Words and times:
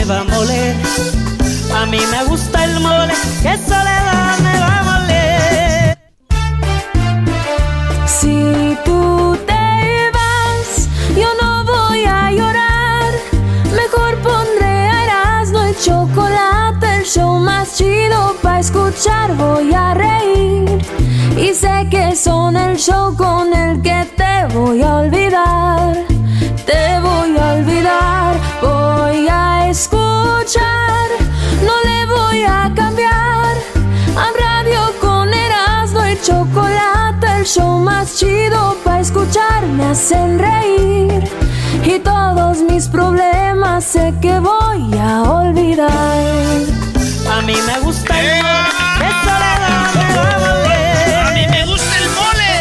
Me 0.00 0.06
va 0.06 0.20
a 0.20 0.24
moler. 0.24 0.74
A 1.74 1.86
mí 1.86 2.00
me 2.12 2.24
gusta 2.24 2.64
el 2.64 2.80
mole, 2.80 3.14
que 3.42 3.56
soledad 3.68 4.38
me 4.46 4.54
va 4.64 4.78
a 4.78 4.82
moler. 4.90 5.98
Si 8.06 8.76
tú 8.84 9.36
te 9.46 10.10
vas, 10.16 10.88
yo 11.16 11.28
no 11.42 11.64
voy 11.64 12.04
a 12.04 12.30
llorar. 12.30 13.10
Mejor 13.80 14.12
pondré 14.28 14.74
a 14.94 15.04
Erasmo 15.04 15.60
y 15.68 15.74
chocolate, 15.84 16.86
el 16.98 17.04
show 17.04 17.38
más 17.38 17.76
chido 17.76 18.36
para 18.42 18.60
escuchar. 18.60 19.34
Voy 19.36 19.72
a 19.74 19.94
reír 19.94 20.78
y 21.36 21.52
sé 21.54 21.88
que 21.90 22.16
son 22.16 22.56
el 22.56 22.76
show 22.76 23.14
con 23.16 23.52
el 23.54 23.82
que 23.82 24.06
te 24.16 24.54
voy 24.54 24.82
a 24.82 24.96
olvidar. 24.96 25.94
Te 26.66 27.00
voy 27.00 27.36
a 27.36 27.52
olvidar, 27.54 28.34
voy 28.62 29.26
a 29.28 29.68
escuchar, 29.68 29.89
no 30.58 31.74
le 31.84 32.06
voy 32.06 32.42
a 32.42 32.72
cambiar. 32.74 33.56
A 34.16 34.30
radio 34.38 34.92
con 35.00 35.32
Erasmo 35.32 36.04
y 36.06 36.20
chocolate, 36.20 37.26
el 37.38 37.44
show 37.46 37.78
más 37.78 38.16
chido 38.16 38.76
para 38.84 39.00
escuchar, 39.00 39.64
me 39.66 39.84
hacen 39.86 40.38
reír. 40.38 41.22
Y 41.84 41.98
todos 42.00 42.58
mis 42.58 42.88
problemas 42.88 43.84
sé 43.84 44.12
que 44.20 44.40
voy 44.40 44.98
a 44.98 45.22
olvidar. 45.22 45.88
A 47.30 47.42
mí 47.42 47.54
me 47.54 47.78
gusta 47.80 48.20
el 48.20 48.42
mole, 48.42 49.10
soledad 49.24 50.34
a 50.34 50.38
moler. 50.38 51.26
¡A 51.26 51.30
mí 51.30 51.46
me 51.48 51.64
gusta 51.66 51.96
el 51.98 52.08
mole! 52.10 52.52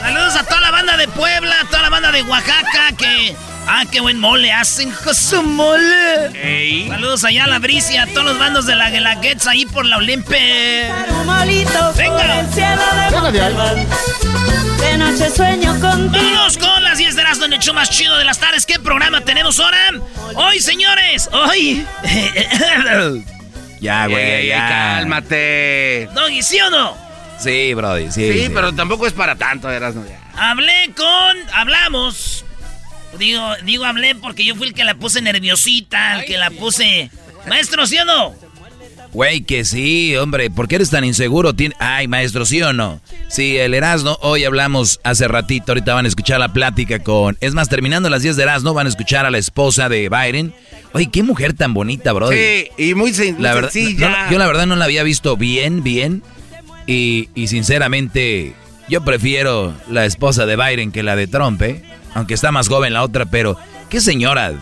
Saludos 0.00 0.36
a 0.36 0.44
toda 0.44 0.60
la 0.60 0.70
banda 0.70 0.96
de 0.98 1.08
Puebla, 1.08 1.54
a 1.62 1.64
toda 1.64 1.82
la 1.82 1.88
banda 1.88 2.12
de 2.12 2.22
Oaxaca 2.22 2.92
que... 2.98 3.51
¡Ah, 3.66 3.84
qué 3.90 4.00
buen 4.00 4.18
mole 4.18 4.52
hacen! 4.52 4.90
¡Josu 4.92 5.42
mole! 5.42 6.88
Saludos 6.88 7.24
allá 7.24 7.44
a 7.44 7.46
la 7.46 7.58
Bricia, 7.58 8.02
a 8.02 8.06
todos 8.06 8.24
los 8.24 8.38
bandos 8.38 8.66
de 8.66 8.74
la 8.74 8.90
Guelaguetza 8.90 9.50
ahí 9.52 9.66
por 9.66 9.86
la 9.86 9.98
Olimpe. 9.98 10.90
Venga. 11.96 12.44
de 14.80 14.98
noche 14.98 15.30
sueño 15.30 15.78
contigo. 15.80 16.10
Vámonos 16.24 16.58
con 16.58 16.82
las 16.82 16.98
10 16.98 17.16
de 17.16 17.22
las 17.22 17.38
donde 17.38 17.56
el 17.56 17.62
show 17.62 17.74
más 17.74 17.88
chido 17.90 18.16
de 18.18 18.24
las 18.24 18.38
tardes. 18.38 18.66
¿Qué 18.66 18.78
programa 18.78 19.20
tenemos 19.22 19.58
ahora? 19.60 19.78
Hoy, 20.34 20.60
señores, 20.60 21.28
hoy... 21.32 21.86
Ya, 23.80 24.06
güey, 24.06 24.46
ya. 24.46 24.68
cálmate. 24.68 26.08
Doggy, 26.14 26.40
¿sí 26.44 26.60
o 26.60 26.70
no? 26.70 26.96
Sí, 27.40 27.74
Brody, 27.74 28.12
sí. 28.12 28.32
Sí, 28.32 28.50
pero 28.54 28.72
tampoco 28.72 29.08
es 29.08 29.12
para 29.12 29.34
tanto, 29.34 29.68
Erasmo. 29.68 30.04
Ya. 30.08 30.50
Hablé 30.50 30.92
con... 30.96 31.36
Hablamos. 31.52 32.44
Digo, 33.18 33.42
digo 33.64 33.84
hablé 33.84 34.14
porque 34.14 34.44
yo 34.44 34.54
fui 34.56 34.68
el 34.68 34.74
que 34.74 34.84
la 34.84 34.94
puse 34.94 35.20
nerviosita, 35.22 36.20
el 36.20 36.24
que 36.26 36.38
la 36.38 36.50
puse... 36.50 37.10
Maestro, 37.48 37.86
¿sí 37.86 37.98
o 37.98 38.04
no? 38.04 38.34
Güey, 39.12 39.42
que 39.42 39.64
sí, 39.64 40.16
hombre. 40.16 40.48
¿Por 40.50 40.68
qué 40.68 40.76
eres 40.76 40.88
tan 40.90 41.04
inseguro? 41.04 41.52
Tien- 41.54 41.74
Ay, 41.78 42.08
maestro, 42.08 42.46
¿sí 42.46 42.62
o 42.62 42.72
no? 42.72 43.00
Sí, 43.28 43.58
el 43.58 43.74
Erasmo, 43.74 44.16
hoy 44.22 44.44
hablamos 44.44 45.00
hace 45.04 45.28
ratito, 45.28 45.72
ahorita 45.72 45.92
van 45.92 46.06
a 46.06 46.08
escuchar 46.08 46.40
la 46.40 46.52
plática 46.52 47.00
con... 47.00 47.36
Es 47.40 47.52
más, 47.52 47.68
terminando 47.68 48.08
las 48.08 48.22
10 48.22 48.36
de 48.36 48.44
Erasmo, 48.44 48.72
van 48.72 48.86
a 48.86 48.90
escuchar 48.90 49.26
a 49.26 49.30
la 49.30 49.38
esposa 49.38 49.88
de 49.90 50.08
Biden. 50.08 50.54
Oye, 50.94 51.10
qué 51.12 51.22
mujer 51.22 51.52
tan 51.52 51.74
bonita, 51.74 52.12
Brody. 52.14 52.36
Sí, 52.36 52.68
y 52.78 52.94
muy, 52.94 53.10
sen- 53.10 53.34
muy 53.34 53.42
La 53.42 53.54
verdad, 53.54 53.70
sencilla. 53.70 54.08
no- 54.26 54.30
yo 54.32 54.38
la 54.38 54.46
verdad 54.46 54.66
no 54.66 54.76
la 54.76 54.86
había 54.86 55.02
visto 55.02 55.36
bien, 55.36 55.82
bien. 55.82 56.22
Y, 56.86 57.28
y 57.34 57.48
sinceramente, 57.48 58.54
yo 58.88 59.04
prefiero 59.04 59.74
la 59.90 60.06
esposa 60.06 60.46
de 60.46 60.56
Biden 60.56 60.90
que 60.92 61.02
la 61.02 61.16
de 61.16 61.26
Trump, 61.26 61.60
¿eh? 61.62 61.82
Aunque 62.14 62.34
está 62.34 62.52
más 62.52 62.68
joven 62.68 62.92
la 62.92 63.02
otra, 63.02 63.26
pero 63.26 63.56
qué 63.88 64.00
señora. 64.00 64.52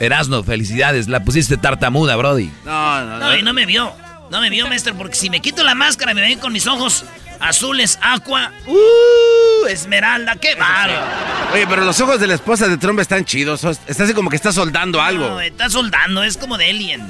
Erasno, 0.00 0.42
felicidades. 0.42 1.08
La 1.08 1.24
pusiste 1.24 1.56
tartamuda, 1.56 2.16
Brody. 2.16 2.50
No, 2.64 3.04
no, 3.04 3.18
No, 3.18 3.36
y 3.36 3.42
no 3.42 3.52
me 3.52 3.66
vio. 3.66 3.92
No 4.30 4.40
me 4.40 4.50
vio, 4.50 4.66
maestro, 4.66 4.94
porque 4.96 5.14
si 5.14 5.30
me 5.30 5.40
quito 5.40 5.62
la 5.62 5.74
máscara 5.74 6.12
me 6.12 6.20
ven 6.20 6.38
con 6.38 6.52
mis 6.52 6.66
ojos 6.66 7.04
azules, 7.38 7.98
aqua, 8.02 8.50
uh, 8.66 9.66
esmeralda, 9.68 10.34
qué 10.36 10.54
bárbaro. 10.56 11.06
Oye, 11.54 11.66
pero 11.68 11.84
los 11.84 12.00
ojos 12.00 12.18
de 12.18 12.26
la 12.26 12.34
esposa 12.34 12.66
de 12.66 12.76
Trump 12.76 12.98
están 12.98 13.24
chidos. 13.24 13.62
Está 13.86 14.04
así 14.04 14.14
como 14.14 14.28
que 14.28 14.36
está 14.36 14.52
soldando 14.52 15.00
algo. 15.00 15.28
No, 15.28 15.40
está 15.40 15.70
soldando, 15.70 16.24
es 16.24 16.36
como 16.36 16.58
de 16.58 16.70
alien. 16.70 17.06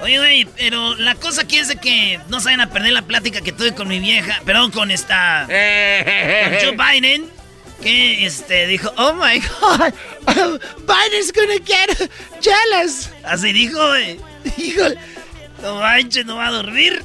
Oye, 0.00 0.18
güey, 0.18 0.44
pero 0.56 0.94
la 0.96 1.14
cosa 1.14 1.42
aquí 1.42 1.58
es 1.58 1.68
de 1.68 1.76
que 1.76 2.20
no 2.28 2.40
se 2.40 2.46
vayan 2.46 2.60
a 2.62 2.70
perder 2.70 2.92
la 2.92 3.02
plática 3.02 3.40
que 3.40 3.52
tuve 3.52 3.74
con 3.74 3.88
mi 3.88 4.00
vieja, 4.00 4.40
perdón, 4.44 4.70
con 4.70 4.90
esta... 4.90 5.46
con 5.46 6.76
Joe 6.76 6.76
Biden, 7.00 7.26
que 7.84 8.26
este, 8.26 8.66
dijo, 8.66 8.92
oh 8.96 9.12
my 9.12 9.38
God, 9.60 9.92
Biden's 10.26 11.32
gonna 11.32 11.60
get 11.64 12.10
jealous. 12.40 13.10
Así 13.24 13.52
dijo, 13.52 13.78
güey. 13.78 14.18
Dijo, 14.56 14.82
no 15.62 15.76
manches, 15.76 16.26
no 16.26 16.36
va 16.36 16.48
a 16.48 16.50
dormir. 16.50 17.02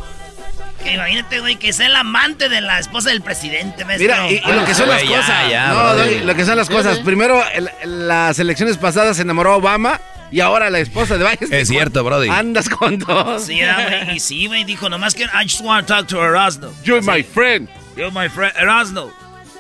Que 0.84 0.94
imagínate, 0.94 1.40
güey, 1.42 1.58
que 1.58 1.72
sea 1.74 1.88
el 1.88 1.96
amante 1.96 2.48
de 2.50 2.62
la 2.62 2.80
esposa 2.80 3.10
del 3.10 3.22
presidente, 3.22 3.84
maestro. 3.86 4.08
Mira, 4.24 4.32
y, 4.32 4.36
y 4.50 4.54
lo 4.54 4.66
que 4.66 4.74
son 4.74 4.88
las 4.90 5.04
ya, 5.04 5.18
cosas. 5.18 5.50
ya, 5.50 5.68
no, 5.70 5.76
brother. 5.76 6.06
Doggy, 6.14 6.26
lo 6.26 6.36
que 6.36 6.46
son 6.46 6.58
las 6.58 6.70
cosas. 6.70 7.00
Primero, 7.00 7.44
el- 7.54 7.70
las 8.08 8.40
elecciones 8.40 8.78
pasadas 8.78 9.18
se 9.18 9.24
enamoró 9.24 9.56
Obama 9.58 10.00
y 10.32 10.40
ahora 10.40 10.70
la 10.70 10.80
esposa 10.80 11.18
de 11.18 11.26
Biden. 11.30 11.54
Es 11.54 11.68
cierto, 11.68 12.04
Brody. 12.06 12.30
Andas 12.30 12.70
con 12.70 12.98
dos. 13.00 13.44
Sí, 13.46 13.60
era, 13.60 13.76
güey, 14.06 14.16
y 14.16 14.20
sí, 14.22 14.48
güey, 14.48 14.64
dijo, 14.64 14.90
nomás 14.90 15.14
que 15.14 15.24
I 15.24 15.44
just 15.44 15.62
want 15.62 15.86
to 15.88 15.94
talk 15.94 16.08
to 16.08 16.24
Erasmo. 16.24 16.72
You're 16.84 17.02
my 17.02 17.24
friend. 17.24 17.68
Yo, 17.98 18.10
my 18.12 18.30
friend, 18.30 18.54
Erasmo. 18.58 19.12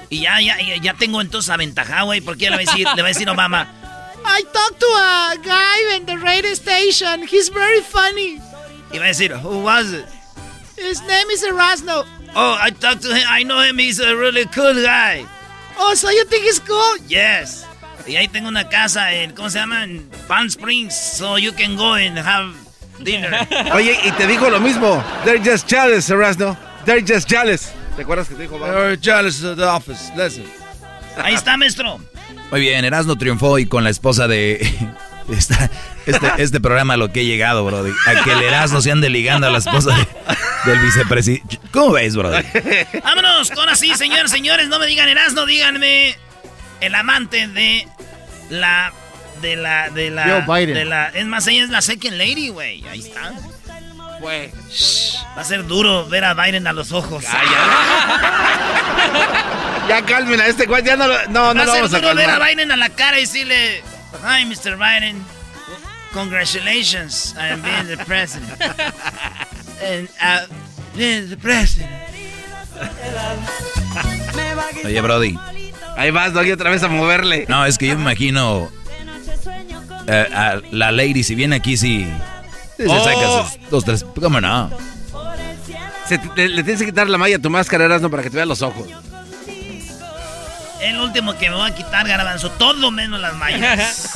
Y 0.09 0.21
ya, 0.21 0.39
ya, 0.39 0.57
ya, 0.81 0.93
tengo 0.95 1.21
entonces 1.21 1.49
aventajado, 1.49 2.05
güey, 2.07 2.21
porque 2.21 2.49
le 2.49 2.55
va 2.55 2.55
a 2.55 2.65
decir, 2.65 2.87
le 2.95 3.01
va 3.01 3.09
a 3.09 3.13
decir 3.13 3.29
Obama. 3.29 3.67
I 4.25 4.43
talked 4.51 4.79
to 4.79 4.87
a 4.87 5.35
guy 5.43 5.95
in 5.95 6.05
the 6.05 6.17
radio 6.17 6.53
station. 6.55 7.27
He's 7.27 7.49
very 7.49 7.81
funny. 7.81 8.41
Y 8.91 8.97
va 8.97 9.05
a 9.05 9.07
decir, 9.09 9.31
who 9.37 9.59
was 9.63 9.93
it? 9.93 10.05
His 10.77 11.01
name 11.03 11.29
is 11.31 11.43
Erasmo. 11.43 12.05
Oh, 12.35 12.57
I 12.59 12.71
talked 12.71 13.03
to 13.03 13.13
him. 13.13 13.25
I 13.27 13.43
know 13.43 13.59
him. 13.61 13.77
He's 13.77 13.99
a 13.99 14.15
really 14.15 14.45
cool 14.45 14.73
guy. 14.73 15.25
Oh, 15.77 15.93
so 15.93 16.09
you 16.09 16.25
think 16.25 16.43
he's 16.43 16.59
cool? 16.59 16.97
Yes. 17.07 17.65
Y 18.07 18.15
ahí 18.15 18.27
tengo 18.27 18.47
una 18.47 18.69
casa 18.69 19.11
en, 19.13 19.31
¿cómo 19.35 19.49
se 19.49 19.59
llama? 19.59 19.85
Palm 20.27 20.47
Springs. 20.49 20.95
So 20.95 21.37
you 21.37 21.51
can 21.51 21.75
go 21.75 21.93
and 21.93 22.17
have 22.17 22.55
dinner. 23.03 23.31
Oye, 23.73 23.97
y 24.03 24.11
te 24.11 24.25
dijo 24.25 24.49
lo 24.49 24.59
mismo. 24.59 25.03
They're 25.23 25.37
just 25.37 25.67
jealous, 25.67 26.09
Erasmo. 26.09 26.57
They're 26.85 27.01
just 27.01 27.27
jealous. 27.27 27.71
¿Te 27.99 28.03
acuerdas 28.03 28.29
que 28.29 28.35
te 28.35 28.43
dijo 28.43 28.55
Obama? 28.55 28.95
jealous 29.01 29.43
of 29.43 29.57
the 29.57 29.63
office. 29.65 30.09
Listen. 30.15 30.45
Ahí 31.21 31.33
está, 31.33 31.57
maestro. 31.57 31.99
Muy 32.49 32.61
bien, 32.61 32.85
Erasno 32.85 33.17
triunfó 33.17 33.59
y 33.59 33.65
con 33.65 33.83
la 33.83 33.89
esposa 33.89 34.25
de... 34.29 34.55
esta- 35.29 35.69
este, 36.05 36.31
este 36.37 36.61
programa 36.61 36.93
a 36.93 36.97
lo 36.97 37.11
que 37.11 37.19
he 37.19 37.25
llegado, 37.25 37.65
Brody. 37.65 37.91
A 38.07 38.23
que 38.23 38.31
el 38.31 38.41
Erasno 38.41 38.79
se 38.81 38.89
ande 38.89 39.09
ligando 39.09 39.47
a 39.47 39.49
la 39.49 39.57
esposa 39.57 39.93
de- 39.97 40.07
del 40.71 40.79
vicepresidente. 40.79 41.59
¿Cómo 41.73 41.91
ves, 41.91 42.15
Brody? 42.15 42.41
Vámonos 43.03 43.51
con 43.51 43.67
así, 43.67 43.93
señores, 43.95 44.31
señores. 44.31 44.69
No 44.69 44.79
me 44.79 44.87
digan 44.87 45.09
Erasmo, 45.09 45.45
díganme 45.45 46.15
el 46.79 46.95
amante 46.95 47.49
de 47.49 47.85
la. 48.49 48.93
De 49.41 49.57
la. 49.57 49.89
De 49.89 50.09
la. 50.09 50.23
Joe 50.45 50.59
Biden. 50.61 50.73
De 50.75 50.85
la, 50.85 51.07
es 51.09 51.25
más, 51.25 51.45
ella 51.47 51.65
es 51.65 51.69
la 51.69 51.81
second 51.81 52.15
lady, 52.15 52.47
güey. 52.47 52.81
Ahí 52.87 52.99
está. 52.99 53.33
Güey. 54.19 54.51
Va 55.37 55.41
a 55.41 55.43
ser 55.43 55.65
duro 55.65 56.07
ver 56.07 56.25
a 56.25 56.33
Biden 56.33 56.67
a 56.67 56.73
los 56.73 56.91
ojos. 56.91 57.23
Ya 59.87 60.01
calmen 60.05 60.39
a 60.41 60.47
este 60.47 60.65
güey. 60.65 60.83
Ya 60.83 60.95
no 60.95 61.07
lo, 61.07 61.15
no, 61.29 61.41
Va 61.47 61.53
no 61.53 61.61
a 61.61 61.65
lo 61.65 61.71
ser 61.71 61.81
vamos 61.83 61.93
a 61.93 61.99
duro 61.99 62.15
ver 62.15 62.29
a. 62.29 62.39
Biden 62.39 62.71
a 62.71 62.77
la 62.77 62.89
cara 62.89 63.17
y 63.17 63.21
decirle. 63.21 63.81
Hi, 64.23 64.45
Mr. 64.45 64.77
Biden. 64.77 65.23
Congratulations 66.13 67.35
on 67.37 67.61
being 67.61 67.87
the 67.87 68.03
president. 68.05 68.59
And, 69.81 70.09
uh, 70.21 70.45
being 70.95 71.29
the 71.29 71.37
president. 71.37 71.89
Oye, 74.85 75.01
Brody. 75.01 75.37
Ahí 75.97 76.11
vas, 76.11 76.33
Doggy, 76.33 76.51
otra 76.51 76.69
vez 76.69 76.83
a 76.83 76.87
moverle. 76.87 77.45
No, 77.49 77.65
es 77.65 77.77
que 77.77 77.87
yo 77.87 77.95
me 77.95 78.01
imagino 78.01 78.69
eh, 80.07 80.27
a 80.33 80.61
la 80.71 80.91
lady, 80.91 81.23
si 81.23 81.35
viene 81.35 81.57
aquí, 81.57 81.77
si 81.77 82.07
se 82.87 82.89
Oh. 82.89 83.03
saca 83.03 83.49
sus 83.59 83.69
dos, 83.69 83.85
tres. 83.85 84.05
¿Cómo 84.19 84.39
no? 84.41 84.69
Se 86.07 86.17
te- 86.17 86.27
te- 86.29 86.49
le 86.49 86.63
tienes 86.63 86.79
que 86.81 86.87
quitar 86.87 87.07
la 87.09 87.17
malla 87.17 87.35
a 87.37 87.39
tu 87.39 87.49
máscara, 87.49 87.85
Erasmo, 87.85 88.09
para 88.09 88.23
que 88.23 88.29
te 88.29 88.35
vean 88.37 88.49
los 88.49 88.61
ojos. 88.61 88.87
El 90.81 90.97
último 91.01 91.37
que 91.37 91.49
me 91.49 91.55
voy 91.57 91.69
a 91.69 91.75
quitar, 91.75 92.07
Garbanzo. 92.07 92.49
Todo 92.51 92.89
menos 92.89 93.19
las 93.19 93.35
mallas. 93.35 94.09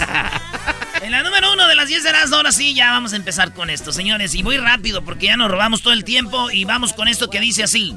en 1.01 1.11
la 1.11 1.21
número 1.21 1.51
uno 1.51 1.67
de 1.67 1.75
las 1.75 1.87
10 1.89 2.03
de 2.03 2.11
las 2.13 2.31
ahora 2.31 2.51
sí, 2.53 2.73
ya 2.73 2.91
vamos 2.91 3.11
a 3.13 3.17
empezar 3.17 3.53
con 3.53 3.69
esto, 3.69 3.91
señores. 3.91 4.33
Y 4.33 4.43
voy 4.43 4.57
rápido 4.57 5.03
porque 5.03 5.25
ya 5.27 5.35
nos 5.37 5.51
robamos 5.51 5.81
todo 5.81 5.93
el 5.93 6.03
tiempo. 6.05 6.49
Y 6.51 6.63
vamos 6.65 6.93
con 6.93 7.07
esto 7.09 7.29
que 7.29 7.39
dice 7.41 7.63
así. 7.63 7.95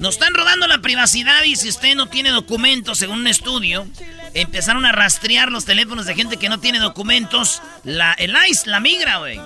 Nos 0.00 0.14
están 0.14 0.32
robando 0.32 0.66
la 0.66 0.78
privacidad 0.78 1.44
y 1.44 1.56
si 1.56 1.68
usted 1.68 1.94
no 1.94 2.08
tiene 2.08 2.30
documentos, 2.30 2.96
según 2.96 3.20
un 3.20 3.26
estudio, 3.26 3.86
empezaron 4.32 4.86
a 4.86 4.92
rastrear 4.92 5.52
los 5.52 5.66
teléfonos 5.66 6.06
de 6.06 6.14
gente 6.14 6.38
que 6.38 6.48
no 6.48 6.58
tiene 6.58 6.78
documentos. 6.78 7.60
La, 7.84 8.14
el 8.14 8.34
ICE 8.48 8.70
la 8.70 8.80
migra, 8.80 9.18
güey. 9.18 9.38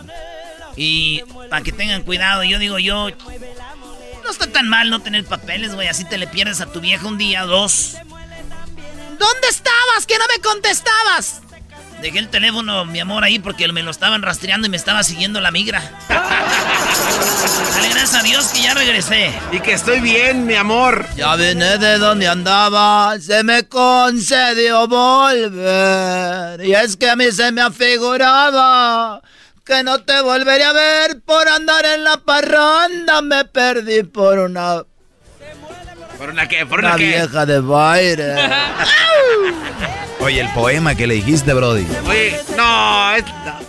Y 0.77 1.23
para 1.51 1.65
que 1.65 1.73
tengan 1.73 2.03
cuidado, 2.03 2.45
yo 2.45 2.61
digo 2.61 2.79
yo, 2.79 3.09
no 3.11 4.31
está 4.31 4.47
tan 4.47 4.69
mal 4.69 4.91
no 4.91 5.01
tener 5.01 5.25
papeles, 5.25 5.75
güey. 5.75 5.89
Así 5.89 6.05
te 6.05 6.19
le 6.19 6.29
pierdes 6.29 6.61
a 6.61 6.67
tu 6.67 6.81
vieja 6.81 7.05
un 7.05 7.19
día, 7.19 7.43
dos. 7.43 7.97
¿Dónde 9.19 9.49
estabas? 9.49 10.07
Que 10.07 10.19
no 10.19 10.25
me 10.37 10.41
contestabas. 10.41 11.43
Dejé 12.05 12.19
el 12.19 12.29
teléfono, 12.29 12.85
mi 12.85 13.01
amor, 13.01 13.25
ahí 13.25 13.39
porque 13.39 13.67
me 13.73 13.83
lo 13.83 13.91
estaban 13.91 14.21
rastreando 14.21 14.67
y 14.67 14.71
me 14.71 14.77
estaba 14.77 15.03
siguiendo 15.03 15.41
la 15.41 15.51
migra. 15.51 15.81
Dale 16.11 17.89
gracias 17.89 18.15
a 18.15 18.23
Dios 18.23 18.49
que 18.49 18.61
ya 18.61 18.75
regresé. 18.75 19.33
Y 19.53 19.61
que 19.61 19.73
estoy 19.73 20.01
bien, 20.01 20.45
mi 20.45 20.53
amor. 20.53 21.07
Ya 21.17 21.35
vine 21.35 21.79
de 21.79 21.97
donde 21.97 22.29
andaba, 22.29 23.19
se 23.19 23.43
me 23.43 23.67
concedió 23.69 24.87
volver. 24.87 26.63
Y 26.63 26.75
es 26.75 26.99
que 26.99 27.09
a 27.09 27.17
mí 27.17 27.33
se 27.33 27.51
me 27.53 27.63
afiguraba 27.63 29.23
que 29.65 29.83
no 29.83 30.03
te 30.03 30.21
volvería 30.21 30.69
a 30.69 30.75
ver 30.75 31.23
por 31.23 31.49
andar 31.49 31.87
en 31.87 32.05
la 32.05 32.19
parranda. 32.19 33.23
Me 33.23 33.47
perdí 33.47 34.03
por 34.03 34.41
una, 34.41 34.83
¿Por 36.19 36.29
una 36.29 36.47
qué? 36.49 36.67
¿Por 36.67 36.81
una 36.81 36.89
una 36.89 36.99
qué? 36.99 37.07
vieja 37.07 37.47
de 37.47 37.61
baile. 37.61 38.35
Oye, 40.25 40.41
el 40.41 40.49
poema 40.49 40.95
que 40.95 41.07
le 41.07 41.15
dijiste, 41.17 41.53
Brody. 41.53 41.87
Oye, 42.09 42.41
no, 42.57 43.15
es... 43.15 43.25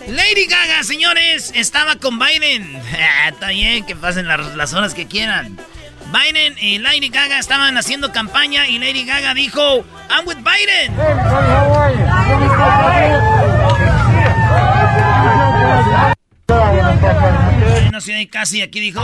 Lady 0.08 0.46
Gaga, 0.46 0.82
señores, 0.84 1.52
estaba 1.54 1.96
con 1.96 2.18
Biden. 2.18 2.80
Ah, 2.98 3.28
Está 3.28 3.48
bien, 3.48 3.84
que 3.84 3.94
pasen 3.94 4.26
las, 4.26 4.54
las 4.56 4.72
horas 4.72 4.94
que 4.94 5.06
quieran. 5.06 5.58
Biden 6.10 6.56
y 6.58 6.78
Lady 6.78 7.10
Gaga 7.10 7.38
estaban 7.38 7.76
haciendo 7.76 8.10
campaña 8.10 8.66
y 8.68 8.78
Lady 8.78 9.04
Gaga 9.04 9.34
dijo, 9.34 9.84
I'm 10.08 10.26
with 10.26 10.38
Biden. 10.38 10.96
No 17.92 18.00
sé, 18.00 18.28
casi 18.30 18.62
aquí 18.62 18.80
dijo. 18.80 19.02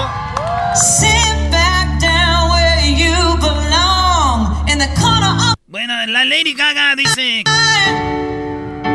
Bueno, 5.72 5.94
la 6.04 6.26
Lady 6.26 6.52
Gaga 6.52 6.94
dice 6.96 7.44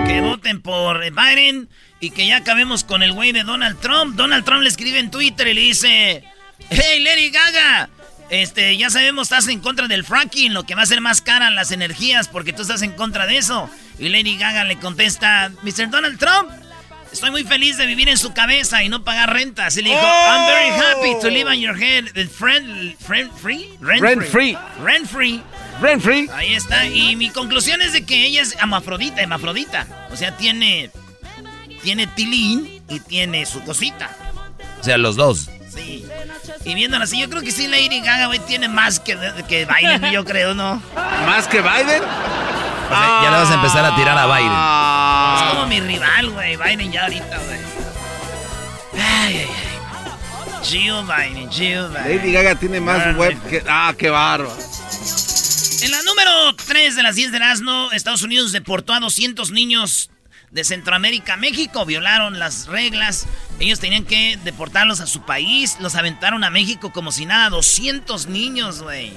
que 0.06 0.22
voten 0.22 0.62
por 0.62 1.00
Biden 1.12 1.68
y 2.00 2.12
que 2.12 2.28
ya 2.28 2.38
acabemos 2.38 2.84
con 2.84 3.02
el 3.02 3.14
güey 3.14 3.32
de 3.32 3.42
Donald 3.42 3.80
Trump. 3.80 4.16
Donald 4.16 4.46
Trump 4.46 4.62
le 4.62 4.70
escribe 4.70 5.00
en 5.00 5.10
Twitter 5.10 5.48
y 5.48 5.56
le 5.56 5.62
dice, 5.62 6.24
hey 6.70 7.00
Lady 7.00 7.32
Gaga, 7.32 7.90
este, 8.30 8.78
ya 8.78 8.92
sabemos 8.92 9.24
estás 9.24 9.48
en 9.48 9.60
contra 9.60 9.88
del 9.88 10.04
fracking, 10.04 10.54
lo 10.54 10.66
que 10.68 10.76
va 10.76 10.82
a 10.82 10.84
hacer 10.84 11.02
más 11.02 11.22
cara 11.22 11.50
las 11.50 11.72
energías 11.72 12.28
porque 12.28 12.54
tú 12.54 12.62
estás 12.62 12.84
en 12.84 12.92
contra 12.92 13.26
de 13.26 13.38
eso. 13.38 13.72
Y 13.98 14.10
Lady 14.10 14.38
Gaga 14.38 14.64
le 14.64 14.78
contesta, 14.78 15.52
Mr. 15.64 15.90
Donald 15.90 16.20
Trump, 16.20 16.52
estoy 17.12 17.32
muy 17.32 17.44
feliz 17.44 17.78
de 17.78 17.88
vivir 17.88 18.08
en 18.08 18.20
su 18.20 18.36
cabeza 18.36 18.84
y 18.84 18.90
no 18.90 19.04
pagar 19.04 19.34
renta. 19.34 19.66
Así 19.66 19.82
le 19.82 19.90
dijo, 19.90 20.00
I'm 20.00 20.46
very 20.46 20.70
happy 20.70 21.22
to 21.24 21.30
live 21.32 21.50
on 21.50 21.60
your 21.60 21.76
head, 21.76 22.06
friend, 22.30 22.96
friend 23.00 23.32
free, 23.34 23.68
rent, 23.82 24.00
Rent 24.04 24.24
free. 24.26 24.54
rent 24.54 24.68
free. 24.78 24.84
Rent 24.84 25.08
free. 25.08 25.44
Ahí 26.34 26.54
está. 26.54 26.86
Y 26.86 27.16
mi 27.16 27.30
conclusión 27.30 27.82
es 27.82 27.94
de 27.94 28.06
que 28.06 28.26
ella 28.26 28.42
es 28.42 28.56
amafrodita, 28.60 29.22
hermafrodita. 29.22 29.88
O 30.12 30.16
sea, 30.16 30.36
tiene. 30.36 30.92
Tiene 31.84 32.08
tilín 32.08 32.82
y 32.90 33.00
tiene 33.00 33.46
su 33.46 33.64
cosita. 33.64 34.10
O 34.80 34.84
sea, 34.84 34.98
los 34.98 35.16
dos. 35.16 35.50
Sí. 35.70 36.06
Y 36.66 36.76
viéndola 36.76 37.06
así, 37.06 37.20
yo 37.20 37.30
creo 37.30 37.42
que 37.44 37.52
sí, 37.52 37.68
Lady 37.68 38.02
Gaga, 38.02 38.28
güey, 38.28 38.40
tiene 38.40 38.68
más 38.68 39.00
que, 39.00 39.18
que 39.48 39.66
Biden, 39.66 40.12
yo 40.12 40.26
creo, 40.26 40.54
¿no? 40.54 40.82
¿Más 41.26 41.48
que 41.48 41.62
Biden? 41.62 42.04
O 42.04 42.90
sea, 42.90 43.20
ya 43.24 43.32
le 43.32 43.38
vas 43.38 43.52
a 43.52 43.54
empezar 43.54 43.86
a 43.86 43.96
tirar 43.96 44.18
a 44.18 44.26
Biden. 44.26 44.52
Ah. 44.52 45.44
Es 45.44 45.54
como 45.54 45.68
mi 45.68 45.80
rival, 45.80 46.30
güey. 46.32 46.58
Biden 46.58 46.92
ya 46.92 47.04
ahorita, 47.04 47.38
güey. 47.38 47.60
Ay, 48.94 49.38
ay, 49.38 49.48
ay. 49.50 50.64
Jill 50.64 51.04
Biden, 51.04 51.50
Jill 51.52 51.88
Biden. 51.90 52.18
Lady 52.18 52.32
Gaga 52.32 52.56
tiene 52.56 52.82
más 52.82 53.16
web 53.16 53.38
que... 53.50 53.64
Ah, 53.70 53.94
qué 53.98 54.10
bárbaro. 54.10 54.52
En 55.82 55.92
la 55.92 56.02
número 56.04 56.56
3 56.56 56.96
de 56.96 57.04
las 57.04 57.16
10 57.16 57.32
de 57.32 57.38
Erasmo, 57.38 57.90
Estados 57.92 58.24
Unidos 58.24 58.52
deportó 58.52 58.94
a 58.94 59.00
200 59.00 59.52
niños 59.52 60.10
de 60.52 60.64
Centroamérica 60.64 61.34
a 61.34 61.38
México. 61.38 61.86
Violaron 61.86 62.40
las 62.40 62.68
reglas. 62.68 63.28
Ellos 63.60 63.80
tenían 63.80 64.04
que 64.06 64.38
deportarlos 64.44 65.02
a 65.02 65.08
su 65.08 65.22
país. 65.22 65.78
Los 65.80 65.96
aventaron 65.96 66.44
a 66.44 66.50
México 66.50 66.92
como 66.92 67.12
si 67.12 67.26
nada. 67.26 67.50
200 67.50 68.28
niños, 68.28 68.82
güey. 68.82 69.12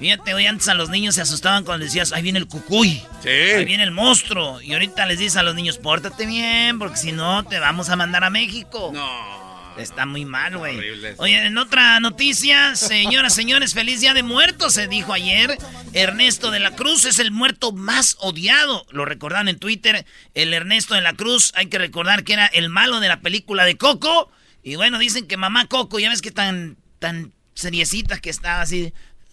Fíjate, 0.00 0.34
hoy 0.34 0.46
antes 0.46 0.68
a 0.68 0.74
los 0.74 0.90
niños 0.90 1.16
se 1.16 1.22
asustaban 1.22 1.64
cuando 1.64 1.84
les 1.84 1.92
decías, 1.92 2.12
ahí 2.12 2.22
viene 2.22 2.38
el 2.38 2.46
cucuy. 2.46 3.02
Ahí 3.24 3.58
Sí. 3.58 3.64
viene 3.64 3.82
el 3.84 3.90
monstruo. 3.90 4.60
Y 4.60 4.72
ahorita 4.72 5.06
les 5.06 5.18
dices 5.18 5.36
a 5.36 5.42
los 5.42 5.54
niños, 5.54 5.78
pórtate 5.78 6.24
bien, 6.26 6.78
porque 6.78 6.96
si 6.96 7.12
no, 7.12 7.44
te 7.44 7.58
vamos 7.58 7.88
a 7.88 7.96
mandar 7.96 8.24
a 8.24 8.30
México. 8.30 8.90
No. 8.94 9.47
Está 9.78 10.06
muy 10.06 10.24
mal, 10.24 10.56
güey. 10.58 10.78
Oye, 11.18 11.46
en 11.46 11.56
otra 11.56 12.00
noticia, 12.00 12.74
señoras, 12.74 13.34
señores, 13.34 13.74
feliz 13.74 14.00
día 14.00 14.12
de 14.12 14.22
muertos, 14.22 14.74
se 14.74 14.88
dijo 14.88 15.12
ayer. 15.12 15.56
Ernesto 15.92 16.50
de 16.50 16.58
la 16.60 16.72
Cruz 16.72 17.04
es 17.04 17.18
el 17.18 17.30
muerto 17.30 17.72
más 17.72 18.16
odiado. 18.20 18.86
Lo 18.90 19.04
recordaron 19.04 19.48
en 19.48 19.58
Twitter. 19.58 20.04
El 20.34 20.52
Ernesto 20.52 20.94
de 20.94 21.00
la 21.00 21.14
Cruz, 21.14 21.52
hay 21.54 21.66
que 21.66 21.78
recordar 21.78 22.24
que 22.24 22.32
era 22.32 22.46
el 22.46 22.68
malo 22.68 23.00
de 23.00 23.08
la 23.08 23.20
película 23.20 23.64
de 23.64 23.76
Coco. 23.76 24.30
Y 24.62 24.76
bueno, 24.76 24.98
dicen 24.98 25.26
que 25.26 25.36
mamá 25.36 25.66
Coco, 25.66 25.98
ya 25.98 26.08
ves 26.08 26.22
que 26.22 26.32
tan, 26.32 26.76
tan 26.98 27.32
seriecita 27.54 28.18
que 28.18 28.30
estaba 28.30 28.62
así. 28.62 28.92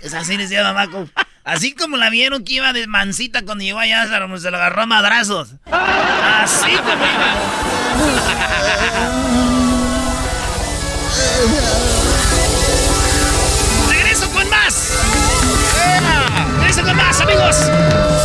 Es 0.00 0.14
así 0.14 0.36
decía 0.36 0.62
mamá. 0.62 0.88
Así 1.44 1.74
como 1.74 1.96
la 1.98 2.08
vieron 2.08 2.44
que 2.44 2.54
iba 2.54 2.72
de 2.72 2.86
mansita 2.86 3.42
cuando 3.42 3.64
llegó 3.64 3.78
allá, 3.78 4.06
se 4.06 4.38
se 4.38 4.50
lo 4.50 4.56
agarró 4.56 4.82
a 4.82 4.86
madrazos. 4.86 5.50
Así 5.70 6.72
como 6.76 7.04
iba. 7.04 7.34
Regreso 13.90 14.30
con 14.30 14.48
más. 14.48 14.92
Regreso 16.60 16.82
con 16.82 16.96
más, 16.96 17.20
amigos. 17.20 17.56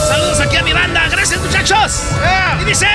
Saludos 0.08 0.40
aquí 0.40 0.56
a 0.56 0.64
mi 0.64 0.74
banda. 0.74 1.08
Gracias, 1.10 1.42
muchachos. 1.42 2.04
Y 2.62 2.66
dice... 2.66 2.88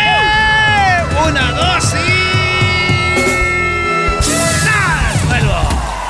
Una, 1.26 1.52
dos 1.52 1.94
y... 1.94 2.43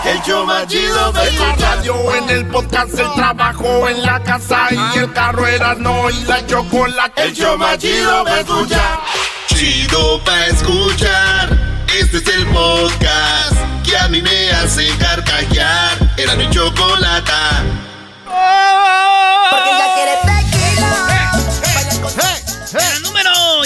El 0.07 0.21
show 0.23 0.45
más 0.45 0.67
chido 0.67 1.13
de 1.13 1.33
la 1.33 1.57
radio 1.57 2.15
en 2.15 2.29
el 2.29 2.47
podcast, 2.49 2.93
el 2.99 3.11
trabajo 3.15 3.89
en 3.89 4.03
la 4.03 4.23
casa 4.23 4.69
y 4.71 4.99
el 4.99 5.13
carro 5.13 5.47
era 5.47 5.75
no 5.75 6.11
y 6.11 6.25
la 6.25 6.45
chocolate. 6.47 7.23
El 7.23 7.33
show 7.33 7.57
más 7.57 7.79
chido 7.79 8.23
de 8.25 8.41
escuchar. 8.41 9.01
Chido 9.47 10.23
pa' 10.25 10.47
escuchar. 10.47 11.59
Este 11.99 12.19
es 12.19 12.29
el 12.29 12.47
podcast 12.49 13.57
que 13.83 13.97
a 13.97 14.09
mí 14.09 14.21
me 14.21 14.51
hace 14.51 14.89
carcajear. 14.99 15.97
Era 16.19 16.35
mi 16.37 16.51
chocolate. 16.51 17.33
Porque 19.51 19.71
ella 19.71 19.95
quiere 19.95 20.34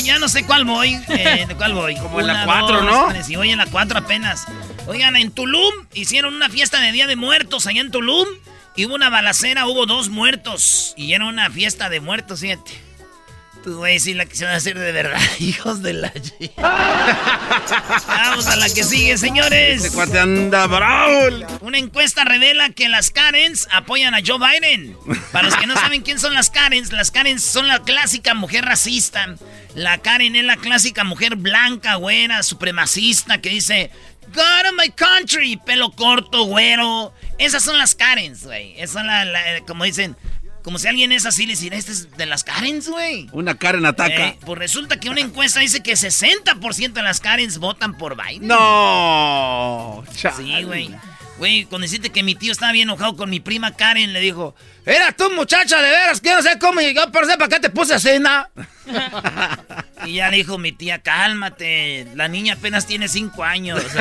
ya 0.04 0.18
no 0.18 0.28
sé 0.28 0.44
cuál 0.44 0.64
voy. 0.64 0.94
eh, 1.08 1.44
¿De 1.46 1.54
cuál 1.54 1.74
voy? 1.74 1.96
Como 1.96 2.20
en 2.20 2.26
la 2.26 2.32
Una, 2.34 2.44
cuatro, 2.44 2.76
dos, 2.82 2.84
¿no? 2.84 3.08
tres, 3.08 3.28
Y 3.28 3.36
voy 3.36 3.50
en 3.50 3.58
la 3.58 3.66
4 3.66 3.98
apenas. 3.98 4.44
Oigan, 4.86 5.16
en 5.16 5.30
Tulum 5.30 5.72
hicieron 5.94 6.34
una 6.34 6.48
fiesta 6.48 6.80
de 6.80 6.92
Día 6.92 7.06
de 7.06 7.16
Muertos 7.16 7.66
allá 7.66 7.80
en 7.80 7.90
Tulum. 7.90 8.26
Y 8.76 8.86
hubo 8.86 8.94
una 8.94 9.10
balacera, 9.10 9.66
hubo 9.66 9.86
dos 9.86 10.08
muertos. 10.08 10.94
Y 10.96 11.12
era 11.12 11.24
una 11.24 11.50
fiesta 11.50 11.88
de 11.88 12.00
muertos, 12.00 12.40
fíjate. 12.40 12.70
Pues, 13.64 13.76
güey, 13.76 13.98
sí 14.00 14.14
la 14.14 14.24
quisieron 14.24 14.54
hacer 14.54 14.78
de 14.78 14.92
verdad, 14.92 15.20
hijos 15.40 15.82
de 15.82 15.92
la... 15.92 16.12
Vamos 18.06 18.46
a 18.46 18.56
la 18.56 18.68
que 18.70 18.84
sigue, 18.84 19.18
señores. 19.18 19.84
Este 19.84 19.94
cuate 19.96 20.18
anda 20.18 20.66
bravo. 20.66 21.46
Una 21.60 21.78
encuesta 21.78 22.24
revela 22.24 22.70
que 22.70 22.88
las 22.88 23.10
Karens 23.10 23.68
apoyan 23.70 24.14
a 24.14 24.18
Joe 24.24 24.38
Biden. 24.38 24.96
Para 25.32 25.48
los 25.48 25.56
que 25.56 25.66
no 25.66 25.74
saben 25.74 26.02
quién 26.02 26.18
son 26.18 26.34
las 26.34 26.50
Karens, 26.50 26.92
las 26.92 27.10
Karens 27.10 27.42
son 27.44 27.68
la 27.68 27.82
clásica 27.82 28.34
mujer 28.34 28.64
racista. 28.64 29.34
La 29.74 29.98
Karen 29.98 30.36
es 30.36 30.44
la 30.44 30.56
clásica 30.56 31.04
mujer 31.04 31.36
blanca, 31.36 31.96
güera, 31.96 32.42
supremacista 32.42 33.40
que 33.40 33.50
dice, 33.50 33.90
God 34.34 34.68
of 34.70 34.74
my 34.78 34.90
country, 34.90 35.56
pelo 35.56 35.90
corto, 35.92 36.44
güero. 36.44 37.12
Esas 37.38 37.62
son 37.62 37.76
las 37.78 37.94
Karens, 37.94 38.44
güey. 38.44 38.74
Esas 38.76 38.92
son 38.92 39.06
la, 39.06 39.24
la- 39.24 39.60
como 39.66 39.84
dicen, 39.84 40.16
como 40.68 40.78
si 40.78 40.86
alguien 40.86 41.12
es 41.12 41.24
así, 41.24 41.46
le 41.46 41.52
decir, 41.52 41.72
este 41.72 41.92
es 41.92 42.14
de 42.18 42.26
las 42.26 42.44
Karens, 42.44 42.90
güey. 42.90 43.26
Una 43.32 43.56
Karen 43.56 43.86
ataca. 43.86 44.26
Eh, 44.26 44.38
pues 44.44 44.58
resulta 44.58 45.00
que 45.00 45.08
una 45.08 45.22
encuesta 45.22 45.60
dice 45.60 45.82
que 45.82 45.94
60% 45.94 46.92
de 46.92 47.02
las 47.02 47.20
Karens 47.20 47.56
votan 47.56 47.96
por 47.96 48.22
Biden. 48.22 48.48
No. 48.48 50.04
Sí, 50.14 50.62
güey. 50.64 50.94
Güey, 51.38 51.64
cuando 51.64 51.86
deciste 51.86 52.10
que 52.10 52.22
mi 52.22 52.34
tío 52.34 52.52
estaba 52.52 52.72
bien 52.72 52.86
enojado 52.86 53.16
con 53.16 53.30
mi 53.30 53.40
prima 53.40 53.76
Karen, 53.76 54.12
le 54.12 54.20
dijo, 54.20 54.54
era 54.84 55.10
tú 55.12 55.30
muchacha 55.30 55.80
de 55.80 55.88
veras, 55.88 56.22
no 56.22 56.42
sé 56.42 56.58
cómo 56.58 56.82
llegó, 56.82 57.00
pero 57.10 57.26
sé 57.26 57.38
para 57.38 57.48
qué 57.48 57.60
te 57.60 57.70
puse 57.70 57.94
así, 57.94 58.18
¿no?" 58.20 58.46
y 60.04 60.16
ya 60.16 60.28
le 60.28 60.36
dijo 60.36 60.58
mi 60.58 60.72
tía, 60.72 60.98
cálmate, 60.98 62.08
la 62.14 62.28
niña 62.28 62.52
apenas 62.58 62.84
tiene 62.84 63.08
cinco 63.08 63.42
años. 63.42 63.82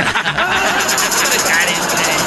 Karen, 1.47 1.79
güey. 1.93 2.17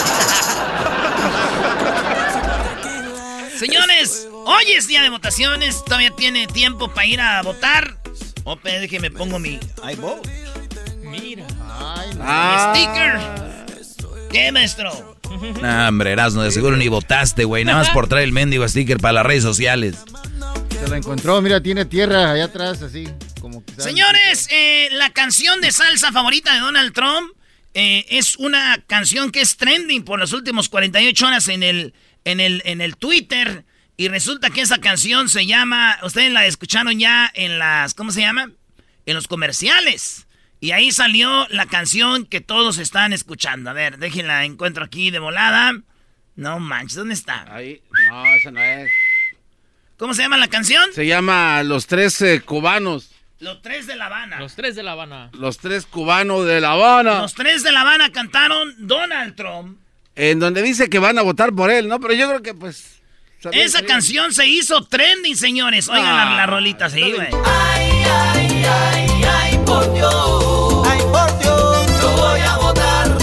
Señores, 3.60 4.29
hoy 4.46 4.64
es 4.76 4.86
día 4.86 5.02
de 5.02 5.10
votaciones, 5.10 5.84
todavía 5.84 6.10
tiene 6.16 6.46
tiempo 6.46 6.92
para 6.92 7.06
ir 7.06 7.20
a 7.20 7.42
votar. 7.42 7.96
Ope, 8.44 8.80
déjeme 8.80 9.10
pongo 9.10 9.38
mi 9.38 9.58
iVote. 9.92 10.30
Mira. 11.02 11.46
Ah. 11.60 12.72
Mi 12.74 12.80
sticker. 12.80 14.28
¿Qué, 14.30 14.52
maestro? 14.52 15.18
Nah, 15.60 15.88
hombre, 15.88 16.12
Erasno, 16.12 16.42
de 16.42 16.50
seguro 16.50 16.76
ni 16.76 16.88
votaste, 16.88 17.44
güey. 17.44 17.64
Nada 17.64 17.78
más 17.78 17.90
por 17.90 18.08
traer 18.08 18.24
el 18.24 18.32
mendigo 18.32 18.66
sticker 18.68 18.98
para 18.98 19.12
las 19.12 19.26
redes 19.26 19.42
sociales. 19.42 19.96
Se 20.70 20.88
lo 20.88 20.94
encontró, 20.94 21.40
mira, 21.42 21.60
tiene 21.60 21.84
tierra 21.84 22.30
allá 22.30 22.44
atrás, 22.44 22.82
así, 22.82 23.08
como 23.40 23.64
quizás. 23.64 23.84
Señores, 23.84 24.48
eh, 24.50 24.88
la 24.92 25.10
canción 25.10 25.60
de 25.60 25.72
salsa 25.72 26.10
favorita 26.12 26.54
de 26.54 26.60
Donald 26.60 26.92
Trump 26.92 27.32
eh, 27.74 28.06
es 28.08 28.36
una 28.36 28.82
canción 28.86 29.30
que 29.30 29.40
es 29.40 29.56
trending 29.56 30.04
por 30.04 30.18
las 30.18 30.32
últimas 30.32 30.68
48 30.68 31.26
horas 31.26 31.48
en 31.48 31.62
el, 31.62 31.94
en, 32.24 32.40
el, 32.40 32.62
en 32.64 32.80
el 32.80 32.96
Twitter. 32.96 33.64
Y 34.00 34.08
resulta 34.08 34.48
que 34.48 34.62
esa 34.62 34.78
canción 34.78 35.28
se 35.28 35.44
llama, 35.44 35.98
ustedes 36.02 36.32
la 36.32 36.46
escucharon 36.46 36.98
ya 36.98 37.30
en 37.34 37.58
las, 37.58 37.92
¿cómo 37.92 38.12
se 38.12 38.22
llama? 38.22 38.50
En 39.04 39.14
los 39.14 39.28
comerciales. 39.28 40.26
Y 40.58 40.70
ahí 40.70 40.90
salió 40.90 41.46
la 41.50 41.66
canción 41.66 42.24
que 42.24 42.40
todos 42.40 42.78
están 42.78 43.12
escuchando. 43.12 43.68
A 43.68 43.74
ver, 43.74 43.98
déjenla, 43.98 44.46
encuentro 44.46 44.84
aquí 44.84 45.10
de 45.10 45.18
volada. 45.18 45.74
No 46.34 46.58
manches, 46.60 46.96
¿dónde 46.96 47.12
está? 47.12 47.44
Ahí. 47.54 47.82
No, 48.08 48.24
esa 48.24 48.50
no 48.50 48.62
es. 48.62 48.90
¿Cómo 49.98 50.14
se 50.14 50.22
llama 50.22 50.38
la 50.38 50.48
canción? 50.48 50.90
Se 50.94 51.06
llama 51.06 51.62
Los 51.62 51.86
Tres 51.86 52.22
eh, 52.22 52.40
Cubanos. 52.40 53.10
Los 53.38 53.60
tres 53.60 53.86
de 53.86 53.96
La 53.96 54.06
Habana. 54.06 54.38
Los 54.38 54.54
tres 54.54 54.76
de 54.76 54.82
La 54.82 54.92
Habana. 54.92 55.28
Los 55.34 55.58
Tres 55.58 55.84
Cubanos 55.84 56.46
de 56.46 56.58
La 56.62 56.72
Habana. 56.72 57.20
Los 57.20 57.34
tres 57.34 57.62
de 57.62 57.70
La 57.70 57.82
Habana 57.82 58.10
cantaron 58.10 58.74
Donald 58.78 59.36
Trump. 59.36 59.78
En 60.14 60.40
donde 60.40 60.62
dice 60.62 60.88
que 60.88 60.98
van 60.98 61.18
a 61.18 61.22
votar 61.22 61.52
por 61.52 61.70
él, 61.70 61.86
¿no? 61.86 62.00
Pero 62.00 62.14
yo 62.14 62.28
creo 62.30 62.42
que 62.42 62.54
pues... 62.54 62.99
Esa 63.52 63.82
canción 63.82 64.32
se 64.34 64.46
hizo 64.46 64.84
trending, 64.84 65.36
señores. 65.36 65.88
Oigan 65.88 66.14
la, 66.16 66.36
la 66.36 66.46
rolita 66.46 66.86
así, 66.86 67.00
güey. 67.00 67.28
Ay, 68.32 69.58
por 69.64 69.92
Dios. 69.94 70.86
Ay, 70.86 71.00
por 71.10 71.38
Dios. 71.38 71.86
Yo 72.02 72.10
voy 72.16 72.40
a 72.40 72.56
votar. 72.56 73.18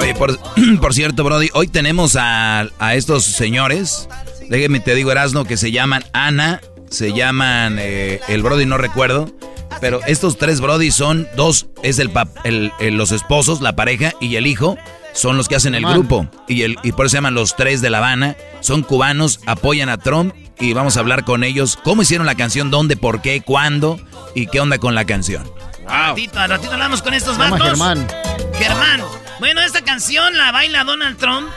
Oye, 0.00 0.14
por, 0.14 0.38
por 0.80 0.94
cierto, 0.94 1.24
Brody, 1.24 1.48
hoy 1.54 1.68
tenemos 1.68 2.16
a, 2.16 2.66
a 2.78 2.94
estos 2.94 3.24
señores. 3.24 4.08
Déjeme 4.48 4.80
te 4.80 4.94
digo, 4.94 5.12
Erasno, 5.12 5.44
que 5.44 5.56
se 5.56 5.70
llaman 5.70 6.04
Ana, 6.12 6.60
se 6.90 7.12
llaman 7.12 7.76
eh, 7.78 8.20
el 8.28 8.42
Brody, 8.42 8.66
no 8.66 8.78
recuerdo. 8.78 9.32
Pero 9.80 10.00
estos 10.06 10.36
tres 10.38 10.60
Brody 10.60 10.90
son 10.90 11.26
dos, 11.34 11.66
es 11.82 11.98
el, 11.98 12.12
pap- 12.12 12.28
el- 12.44 12.72
el- 12.78 12.94
los 12.96 13.10
esposos, 13.10 13.60
la 13.62 13.74
pareja 13.74 14.12
y 14.20 14.36
el 14.36 14.46
hijo, 14.46 14.76
son 15.12 15.36
los 15.36 15.48
que 15.48 15.56
hacen 15.56 15.74
el 15.74 15.82
Man. 15.82 15.94
grupo. 15.94 16.26
Y, 16.48 16.62
el, 16.62 16.76
y 16.82 16.92
por 16.92 17.06
eso 17.06 17.12
se 17.12 17.16
llaman 17.18 17.34
los 17.34 17.56
tres 17.56 17.80
de 17.80 17.90
La 17.90 17.98
Habana. 17.98 18.36
Son 18.60 18.82
cubanos, 18.82 19.40
apoyan 19.46 19.88
a 19.88 19.98
Trump 19.98 20.34
y 20.58 20.72
vamos 20.72 20.96
a 20.96 21.00
hablar 21.00 21.24
con 21.24 21.44
ellos. 21.44 21.78
¿Cómo 21.82 22.02
hicieron 22.02 22.26
la 22.26 22.34
canción? 22.34 22.70
¿Dónde? 22.70 22.96
¿Por 22.96 23.22
qué? 23.22 23.42
¿Cuándo? 23.42 24.00
¿Y 24.34 24.46
qué 24.46 24.60
onda 24.60 24.78
con 24.78 24.94
la 24.94 25.04
canción? 25.04 25.44
Al 25.86 26.10
ratito, 26.10 26.38
al 26.38 26.50
ratito 26.50 26.72
hablamos 26.72 27.02
con 27.02 27.14
estos 27.14 27.36
vatos. 27.38 27.62
Germán. 27.62 28.06
Germán. 28.54 29.02
Bueno, 29.40 29.60
esta 29.60 29.82
canción 29.82 30.36
la 30.38 30.52
baila 30.52 30.84
Donald 30.84 31.18
Trump. 31.18 31.48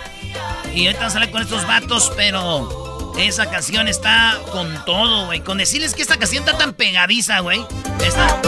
Y 0.73 0.87
ahorita 0.87 1.09
sale 1.09 1.31
con 1.31 1.41
estos 1.41 1.65
vatos, 1.65 2.11
pero 2.17 3.13
esa 3.17 3.49
canción 3.49 3.87
está 3.87 4.37
con 4.51 4.67
todo, 4.85 5.27
güey. 5.27 5.39
Con 5.41 5.57
decirles 5.57 5.93
que 5.93 6.01
esta 6.01 6.17
canción 6.17 6.43
está 6.43 6.57
tan 6.57 6.73
pegadiza, 6.73 7.39
güey. 7.39 7.61
Está. 8.05 8.41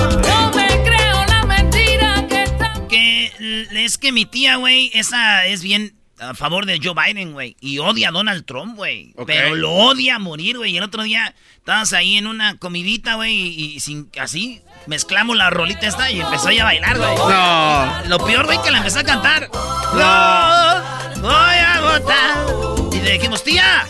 Que 2.87 3.25
está... 3.25 3.37
Que 3.37 3.45
l- 3.69 3.85
es 3.85 3.97
que 3.97 4.11
mi 4.11 4.25
tía, 4.25 4.55
güey, 4.57 4.91
esa 4.93 5.45
es 5.45 5.61
bien 5.61 5.93
a 6.19 6.33
favor 6.33 6.65
de 6.65 6.79
Joe 6.83 6.95
Biden, 6.95 7.33
güey. 7.33 7.55
Y 7.61 7.77
odia 7.79 8.09
a 8.09 8.11
Donald 8.11 8.43
Trump, 8.45 8.75
güey. 8.75 9.13
Pero 9.27 9.55
lo 9.55 9.71
odia 9.71 10.15
a 10.15 10.19
morir, 10.19 10.57
güey. 10.57 10.73
Y 10.73 10.77
el 10.77 10.83
otro 10.83 11.03
día 11.03 11.35
estábamos 11.57 11.93
ahí 11.93 12.17
en 12.17 12.25
una 12.27 12.57
comidita, 12.57 13.15
güey, 13.15 13.33
y, 13.35 13.75
y 13.75 13.79
sin 13.79 14.09
así 14.19 14.61
mezclamos 14.87 15.35
la 15.37 15.49
rolita 15.49 15.85
esta 15.85 16.09
y 16.09 16.21
empezó 16.21 16.49
ella 16.49 16.61
a 16.63 16.65
bailar, 16.65 16.97
güey. 16.97 17.15
No. 17.17 18.03
Lo 18.09 18.25
peor, 18.25 18.45
güey, 18.45 18.57
que 18.63 18.71
la 18.71 18.77
empezó 18.79 18.99
a 18.99 19.03
cantar. 19.03 19.49
No, 19.53 21.21
voy 21.21 21.55
a 21.57 21.81
votar. 21.81 22.93
Y 22.93 23.01
le 23.01 23.11
dijimos, 23.13 23.43
tía, 23.43 23.85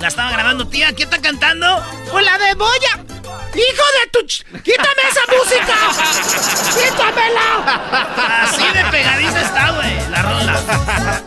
la 0.00 0.08
estaba 0.08 0.30
grabando, 0.32 0.66
tía, 0.68 0.92
¿quién 0.92 1.08
está 1.08 1.22
cantando? 1.22 1.82
Pues 2.10 2.24
la 2.24 2.36
de 2.36 2.54
Boya. 2.54 3.04
¡Hijo 3.54 3.84
de 4.02 4.10
tu... 4.12 4.18
ch- 4.26 4.44
¡Quítame 4.62 5.02
esa 5.10 5.20
música! 5.38 5.76
¡Quítamela! 6.74 8.42
Así 8.42 8.62
de 8.72 8.84
pegadiza 8.90 9.40
está, 9.42 9.70
güey, 9.70 10.08
la 10.10 10.22
rola. 10.22 11.22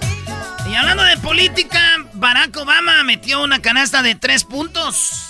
Y 0.69 0.75
hablando 0.75 1.03
de 1.03 1.17
política, 1.17 1.81
Barack 2.13 2.55
Obama 2.57 3.03
metió 3.03 3.41
una 3.41 3.61
canasta 3.61 4.01
de 4.01 4.15
tres 4.15 4.43
puntos. 4.43 5.23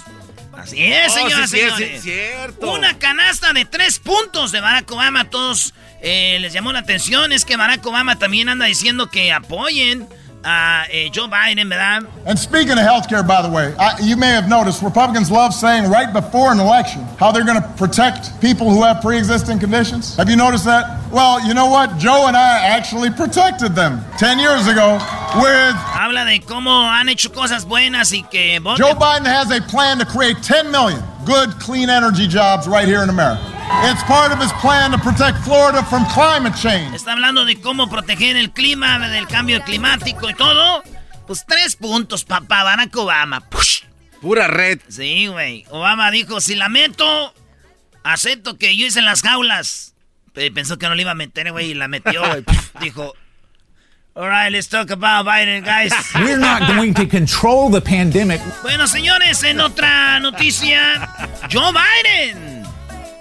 Así 0.57 0.83
es, 0.91 1.11
Oh, 1.11 1.15
señoras 1.15 1.49
sí, 1.51 1.57
y 1.57 1.59
sí, 1.59 1.65
señores. 1.69 2.01
sí, 2.01 2.09
cierto. 2.09 2.71
Una 2.71 2.97
canasta 2.97 3.53
de 3.53 3.65
tres 3.65 3.99
puntos 3.99 4.51
de 4.51 4.59
Barack 4.59 4.89
Obama. 4.91 5.21
A 5.21 5.29
todos 5.29 5.75
eh, 6.01 6.37
les 6.41 6.51
llamó 6.53 6.71
la 6.73 6.79
atención. 6.79 7.31
Es 7.31 7.45
que 7.45 7.57
Barack 7.57 7.85
Obama 7.85 8.17
también 8.17 8.49
anda 8.49 8.65
diciendo 8.65 9.11
que 9.11 9.31
apoyen 9.31 10.09
a 10.47 10.85
eh, 10.89 11.09
Joe 11.09 11.27
Biden, 11.27 11.69
¿verdad? 11.69 12.07
And 12.25 12.39
speaking 12.39 12.71
of 12.71 12.79
healthcare, 12.79 13.27
by 13.27 13.41
the 13.41 13.49
way, 13.49 13.75
I, 13.77 13.99
you 14.01 14.15
may 14.15 14.29
have 14.29 14.47
noticed 14.47 14.81
Republicans 14.81 15.29
love 15.29 15.53
saying 15.53 15.89
right 15.91 16.11
before 16.13 16.51
an 16.51 16.59
election 16.59 17.03
how 17.19 17.31
they're 17.31 17.45
going 17.45 17.61
to 17.61 17.67
protect 17.75 18.39
people 18.39 18.69
who 18.69 18.83
have 18.83 19.01
pre-existing 19.01 19.59
conditions. 19.59 20.15
Have 20.15 20.29
you 20.29 20.37
noticed 20.37 20.65
that? 20.65 21.11
Well, 21.11 21.45
you 21.45 21.53
know 21.53 21.67
what? 21.67 21.97
Joe 21.97 22.27
and 22.27 22.37
I 22.37 22.65
actually 22.65 23.09
protected 23.09 23.75
them 23.75 24.03
10 24.17 24.39
years 24.39 24.67
ago 24.67 24.93
with 25.35 25.75
Habla 25.75 26.25
de 26.25 26.39
cómo 26.39 26.87
han 26.89 27.09
hecho 27.09 27.29
cosas 27.29 27.65
buenas 27.65 28.13
y 28.13 28.23
que. 28.29 28.59
Joe 28.77 28.93
Biden 28.95 29.25
has 29.25 29.51
a 29.51 29.61
plan 29.61 29.97
to 29.99 30.05
create 30.05 30.41
10 30.41 30.71
million 30.71 31.03
good, 31.27 31.59
clean 31.59 31.89
energy 31.89 32.25
jobs 32.25 32.67
right 32.67 32.87
here 32.87 33.03
in 33.03 33.09
America. 33.09 33.43
It's 33.83 34.01
part 34.03 34.31
of 34.31 34.39
his 34.39 34.51
plan 34.63 34.91
to 34.91 34.97
protect 34.97 35.37
Florida 35.39 35.83
from 35.83 36.05
climate 36.05 36.55
change. 36.55 36.95
Está 36.95 37.11
hablando 37.11 37.43
de 37.43 37.59
cómo 37.59 37.89
proteger 37.89 38.37
el 38.37 38.51
clima, 38.51 38.97
del 39.09 39.27
cambio 39.27 39.61
climático 39.63 40.29
y 40.29 40.33
todo. 40.33 40.83
Pues 41.27 41.45
tres 41.45 41.75
puntos, 41.75 42.23
papá, 42.23 42.63
Barack 42.63 42.95
Obama. 42.95 43.41
Push. 43.41 43.83
Pura 44.21 44.47
red. 44.47 44.79
Sí, 44.87 45.27
güey. 45.27 45.65
Obama 45.69 46.09
dijo, 46.11 46.39
si 46.39 46.55
la 46.55 46.69
meto, 46.69 47.33
acepto 48.03 48.57
que 48.57 48.77
yo 48.77 48.87
hice 48.87 49.01
las 49.01 49.21
jaulas. 49.21 49.95
Pero 50.33 50.53
pensó 50.53 50.77
que 50.77 50.87
no 50.87 50.95
la 50.95 51.01
iba 51.01 51.11
a 51.11 51.15
meter, 51.15 51.51
güey, 51.51 51.71
y 51.71 51.73
la 51.73 51.89
metió, 51.89 52.25
güey. 52.25 52.41
Puf, 52.43 52.71
dijo, 54.17 54.23
alright, 54.23 54.51
let's 54.51 54.67
talk 54.67 54.89
about 54.91 55.25
Biden, 55.25 55.63
guys. 55.63 55.93
We're 56.15 56.37
not 56.37 56.67
going 56.75 56.93
to 56.95 57.05
control 57.07 57.69
the 57.69 57.81
pandemic. 57.81 58.41
Bueno, 58.63 58.87
señores, 58.87 59.43
en 59.43 59.59
otra 59.59 60.19
noticia, 60.19 61.07
Joe 61.51 61.71
Biden 61.71 62.63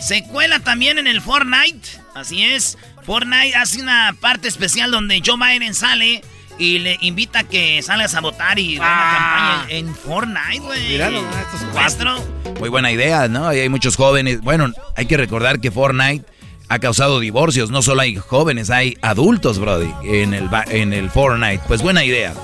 se 0.00 0.22
cuela 0.24 0.60
también 0.60 0.98
en 0.98 1.06
el 1.06 1.20
Fortnite. 1.20 1.88
Así 2.14 2.44
es, 2.44 2.78
Fortnite 3.04 3.54
hace 3.56 3.82
una 3.82 4.14
parte 4.20 4.48
especial 4.48 4.90
donde 4.90 5.22
Joe 5.24 5.36
Biden 5.36 5.74
sale 5.74 6.22
y 6.58 6.78
le 6.78 6.96
invita 7.02 7.40
a 7.40 7.44
que 7.44 7.82
salgas 7.82 8.14
a 8.14 8.20
votar 8.20 8.58
y 8.58 8.76
haga 8.78 8.86
Ah. 8.88 9.56
campaña 9.58 9.78
en 9.78 9.94
Fortnite, 9.94 10.60
güey. 10.60 10.88
Míralo, 10.88 11.20
estos 11.40 11.74
Maestro, 11.74 12.36
Muy 12.58 12.70
buena 12.70 12.90
idea, 12.90 13.28
¿no? 13.28 13.52
Y 13.52 13.58
hay 13.58 13.68
muchos 13.68 13.96
jóvenes. 13.96 14.40
Bueno, 14.40 14.72
hay 14.96 15.04
que 15.04 15.18
recordar 15.18 15.60
que 15.60 15.70
Fortnite 15.70 16.24
ha 16.68 16.78
causado 16.78 17.20
divorcios. 17.20 17.70
No 17.70 17.82
solo 17.82 18.02
hay 18.02 18.16
jóvenes, 18.16 18.70
hay 18.70 18.96
adultos, 19.02 19.58
Brody, 19.58 19.92
en 20.04 20.34
el, 20.34 20.48
en 20.68 20.92
el 20.92 21.10
Fortnite. 21.10 21.62
Pues 21.66 21.82
buena 21.82 22.04
idea. 22.04 22.34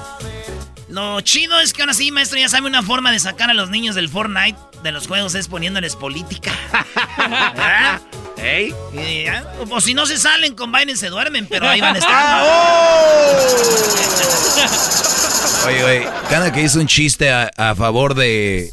Lo 0.89 1.21
chido 1.23 1.59
es 1.61 1.73
que 1.73 1.83
ahora 1.83 1.95
sí, 1.95 2.11
maestro, 2.13 2.39
ya 2.39 2.49
sabe 2.49 2.67
una 2.67 2.83
forma 2.83 3.13
de 3.13 3.19
sacar 3.19 3.49
a 3.49 3.55
los 3.55 3.71
niños 3.71 3.95
del 3.95 4.11
Fortnite 4.11 4.59
de 4.83 4.93
los 4.93 5.07
juegos 5.07 5.35
es 5.35 5.49
poniéndoles 5.49 5.97
política. 5.97 6.53
¿Ah? 7.17 7.99
¿Ey? 8.37 8.75
O 9.71 9.81
si 9.81 9.95
no 9.95 10.05
se 10.05 10.19
salen 10.19 10.55
con 10.55 10.71
Biden 10.73 10.97
se 10.97 11.09
duermen, 11.09 11.47
pero 11.47 11.69
ahí 11.69 11.81
van 11.81 11.95
a 11.95 11.99
estar. 11.99 12.43
¡Oh! 12.45 13.37
oye, 15.69 15.85
oye, 15.85 16.09
cada 16.29 16.53
que 16.53 16.63
hizo 16.63 16.81
un 16.81 16.89
chiste 16.89 17.31
a, 17.31 17.75
favor 17.77 18.15
de, 18.15 18.73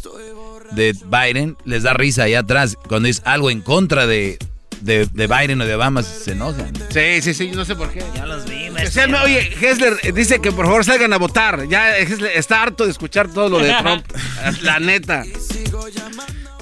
de 0.71 0.95
Biden, 1.05 1.55
les 1.65 1.83
da 1.83 1.93
risa 1.93 2.23
allá 2.23 2.39
atrás. 2.39 2.75
Cuando 2.87 3.07
dice 3.07 3.21
algo 3.25 3.51
en 3.51 3.61
contra 3.61 4.07
de, 4.07 4.39
de, 4.81 5.05
Biden 5.13 5.61
o 5.61 5.65
de 5.65 5.75
Obama 5.75 6.03
se 6.03 6.31
enojan. 6.31 6.73
Sí, 6.91 7.21
sí, 7.21 7.33
sí, 7.33 7.51
no 7.51 7.65
sé 7.65 7.75
por 7.75 7.91
qué. 7.91 8.03
Ya 8.15 8.25
los 8.25 8.45
vi, 8.45 8.69
Oye, 9.23 9.51
Hessler 9.61 10.13
dice 10.13 10.39
que 10.39 10.51
por 10.51 10.65
favor 10.65 10.85
salgan 10.85 11.13
a 11.13 11.17
votar. 11.17 11.67
Ya 11.67 11.97
está 11.97 12.63
harto 12.63 12.85
de 12.85 12.91
escuchar 12.91 13.27
todo 13.27 13.49
lo 13.49 13.59
de 13.59 13.73
Trump. 13.73 14.05
la 14.61 14.79
neta. 14.79 15.23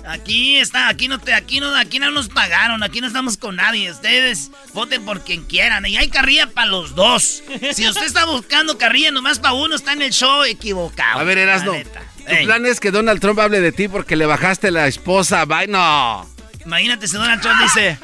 Aquí 0.08 0.58
está, 0.58 0.88
aquí 0.88 1.10
no 1.10 1.20
te, 1.20 1.34
aquí 1.34 1.60
no, 1.60 1.76
aquí 1.76 2.00
no 2.00 2.10
nos 2.12 2.30
pagaron, 2.30 2.82
aquí 2.82 3.02
no 3.02 3.08
estamos 3.08 3.36
con 3.36 3.58
nadie. 3.58 3.92
Ustedes 3.92 4.52
voten 4.74 5.04
por 5.04 5.24
quien 5.24 5.44
quieran. 5.44 5.86
Y 5.86 5.98
hay 5.98 6.10
carrilla 6.10 6.50
para 6.50 6.68
los 6.68 6.96
dos. 6.96 7.44
Si 7.74 7.88
usted 7.88 8.06
está 8.06 8.26
buscando 8.26 8.78
carrilla 8.78 9.12
nomás 9.12 9.40
para 9.40 9.54
uno, 9.54 9.76
está 9.76 9.94
en 9.94 10.02
el 10.02 10.12
show 10.12 10.44
equivocado. 10.44 11.20
A 11.20 11.24
ver, 11.24 11.38
Erasno. 11.38 11.74
Tu 11.74 12.46
plan 12.46 12.66
es 12.66 12.80
que 12.80 12.92
Donald 12.92 13.22
Trump 13.22 13.40
hable 13.40 13.62
de 13.62 13.72
ti 13.72 13.88
porque 13.88 14.16
le 14.16 14.26
bajaste 14.26 14.72
la 14.72 14.88
esposa. 14.88 15.46
Bye, 15.46 15.68
no. 15.68 16.37
Imagínate 16.68 17.08
si 17.08 17.16
Donald 17.16 17.42
Trump 17.42 17.62
dice: 17.64 17.98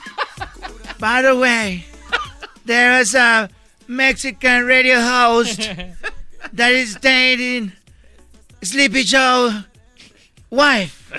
By 0.97 1.21
the 1.21 1.35
way, 1.35 1.83
there 2.63 3.01
is 3.01 3.13
a 3.13 3.49
Mexican 3.87 4.63
radio 4.63 5.01
host 5.01 5.59
that 6.53 6.71
is 6.71 6.95
dating 6.95 7.73
Sleepy 8.63 9.03
Joe 9.03 9.65
wife. 10.49 11.11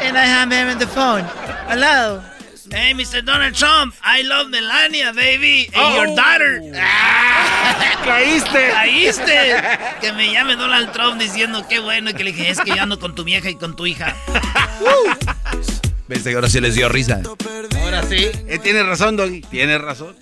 and 0.00 0.16
I 0.16 0.24
have 0.24 0.50
him 0.50 0.68
on 0.68 0.78
the 0.78 0.86
phone. 0.86 1.24
Hello. 1.68 2.22
Hey, 2.70 2.94
Mr. 2.94 3.22
Donald 3.22 3.54
Trump, 3.54 3.94
I 4.02 4.22
love 4.22 4.48
Melania, 4.48 5.12
baby, 5.12 5.68
and 5.74 5.76
oh. 5.76 5.96
your 5.96 6.16
daughter. 6.16 6.60
¡Caíste! 8.02 8.70
¡Caíste! 8.70 10.00
Que 10.00 10.12
me 10.14 10.32
llame 10.32 10.56
Donald 10.56 10.90
Trump 10.92 11.20
diciendo 11.20 11.66
qué 11.68 11.80
bueno 11.80 12.10
y 12.10 12.14
que 12.14 12.24
le 12.24 12.32
dije, 12.32 12.48
es 12.48 12.60
que 12.60 12.74
yo 12.74 12.82
ando 12.82 12.98
con 12.98 13.14
tu 13.14 13.24
vieja 13.24 13.50
y 13.50 13.56
con 13.56 13.76
tu 13.76 13.84
hija. 13.84 14.16
¿Ves? 16.08 16.26
Ahora 16.26 16.48
sí 16.48 16.60
les 16.60 16.74
dio 16.74 16.88
risa. 16.88 17.22
Ahora 17.80 18.02
sí. 18.08 18.30
Eh, 18.46 18.58
tiene 18.62 18.82
razón, 18.82 19.16
Doggy. 19.16 19.40
Tiene 19.42 19.78
razón. 19.78 20.16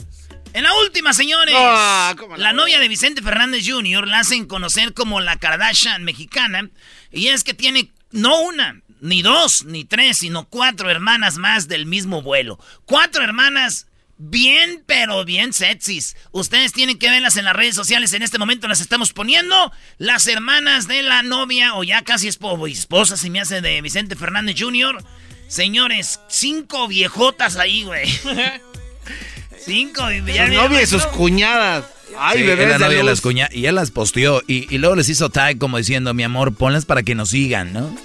En 0.53 0.65
la 0.65 0.75
última, 0.79 1.13
señores. 1.13 1.55
la, 1.55 2.15
la 2.37 2.53
novia 2.53 2.81
de 2.81 2.89
Vicente 2.89 3.23
Fernández 3.23 3.65
Jr. 3.67 4.07
la 4.07 4.21
hacen 4.21 4.47
conocer 4.47 4.95
como 4.95 5.21
la 5.21 5.37
Kardashian 5.37 6.03
mexicana. 6.05 6.71
Y 7.13 7.29
es 7.29 7.45
que 7.45 7.55
tiene 7.55 7.93
no 8.11 8.41
una, 8.43 8.81
ni 9.01 9.23
dos, 9.23 9.65
ni 9.65 9.85
tres, 9.85 10.19
sino 10.19 10.45
cuatro 10.49 10.91
hermanas 10.91 11.39
más 11.39 11.69
del 11.69 11.87
mismo 11.87 12.23
vuelo. 12.23 12.59
Cuatro 12.85 13.23
hermanas 13.23 13.87
bien, 14.21 14.83
pero 14.87 15.25
bien 15.25 15.53
sexys. 15.53 16.15
Ustedes 16.31 16.73
tienen 16.73 16.99
que 16.99 17.11
verlas 17.11 17.37
en 17.37 17.47
las 17.47 17.57
redes 17.57 17.75
sociales. 17.75 18.13
En 18.13 18.23
este 18.23 18.39
momento 18.39 18.69
las 18.69 18.81
estamos 18.81 19.13
poniendo. 19.13 19.73
Las 19.99 20.27
hermanas 20.27 20.87
de 20.87 21.03
la 21.03 21.23
novia, 21.23 21.75
o 21.75 21.83
ya 21.83 22.03
casi 22.03 22.29
esposa, 22.29 23.17
si 23.17 23.31
me 23.31 23.41
hace 23.41 23.61
de 23.61 23.81
Vicente 23.81 24.17
Fernández 24.17 24.57
Jr. 24.59 25.03
Señores, 25.49 26.21
cinco 26.29 26.87
viejotas 26.87 27.57
ahí, 27.57 27.83
güey. 27.83 28.09
cinco. 29.65 30.03
Ya 30.11 30.47
sus 30.47 30.55
novias 30.55 30.83
y 30.83 30.87
sus 30.87 31.07
cuñadas. 31.07 31.87
Ay, 32.19 32.43
bebé. 32.43 32.67
La 32.67 32.79
novia 32.79 33.03
las 33.03 33.21
cuñadas. 33.21 33.55
Y 33.55 33.67
él 33.67 33.75
las 33.75 33.91
posteó. 33.91 34.43
Y, 34.47 34.73
y, 34.73 34.79
luego 34.79 34.97
les 34.97 35.09
hizo 35.09 35.31
tag 35.31 35.59
como 35.59 35.79
diciendo, 35.79 36.13
mi 36.13 36.23
amor, 36.23 36.55
ponlas 36.55 36.85
para 36.85 37.03
que 37.03 37.15
nos 37.15 37.31
sigan, 37.31 37.73
¿no? 37.73 37.97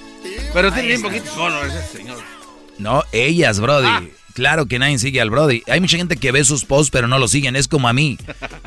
Pero 0.54 0.72
tiene 0.72 0.96
un 0.96 1.02
poquito 1.02 1.32
solo 1.34 1.64
ese 1.66 1.98
señor. 1.98 2.18
No, 2.78 3.04
ellas, 3.12 3.60
Brody. 3.60 3.88
Ah. 3.88 4.04
Claro 4.36 4.66
que 4.66 4.80
nadie 4.80 5.00
sigue 5.00 5.22
al 5.22 5.30
Brody. 5.30 5.64
Hay 5.68 5.80
mucha 5.80 5.96
gente 5.96 6.18
que 6.18 6.34
ve 6.34 6.44
sus 6.44 6.66
posts 6.66 6.92
pero 6.92 7.08
no 7.08 7.20
lo 7.20 7.30
siguen. 7.30 7.56
Es 7.56 7.70
como 7.70 7.88
a 7.88 7.94
mí. 7.94 8.18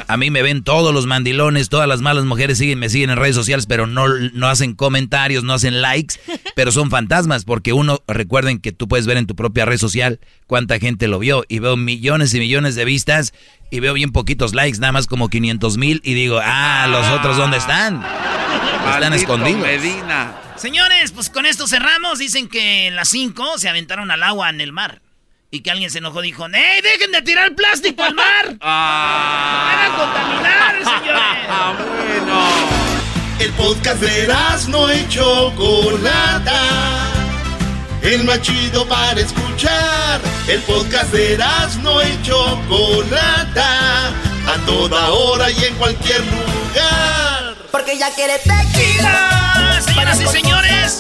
A 0.06 0.16
mí 0.16 0.30
me 0.30 0.40
ven 0.40 0.64
todos 0.64 0.94
los 0.94 1.04
mandilones, 1.04 1.68
todas 1.68 1.87
las 1.87 2.00
malas 2.00 2.25
mujeres 2.25 2.56
siguen, 2.56 2.78
me 2.78 2.88
siguen 2.88 3.10
en 3.10 3.18
redes 3.18 3.37
sociales, 3.37 3.66
pero 3.66 3.87
no, 3.87 4.08
no 4.08 4.48
hacen 4.48 4.75
comentarios, 4.75 5.44
no 5.44 5.52
hacen 5.52 5.82
likes, 5.82 6.16
pero 6.56 6.72
son 6.72 6.90
fantasmas 6.90 7.44
porque 7.44 7.75
uno, 7.75 8.02
recuerden 8.08 8.60
que 8.60 8.72
tú 8.72 8.88
puedes 8.88 9.07
ver 9.07 9.18
en 9.18 9.26
tu 9.26 9.37
propia 9.37 9.66
red 9.66 9.76
social 9.76 10.20
cuánta 10.46 10.78
gente 10.78 11.07
lo 11.07 11.18
vio 11.18 11.44
y 11.46 11.59
veo 11.59 11.76
millones 11.76 12.33
y 12.33 12.38
millones 12.38 12.74
de 12.74 12.87
vistas 12.87 13.35
y 13.70 13.81
veo 13.81 13.92
bien 13.92 14.11
poquitos 14.11 14.54
likes, 14.54 14.78
nada 14.78 14.92
más 14.92 15.07
como 15.07 15.28
500 15.28 15.76
mil 15.76 16.00
y 16.02 16.14
digo, 16.14 16.40
ah, 16.42 16.87
los 16.88 17.07
otros 17.09 17.37
¿dónde 17.37 17.59
están? 17.59 18.02
Están 18.94 19.12
escondidos. 19.12 19.61
Medina. 19.61 20.35
Señores, 20.57 21.12
pues 21.12 21.28
con 21.28 21.44
esto 21.44 21.68
cerramos. 21.68 22.18
Dicen 22.18 22.48
que 22.48 22.90
las 22.90 23.11
5 23.11 23.59
se 23.59 23.68
aventaron 23.68 24.11
al 24.11 24.22
agua 24.22 24.48
en 24.48 24.62
el 24.62 24.72
mar. 24.72 25.02
Y 25.50 25.61
que 25.61 25.70
alguien 25.70 25.90
se 25.90 25.98
enojó, 25.98 26.20
dijo, 26.20 26.46
¡Ey, 26.46 26.82
dejen 26.82 27.11
de 27.11 27.22
tirar 27.22 27.54
plástico 27.54 28.02
al 28.02 28.14
mar! 28.14 28.56
¡Ah! 28.61 29.70
¡Van 29.72 29.92
a 29.92 29.96
contaminar, 29.96 30.74
señores! 30.74 31.22
¡Ah, 31.48 31.74
bueno! 31.76 32.78
El 33.40 33.52
podcast 33.52 34.00
de 34.00 34.26
no 34.68 34.90
hecho 34.90 35.52
Chocolata 35.56 36.61
El 38.02 38.24
más 38.24 38.42
chido 38.42 38.84
para 38.88 39.20
escuchar 39.20 40.20
El 40.48 40.61
podcast 40.62 41.12
de 41.12 41.38
no 41.82 42.00
hecho 42.00 42.61
Chocolata 42.68 44.08
A 44.08 44.56
toda 44.66 45.11
hora 45.11 45.52
y 45.52 45.64
en 45.64 45.74
cualquier 45.76 46.20
lugar 46.26 47.54
Porque 47.70 47.96
ya 47.96 48.11
quiere 48.11 48.38
tequila 48.38 49.80
Señoras 49.84 50.20
y 50.20 50.26
señores, 50.26 50.98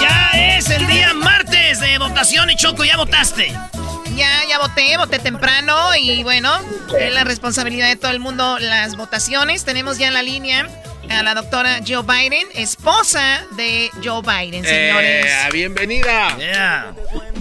ya 0.00 0.30
es 0.34 0.70
el 0.70 0.86
día 0.86 1.12
martes 1.12 1.80
de 1.80 1.98
votación 1.98 2.50
y 2.50 2.56
Choco, 2.56 2.84
¿ya 2.84 2.96
votaste? 2.96 3.52
Ya, 4.16 4.44
ya 4.48 4.58
voté, 4.58 4.96
voté 4.96 5.18
temprano 5.18 5.94
y 5.96 6.22
bueno, 6.22 6.50
es 6.98 7.12
la 7.12 7.24
responsabilidad 7.24 7.88
de 7.88 7.96
todo 7.96 8.10
el 8.10 8.20
mundo 8.20 8.58
las 8.58 8.96
votaciones. 8.96 9.64
Tenemos 9.64 9.98
ya 9.98 10.08
en 10.08 10.14
la 10.14 10.22
línea 10.22 10.68
a 11.10 11.22
la 11.22 11.34
doctora 11.34 11.80
Joe 11.84 12.02
Biden, 12.02 12.46
esposa 12.54 13.44
de 13.56 13.90
Joe 14.02 14.22
Biden, 14.22 14.64
señores. 14.64 15.26
Eh, 15.26 15.48
bienvenida. 15.52 16.36
Yeah. 16.38 16.94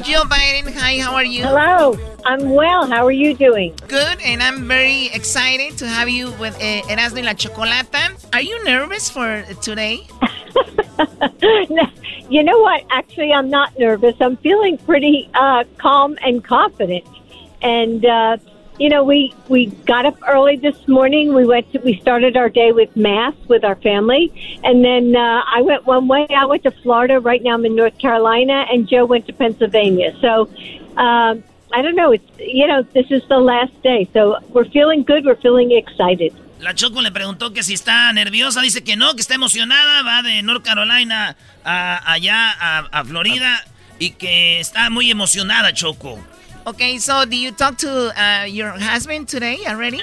Joe 0.03 0.25
Biden, 0.25 0.73
hi, 0.73 0.99
how 0.99 1.15
are 1.15 1.25
you? 1.25 1.43
Hello, 1.43 1.97
I'm 2.25 2.51
well. 2.51 2.87
How 2.87 3.05
are 3.05 3.11
you 3.11 3.35
doing? 3.35 3.73
Good, 3.87 4.19
and 4.25 4.41
I'm 4.41 4.67
very 4.67 5.07
excited 5.13 5.77
to 5.77 5.87
have 5.87 6.09
you 6.09 6.31
with 6.39 6.55
uh, 6.55 6.87
Erasmo 6.89 7.17
y 7.17 7.21
la 7.21 7.33
Chocolata. 7.33 8.09
Are 8.33 8.41
you 8.41 8.63
nervous 8.63 9.09
for 9.09 9.43
today? 9.61 10.07
you 12.29 12.43
know 12.43 12.59
what? 12.59 12.83
Actually, 12.89 13.31
I'm 13.31 13.49
not 13.49 13.77
nervous. 13.77 14.15
I'm 14.19 14.37
feeling 14.37 14.77
pretty 14.79 15.29
uh, 15.35 15.63
calm 15.77 16.17
and 16.25 16.43
confident. 16.43 17.05
And 17.61 18.03
uh, 18.03 18.37
you 18.79 18.89
know, 18.89 19.03
we 19.03 19.33
we 19.49 19.67
got 19.85 20.05
up 20.05 20.17
early 20.27 20.55
this 20.55 20.87
morning. 20.87 21.33
We 21.33 21.45
went 21.45 21.71
to 21.73 21.79
we 21.79 21.99
started 21.99 22.37
our 22.37 22.49
day 22.49 22.71
with 22.71 22.95
mass 22.95 23.35
with 23.47 23.63
our 23.63 23.75
family, 23.75 24.31
and 24.63 24.83
then 24.83 25.15
uh, 25.15 25.43
I 25.45 25.61
went 25.61 25.85
one 25.85 26.07
way. 26.07 26.25
I 26.29 26.45
went 26.45 26.63
to 26.63 26.71
Florida. 26.71 27.19
Right 27.19 27.43
now, 27.43 27.53
I'm 27.55 27.65
in 27.65 27.75
North 27.75 27.97
Carolina, 27.97 28.65
and 28.71 28.87
Joe 28.87 29.05
went 29.05 29.27
to 29.27 29.33
Pennsylvania. 29.33 30.15
So. 30.21 30.49
Um, 30.97 31.43
I 31.71 31.83
don't 31.83 31.95
know. 31.95 32.11
It's 32.11 32.25
you 32.39 32.65
know 32.65 32.81
this 32.81 33.11
is 33.11 33.21
the 33.29 33.37
last 33.37 33.71
day, 33.83 34.09
so 34.11 34.39
we're 34.49 34.65
feeling 34.65 35.03
good. 35.03 35.23
We're 35.23 35.35
feeling 35.35 35.71
excited. 35.71 36.33
La 36.59 36.73
Choco 36.73 37.01
le 37.01 37.11
preguntó 37.11 37.53
que 37.53 37.61
si 37.61 37.73
está 37.73 38.11
nerviosa, 38.11 38.61
dice 38.61 38.83
que 38.83 38.97
no, 38.97 39.13
que 39.13 39.21
está 39.21 39.35
emocionada, 39.35 40.01
va 40.01 40.23
de 40.23 40.41
North 40.41 40.63
Carolina 40.63 41.37
a, 41.63 42.11
allá 42.11 42.51
a, 42.59 42.79
a 42.91 43.05
Florida 43.05 43.63
y 43.99 44.11
que 44.11 44.59
está 44.59 44.89
muy 44.89 45.11
emocionada, 45.11 45.73
Choco. 45.73 46.19
Okay, 46.67 46.97
so 46.99 47.25
do 47.25 47.35
you 47.35 47.51
talk 47.51 47.77
to 47.79 48.13
uh, 48.21 48.43
your 48.45 48.69
husband 48.69 49.27
today 49.27 49.57
already? 49.67 50.01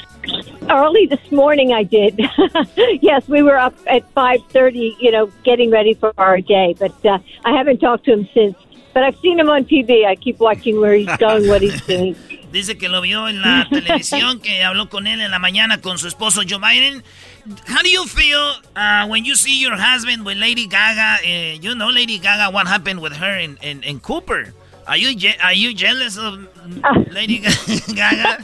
Early 0.69 1.07
this 1.07 1.31
morning, 1.31 1.73
I 1.73 1.85
did. 1.85 2.19
yes, 3.01 3.29
we 3.29 3.43
were 3.43 3.57
up 3.57 3.75
at 3.87 4.11
five 4.13 4.41
thirty, 4.51 4.97
you 5.01 5.13
know, 5.13 5.31
getting 5.45 5.71
ready 5.71 5.95
for 5.95 6.13
our 6.19 6.41
day. 6.41 6.75
But 6.79 6.93
uh, 7.05 7.19
I 7.45 7.53
haven't 7.57 7.79
talked 7.79 8.05
to 8.07 8.13
him 8.13 8.29
since. 8.35 8.57
But 8.95 9.05
I've 9.05 9.17
seen 9.19 9.39
him 9.39 9.51
on 9.51 9.65
TV. 9.65 10.07
I 10.07 10.17
keep 10.17 10.39
watching 10.41 10.81
where 10.81 10.95
he's 10.95 11.15
going, 11.19 11.47
what 11.49 11.63
he's 11.63 11.81
doing. 11.87 12.17
Dice 12.51 12.79
que 12.79 12.89
lo 12.89 13.03
vio 13.03 13.27
en 13.29 13.43
la 13.43 13.67
televisión, 13.71 14.41
que 14.43 14.63
habló 14.63 14.89
con 14.89 15.07
él 15.07 15.21
en 15.21 15.31
la 15.31 15.39
mañana 15.39 15.81
con 15.83 15.99
su 15.99 16.09
esposo 16.09 16.43
Joe 16.49 16.59
Biden. 16.59 17.03
How 17.69 17.83
do 17.83 17.91
you 17.91 18.07
feel 18.07 18.55
uh, 18.75 19.07
when 19.07 19.25
you 19.25 19.37
see 19.37 19.61
your 19.61 19.77
husband 19.77 20.25
with 20.25 20.39
Lady 20.39 20.67
Gaga? 20.67 21.19
Uh, 21.23 21.59
you 21.61 21.75
know 21.75 21.91
Lady 21.91 22.19
Gaga, 22.19 22.51
what 22.51 22.67
happened 22.67 23.01
with 23.01 23.13
her 23.13 23.39
in, 23.39 23.59
in, 23.63 23.83
in 23.83 24.01
Cooper? 24.01 24.53
Are 24.87 24.97
you, 24.99 25.09
are 25.43 25.55
you 25.55 25.75
jealous 25.75 26.17
of 26.17 26.39
Lady 27.11 27.39
Gaga? 27.89 28.39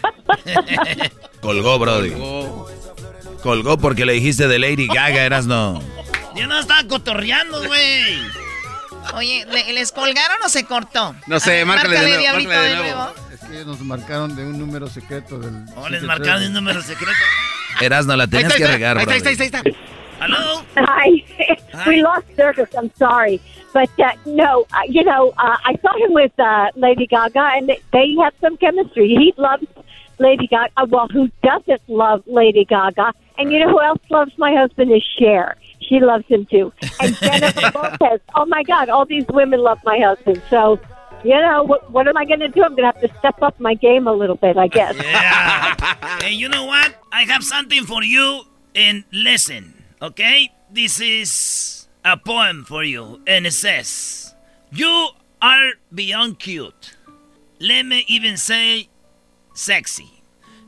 Colgó, 1.40 1.78
Brody. 1.78 2.10
Colgó. 3.42 3.78
porque 3.78 4.04
le 4.04 4.14
dijiste 4.14 4.48
de 4.48 4.58
Lady 4.58 4.86
Gaga, 4.88 5.24
eras 5.24 5.46
no. 5.46 5.80
Yo 6.34 6.46
no 6.46 6.58
estaba 6.58 6.86
cotorreando, 6.88 7.64
güey. 7.66 8.18
Oye, 9.14 9.46
¿les 9.72 9.92
colgaron 9.92 10.38
o 10.44 10.48
se 10.48 10.64
cortó? 10.64 11.14
No 11.26 11.40
sé, 11.40 11.64
márcale, 11.64 12.00
de 12.00 12.16
nuevo, 12.18 12.38
de 12.38 12.76
nuevo 12.76 13.12
nos 13.66 13.80
marcaron 13.80 14.34
de 14.34 14.44
un 14.46 14.58
número 14.58 14.88
secreto 14.88 15.38
del. 15.38 15.64
Oh, 15.76 15.88
les 15.88 16.02
marcaron 16.02 16.40
de 16.40 16.46
un 16.48 16.54
número 16.54 16.82
secreto. 16.82 17.12
Erasno, 17.80 18.16
la 18.16 18.26
tenías 18.26 18.54
que 18.54 18.66
regar, 18.66 18.98
Ahí 18.98 19.04
está, 19.04 19.28
ahí 19.28 19.34
está, 19.34 19.44
ahí 19.44 19.46
está. 19.46 19.62
Hello? 20.20 20.64
Hi. 20.76 21.24
we 21.86 22.00
lost 22.00 22.26
service. 22.36 22.68
I'm 22.76 22.90
sorry. 22.96 23.40
But 23.72 23.90
uh, 23.98 24.12
no, 24.26 24.66
uh, 24.72 24.80
you 24.88 25.02
know, 25.02 25.30
uh, 25.30 25.56
I 25.64 25.76
saw 25.80 25.96
him 25.96 26.12
with 26.12 26.38
uh, 26.38 26.68
Lady 26.76 27.06
Gaga, 27.06 27.50
and 27.54 27.68
they, 27.68 27.80
they 27.92 28.14
have 28.22 28.34
some 28.40 28.56
chemistry. 28.58 29.08
He 29.08 29.32
loves 29.36 29.66
Lady 30.18 30.46
Gaga. 30.46 30.72
Uh, 30.76 30.86
well, 30.88 31.08
who 31.08 31.30
doesn't 31.42 31.80
love 31.88 32.22
Lady 32.26 32.64
Gaga? 32.64 33.12
And 33.38 33.50
you 33.50 33.60
know 33.60 33.70
who 33.70 33.80
else 33.80 34.00
loves 34.10 34.32
my 34.36 34.54
husband 34.54 34.92
is 34.92 35.02
Cher. 35.18 35.56
She 35.80 36.00
loves 36.00 36.26
him 36.26 36.46
too. 36.46 36.72
And 37.00 37.16
Jennifer 37.16 37.70
Lopez. 37.74 38.20
Oh 38.34 38.46
my 38.46 38.62
God, 38.62 38.88
all 38.88 39.04
these 39.04 39.26
women 39.28 39.60
love 39.60 39.78
my 39.84 39.98
husband. 39.98 40.42
So, 40.50 40.78
you 41.24 41.38
know, 41.40 41.62
what, 41.62 41.90
what 41.90 42.06
am 42.08 42.16
I 42.16 42.24
going 42.24 42.40
to 42.40 42.48
do? 42.48 42.62
I'm 42.62 42.76
going 42.76 42.92
to 42.92 42.98
have 42.98 43.00
to 43.00 43.18
step 43.18 43.42
up 43.42 43.58
my 43.58 43.74
game 43.74 44.06
a 44.06 44.12
little 44.12 44.36
bit, 44.36 44.56
I 44.56 44.68
guess. 44.68 44.94
Yeah. 44.96 46.18
hey, 46.22 46.32
you 46.32 46.48
know 46.48 46.66
what? 46.66 46.94
I 47.10 47.22
have 47.24 47.42
something 47.42 47.84
for 47.84 48.02
you, 48.02 48.42
and 48.74 49.04
listen, 49.12 49.84
okay? 50.00 50.52
This 50.70 51.00
is 51.00 51.81
a 52.04 52.16
poem 52.16 52.64
for 52.64 52.82
you, 52.82 53.20
and 53.26 53.46
it 53.46 53.52
says, 53.52 54.34
You 54.70 55.10
are 55.40 55.72
beyond 55.94 56.38
cute. 56.38 56.96
Let 57.60 57.86
me 57.86 58.04
even 58.08 58.36
say 58.36 58.88
sexy. 59.54 60.22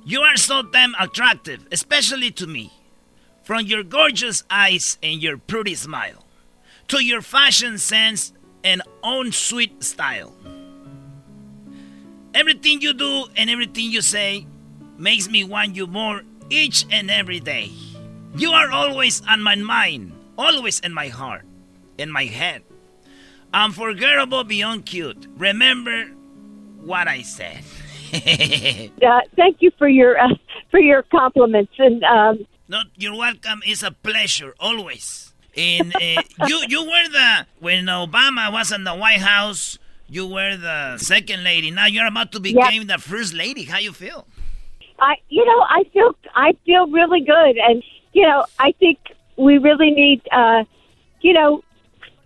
You 0.04 0.20
are 0.20 0.36
so 0.36 0.62
damn 0.62 0.94
attractive, 0.98 1.66
especially 1.72 2.30
to 2.32 2.46
me. 2.46 2.72
From 3.42 3.66
your 3.66 3.82
gorgeous 3.82 4.42
eyes 4.48 4.96
and 5.02 5.22
your 5.22 5.36
pretty 5.36 5.74
smile, 5.74 6.24
to 6.88 7.04
your 7.04 7.20
fashion 7.20 7.76
sense 7.78 8.32
and 8.62 8.80
own 9.02 9.32
sweet 9.32 9.84
style. 9.84 10.32
Everything 12.32 12.80
you 12.80 12.94
do 12.94 13.26
and 13.36 13.50
everything 13.50 13.90
you 13.90 14.00
say 14.00 14.46
makes 14.96 15.28
me 15.28 15.44
want 15.44 15.76
you 15.76 15.86
more 15.86 16.22
each 16.48 16.86
and 16.90 17.10
every 17.10 17.38
day. 17.40 17.70
You 18.36 18.50
are 18.52 18.70
always 18.70 19.22
on 19.28 19.42
my 19.42 19.56
mind, 19.56 20.13
always 20.36 20.80
in 20.80 20.92
my 20.92 21.08
heart, 21.08 21.44
in 21.98 22.10
my 22.10 22.24
head. 22.24 22.62
Unforgettable 23.52 24.44
beyond 24.44 24.84
cute. 24.86 25.26
Remember 25.36 26.06
what 26.80 27.06
I 27.08 27.22
said. 27.22 27.60
uh, 29.02 29.20
thank 29.36 29.58
you 29.60 29.70
for 29.78 29.88
your 29.88 30.18
uh, 30.20 30.34
for 30.70 30.80
your 30.80 31.02
compliments 31.04 31.72
and 31.78 32.02
um, 32.04 32.46
no, 32.68 32.82
you're 32.96 33.16
welcome. 33.16 33.60
It's 33.66 33.82
a 33.82 33.90
pleasure 33.90 34.54
always. 34.58 35.32
And 35.56 35.94
uh, 35.94 36.22
you 36.48 36.64
you 36.68 36.82
were 36.82 37.08
the 37.10 37.46
when 37.60 37.86
Obama 37.86 38.52
was 38.52 38.72
in 38.72 38.84
the 38.84 38.94
White 38.94 39.20
House. 39.20 39.78
You 40.08 40.26
were 40.26 40.56
the 40.56 40.98
second 40.98 41.44
lady. 41.44 41.70
Now 41.70 41.86
you're 41.86 42.06
about 42.06 42.30
to 42.32 42.40
become 42.40 42.74
Yep. 42.74 42.86
the 42.86 42.98
first 42.98 43.34
lady. 43.34 43.64
How 43.64 43.78
you 43.78 43.92
feel? 43.92 44.26
I 44.98 45.14
you 45.28 45.44
know 45.44 45.60
I 45.68 45.84
feel 45.92 46.14
I 46.34 46.52
feel 46.66 46.86
really 46.88 47.20
good 47.20 47.56
and 47.58 47.82
you 48.12 48.22
know 48.26 48.44
I 48.58 48.72
think 48.72 48.98
we 49.36 49.58
really 49.58 49.90
need 49.90 50.22
uh 50.32 50.64
you 51.20 51.32
know 51.32 51.62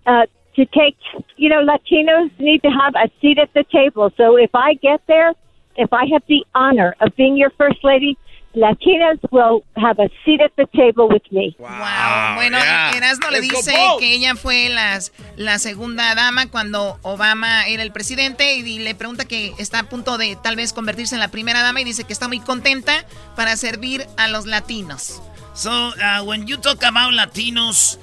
uh 0.07 0.27
to 0.57 0.65
take 0.67 0.97
you 1.37 1.49
know 1.49 1.65
Latinos 1.65 2.31
need 2.39 2.63
to 2.63 2.71
have 2.71 2.95
a 2.95 3.11
seat 3.21 3.39
at 3.39 3.53
the 3.55 3.65
table. 3.65 4.13
So 4.17 4.37
if 4.37 4.51
I 4.55 4.75
get 4.75 5.01
there 5.07 5.33
if 5.77 5.93
I 5.93 6.07
have 6.13 6.23
the 6.29 6.45
honor 6.55 6.95
of 7.01 7.15
being 7.17 7.37
your 7.37 7.51
first 7.51 7.83
lady 7.85 8.19
Latinas 8.59 9.19
will 9.31 9.63
have 9.77 9.99
a 10.01 10.09
seat 10.25 10.41
at 10.41 10.53
the 10.57 10.67
table 10.75 11.09
with 11.09 11.23
me. 11.31 11.55
Wow, 11.59 12.35
bueno, 12.35 12.59
Erasmo 12.97 13.31
le 13.31 13.41
dice 13.41 13.73
que 14.01 14.15
ella 14.15 14.35
fue 14.35 14.69
las, 14.69 15.13
la 15.37 15.59
segunda 15.59 16.15
dama 16.15 16.51
cuando 16.51 16.99
Obama 17.03 17.67
era 17.69 17.83
el 17.83 17.93
presidente 17.93 18.57
y 18.57 18.81
le 18.81 18.95
pregunta 18.95 19.27
que 19.27 19.55
está 19.59 19.81
a 19.81 19.83
punto 19.85 20.19
de 20.19 20.37
tal 20.37 20.57
vez 20.57 20.73
convertirse 20.73 21.15
en 21.15 21.21
la 21.21 21.29
primera 21.29 21.63
dama 21.63 21.81
y 21.81 21.85
dice 21.85 22.05
que 22.05 22.13
está 22.13 22.27
muy 22.27 22.41
contenta 22.41 23.05
para 23.37 23.57
servir 23.57 24.05
a 24.17 24.27
los 24.29 24.47
latinos. 24.47 25.23
So 25.55 25.71
uh, 25.71 26.25
when 26.25 26.47
you 26.47 26.57
talk 26.57 26.83
about 26.85 27.15
Latinos, 27.15 27.99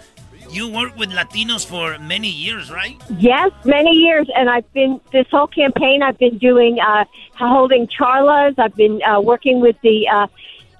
you 0.51 0.69
work 0.69 0.95
with 0.97 1.09
Latinos 1.11 1.65
for 1.65 1.97
many 1.99 2.29
years, 2.29 2.71
right? 2.71 3.01
Yes, 3.17 3.51
many 3.65 3.91
years, 3.91 4.27
and 4.35 4.49
I've 4.49 4.71
been 4.73 4.99
this 5.11 5.27
whole 5.29 5.47
campaign. 5.47 6.03
I've 6.03 6.17
been 6.17 6.37
doing 6.37 6.79
uh, 6.79 7.05
holding 7.35 7.87
charlas. 7.87 8.55
I've 8.57 8.75
been 8.75 9.01
uh, 9.03 9.21
working 9.21 9.59
with 9.59 9.75
the 9.81 10.07
uh, 10.07 10.27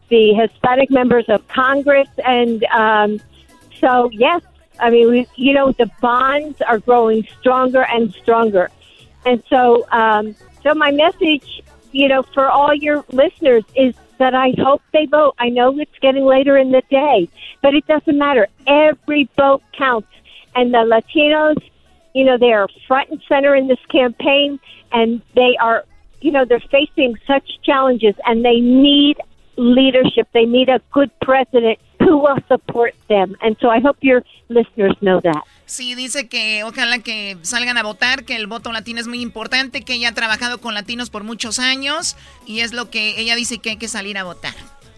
the 0.09 0.33
Hispanic 0.33 0.91
members 0.91 1.25
of 1.29 1.47
Congress, 1.47 2.09
and 2.23 2.63
um, 2.65 3.19
so 3.79 4.09
yes, 4.11 4.41
I 4.79 4.89
mean, 4.89 5.09
we, 5.09 5.27
you 5.35 5.53
know, 5.53 5.71
the 5.71 5.89
bonds 6.01 6.61
are 6.61 6.79
growing 6.79 7.27
stronger 7.39 7.83
and 7.83 8.13
stronger, 8.13 8.69
and 9.25 9.43
so 9.49 9.87
um, 9.91 10.35
so 10.63 10.73
my 10.73 10.91
message, 10.91 11.63
you 11.91 12.07
know, 12.07 12.23
for 12.23 12.47
all 12.47 12.73
your 12.73 13.03
listeners 13.11 13.63
is 13.75 13.95
that 14.17 14.33
I 14.33 14.53
hope 14.57 14.81
they 14.93 15.05
vote. 15.05 15.35
I 15.39 15.49
know 15.49 15.77
it's 15.79 15.97
getting 16.01 16.25
later 16.25 16.57
in 16.57 16.71
the 16.71 16.81
day, 16.89 17.29
but 17.61 17.73
it 17.73 17.85
doesn't 17.87 18.17
matter. 18.17 18.47
Every 18.67 19.29
vote 19.37 19.63
counts. 19.77 20.09
And 20.55 20.73
the 20.73 20.79
Latinos, 20.79 21.61
you 22.13 22.23
know, 22.23 22.37
they 22.37 22.53
are 22.53 22.67
front 22.87 23.09
and 23.09 23.21
center 23.27 23.55
in 23.55 23.67
this 23.67 23.83
campaign 23.89 24.59
and 24.91 25.21
they 25.35 25.57
are, 25.59 25.83
you 26.21 26.31
know, 26.31 26.45
they're 26.45 26.59
facing 26.59 27.17
such 27.27 27.61
challenges 27.63 28.15
and 28.25 28.43
they 28.43 28.59
need 28.59 29.17
leadership. 29.57 30.27
They 30.33 30.45
need 30.45 30.69
a 30.69 30.81
good 30.91 31.11
president 31.21 31.79
who 31.99 32.17
will 32.17 32.37
support 32.47 32.95
them. 33.09 33.35
And 33.41 33.57
so 33.59 33.69
I 33.69 33.79
hope 33.79 33.97
your 34.01 34.23
listeners 34.49 34.95
know 35.01 35.19
that. 35.21 35.43
Sí, 35.65 35.95
dice 35.95 36.27
que 36.27 36.63
ojalá 36.63 36.99
que 36.99 37.37
salgan 37.41 37.77
a 37.77 37.83
votar, 37.83 38.23
que 38.23 38.35
el 38.35 38.47
voto 38.47 38.71
latino 38.71 38.99
es 38.99 39.07
muy 39.07 39.21
importante, 39.21 39.81
que 39.81 39.95
ella 39.95 40.09
ha 40.09 40.13
trabajado 40.13 40.59
con 40.59 40.73
latinos 40.73 41.09
por 41.09 41.23
muchos 41.23 41.57
años 41.57 42.15
y 42.45 42.59
es 42.59 42.71
lo 42.71 42.89
que 42.91 43.19
ella 43.19 43.35
dice 43.35 43.57
que 43.57 43.71
hay 43.71 43.77
que 43.77 43.87
salir 43.87 44.17
a 44.17 44.23
votar. 44.23 44.53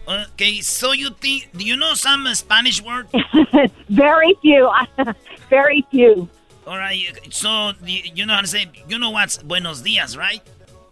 Okay, 0.06 0.62
so 0.62 0.94
you 0.94 1.10
think, 1.10 1.52
do 1.52 1.64
you 1.64 1.76
know 1.76 1.94
some 1.94 2.34
Spanish 2.34 2.82
word? 2.82 3.06
Very 3.88 4.34
few. 4.40 4.70
Very 5.50 5.84
few. 5.90 6.28
All 6.66 6.78
right, 6.78 6.98
so 7.30 7.72
you 7.84 8.02
you 8.14 8.26
know 8.26 8.34
how 8.34 8.42
to 8.42 8.46
say, 8.46 8.70
you 8.88 8.98
know 8.98 9.10
what's 9.10 9.42
buenos 9.42 9.82
dias, 9.82 10.16
right? 10.16 10.42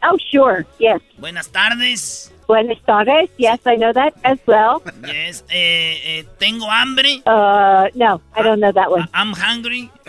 Oh, 0.02 0.16
sure. 0.30 0.64
Yes. 0.78 1.00
Buenas 1.18 1.48
tardes. 1.48 2.30
Buenas 2.46 2.78
tardes. 2.87 3.28
Yes, 3.38 3.59
I 3.66 3.76
know 3.76 3.92
that 3.92 4.14
as 4.24 4.38
well. 4.46 4.82
Yes, 5.06 5.42
eh, 5.50 5.98
eh, 6.04 6.22
tengo 6.38 6.66
hambre. 6.66 7.22
Uh, 7.26 7.88
no, 7.94 8.20
I 8.35 8.42
don't 8.42 8.61
know 8.61 8.72
that 8.72 8.90
one. 8.90 9.09
I'm 9.12 9.32
hungry. 9.32 9.90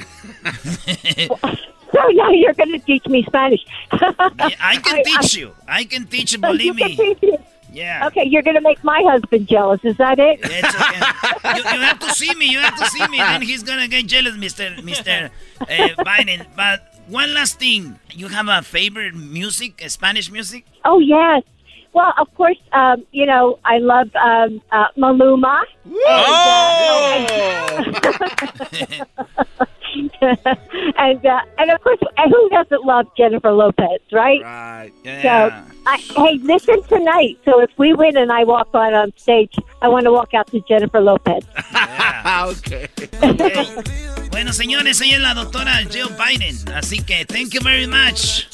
So 1.93 1.99
now 2.11 2.29
you're 2.31 2.53
going 2.53 2.73
to 2.73 2.79
teach 2.79 3.05
me 3.07 3.23
Spanish. 3.23 3.61
I 3.91 4.77
can 4.83 5.03
teach 5.05 5.37
you. 5.37 5.53
I 5.67 5.85
can 5.85 6.05
teach 6.05 6.33
you, 6.33 6.37
believe 6.37 6.65
You 6.65 6.73
can 6.73 6.87
me. 6.89 6.95
teach 6.97 7.21
me. 7.21 7.37
Yeah. 7.71 8.07
Okay, 8.07 8.25
you're 8.25 8.41
going 8.43 8.55
to 8.55 8.61
make 8.61 8.83
my 8.83 9.01
husband 9.07 9.47
jealous. 9.47 9.79
Is 9.85 9.95
that 9.97 10.19
it? 10.19 10.43
Okay. 10.43 11.57
you, 11.57 11.63
you 11.63 11.85
have 11.87 11.99
to 11.99 12.13
see 12.13 12.33
me. 12.35 12.47
You 12.51 12.59
have 12.59 12.77
to 12.77 12.85
see 12.87 13.07
me. 13.07 13.17
Then 13.17 13.41
he's 13.41 13.63
gonna 13.63 13.87
get 13.87 14.05
jealous, 14.07 14.35
Mister 14.35 14.75
Mister 14.83 15.29
uh, 15.61 15.65
Biden. 16.03 16.45
But 16.55 16.93
one 17.07 17.33
last 17.33 17.59
thing, 17.59 17.99
you 18.13 18.27
have 18.29 18.47
a 18.47 18.61
favorite 18.61 19.15
music, 19.15 19.81
Spanish 19.87 20.31
music? 20.31 20.65
Oh 20.83 20.99
yes. 20.99 21.43
Well, 21.97 22.13
of 22.19 22.31
course, 22.35 22.59
um, 22.73 23.07
you 23.11 23.25
know 23.25 23.57
I 23.65 23.79
love 23.79 24.15
um, 24.15 24.61
uh, 24.71 24.85
Maluma. 24.95 25.61
And, 29.95 30.11
uh, 30.21 30.55
and 30.99 31.25
uh, 31.25 31.39
and 31.57 31.71
of 31.71 31.81
course, 31.81 31.97
and 32.17 32.31
who 32.31 32.49
doesn't 32.49 32.85
love 32.85 33.07
Jennifer 33.17 33.51
Lopez, 33.51 34.01
right? 34.11 34.43
Right. 34.43 34.91
So, 35.23 35.49
I, 35.87 35.97
hey, 35.97 36.37
listen 36.43 36.83
tonight. 36.83 37.39
So 37.43 37.61
if 37.61 37.71
we 37.79 37.93
win 37.93 38.15
and 38.15 38.31
I 38.31 38.43
walk 38.43 38.69
out 38.75 38.93
on 38.93 39.11
stage, 39.17 39.55
I 39.81 39.87
want 39.87 40.03
to 40.03 40.11
walk 40.11 40.35
out 40.35 40.45
to 40.51 40.61
Jennifer 40.69 41.01
Lopez. 41.01 41.45
okay. 42.43 42.89
Bueno, 44.29 44.53
señores, 44.53 45.01
ella 45.01 45.15
es 45.15 45.21
la 45.23 45.33
doctora 45.33 45.71
Jill 45.89 46.09
Biden. 46.09 46.55
Así 46.75 47.03
que, 47.03 47.25
thank 47.25 47.55
you 47.55 47.61
very 47.61 47.87
much. 47.87 48.47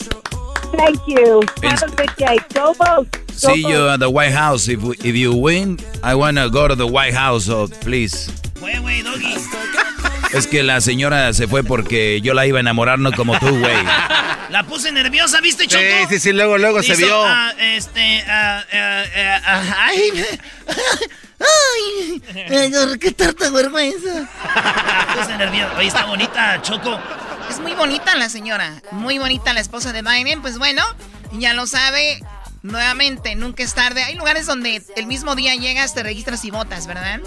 Thank 0.71 0.99
you. 1.07 1.41
Have 1.61 1.83
a 1.83 1.87
good 1.95 2.11
day. 2.17 2.37
Go 2.53 2.73
vote. 2.73 3.07
Go 3.11 3.53
See 3.53 3.61
you 3.61 3.77
vote. 3.77 3.93
at 3.93 3.99
the 3.99 4.09
White 4.09 4.33
House. 4.33 4.67
If 4.67 4.81
we- 4.81 4.97
if 5.03 5.15
you 5.15 5.33
win, 5.33 5.77
I 6.03 6.15
wanna 6.15 6.49
go 6.49 6.67
to 6.67 6.75
the 6.75 6.85
White 6.85 7.13
House. 7.15 7.45
So 7.45 7.67
please. 7.81 8.29
Güey, 8.59 8.79
güey, 8.81 9.01
doggy. 9.03 9.35
Es 10.33 10.47
que 10.47 10.63
la 10.63 10.81
señora 10.81 11.31
se 11.33 11.47
fue 11.47 11.63
porque 11.63 12.19
yo 12.21 12.33
la 12.33 12.47
iba 12.47 12.57
a 12.57 12.61
enamorar, 12.61 12.97
no 12.97 13.11
como 13.11 13.37
tú, 13.39 13.49
güey. 13.59 13.75
La 14.49 14.63
puse 14.63 14.91
nerviosa, 14.91 15.41
¿viste, 15.41 15.65
Choco? 15.67 15.81
Sí, 15.83 16.05
sí, 16.15 16.19
sí, 16.19 16.33
luego, 16.33 16.57
luego 16.59 16.83
se 16.83 16.93
Hizo, 16.93 17.05
vio. 17.05 17.25
ah, 17.25 17.53
este, 17.59 18.21
ah, 18.27 18.63
ah, 18.71 19.75
ay, 19.87 20.11
ay, 21.43 22.21
qué 22.99 23.11
tanta 23.11 23.49
vergüenza. 23.49 24.27
La 24.45 25.15
puse 25.15 25.37
nerviosa. 25.37 25.77
Oye, 25.77 25.87
está 25.87 26.05
bonita, 26.05 26.61
Choco. 26.61 26.99
Es 27.49 27.59
muy 27.59 27.73
bonita 27.73 28.15
la 28.15 28.29
señora, 28.29 28.81
muy 28.91 29.19
bonita 29.19 29.53
la 29.53 29.59
esposa 29.59 29.91
de 29.91 30.01
Biden. 30.01 30.41
Pues 30.41 30.57
bueno, 30.57 30.83
ya 31.33 31.53
lo 31.53 31.67
sabe. 31.67 32.19
Nuevamente, 32.63 33.35
nunca 33.35 33.61
es 33.61 33.73
tarde. 33.73 34.03
Hay 34.03 34.15
lugares 34.15 34.45
donde 34.45 34.81
el 34.95 35.05
mismo 35.05 35.35
día 35.35 35.53
llegas, 35.55 35.93
te 35.93 36.01
registras 36.01 36.45
y 36.45 36.51
votas, 36.51 36.87
¿verdad? 36.87 37.19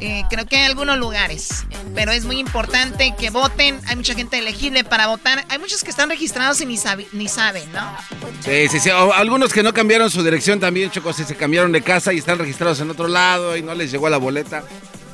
Eh, 0.00 0.24
creo 0.30 0.46
que 0.46 0.56
hay 0.56 0.64
algunos 0.64 0.98
lugares, 0.98 1.66
pero 1.94 2.10
es 2.10 2.24
muy 2.24 2.38
importante 2.38 3.14
que 3.18 3.28
voten. 3.28 3.78
Hay 3.86 3.96
mucha 3.96 4.14
gente 4.14 4.38
elegible 4.38 4.82
para 4.82 5.08
votar. 5.08 5.44
Hay 5.50 5.58
muchos 5.58 5.84
que 5.84 5.90
están 5.90 6.08
registrados 6.08 6.60
y 6.62 6.66
ni, 6.66 6.78
ni 7.12 7.28
saben, 7.28 7.70
¿no? 7.72 7.96
Sí, 8.40 8.66
sí, 8.68 8.80
sí. 8.80 8.88
algunos 8.90 9.52
que 9.52 9.62
no 9.62 9.74
cambiaron 9.74 10.10
su 10.10 10.24
dirección 10.24 10.58
también, 10.58 10.90
chocos, 10.90 11.20
y 11.20 11.24
se 11.24 11.36
cambiaron 11.36 11.70
de 11.70 11.82
casa 11.82 12.14
y 12.14 12.18
están 12.18 12.38
registrados 12.38 12.80
en 12.80 12.90
otro 12.90 13.08
lado 13.08 13.56
y 13.58 13.62
no 13.62 13.74
les 13.74 13.92
llegó 13.92 14.08
la 14.08 14.16
boleta. 14.16 14.64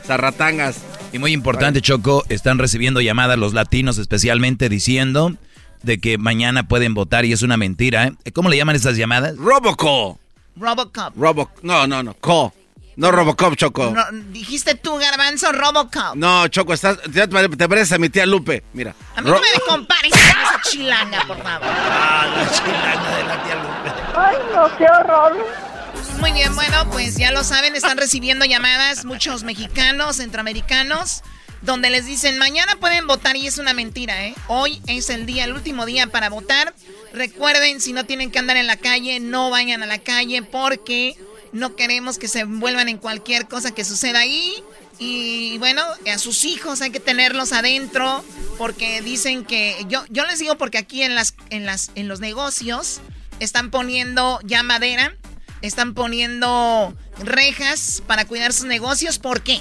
Zarratangas. 0.07 0.77
Y 1.13 1.19
muy 1.19 1.33
importante, 1.33 1.83
Choco, 1.83 2.25
están 2.29 2.59
recibiendo 2.59 3.01
llamadas 3.01 3.39
los 3.39 3.55
latinos 3.55 3.99
especialmente 3.99 4.69
diciendo 4.69 5.37
de 5.83 5.99
que 5.99 6.19
mañana 6.19 6.67
pueden 6.69 6.95
votar 6.95 7.25
y 7.25 7.33
es 7.33 7.43
una 7.43 7.57
mentira. 7.57 8.07
¿eh? 8.25 8.33
¿Cómo 8.33 8.49
le 8.49 8.57
llaman 8.57 8.77
estas 8.77 8.97
llamadas? 8.97 9.37
Robocall. 9.37 10.17
Robocop. 10.57 11.17
Robo, 11.17 11.51
no, 11.63 11.87
no, 11.87 12.03
no, 12.03 12.15
call. 12.15 12.51
No 12.97 13.13
Robocop, 13.13 13.55
Choco. 13.55 13.93
No, 13.95 14.05
dijiste 14.33 14.75
tú, 14.75 14.97
Garbanzo, 14.97 15.53
Robocop. 15.53 16.17
No, 16.17 16.49
Choco, 16.49 16.75
estás, 16.75 16.99
te, 17.03 17.29
te 17.29 17.69
pareces 17.69 17.93
a 17.93 17.99
mi 17.99 18.09
tía 18.09 18.27
Lupe. 18.27 18.65
Mira. 18.73 18.93
A 19.15 19.21
mí 19.21 19.31
no 19.31 19.39
me 19.39 19.61
compares 19.69 20.11
con 20.11 20.21
esa 20.21 20.61
chilanga, 20.69 21.25
por 21.25 21.41
favor. 21.41 21.69
Ah, 21.71 22.27
la 22.37 22.51
chilanga 22.51 23.17
de 23.17 23.25
la 23.25 23.45
tía 23.45 23.55
Lupe. 23.55 23.93
Ay, 24.17 24.37
no, 24.53 24.77
qué 24.77 24.85
horror. 24.85 25.47
Muy 26.19 26.33
bien, 26.33 26.53
bueno, 26.57 26.91
pues 26.91 27.17
ya 27.17 27.31
lo 27.31 27.45
saben, 27.45 27.77
están 27.77 27.97
recibiendo 27.99 28.45
llamadas 28.45 29.05
muchos 29.05 29.45
mexicanos, 29.45 30.17
centroamericanos, 30.17 31.23
donde 31.63 31.91
les 31.91 32.07
dicen, 32.07 32.39
mañana 32.39 32.77
pueden 32.77 33.07
votar 33.07 33.37
y 33.37 33.47
es 33.47 33.59
una 33.59 33.73
mentira, 33.73 34.27
¿eh? 34.27 34.35
Hoy 34.47 34.81
es 34.87 35.11
el 35.11 35.27
día, 35.27 35.45
el 35.45 35.53
último 35.53 35.87
día 35.87 36.07
para 36.07 36.31
votar. 36.31 36.75
Recuerden, 37.13 37.81
si 37.81 37.93
no 37.93 38.05
tienen 38.05 38.31
que 38.31 38.39
andar 38.39 38.57
en 38.57 38.67
la 38.67 38.77
calle, 38.77 39.21
no 39.21 39.51
vayan 39.51 39.83
a 39.83 39.87
la 39.87 39.99
calle 39.99 40.43
porque 40.43 41.17
no 41.53 41.77
queremos 41.77 42.19
que 42.19 42.29
se 42.29 42.41
envuelvan 42.41 42.89
en 42.89 42.99
cualquier 42.99 43.49
cosa 43.49 43.73
que 43.73 43.85
suceda 43.85 44.21
ahí. 44.21 44.63
Y 44.99 45.59
bueno, 45.59 45.83
a 46.13 46.19
sus 46.19 46.45
hijos 46.45 46.81
hay 46.81 46.91
que 46.91 47.01
tenerlos 47.01 47.53
adentro 47.53 48.25
porque 48.57 49.01
dicen 49.01 49.45
que 49.45 49.77
yo 49.89 50.05
yo 50.11 50.27
les 50.27 50.41
digo 50.41 50.59
porque 50.59 50.79
aquí 50.79 51.03
en 51.03 51.15
las 51.15 51.35
en 51.51 51.67
las 51.67 51.93
en 51.95 52.09
los 52.09 52.19
negocios 52.19 53.01
están 53.39 53.71
poniendo 53.71 54.41
ya 54.43 54.65
madera, 54.65 55.15
están 55.63 55.95
poniendo 55.95 56.97
rejas 57.23 58.03
para 58.09 58.25
cuidar 58.25 58.53
sus 58.53 58.67
negocios, 58.67 59.21
¿por 59.21 59.43
qué? 59.43 59.61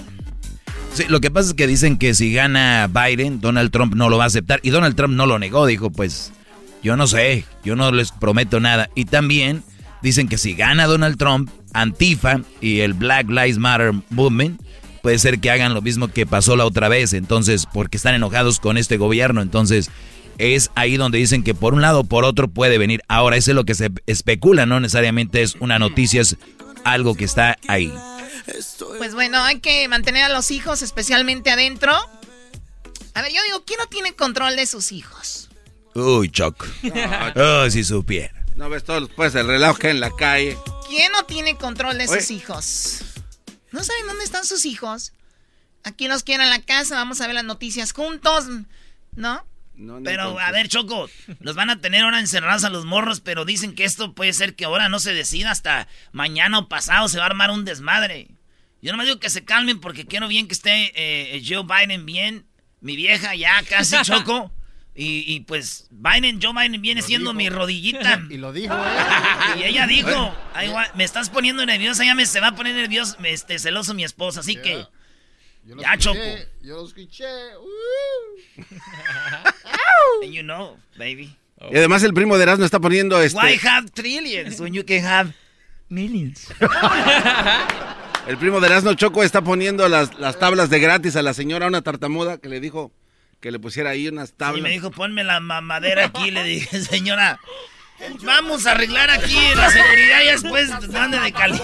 Sí, 0.98 1.04
lo 1.10 1.22
que 1.22 1.30
pasa 1.30 1.50
es 1.50 1.54
que 1.54 1.68
dicen 1.68 2.00
que 2.00 2.16
si 2.16 2.34
gana 2.34 2.88
Biden, 2.88 3.40
Donald 3.40 3.70
Trump 3.70 3.94
no 3.94 4.10
lo 4.10 4.18
va 4.18 4.24
a 4.24 4.28
aceptar 4.28 4.60
y 4.64 4.72
Donald 4.72 4.96
Trump 4.96 5.14
no 5.14 5.28
lo 5.28 5.38
negó, 5.38 5.68
dijo, 5.68 5.92
pues 5.92 6.34
yo 6.82 6.98
no 6.98 7.06
sé, 7.06 7.46
yo 7.64 7.76
no 7.76 7.92
les 7.92 8.12
prometo 8.12 8.60
nada. 8.60 8.90
Y 8.96 9.06
también 9.06 9.62
dicen 10.02 10.28
que 10.28 10.40
si 10.40 10.56
gana 10.56 10.88
Donald 10.88 11.16
Trump, 11.20 11.52
Antifa 11.72 12.42
y 12.62 12.80
el 12.80 12.96
Black 12.96 13.30
Lives 13.30 13.60
Matter 13.60 13.94
Movement, 14.10 14.60
puede 15.04 15.20
ser 15.20 15.38
que 15.40 15.52
hagan 15.52 15.76
lo 15.76 15.84
mismo 15.84 16.08
que 16.08 16.26
pasó 16.26 16.56
la 16.56 16.66
otra 16.66 16.90
vez, 16.90 17.14
entonces, 17.14 17.68
porque 17.72 17.98
están 17.98 18.16
enojados 18.16 18.60
con 18.60 18.76
este 18.76 18.98
gobierno, 18.98 19.44
entonces 19.44 19.92
es 20.40 20.72
ahí 20.74 20.98
donde 20.98 21.20
dicen 21.20 21.44
que 21.44 21.54
por 21.54 21.76
un 21.76 21.84
lado 21.84 22.00
o 22.00 22.04
por 22.06 22.26
otro 22.26 22.48
puede 22.48 22.80
venir. 22.80 23.04
Ahora, 23.08 23.38
eso 23.38 23.52
es 23.52 23.56
lo 23.56 23.66
que 23.66 23.76
se 23.76 23.92
especula, 24.08 24.66
no 24.66 24.80
necesariamente 24.80 25.44
es 25.44 25.58
una 25.60 25.78
noticia, 25.78 26.24
algo 26.92 27.16
que 27.16 27.26
está 27.26 27.58
ahí. 27.68 27.94
Pues 28.98 29.14
bueno, 29.14 29.44
hay 29.44 29.60
que 29.60 29.88
mantener 29.88 30.24
a 30.24 30.30
los 30.30 30.52
hijos 30.52 30.82
especialmente 30.82 31.52
adentro. 31.52 31.94
A 33.14 33.22
ver, 33.22 33.32
yo 33.34 33.42
digo, 33.44 33.64
¿quién 33.66 33.80
no 33.80 33.88
tiene 33.88 34.14
control 34.16 34.56
de 34.56 34.66
sus 34.66 34.92
hijos? 34.92 35.50
Uy, 35.96 36.30
Choc. 36.30 36.66
oh, 37.36 37.70
si 37.70 37.84
supiera. 37.84 38.34
No 38.56 38.70
ves 38.70 38.84
todos 38.84 39.10
pues 39.16 39.36
el 39.36 39.48
reloj 39.48 39.78
que 39.78 39.90
en 39.90 40.00
la 40.00 40.12
calle. 40.12 40.58
¿Quién 40.88 41.12
no 41.12 41.26
tiene 41.26 41.58
control 41.58 41.98
de 41.98 42.08
sus 42.08 42.32
hijos? 42.32 43.00
¿No 43.72 43.84
saben 43.84 44.08
dónde 44.08 44.24
están 44.24 44.46
sus 44.46 44.66
hijos? 44.66 45.14
Aquí 45.84 46.08
nos 46.08 46.24
quieren 46.24 46.46
en 46.46 46.50
la 46.50 46.62
casa, 46.62 46.96
vamos 46.96 47.22
a 47.22 47.28
ver 47.28 47.36
las 47.36 47.44
noticias 47.44 47.94
juntos, 47.94 48.46
¿no? 49.16 49.46
Pero, 50.04 50.40
a 50.40 50.52
ver, 50.52 50.68
Choco, 50.68 51.10
los 51.40 51.56
van 51.56 51.70
a 51.70 51.80
tener 51.80 52.04
ahora 52.04 52.20
encerrados 52.20 52.64
a 52.64 52.70
los 52.70 52.86
morros, 52.86 53.22
pero 53.22 53.46
dicen 53.46 53.76
que 53.76 53.84
esto 53.84 54.14
puede 54.14 54.34
ser 54.34 54.56
que 54.56 54.66
ahora 54.66 54.90
no 54.90 55.00
se 55.00 55.14
decida 55.14 55.52
hasta 55.52 55.88
mañana 56.12 56.60
o 56.60 56.68
pasado, 56.68 57.08
se 57.08 57.18
va 57.18 57.26
a 57.26 57.28
armar 57.28 57.52
un 57.52 57.66
desmadre. 57.66 58.30
Yo 58.82 58.92
no 58.92 58.98
me 58.98 59.06
digo 59.06 59.20
que 59.20 59.30
se 59.30 59.44
calmen 59.44 59.80
porque 59.80 60.06
quiero 60.06 60.28
bien 60.28 60.48
que 60.48 60.54
esté 60.54 60.92
eh, 60.96 61.44
Joe 61.46 61.64
Biden 61.64 62.06
bien, 62.06 62.46
mi 62.82 62.96
vieja 62.96 63.36
ya 63.36 63.62
casi 63.64 63.96
Choco. 64.04 64.52
Y, 65.00 65.42
pues 65.42 65.88
Biden, 65.92 66.40
Joe 66.42 66.54
Biden 66.54 66.82
viene 66.82 67.04
siendo 67.04 67.32
mi 67.32 67.50
rodillita. 67.50 68.20
y 68.32 68.38
lo 68.38 68.52
dijo, 68.52 68.74
¿eh? 68.74 69.58
Y 69.60 69.64
ella 69.64 69.86
dijo, 69.86 70.36
me 70.96 71.04
estás 71.04 71.30
poniendo 71.30 71.64
nerviosa, 71.68 72.04
ya 72.04 72.16
me 72.16 72.26
se 72.26 72.40
va 72.40 72.48
a 72.48 72.56
poner 72.56 72.74
nervioso, 72.74 73.16
este, 73.24 73.60
celoso 73.60 73.94
mi 73.94 74.04
esposa, 74.04 74.40
así 74.40 74.56
que... 74.56 74.88
ya, 75.76 75.98
Choco. 75.98 76.20
Yo 76.62 76.78
lo 76.78 76.86
escuché. 76.86 77.26
And 80.24 80.34
you 80.34 80.44
know, 80.44 80.78
baby. 80.98 81.36
Y 81.72 81.78
además 81.78 82.04
el 82.04 82.14
primo 82.14 82.38
de 82.38 82.44
Erasmo 82.44 82.66
está 82.66 82.80
poniendo 82.80 83.20
este... 83.22 83.38
Why 83.38 83.60
have 83.64 83.90
trillions 83.92 84.60
when 84.60 84.74
you 84.74 84.84
can 84.86 85.04
have 85.04 85.34
millions? 85.90 86.54
el 88.28 88.38
primo 88.38 88.60
de 88.60 88.68
Erasmo 88.68 88.94
Choco 88.94 89.24
está 89.24 89.42
poniendo 89.42 89.88
las, 89.90 90.18
las 90.20 90.38
tablas 90.38 90.70
de 90.70 90.80
gratis 90.80 91.16
a 91.16 91.24
la 91.24 91.34
señora, 91.34 91.68
una 91.68 91.82
tartamuda 91.82 92.38
que 92.38 92.50
le 92.50 92.60
dijo 92.60 92.92
que 93.40 93.52
le 93.52 93.60
pusiera 93.60 93.92
ahí 93.92 94.08
unas 94.08 94.34
tablas. 94.34 94.60
Y 94.60 94.62
me 94.62 94.70
dijo, 94.70 94.92
ponme 94.92 95.24
la 95.24 95.40
mamadera 95.40 96.06
aquí. 96.06 96.32
le 96.32 96.44
dije, 96.44 96.82
señora, 96.82 97.40
vamos 98.24 98.66
a 98.66 98.72
arreglar 98.72 99.10
aquí 99.10 99.40
la 99.56 99.70
seguridad 99.72 100.22
y 100.24 100.32
después 100.32 100.70
mande 100.92 101.20
de 101.20 101.32
calidad. 101.32 101.64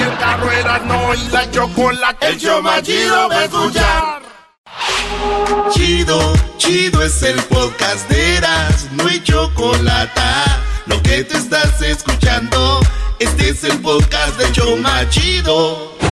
el 0.00 0.18
carro 0.18 0.50
era 0.50 0.78
no 0.80 1.14
y 1.14 1.28
la 1.28 1.50
chocolate. 1.50 2.26
El 2.28 2.38
show 2.38 2.62
más 2.62 2.82
chido 2.82 3.28
va 3.28 3.40
a 3.40 3.44
escuchar. 3.44 4.22
Chido, 5.72 6.32
chido 6.58 7.02
es 7.02 7.22
el 7.22 7.40
podcast 7.44 8.08
de 8.08 8.36
Eras, 8.36 8.88
no 8.92 9.06
hay 9.06 9.22
chocolate. 9.22 10.20
Lo 10.86 11.02
que 11.02 11.24
te 11.24 11.36
estás 11.36 11.80
escuchando, 11.82 12.80
este 13.18 13.50
es 13.50 13.64
el 13.64 13.80
podcast 13.80 14.36
de 14.38 14.52
Choma 14.52 15.08
Chido. 15.08 15.95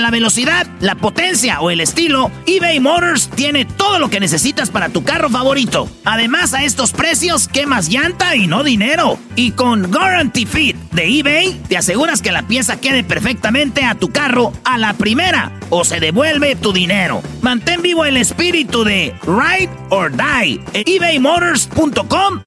la 0.00 0.10
velocidad, 0.10 0.66
la 0.80 0.94
potencia 0.94 1.60
o 1.60 1.70
el 1.70 1.80
estilo, 1.80 2.30
eBay 2.46 2.80
Motors 2.80 3.28
tiene 3.30 3.64
todo 3.64 3.98
lo 3.98 4.10
que 4.10 4.20
necesitas 4.20 4.70
para 4.70 4.88
tu 4.88 5.04
carro 5.04 5.28
favorito. 5.30 5.88
Además, 6.04 6.54
a 6.54 6.64
estos 6.64 6.92
precios, 6.92 7.48
quemas 7.48 7.88
llanta 7.88 8.36
y 8.36 8.46
no 8.46 8.64
dinero. 8.64 9.18
Y 9.36 9.52
con 9.52 9.90
Guarantee 9.90 10.46
Fit 10.46 10.76
de 10.92 11.18
eBay, 11.18 11.60
te 11.68 11.76
aseguras 11.76 12.22
que 12.22 12.32
la 12.32 12.42
pieza 12.42 12.80
quede 12.80 13.04
perfectamente 13.04 13.84
a 13.84 13.94
tu 13.94 14.10
carro 14.10 14.52
a 14.64 14.78
la 14.78 14.94
primera 14.94 15.52
o 15.70 15.84
se 15.84 16.00
devuelve 16.00 16.56
tu 16.56 16.72
dinero. 16.72 17.22
Mantén 17.40 17.82
vivo 17.82 18.04
el 18.04 18.16
espíritu 18.16 18.84
de 18.84 19.14
Ride 19.24 19.70
or 19.90 20.12
Die 20.12 20.60
en 20.72 20.82
ebaymotors.com 20.86 22.42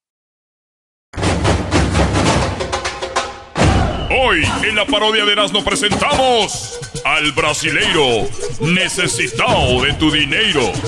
Hoy 4.09 4.43
en 4.63 4.75
la 4.75 4.85
parodia 4.85 5.25
de 5.25 5.31
Erasmo 5.33 5.63
presentamos 5.63 6.79
al 7.05 7.31
brasileiro 7.33 8.27
necesitado 8.59 9.83
de 9.83 9.93
tu 9.93 10.11
dinero. 10.11 10.73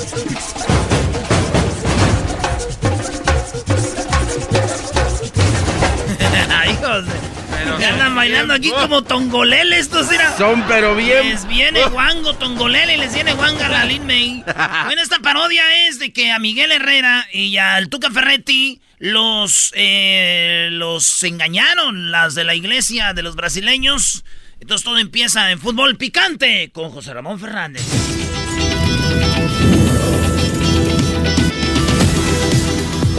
andan 7.85 8.15
bailando 8.15 8.55
aquí 8.55 8.71
como 8.71 9.03
tongolele 9.03 9.77
estos, 9.77 10.09
mira. 10.09 10.35
Son 10.37 10.63
pero 10.67 10.95
bien. 10.95 11.29
Les 11.29 11.47
viene 11.47 11.83
guango, 11.91 12.33
tongolele 12.33 12.95
y 12.95 12.97
les 12.97 13.13
viene 13.13 13.33
guanga 13.33 13.69
la 13.69 13.85
Lin 13.85 14.07
May. 14.07 14.43
Bueno, 14.85 15.03
esta 15.03 15.19
parodia 15.19 15.87
es 15.87 15.99
de 15.99 16.11
que 16.11 16.31
a 16.31 16.39
Miguel 16.39 16.71
Herrera 16.71 17.27
y 17.31 17.57
al 17.57 17.89
Tuca 17.89 18.09
Ferretti 18.09 18.81
los, 18.97 19.71
eh, 19.75 20.69
los 20.71 21.23
engañaron, 21.23 22.11
las 22.11 22.33
de 22.33 22.43
la 22.43 22.55
iglesia 22.55 23.13
de 23.13 23.21
los 23.21 23.35
brasileños. 23.35 24.23
Entonces 24.59 24.83
todo 24.83 24.97
empieza 24.97 25.51
en 25.51 25.59
fútbol 25.59 25.97
picante 25.97 26.71
con 26.73 26.89
José 26.89 27.13
Ramón 27.13 27.39
Fernández. 27.39 27.85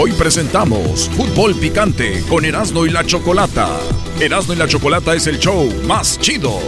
Hoy 0.01 0.13
presentamos 0.13 1.09
Fútbol 1.09 1.57
Picante 1.57 2.23
con 2.29 2.45
Erasmo 2.45 2.87
y 2.87 2.91
la 2.91 3.05
Chocolata. 3.05 3.69
Erasmo 4.21 4.55
y 4.55 4.57
la 4.57 4.69
Chocolata 4.69 5.13
es 5.15 5.27
el 5.27 5.41
show 5.41 5.69
más 5.89 6.21
chido. 6.21 6.61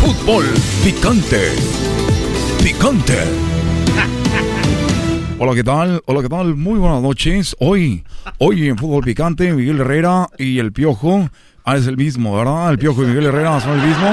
Fútbol 0.00 0.44
Picante. 0.84 1.50
Picante. 2.62 3.14
Hola, 5.40 5.54
¿qué 5.56 5.64
tal? 5.64 6.00
Hola, 6.06 6.22
¿qué 6.22 6.28
tal? 6.28 6.54
Muy 6.54 6.78
buenas 6.78 7.02
noches. 7.02 7.56
Hoy, 7.58 8.04
hoy 8.38 8.68
en 8.68 8.78
Fútbol 8.78 9.02
Picante, 9.02 9.52
Miguel 9.52 9.80
Herrera 9.80 10.28
y 10.38 10.60
el 10.60 10.72
Piojo. 10.72 11.28
Ah, 11.68 11.76
es 11.76 11.88
el 11.88 11.96
mismo, 11.96 12.36
¿verdad? 12.36 12.70
El 12.70 12.78
Piojo 12.78 13.02
y 13.02 13.06
Miguel 13.06 13.26
Herrera 13.26 13.60
son 13.60 13.72
el 13.72 13.84
mismo. 13.84 14.08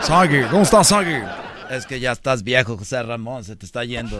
Sague, 0.00 0.46
¿cómo 0.50 0.62
estás, 0.62 0.88
Sague? 0.88 1.22
Es 1.68 1.84
que 1.84 2.00
ya 2.00 2.12
estás 2.12 2.42
viejo, 2.42 2.78
José 2.78 3.02
Ramón, 3.02 3.44
se 3.44 3.54
te 3.54 3.66
está 3.66 3.84
yendo. 3.84 4.18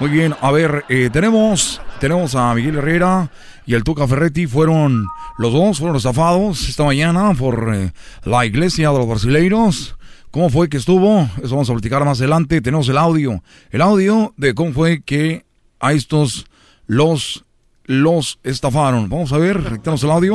Muy 0.00 0.08
bien, 0.08 0.34
a 0.40 0.50
ver, 0.52 0.86
eh, 0.88 1.10
tenemos, 1.12 1.82
tenemos 2.00 2.34
a 2.34 2.54
Miguel 2.54 2.76
Herrera 2.76 3.30
y 3.66 3.74
el 3.74 3.84
Tuca 3.84 4.08
Ferretti, 4.08 4.46
fueron, 4.46 5.06
los 5.36 5.52
dos 5.52 5.80
fueron 5.80 5.98
estafados 5.98 6.66
esta 6.66 6.84
mañana 6.84 7.34
por 7.34 7.74
eh, 7.74 7.92
la 8.24 8.46
iglesia 8.46 8.90
de 8.90 8.96
los 8.96 9.06
brasileiros. 9.06 9.96
¿Cómo 10.30 10.48
fue 10.48 10.70
que 10.70 10.78
estuvo? 10.78 11.28
Eso 11.42 11.50
vamos 11.50 11.68
a 11.68 11.74
platicar 11.74 12.02
más 12.06 12.20
adelante. 12.20 12.62
Tenemos 12.62 12.88
el 12.88 12.96
audio, 12.96 13.42
el 13.70 13.82
audio 13.82 14.32
de 14.38 14.54
cómo 14.54 14.72
fue 14.72 15.02
que 15.02 15.44
a 15.78 15.92
estos 15.92 16.46
los, 16.86 17.44
los 17.84 18.38
estafaron. 18.42 19.08
Vamos 19.08 19.32
a 19.32 19.38
ver, 19.38 19.62
tenemos 19.80 20.02
el 20.02 20.10
audio. 20.10 20.34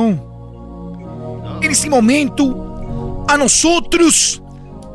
En 1.62 1.70
este 1.70 1.90
momento, 1.90 3.26
a 3.28 3.36
nosotros 3.36 4.42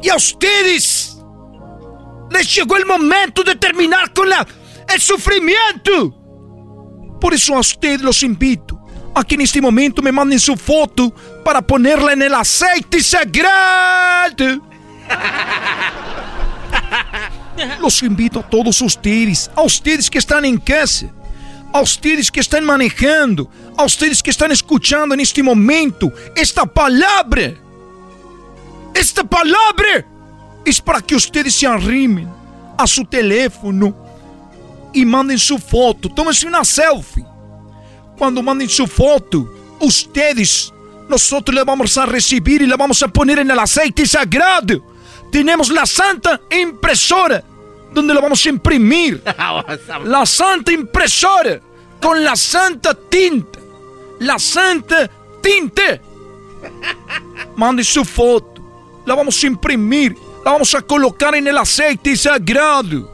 y 0.01 0.09
a 0.09 0.15
ustedes 0.15 1.17
les 2.31 2.55
llegó 2.55 2.77
el 2.77 2.85
momento 2.85 3.43
de 3.43 3.55
terminar 3.55 4.13
con 4.13 4.29
la, 4.29 4.45
el 4.93 4.99
sufrimiento. 4.99 6.21
Por 7.19 7.33
eso 7.33 7.55
a 7.55 7.59
ustedes 7.59 8.01
los 8.01 8.21
invito 8.23 8.79
a 9.15 9.23
que 9.23 9.35
en 9.35 9.41
este 9.41 9.61
momento 9.61 10.01
me 10.01 10.11
manden 10.11 10.39
su 10.39 10.57
foto 10.57 11.13
para 11.43 11.61
ponerla 11.61 12.13
en 12.13 12.23
el 12.23 12.33
aceite 12.33 13.01
sagrado. 13.01 14.61
Los 17.79 18.03
invito 18.03 18.41
a 18.41 18.43
todos 18.43 18.81
ustedes, 18.81 19.49
a 19.55 19.61
ustedes 19.61 20.09
que 20.09 20.17
están 20.17 20.43
en 20.43 20.57
casa, 20.57 21.07
a 21.73 21.81
ustedes 21.81 22.31
que 22.31 22.39
están 22.39 22.63
manejando, 22.63 23.49
a 23.77 23.83
ustedes 23.83 24.23
que 24.23 24.31
están 24.31 24.51
escuchando 24.51 25.13
en 25.13 25.21
este 25.21 25.43
momento 25.43 26.11
esta 26.35 26.65
palabra. 26.65 27.53
Esta 28.93 29.23
palabra 29.23 30.05
es 30.63 30.79
para 30.79 31.01
que 31.01 31.15
ustedes 31.15 31.55
se 31.55 31.67
arrimen 31.67 32.29
a 32.77 32.87
su 32.87 33.03
teléfono 33.05 33.95
y 34.93 35.05
manden 35.05 35.37
su 35.37 35.57
foto. 35.57 36.09
Tómense 36.09 36.47
una 36.47 36.63
selfie. 36.63 37.25
Cuando 38.17 38.41
manden 38.41 38.69
su 38.69 38.87
foto, 38.87 39.51
ustedes, 39.81 40.71
nosotros 41.09 41.53
le 41.53 41.63
vamos 41.63 41.97
a 41.97 42.05
recibir 42.05 42.61
y 42.61 42.67
le 42.67 42.75
vamos 42.77 43.03
a 43.03 43.09
poner 43.09 43.39
en 43.39 43.51
el 43.51 43.59
aceite 43.59 44.07
sagrado. 44.07 44.81
Tenemos 45.31 45.69
la 45.69 45.85
santa 45.85 46.39
impresora 46.49 47.43
donde 47.95 48.13
lo 48.13 48.21
vamos 48.21 48.45
a 48.45 48.49
imprimir. 48.49 49.23
La 50.05 50.25
santa 50.25 50.71
impresora 50.71 51.59
con 51.99 52.23
la 52.23 52.35
santa 52.35 52.93
tinta. 52.93 53.59
La 54.19 54.37
santa 54.37 55.09
tinta. 55.41 55.99
Mande 57.55 57.83
su 57.83 58.05
foto. 58.05 58.61
La 59.05 59.15
vamos 59.15 59.43
a 59.43 59.47
imprimir 59.47 60.15
la 60.45 60.51
vamos 60.51 60.75
a 60.75 60.81
colocar 60.83 61.33
en 61.33 61.47
el 61.47 61.57
aceite 61.57 62.15
sagrado. 62.15 63.11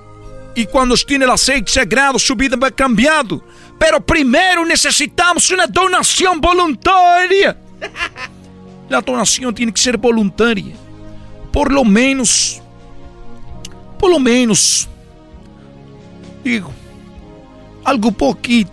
Y 0.53 0.65
cuando 0.65 0.95
esté 0.95 1.15
en 1.15 1.23
el 1.23 1.29
aceite 1.29 1.71
sagrado, 1.71 2.19
su 2.19 2.35
vida 2.35 2.57
va 2.57 2.69
cambiando. 2.69 3.41
Pero 3.79 4.05
primero 4.05 4.65
necesitamos 4.65 5.49
una 5.49 5.65
donación 5.65 6.41
voluntaria. 6.41 7.57
La 8.89 8.99
donación 8.99 9.55
tiene 9.55 9.71
que 9.71 9.79
ser 9.79 9.95
voluntaria. 9.95 10.75
Por 11.53 11.71
lo 11.71 11.85
menos, 11.85 12.61
por 14.01 14.11
lo 14.11 14.19
menos, 14.19 14.89
digo, 16.43 16.73
algo 17.85 18.11
poquito. 18.11 18.71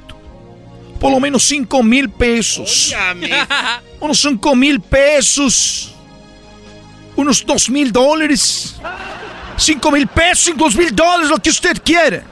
Por 0.98 1.12
lo 1.12 1.20
menos 1.20 1.44
5 1.44 1.80
mil 1.84 2.10
pesos. 2.10 2.92
Unos 4.00 4.20
5 4.20 4.56
mil 4.56 4.80
pesos 4.80 5.94
unos 7.18 7.44
dos 7.44 7.68
mil 7.68 7.90
dólares, 7.90 8.76
cinco 9.56 9.90
mil 9.90 10.06
pesos, 10.06 10.56
dos 10.56 10.76
mil 10.76 10.94
dólares, 10.94 11.28
lo 11.28 11.38
que 11.38 11.50
usted 11.50 11.76
quiera. 11.84 12.22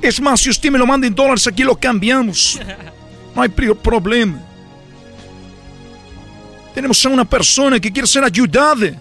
Es 0.00 0.18
más, 0.22 0.40
si 0.40 0.48
usted 0.48 0.70
me 0.70 0.78
lo 0.78 0.86
manda 0.86 1.06
en 1.06 1.14
dólares, 1.14 1.46
aquí 1.46 1.64
lo 1.64 1.76
cambiamos. 1.76 2.58
No 3.34 3.42
hay 3.42 3.50
problema. 3.50 4.40
Tenemos 6.74 7.04
a 7.04 7.08
una 7.10 7.26
persona 7.26 7.78
que 7.78 7.92
quiere 7.92 8.08
ser 8.08 8.24
ayudada. 8.24 8.94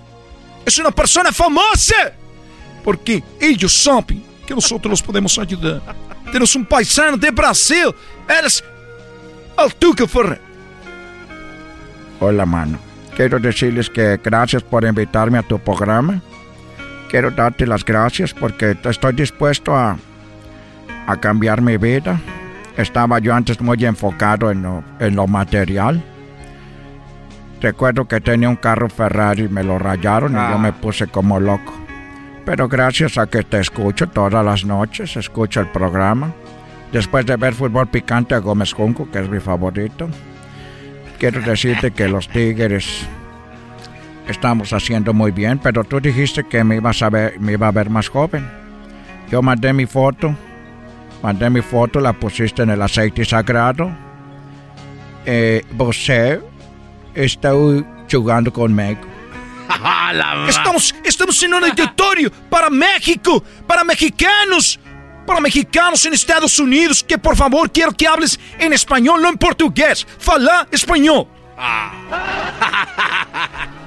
Es 0.68 0.78
una 0.80 0.92
persona 0.92 1.32
famosa. 1.32 2.12
Porque 2.84 3.24
ellos 3.40 3.74
saben 3.74 4.22
que 4.46 4.54
nosotros 4.54 4.92
los 4.92 5.02
podemos 5.02 5.40
ayudar. 5.40 5.82
Tenemos 6.26 6.54
un 6.58 6.66
paisano 6.66 7.16
de 7.16 7.32
Brasil. 7.32 7.96
Él 8.28 8.46
es 8.46 8.62
el. 9.58 10.40
Hola, 12.20 12.46
mano. 12.46 12.80
Quiero 13.16 13.40
decirles 13.40 13.90
que 13.90 14.20
gracias 14.22 14.62
por 14.62 14.84
invitarme 14.84 15.38
a 15.38 15.44
tu 15.44 15.58
programa. 15.58 16.22
Quiero 17.10 17.32
darte 17.32 17.66
las 17.66 17.86
gracias 17.86 18.34
porque 18.34 18.78
estoy 18.84 19.14
dispuesto 19.14 19.74
a, 19.74 19.98
a 21.08 21.18
cambiar 21.18 21.62
mi 21.62 21.78
vida. 21.78 22.20
Estaba 22.76 23.20
yo 23.20 23.34
antes 23.34 23.62
muy 23.62 23.86
enfocado 23.86 24.52
en 24.52 24.64
lo, 24.64 24.84
en 25.00 25.16
lo 25.16 25.28
material. 25.28 26.04
Recuerdo 27.62 28.08
que 28.08 28.22
tenía 28.22 28.50
un 28.50 28.56
carro 28.56 28.90
Ferrari 28.90 29.44
y 29.44 29.50
me 29.50 29.64
lo 29.64 29.80
rayaron 29.80 30.32
y 30.32 30.36
yo 30.36 30.42
ah. 30.42 30.58
me 30.58 30.74
puse 30.74 31.08
como 31.08 31.40
loco. 31.40 31.74
Pero 32.46 32.68
gracias 32.68 33.18
a 33.18 33.28
que 33.28 33.44
te 33.44 33.60
escucho 33.60 34.08
todas 34.08 34.46
las 34.46 34.64
noches, 34.64 35.18
escucho 35.18 35.60
el 35.60 35.68
programa. 35.68 36.34
Después 36.92 37.26
de 37.26 37.36
ver 37.36 37.54
fútbol 37.54 37.88
picante 37.88 38.36
a 38.36 38.40
Gómez 38.40 38.72
Junco, 38.74 39.10
que 39.12 39.20
es 39.20 39.30
mi 39.30 39.40
favorito 39.40 40.08
quiero 41.18 41.42
decirte 41.42 41.92
que 41.92 42.08
los 42.08 42.28
Tigres 42.30 43.06
estamos 44.28 44.74
haciendo 44.74 45.14
muy 45.14 45.32
bien, 45.32 45.60
pero 45.60 45.84
tú 45.84 46.00
dijiste 46.00 46.44
que 46.44 46.64
me 46.64 46.78
ibas 46.78 47.02
a 47.02 47.10
ver, 47.10 47.40
me 47.40 47.54
iba 47.54 47.68
a 47.68 47.72
ver 47.72 47.90
más 47.90 48.10
joven. 48.10 48.48
Yo 49.30 49.42
mandé 49.42 49.74
mi 49.74 49.86
foto, 49.86 50.36
mandé 51.24 51.50
mi 51.50 51.62
foto, 51.62 52.00
la 52.00 52.14
pusiste 52.14 52.64
en 52.64 52.70
el 52.70 52.82
aceite 52.82 53.26
sagrado. 53.26 53.90
Eh, 55.26 55.64
você 57.18 57.26
está 57.26 57.50
jugando 58.12 58.52
conmigo. 58.52 59.02
estamos, 60.48 60.96
estamos 61.04 61.44
en 61.44 61.54
un 61.56 61.64
auditorio 61.64 62.32
para 62.50 62.70
México, 62.70 63.44
para 63.66 63.84
mexicanos 63.84 64.80
para 65.26 65.42
mexicanos 65.42 66.06
en 66.06 66.14
Estados 66.14 66.58
Unidos 66.58 67.04
que 67.04 67.18
por 67.18 67.36
favor 67.36 67.70
quiero 67.70 67.92
que 67.92 68.08
hables 68.08 68.40
en 68.60 68.72
español, 68.72 69.22
no 69.22 69.28
en 69.28 69.38
portugués. 69.38 70.08
Fala 70.20 70.68
español. 70.72 71.28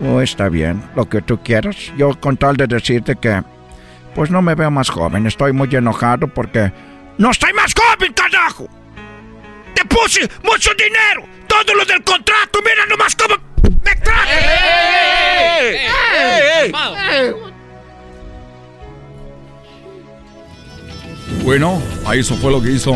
Oh, 0.00 0.20
está 0.20 0.48
bien, 0.48 0.82
lo 0.96 1.08
que 1.08 1.22
tú 1.22 1.40
quieras. 1.42 1.76
Yo 1.96 2.18
con 2.20 2.36
tal 2.36 2.56
de 2.56 2.66
decirte 2.66 3.16
que, 3.16 3.42
pues 4.14 4.28
no 4.28 4.42
me 4.42 4.54
veo 4.54 4.70
más 4.70 4.90
joven, 4.90 5.26
estoy 5.26 5.52
muy 5.52 5.74
enojado 5.74 6.26
porque... 6.26 6.72
No 7.16 7.30
estoy 7.30 7.52
más 7.54 7.72
joven, 7.72 8.12
carajo. 8.12 8.68
Te 9.74 9.84
puse 9.84 10.28
mucho 10.42 10.70
dinero, 10.74 11.24
todo 11.46 11.74
lo 11.74 11.84
del 11.84 12.02
contrato, 12.04 12.60
mira 12.62 12.86
nomás 12.86 13.14
cómo 13.16 13.36
me 13.84 13.96
trae. 13.96 14.74
Bueno, 21.42 21.82
ahí 22.06 22.20
eso 22.20 22.36
fue 22.36 22.50
lo 22.50 22.62
que 22.62 22.70
hizo. 22.70 22.92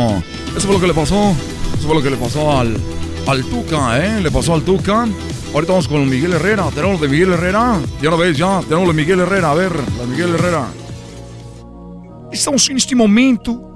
Eso 0.57 0.67
fue 0.67 0.75
lo 0.75 0.81
que 0.81 0.87
le 0.87 0.95
pasó. 0.95 1.35
Eso 1.77 1.87
fue 1.87 1.95
lo 1.97 2.03
que 2.03 2.11
le 2.11 2.17
pasó 2.17 2.59
al, 2.59 2.77
al 3.27 3.45
Tuca, 3.45 3.99
¿eh? 4.05 4.21
Le 4.23 4.31
pasó 4.31 4.55
al 4.55 4.63
Tuca. 4.63 5.07
Ahorita 5.53 5.73
vamos 5.73 5.89
con 5.89 6.09
Miguel 6.09 6.33
Herrera. 6.33 6.69
Tenemos 6.75 7.01
de 7.01 7.09
Miguel 7.09 7.33
Herrera. 7.33 7.79
Ya 8.01 8.11
lo 8.11 8.17
ves, 8.17 8.37
ya. 8.39 8.61
Tenemos 8.61 8.89
de 8.89 8.95
Miguel 8.95 9.21
Herrera. 9.21 9.51
A 9.51 9.55
ver, 9.55 9.73
la 9.99 10.07
Miguel 10.07 10.35
Herrera. 10.35 10.67
Estamos 12.33 12.69
en 12.71 12.77
este 12.79 12.95
momento 12.95 13.68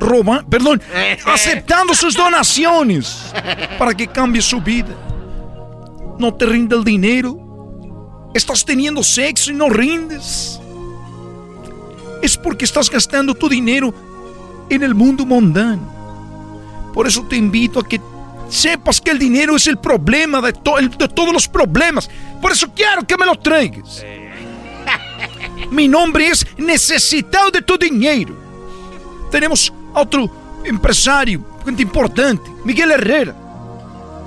roba, 0.00 0.44
perdón, 0.48 0.82
aceptando 1.26 1.94
sus 1.94 2.14
donaciones 2.14 3.32
para 3.78 3.94
que 3.94 4.06
cambie 4.08 4.42
su 4.42 4.60
vida. 4.60 4.96
No 6.18 6.34
te 6.34 6.46
rinde 6.46 6.76
el 6.76 6.84
dinero. 6.84 7.38
Estás 8.34 8.64
teniendo 8.64 9.02
sexo 9.02 9.50
y 9.50 9.54
no 9.54 9.68
rindes. 9.68 10.60
Es 12.22 12.36
porque 12.36 12.64
estás 12.64 12.90
gastando 12.90 13.34
tu 13.34 13.48
dinero 13.48 13.94
en 14.68 14.82
el 14.82 14.94
mundo 14.94 15.24
mundano. 15.24 16.90
Por 16.92 17.06
eso 17.06 17.24
te 17.24 17.36
invito 17.36 17.80
a 17.80 17.86
que 17.86 18.00
sepas 18.48 19.00
que 19.00 19.12
el 19.12 19.18
dinero 19.18 19.56
es 19.56 19.66
el 19.66 19.78
problema 19.78 20.40
de, 20.40 20.52
de 20.52 21.08
todos 21.08 21.32
los 21.32 21.48
problemas. 21.48 22.10
Por 22.42 22.52
eso 22.52 22.68
quiero 22.74 23.06
que 23.06 23.16
me 23.16 23.26
lo 23.26 23.36
traigas. 23.36 24.04
Mi 25.70 25.88
nombre 25.88 26.28
es 26.28 26.46
Necesitado 26.58 27.50
de 27.50 27.62
tu 27.62 27.78
dinero. 27.78 28.36
Tenemos 29.30 29.72
otro 29.94 30.30
empresario, 30.64 31.44
gente 31.64 31.82
importante, 31.82 32.50
Miguel 32.64 32.92
Herrera. 32.92 33.34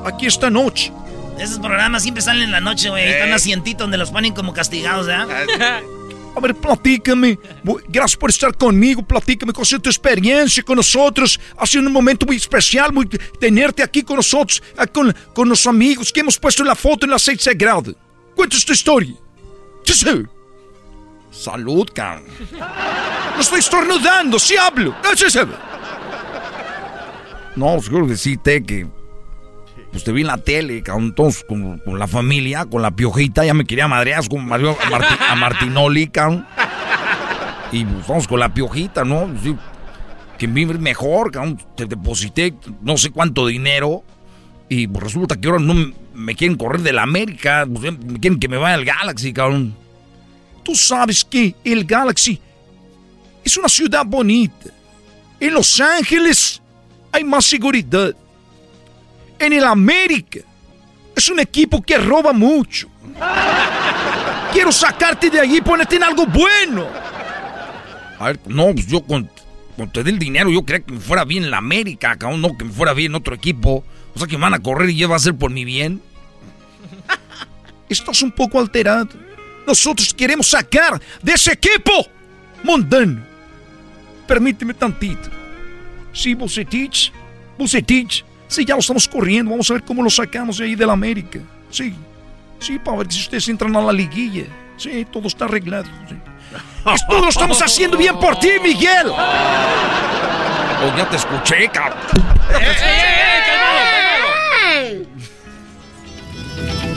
Aquí 0.05 0.25
esta 0.25 0.49
noche. 0.49 0.91
Esos 1.39 1.59
programas 1.59 2.03
siempre 2.03 2.21
salen 2.21 2.43
en 2.43 2.51
la 2.51 2.61
noche, 2.61 2.89
güey. 2.89 3.03
Hay 3.03 3.27
un 3.27 3.33
asientito 3.33 3.83
donde 3.83 3.97
los 3.97 4.11
ponen 4.11 4.33
como 4.33 4.53
castigados, 4.53 5.07
¿eh? 5.07 5.13
A 6.35 6.39
ver, 6.39 6.55
platícame. 6.55 7.37
Gracias 7.87 8.17
por 8.17 8.29
estar 8.29 8.55
conmigo. 8.57 9.03
Platícame 9.03 9.53
con 9.53 9.65
tu 9.65 9.89
experiencia 9.89 10.63
con 10.63 10.77
nosotros. 10.77 11.39
Ha 11.57 11.65
sido 11.65 11.85
un 11.85 11.91
momento 11.91 12.25
muy 12.25 12.37
especial, 12.37 12.91
muy 12.91 13.07
tenerte 13.39 13.83
aquí 13.83 14.03
con 14.03 14.17
nosotros, 14.17 14.61
con, 14.91 15.15
con 15.33 15.49
los 15.49 15.65
amigos 15.67 16.11
que 16.11 16.21
hemos 16.21 16.37
puesto 16.37 16.63
la 16.63 16.75
foto 16.75 17.05
en 17.05 17.11
la 17.11 17.17
aceite 17.17 17.43
sagrado. 17.43 17.95
Cuéntanos 18.35 18.65
tu 18.65 18.73
historia. 18.73 19.13
Salud, 21.33 21.89
cabrón. 21.93 22.25
No 23.35 23.41
estoy 23.41 23.59
estornudando, 23.59 24.37
sí 24.37 24.55
hablo. 24.55 24.95
No, 27.55 27.77
quiero 27.79 28.07
decirte 28.07 28.63
que 28.63 28.87
pues 29.91 30.03
te 30.03 30.11
vi 30.11 30.21
en 30.21 30.27
la 30.27 30.37
tele, 30.37 30.81
cabrón, 30.81 31.13
con, 31.47 31.99
la 31.99 32.07
familia, 32.07 32.65
con 32.65 32.81
la 32.81 32.91
piojita, 32.91 33.45
ya 33.45 33.53
me 33.53 33.63
quería 33.63 33.87
madrear 33.87 34.27
con 34.27 34.43
Mario, 34.43 34.75
a, 35.29 35.35
Martinoli, 35.35 36.07
cabrón. 36.07 36.47
Y 37.71 37.85
pues 37.85 38.07
vamos 38.07 38.27
con 38.27 38.39
la 38.39 38.53
piojita, 38.53 39.03
¿no? 39.03 39.29
Sí, 39.43 39.55
que 40.37 40.47
vive 40.47 40.77
mejor, 40.79 41.31
cabrón. 41.31 41.59
Te 41.75 41.85
deposité 41.85 42.55
no 42.81 42.97
sé 42.97 43.11
cuánto 43.11 43.45
dinero. 43.47 44.03
Y 44.67 44.87
pues 44.87 45.03
resulta 45.03 45.35
que 45.35 45.47
ahora 45.47 45.59
no 45.59 45.75
me 46.15 46.35
quieren 46.35 46.57
correr 46.57 46.81
de 46.81 46.93
la 46.93 47.03
América. 47.03 47.67
Pues, 47.71 47.93
quieren 48.19 48.39
que 48.39 48.47
me 48.47 48.57
vaya 48.57 48.75
al 48.75 48.85
Galaxy, 48.85 49.31
cabrón. 49.33 49.75
Tú 50.63 50.75
sabes 50.75 51.23
que 51.23 51.55
el 51.63 51.85
Galaxy 51.85 52.39
es 53.43 53.57
una 53.57 53.67
ciudad 53.67 54.05
bonita. 54.05 54.69
En 55.39 55.53
Los 55.53 55.79
Ángeles 55.79 56.61
hay 57.11 57.23
más 57.23 57.45
seguridad 57.45 58.15
en 59.39 59.53
el 59.53 59.63
América. 59.65 60.39
Es 61.15 61.29
un 61.29 61.39
equipo 61.39 61.81
que 61.81 61.97
roba 61.97 62.33
mucho. 62.33 62.89
Quiero 64.51 64.71
sacarte 64.71 65.29
de 65.29 65.39
allí 65.39 65.57
y 65.57 65.61
ponerte 65.61 65.97
en 65.97 66.03
algo 66.03 66.25
bueno. 66.25 66.87
A 68.19 68.27
ver, 68.27 68.39
no, 68.47 68.71
pues 68.73 68.87
yo 68.87 69.01
con, 69.01 69.29
te 69.91 70.03
dé 70.03 70.11
el 70.11 70.19
dinero, 70.19 70.49
yo 70.49 70.63
creía 70.63 70.85
que 70.85 70.93
me 70.93 70.99
fuera 70.99 71.25
bien 71.25 71.43
en 71.43 71.51
la 71.51 71.57
América, 71.57 72.15
cabrón, 72.15 72.41
no 72.41 72.57
que 72.57 72.63
me 72.63 72.71
fuera 72.71 72.93
bien 72.93 73.11
en 73.11 73.15
otro 73.15 73.35
equipo. 73.35 73.83
O 74.15 74.19
sea 74.19 74.27
que 74.27 74.37
me 74.37 74.43
van 74.43 74.53
a 74.53 74.59
correr 74.59 74.89
y 74.89 74.97
ya 74.97 75.07
va 75.07 75.15
a 75.15 75.19
ser 75.19 75.35
por 75.35 75.51
mi 75.51 75.65
bien. 75.65 76.01
Estás 77.89 78.21
un 78.21 78.31
poco 78.31 78.59
alterado. 78.59 79.09
Nosotros 79.65 80.13
queremos 80.13 80.47
sacar 80.47 81.01
de 81.21 81.33
ese 81.33 81.53
equipo 81.53 82.07
mundano. 82.63 83.21
Permíteme 84.27 84.73
tantito. 84.73 85.29
Sí, 86.11 86.33
Bucetich, 86.33 87.11
Bucetich 87.57 88.23
Sí, 88.53 88.65
ya 88.65 88.75
lo 88.75 88.81
estamos 88.81 89.07
corriendo. 89.07 89.49
Vamos 89.49 89.67
a 89.71 89.73
ver 89.73 89.83
cómo 89.83 90.03
lo 90.03 90.11
sacamos 90.11 90.59
de 90.59 90.65
ahí 90.65 90.75
de 90.75 90.85
la 90.85 90.93
América. 90.93 91.39
Sí, 91.71 91.91
sí, 92.59 92.77
para 92.77 92.97
ver 92.97 93.11
si 93.11 93.21
ustedes 93.21 93.47
entran 93.49 93.75
a 93.75 93.81
la 93.81 93.91
liguilla. 93.91 94.43
Sí, 94.77 95.07
todo 95.11 95.27
está 95.27 95.45
arreglado. 95.45 95.89
Esto 96.93 97.19
lo 97.19 97.29
estamos 97.29 97.59
haciendo 97.63 97.97
bien 97.97 98.15
por 98.19 98.37
ti, 98.39 98.51
Miguel. 98.61 99.11
Oh, 100.85 100.97
ya 100.97 101.09
te 101.09 101.15
escuché, 101.15 101.69
cabrón. 101.69 101.97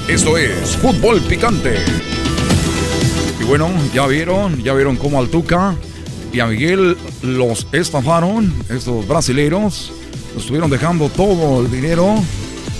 Esto 0.08 0.36
es 0.36 0.76
Fútbol 0.78 1.20
Picante. 1.20 1.84
Y 3.40 3.44
bueno, 3.44 3.70
ya 3.92 4.06
vieron, 4.06 4.62
ya 4.62 4.72
vieron 4.74 4.96
cómo 4.96 5.18
al 5.18 5.28
Tuca 5.28 5.74
y 6.32 6.40
a 6.40 6.46
Miguel 6.46 6.96
los 7.22 7.66
estafaron, 7.72 8.52
estos 8.68 9.06
brasileños 9.06 9.92
estuvieron 10.36 10.70
dejando 10.70 11.08
todo 11.08 11.62
el 11.62 11.70
dinero, 11.70 12.14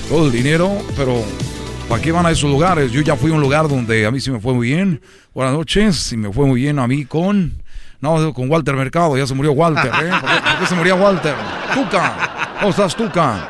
todo 0.09 0.27
el 0.27 0.33
dinero, 0.33 0.73
pero 0.97 1.23
¿para 1.89 2.03
qué 2.03 2.13
van 2.13 2.27
a 2.27 2.31
esos 2.31 2.51
lugares? 2.51 2.93
Yo 2.93 3.01
ya 3.01 3.17
fui 3.17 3.31
a 3.31 3.35
un 3.35 3.41
lugar 3.41 3.69
donde 3.69 4.07
a 4.07 4.11
mí 4.11 4.21
sí 4.21 4.31
me 4.31 4.41
fue 4.41 4.55
muy 4.55 4.69
bien. 4.69 5.01
Buenas 5.35 5.55
noches, 5.55 6.13
y 6.13 6.17
me 6.17 6.33
fue 6.33 6.47
muy 6.47 6.61
bien 6.61 6.79
a 6.79 6.87
mí 6.87 7.05
con... 7.05 7.63
No, 8.01 8.33
con 8.35 8.51
Walter 8.51 8.77
Mercado, 8.77 9.17
ya 9.17 9.27
se 9.27 9.35
murió 9.35 9.53
Walter, 9.53 9.87
¿eh? 9.87 10.11
¿Por 10.21 10.31
qué, 10.61 10.67
se 10.67 10.75
murió 10.75 10.97
Walter? 10.97 11.35
Tuca, 11.75 12.57
¿cómo 12.59 12.71
estás, 12.71 12.95
Tuca? 12.95 13.49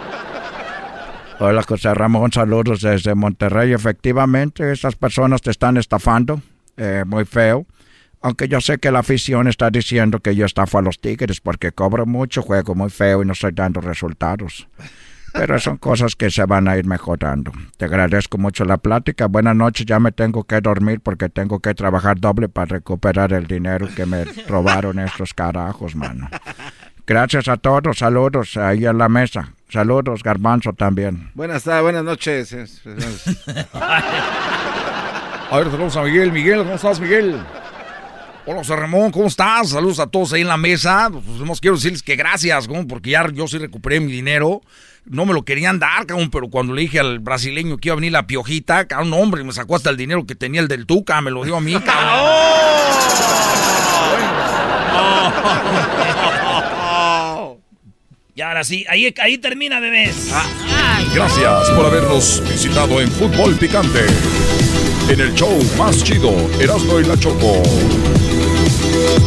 Hola, 1.41 1.63
José 1.63 1.93
Ramón, 1.93 2.33
saludos 2.33 2.81
desde 2.81 3.15
Monterrey. 3.15 3.73
Efectivamente, 3.73 4.73
estas 4.73 4.95
personas 4.95 5.43
te 5.43 5.51
están 5.51 5.77
estafando, 5.77 6.41
eh, 6.77 7.05
muy 7.07 7.25
feo. 7.25 7.67
Aunque 8.23 8.49
yo 8.49 8.61
sé 8.61 8.79
que 8.79 8.91
la 8.91 9.01
afición 9.01 9.47
está 9.47 9.71
diciendo 9.71 10.19
que 10.21 10.35
yo 10.35 10.47
estafo 10.47 10.79
a 10.79 10.83
los 10.83 11.01
Tigres 11.01 11.41
porque 11.41 11.73
cobro 11.73 12.07
mucho, 12.07 12.43
juego 12.43 12.75
muy 12.75 12.91
feo 12.91 13.23
y 13.23 13.27
no 13.27 13.33
estoy 13.33 13.53
dando 13.53 13.81
resultados. 13.81 14.67
Pero 15.33 15.59
son 15.61 15.77
cosas 15.77 16.17
que 16.17 16.31
se 16.31 16.45
van 16.47 16.67
a 16.67 16.79
ir 16.79 16.87
mejorando. 16.87 17.53
Te 17.77 17.85
agradezco 17.85 18.39
mucho 18.39 18.65
la 18.65 18.79
plática. 18.79 19.27
Buenas 19.27 19.55
noches, 19.55 19.85
ya 19.85 20.01
me 20.01 20.11
tengo 20.11 20.45
que 20.45 20.61
dormir 20.61 21.01
porque 21.01 21.29
tengo 21.29 21.61
que 21.61 21.75
trabajar 21.75 22.19
doble 22.19 22.49
para 22.49 22.77
recuperar 22.77 23.33
el 23.33 23.47
dinero 23.47 23.87
que 23.95 24.07
me 24.07 24.25
robaron 24.49 24.99
estos 24.99 25.35
carajos, 25.35 25.95
mano. 25.95 26.29
Gracias 27.07 27.47
a 27.47 27.57
todos, 27.57 27.99
saludos 27.99 28.57
ahí 28.57 28.87
en 28.87 28.99
la 28.99 29.09
mesa. 29.09 29.53
Saludos, 29.69 30.23
Garbanzo 30.25 30.73
también. 30.73 31.31
Buenas 31.35 31.65
tardes, 31.65 31.83
buenas 31.83 32.05
noches. 32.05 32.83
a 35.51 35.59
ver, 35.59 35.71
saludos 35.71 35.97
a 35.97 36.03
Miguel. 36.03 36.33
Miguel, 36.33 36.59
¿cómo 36.59 36.75
estás, 36.75 37.01
Miguel? 37.01 37.39
Hola, 38.45 38.59
José 38.59 38.77
Ramón, 38.77 39.11
¿cómo 39.11 39.27
estás? 39.27 39.71
Saludos 39.71 39.99
a 39.99 40.07
todos 40.07 40.33
ahí 40.33 40.43
en 40.43 40.49
la 40.49 40.57
mesa. 40.57 41.11
Pues, 41.11 41.61
quiero 41.61 41.77
decirles 41.77 42.03
que 42.03 42.17
gracias, 42.17 42.69
porque 42.89 43.11
ya 43.11 43.27
yo 43.33 43.49
sí 43.49 43.59
recuperé 43.59 44.01
mi 44.01 44.13
dinero. 44.13 44.63
No 45.05 45.25
me 45.25 45.33
lo 45.33 45.45
querían 45.45 45.79
dar, 45.79 46.07
cabrón, 46.07 46.31
pero 46.31 46.49
cuando 46.49 46.73
le 46.73 46.83
dije 46.83 46.99
al 46.99 47.21
brasileño 47.21 47.77
que 47.79 47.89
iba 47.89 47.95
a 47.95 47.97
venir 47.97 48.13
la 48.13 48.27
piojita, 48.27 48.87
cabrón, 48.87 49.13
hombre, 49.15 49.45
me 49.45 49.53
sacó 49.53 49.77
hasta 49.77 49.91
el 49.91 49.97
dinero 49.97 50.27
que 50.27 50.35
tenía 50.35 50.61
el 50.61 50.69
del 50.69 50.87
Tuca, 50.87 51.21
me 51.21 51.31
lo 51.31 51.45
dio 51.45 51.57
a 51.57 51.61
mí, 51.61 51.75
cabrón. 51.85 52.37
Y 58.35 58.43
ahora 58.43 58.65
sí, 58.65 58.85
ahí, 58.89 59.15
ahí 59.23 59.39
termina, 59.39 59.81
bebés. 59.81 60.31
Gracias 61.15 61.71
por 61.71 61.87
habernos 61.87 62.43
visitado 62.49 63.01
en 63.01 63.11
Fútbol 63.11 63.55
Picante 63.55 64.07
en 65.09 65.21
el 65.21 65.35
show 65.35 65.57
más 65.79 66.03
chido, 66.03 66.35
Erasmo 66.61 66.99
y 66.99 67.05
la 67.05 67.19
Choco. 67.19 67.63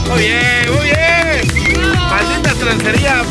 Muy 0.10 0.20
bien, 0.20 0.74
muy 0.74 0.86
bien. 0.86 1.96
Maldita 1.96 2.54
trancería. 2.56 3.24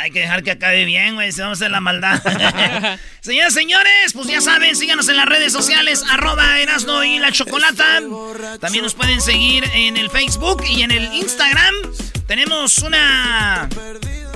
Hay 0.00 0.10
que 0.10 0.20
dejar 0.20 0.42
que 0.42 0.50
acabe 0.52 0.84
bien, 0.84 1.14
güey, 1.14 1.32
se 1.32 1.42
vamos 1.42 1.58
a 1.58 1.64
hacer 1.64 1.70
la 1.70 1.80
maldad. 1.80 2.20
Señoras, 3.20 3.54
señores, 3.54 4.12
pues 4.14 4.26
ya 4.26 4.40
saben, 4.40 4.74
síganos 4.74 5.08
en 5.08 5.16
las 5.16 5.26
redes 5.26 5.52
sociales, 5.52 6.02
arroba 6.10 6.60
Erasno 6.60 7.04
y 7.04 7.18
la 7.18 7.30
Chocolata. 7.30 8.00
También 8.60 8.84
nos 8.84 8.94
pueden 8.94 9.20
seguir 9.20 9.64
en 9.74 9.96
el 9.96 10.10
Facebook 10.10 10.64
y 10.68 10.82
en 10.82 10.90
el 10.90 11.12
Instagram. 11.14 11.74
Tenemos 12.26 12.78
una 12.78 13.68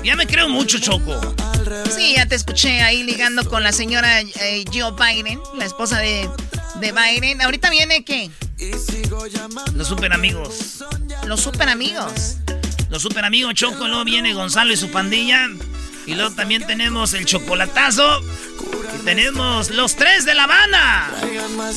ya 0.04 0.16
me 0.16 0.26
creo 0.26 0.48
mucho, 0.48 0.78
Choco. 0.78 1.20
Sí, 1.94 2.14
ya 2.16 2.26
te 2.26 2.34
escuché 2.34 2.80
ahí 2.82 3.02
ligando 3.02 3.48
con 3.48 3.62
la 3.62 3.72
señora 3.72 4.20
eh, 4.20 4.64
Joe 4.72 4.92
Biden, 4.92 5.40
la 5.56 5.64
esposa 5.64 5.98
de, 5.98 6.28
de 6.80 6.92
Biden. 6.92 7.40
¿Ahorita 7.42 7.70
viene 7.70 8.04
qué? 8.04 8.30
Los 9.74 9.88
super 9.88 10.12
amigos. 10.12 10.84
Los 11.26 11.40
super 11.40 11.68
amigos. 11.68 12.36
Los 12.88 13.02
super 13.02 13.24
amigos 13.24 13.54
Choco, 13.54 13.88
luego 13.88 14.04
viene 14.04 14.32
Gonzalo 14.32 14.72
y 14.72 14.76
su 14.76 14.90
pandilla. 14.90 15.48
Y 16.06 16.14
luego 16.14 16.34
también 16.34 16.64
tenemos 16.66 17.14
el 17.14 17.26
chocolatazo. 17.26 18.22
Y 18.94 19.04
tenemos 19.04 19.70
los 19.70 19.96
tres 19.96 20.24
de 20.24 20.34
La 20.34 20.44
Habana. 20.44 21.10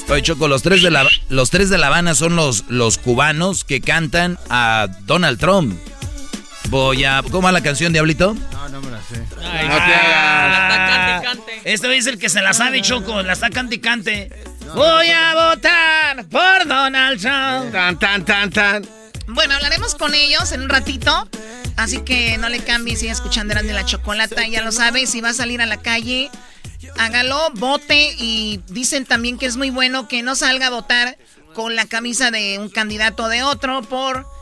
Oye, 0.08 0.22
Choco, 0.22 0.48
los 0.48 0.62
tres 0.62 0.84
de 0.84 0.92
La, 0.92 1.08
los 1.30 1.50
tres 1.50 1.70
de 1.70 1.80
la 1.80 1.88
Habana 1.88 2.14
son 2.14 2.36
los, 2.36 2.66
los 2.68 3.00
cubanos 3.00 3.64
que 3.64 3.82
cantan 3.82 4.38
a 4.50 4.88
Donald 5.02 5.40
Trump. 5.40 5.76
Voy 6.70 7.04
a. 7.04 7.24
¿Cómo 7.24 7.42
va 7.42 7.52
la 7.52 7.62
canción, 7.62 7.92
Diablito? 7.92 8.36
No, 8.52 8.70
no 8.70 8.82
me 8.82 8.92
la 8.92 9.02
sé. 9.02 9.26
Ay, 9.42 9.68
no, 9.68 9.76
la 9.76 10.68
está 10.70 11.24
cante, 11.24 11.28
cante. 11.28 11.72
Este 11.74 11.98
es 11.98 12.08
el 12.08 12.20
que 12.20 12.30
se 12.30 12.42
la 12.42 12.54
sabe, 12.54 12.82
Choco. 12.82 13.24
La 13.24 13.34
está 13.34 13.50
cante 13.50 13.82
cante. 13.82 14.30
Voy 14.76 15.08
a 15.10 15.34
votar 15.34 16.26
por 16.28 16.68
Donald 16.68 17.20
Trump. 17.20 17.72
Tan, 17.72 17.98
tan, 17.98 18.24
tan, 18.24 18.52
tan. 18.52 18.88
Bueno, 19.28 19.56
hablaremos 19.56 19.96
con 19.96 20.14
ellos 20.14 20.52
en 20.52 20.62
un 20.62 20.70
ratito. 20.70 21.28
Así 21.76 22.02
que 22.02 22.38
no 22.38 22.50
le 22.50 22.60
cambies, 22.60 23.00
sigue 23.00 23.12
escuchando 23.12 23.56
de 23.56 23.74
la 23.74 23.86
Chocolata. 23.86 24.46
Ya 24.48 24.62
lo 24.62 24.72
sabes, 24.72 25.10
si 25.10 25.22
va 25.22 25.30
a 25.30 25.34
salir 25.34 25.62
a 25.62 25.66
la 25.66 25.78
calle, 25.78 26.30
hágalo, 26.98 27.50
vote. 27.56 28.16
Y 28.20 28.62
dicen 28.68 29.06
también 29.06 29.40
que 29.40 29.48
es 29.48 29.58
muy 29.58 29.72
bueno 29.72 30.08
que 30.08 30.22
no 30.22 30.36
salga 30.36 30.68
a 30.68 30.70
votar 30.70 31.18
con 31.56 31.76
la 31.76 31.88
camisa 31.88 32.30
de 32.30 32.60
un 32.60 32.70
candidato 32.70 33.24
o 33.24 33.28
de 33.30 33.42
otro 33.42 33.82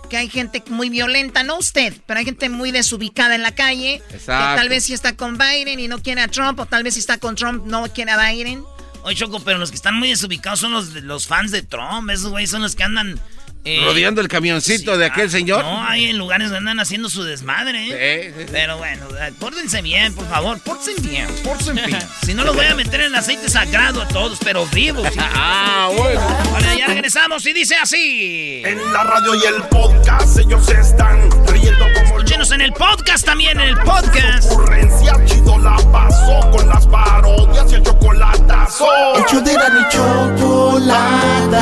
porque 0.08 0.16
hay 0.16 0.30
gente 0.30 0.64
muy 0.70 0.88
violenta, 0.88 1.44
no 1.44 1.58
usted, 1.58 1.94
pero 2.06 2.20
hay 2.20 2.24
gente 2.24 2.48
muy 2.48 2.72
desubicada 2.72 3.36
en 3.36 3.42
la 3.42 3.54
calle. 3.54 4.02
Que 4.10 4.18
tal 4.20 4.70
vez 4.70 4.86
si 4.86 4.94
está 4.94 5.18
con 5.18 5.38
Biden 5.38 5.82
y 5.82 5.90
no 5.90 6.02
quiere 6.02 6.22
a 6.22 6.30
Trump, 6.30 6.58
o 6.62 6.66
tal 6.66 6.84
vez 6.84 6.94
si 6.94 7.02
está 7.02 7.18
con 7.18 7.36
Trump 7.36 7.66
no 7.66 7.92
quiere 7.92 8.12
a 8.12 8.32
Biden. 8.32 8.64
Oye, 9.04 9.18
Choco, 9.18 9.42
pero 9.42 9.58
los 9.58 9.70
que 9.70 9.76
están 9.76 9.96
muy 9.96 10.08
desubicados 10.08 10.62
son 10.62 10.72
los, 10.72 10.94
los 10.94 11.28
fans 11.28 11.52
de 11.52 11.62
Trump. 11.62 12.10
Esos 12.10 12.32
güeyes 12.32 12.50
son 12.50 12.62
los 12.62 12.74
que 12.74 12.84
andan 12.84 13.20
eh, 13.68 13.82
Rodeando 13.84 14.22
el 14.22 14.30
camioncito 14.30 14.98
de 14.98 15.08
aquel 15.08 15.30
señor. 15.30 15.62
No, 15.62 15.84
hay 15.84 16.06
en 16.06 16.18
lugares 16.18 16.50
donde 16.50 16.60
andan 16.60 16.80
haciendo 16.80 17.10
su 17.10 17.26
desmadre. 17.26 17.88
¿eh? 17.92 18.48
Pero 18.50 18.78
bueno, 18.78 19.08
pórtense 19.40 19.82
bien, 19.82 20.14
por 20.14 20.26
favor. 20.30 20.58
Pórtense 20.62 21.02
bien. 21.02 21.28
Pórtense 21.44 21.74
bien. 21.86 22.00
si 22.26 22.34
no 22.34 22.46
los 22.46 22.56
voy 22.56 22.66
a 22.66 22.76
meter 22.76 23.02
en 23.02 23.14
aceite 23.14 23.50
sagrado 23.50 24.02
a 24.02 24.08
todos, 24.08 24.40
pero 24.42 24.66
vivos. 24.68 25.06
ah, 25.18 25.90
bueno. 25.98 26.22
Bueno, 26.50 26.78
ya 26.78 26.88
regresamos 26.88 27.46
y 27.46 27.52
dice 27.52 27.76
así. 27.76 28.62
En 28.64 28.94
la 28.94 29.04
radio 29.04 29.36
y 29.36 29.44
el 29.46 29.62
podcast 29.64 30.40
ellos 30.40 30.70
están 30.70 31.30
riendo 31.48 31.86
como... 31.94 32.20
Escúchenos 32.20 32.52
en 32.52 32.62
el 32.62 32.72
podcast 32.72 33.26
también, 33.26 33.60
en 33.60 33.68
el 33.68 33.78
podcast. 33.80 34.50
Ocurrencia 34.50 35.14
chido 35.26 35.58
la 35.60 35.76
pasó 35.92 36.40
con 36.52 36.70
las 36.70 36.88
parodias 36.88 37.70
y 37.74 37.76
el 37.76 37.84
chocolatazo. 37.84 38.88
Hecho 39.18 39.42
de 39.42 39.54
la 39.56 39.90
chocolata 39.90 41.58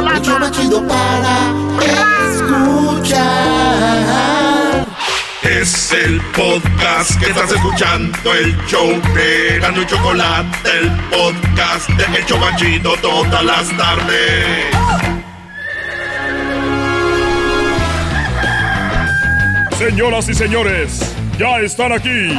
hecho 0.00 0.38
más 0.38 0.50
chido 0.52 0.86
para 0.86 1.52
escuchar. 2.32 3.22
Es 5.42 5.92
el 5.92 6.20
podcast 6.34 7.18
que 7.20 7.26
estás 7.26 7.52
escuchando, 7.52 8.34
el 8.34 8.56
show 8.66 8.88
de 9.14 9.58
Gano 9.60 9.82
y 9.82 9.86
Chocolate, 9.86 10.70
el 10.80 10.90
podcast 11.10 11.88
de 11.90 12.04
El 12.18 12.24
Chocachito 12.26 12.94
todas 13.02 13.44
las 13.44 13.76
tardes. 13.76 14.66
Señoras 19.78 20.28
y 20.28 20.34
señores, 20.34 21.14
ya 21.38 21.58
están 21.60 21.92
aquí 21.92 22.34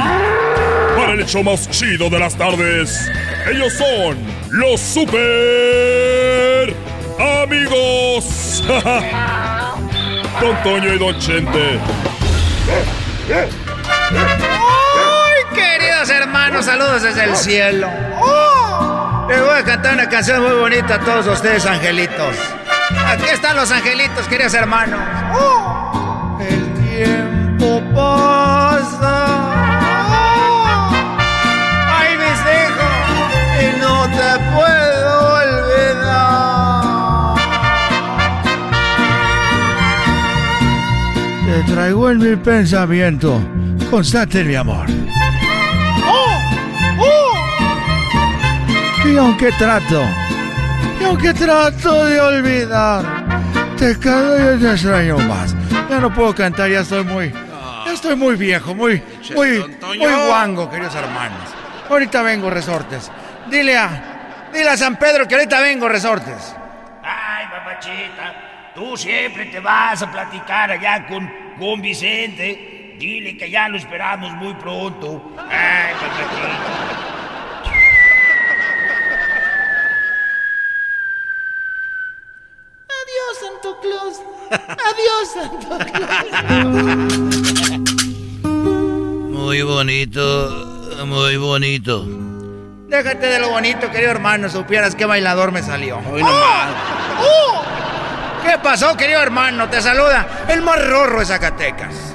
para 0.96 1.12
el 1.12 1.26
show 1.26 1.44
más 1.44 1.70
chido 1.70 2.10
de 2.10 2.18
las 2.18 2.34
tardes. 2.36 3.08
Ellos 3.50 3.72
son 3.74 4.16
los 4.50 4.80
super 4.80 5.54
amigos. 7.18 8.62
Don 10.40 10.62
Toño 10.62 10.92
y 10.94 10.98
Don 10.98 11.18
Chente. 11.18 11.78
¡Ay, 14.50 15.44
queridos 15.54 16.10
hermanos! 16.10 16.64
Saludos 16.64 17.02
desde 17.02 17.24
el 17.24 17.36
cielo. 17.36 17.88
Les 19.28 19.40
voy 19.40 19.58
a 19.58 19.64
cantar 19.64 19.94
una 19.94 20.08
canción 20.08 20.42
muy 20.42 20.54
bonita 20.54 20.96
a 20.96 21.00
todos 21.00 21.26
ustedes, 21.26 21.64
angelitos. 21.66 22.36
Aquí 23.06 23.24
están 23.32 23.56
los 23.56 23.70
angelitos, 23.70 24.26
queridos 24.28 24.54
hermanos. 24.54 25.00
El 26.40 26.74
tiempo 26.74 27.80
pasa. 27.94 29.54
¡Ay, 31.96 32.16
mis 32.18 32.40
hijos! 32.54 32.92
Y 33.62 33.80
no 33.80 34.06
te 34.08 34.38
puedo 34.54 34.73
traigo 41.66 42.10
en 42.10 42.18
mi 42.18 42.36
pensamiento 42.36 43.40
constante 43.90 44.44
mi 44.44 44.54
amor. 44.54 44.86
¡Oh! 46.04 46.40
¡Oh! 46.98 47.32
Y 49.06 49.16
aunque 49.16 49.52
trato, 49.52 50.02
y 51.00 51.04
aunque 51.04 51.32
trato 51.34 52.04
de 52.06 52.20
olvidar, 52.20 53.04
te 53.76 53.98
cada 53.98 54.36
día 54.36 54.58
te 54.58 54.72
extraño 54.74 55.18
más. 55.18 55.54
Ya 55.88 56.00
no 56.00 56.12
puedo 56.12 56.34
cantar, 56.34 56.70
ya 56.70 56.80
estoy 56.80 57.04
muy, 57.04 57.32
ya 57.86 57.92
estoy 57.92 58.16
muy 58.16 58.36
viejo, 58.36 58.74
muy, 58.74 59.02
muy, 59.34 59.60
muy 59.98 60.12
guango, 60.26 60.68
queridos 60.70 60.94
hermanos. 60.94 61.54
Ahorita 61.88 62.22
vengo, 62.22 62.50
resortes. 62.50 63.10
Dile 63.50 63.76
a, 63.76 64.50
dile 64.52 64.70
a 64.70 64.76
San 64.76 64.96
Pedro 64.96 65.28
que 65.28 65.34
ahorita 65.34 65.60
vengo, 65.60 65.88
resortes. 65.88 66.56
Ay, 67.02 67.46
papachita, 67.46 68.72
tú 68.74 68.96
siempre 68.96 69.44
te 69.46 69.60
vas 69.60 70.02
a 70.02 70.10
platicar 70.10 70.72
allá 70.72 71.06
con 71.06 71.43
con 71.58 71.80
Vicente. 71.80 72.96
Dile 72.98 73.36
que 73.36 73.50
ya 73.50 73.68
lo 73.68 73.76
esperamos 73.76 74.32
muy 74.32 74.54
pronto. 74.54 75.32
Ay, 75.38 75.94
Adiós, 83.00 83.38
Santo 83.40 83.80
Claus. 83.80 84.22
Adiós, 84.90 85.32
Santo 85.34 85.78
Claus. 85.92 86.28
Muy 89.30 89.62
bonito, 89.62 91.04
muy 91.06 91.36
bonito. 91.36 92.06
Déjate 92.88 93.26
de 93.26 93.38
lo 93.40 93.50
bonito, 93.50 93.90
querido 93.90 94.10
hermano. 94.12 94.48
Supieras 94.48 94.94
qué 94.94 95.04
bailador 95.04 95.50
me 95.52 95.62
salió. 95.62 95.98
Hoy 96.10 96.22
nomás. 96.22 96.74
¡Oh! 97.20 97.93
¿Qué 98.44 98.58
pasó, 98.62 98.96
querido 98.96 99.20
hermano? 99.20 99.68
Te 99.68 99.80
saluda 99.80 100.44
el 100.48 100.62
más 100.62 100.86
rorro 100.86 101.20
de 101.20 101.26
Zacatecas. 101.26 102.14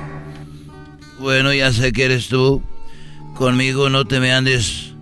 Bueno, 1.17 1.51
ya 1.53 1.73
sé 1.73 1.91
que 1.91 2.05
eres 2.05 2.29
tú. 2.29 2.63
Conmigo 3.35 3.89
no 3.89 4.05
te 4.05 4.19
me 4.19 4.31
andes 4.33 4.93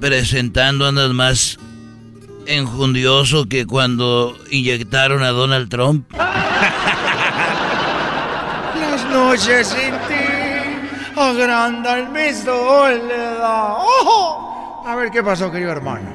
presentando, 0.00 0.86
andas 0.86 1.10
más 1.10 1.58
enjundioso 2.46 3.46
que 3.46 3.66
cuando 3.66 4.36
inyectaron 4.50 5.22
a 5.22 5.28
Donald 5.28 5.68
Trump. 5.68 6.10
Las 8.80 9.04
noches 9.10 9.68
sin 9.68 9.92
ti 10.08 10.32
agrandan 11.16 12.12
mi 12.12 12.32
soledad. 12.32 13.74
¡Oh! 13.78 14.84
A 14.86 14.94
ver 14.96 15.10
qué 15.10 15.22
pasó, 15.22 15.50
querido 15.50 15.72
hermano. 15.72 16.10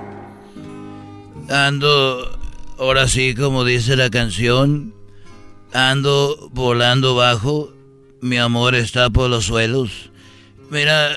Ando 1.50 2.37
Ahora 2.80 3.08
sí, 3.08 3.34
como 3.34 3.66
dice 3.66 3.96
la 3.96 4.12
canción, 4.12 4.94
ando 5.74 6.50
volando 6.52 7.16
bajo, 7.16 7.74
mi 8.22 8.38
amor 8.38 8.76
está 8.76 9.10
por 9.10 9.30
los 9.30 9.46
suelos. 9.46 10.12
Mira, 10.70 11.16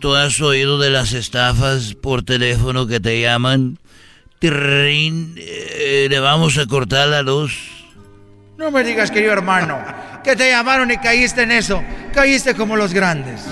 tú 0.00 0.14
has 0.14 0.38
oído 0.40 0.78
de 0.78 0.90
las 0.90 1.14
estafas 1.14 1.94
por 1.94 2.22
teléfono 2.24 2.86
que 2.86 3.00
te 3.00 3.20
llaman. 3.22 3.78
Eh, 4.42 6.06
le 6.10 6.20
vamos 6.20 6.58
a 6.58 6.66
cortar 6.66 7.08
la 7.08 7.22
luz. 7.22 7.58
No 8.58 8.70
me 8.70 8.84
digas, 8.84 9.10
querido 9.10 9.32
hermano, 9.32 9.82
que 10.22 10.36
te 10.36 10.50
llamaron 10.50 10.90
y 10.90 10.98
caíste 10.98 11.42
en 11.42 11.52
eso. 11.52 11.82
Caíste 12.12 12.54
como 12.54 12.76
los 12.76 12.92
grandes. 12.92 13.42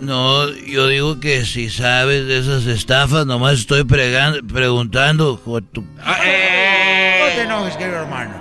No, 0.00 0.48
yo 0.50 0.86
digo 0.86 1.18
que 1.18 1.44
si 1.44 1.70
sabes 1.70 2.26
de 2.26 2.38
esas 2.38 2.66
estafas, 2.66 3.26
nomás 3.26 3.60
estoy 3.60 3.84
preguntando. 3.84 5.40
Ah, 6.00 6.18
eh. 6.24 7.20
No 7.20 7.34
te 7.34 7.42
enojes, 7.42 7.76
querido 7.76 7.98
hermano. 7.98 8.34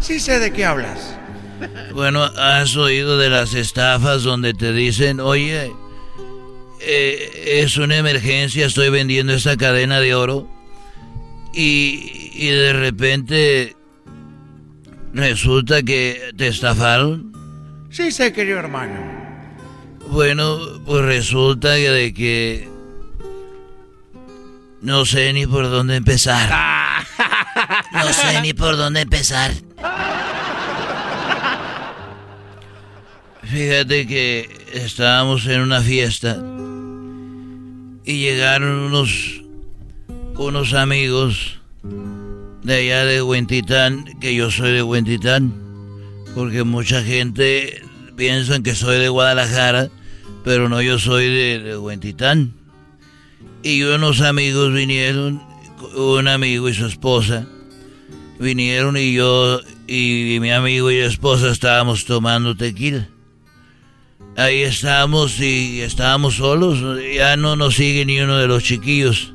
Sí 0.00 0.20
sé 0.20 0.38
de 0.38 0.52
qué 0.52 0.64
hablas. 0.64 1.16
Bueno, 1.94 2.24
¿has 2.24 2.76
oído 2.76 3.18
de 3.18 3.30
las 3.30 3.54
estafas 3.54 4.22
donde 4.24 4.52
te 4.52 4.72
dicen, 4.72 5.20
oye, 5.20 5.72
eh, 6.80 7.60
es 7.62 7.76
una 7.76 7.96
emergencia, 7.96 8.66
estoy 8.66 8.90
vendiendo 8.90 9.32
esta 9.32 9.56
cadena 9.56 10.00
de 10.00 10.14
oro? 10.14 10.48
Y, 11.54 12.30
y 12.34 12.48
de 12.48 12.72
repente 12.72 13.76
resulta 15.14 15.82
que 15.82 16.32
te 16.36 16.48
estafaron. 16.48 17.32
Sí 17.90 18.10
sé, 18.10 18.32
querido 18.32 18.58
hermano. 18.58 19.11
Bueno, 20.12 20.58
pues 20.84 21.06
resulta 21.06 21.70
de 21.70 22.12
que 22.12 22.68
no 24.82 25.06
sé 25.06 25.32
ni 25.32 25.46
por 25.46 25.70
dónde 25.70 25.96
empezar. 25.96 26.50
No 27.94 28.12
sé 28.12 28.42
ni 28.42 28.52
por 28.52 28.76
dónde 28.76 29.00
empezar. 29.00 29.52
Fíjate 33.42 34.06
que 34.06 34.50
estábamos 34.74 35.46
en 35.46 35.62
una 35.62 35.80
fiesta 35.80 36.36
y 38.04 38.18
llegaron 38.18 38.80
unos 38.80 39.42
unos 40.36 40.74
amigos 40.74 41.58
de 42.62 42.74
allá 42.74 43.06
de 43.06 43.22
Huentitán, 43.22 44.04
que 44.20 44.34
yo 44.34 44.50
soy 44.50 44.72
de 44.72 44.82
Huentitán, 44.82 45.54
porque 46.34 46.64
mucha 46.64 47.02
gente 47.02 47.82
piensa 48.14 48.60
que 48.62 48.74
soy 48.74 48.98
de 48.98 49.08
Guadalajara 49.08 49.88
pero 50.44 50.68
no, 50.68 50.82
yo 50.82 50.98
soy 50.98 51.26
de, 51.26 51.58
de 51.60 51.76
Huentitán. 51.76 52.54
Y 53.62 53.82
unos 53.82 54.20
amigos 54.20 54.72
vinieron, 54.72 55.42
un 55.94 56.28
amigo 56.28 56.68
y 56.68 56.74
su 56.74 56.86
esposa, 56.86 57.46
vinieron 58.38 58.96
y 58.96 59.14
yo 59.14 59.60
y 59.86 60.38
mi 60.40 60.50
amigo 60.50 60.90
y 60.90 60.96
esposa 60.96 61.50
estábamos 61.50 62.04
tomando 62.04 62.56
tequila. 62.56 63.08
Ahí 64.36 64.62
estábamos 64.62 65.38
y 65.40 65.82
estábamos 65.82 66.36
solos, 66.36 66.78
ya 67.14 67.36
no 67.36 67.54
nos 67.54 67.74
sigue 67.74 68.04
ni 68.06 68.18
uno 68.20 68.38
de 68.38 68.48
los 68.48 68.64
chiquillos. 68.64 69.34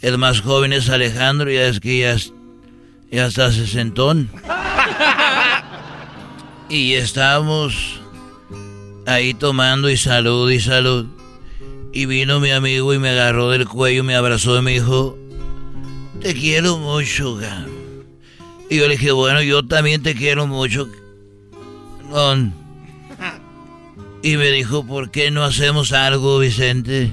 El 0.00 0.18
más 0.18 0.40
joven 0.40 0.72
es 0.72 0.88
Alejandro, 0.88 1.50
ya 1.50 1.68
es 1.68 1.78
que 1.78 2.00
ya, 2.00 2.16
ya 3.10 3.26
está 3.26 3.52
sesentón. 3.52 4.30
Y 6.72 6.94
estábamos 6.94 7.99
ahí 9.10 9.34
tomando 9.34 9.90
y 9.90 9.96
salud 9.96 10.50
y 10.50 10.60
salud. 10.60 11.06
Y 11.92 12.06
vino 12.06 12.40
mi 12.40 12.50
amigo 12.50 12.94
y 12.94 12.98
me 12.98 13.10
agarró 13.10 13.50
del 13.50 13.66
cuello, 13.66 14.04
me 14.04 14.14
abrazó 14.14 14.58
y 14.58 14.62
me 14.62 14.72
dijo, 14.72 15.18
te 16.20 16.34
quiero 16.34 16.78
mucho, 16.78 17.36
Gam. 17.36 17.66
Y 18.68 18.76
yo 18.76 18.86
le 18.86 18.96
dije, 18.96 19.10
bueno, 19.10 19.42
yo 19.42 19.66
también 19.66 20.02
te 20.02 20.14
quiero 20.14 20.46
mucho. 20.46 20.88
Y 24.22 24.36
me 24.36 24.50
dijo, 24.50 24.86
¿por 24.86 25.10
qué 25.10 25.30
no 25.30 25.44
hacemos 25.44 25.92
algo, 25.92 26.38
Vicente? 26.38 27.10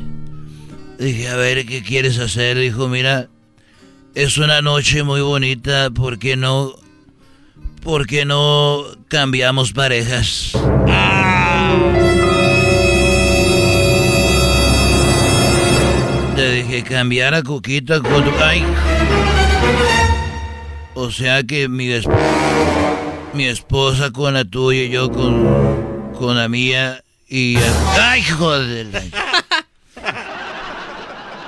Dije, 0.99 1.29
a 1.29 1.37
ver, 1.37 1.65
¿qué 1.65 1.81
quieres 1.81 2.19
hacer? 2.19 2.59
Dijo, 2.59 2.89
mira, 2.89 3.29
es 4.13 4.37
una 4.37 4.61
noche 4.61 5.03
muy 5.03 5.21
bonita, 5.21 5.89
¿por 5.89 6.19
qué 6.19 6.35
no? 6.35 6.73
¿Por 7.81 8.07
qué 8.07 8.25
no 8.25 8.83
cambiamos 9.07 9.71
parejas? 9.71 10.51
Le 16.37 16.51
dije, 16.51 16.83
cambiar 16.83 17.33
a 17.33 17.41
Coquita 17.41 17.99
con... 17.99 18.23
Ay. 18.39 18.63
O 20.93 21.09
sea 21.09 21.41
que 21.41 21.67
mi, 21.67 21.89
mi 23.33 23.45
esposa 23.45 24.11
con 24.11 24.35
la 24.35 24.45
tuya 24.45 24.83
y 24.83 24.89
yo 24.89 25.11
con, 25.11 26.13
con 26.13 26.37
la 26.37 26.47
mía 26.47 27.01
y... 27.27 27.57
¡Ay, 27.99 28.21
joder! 28.21 28.85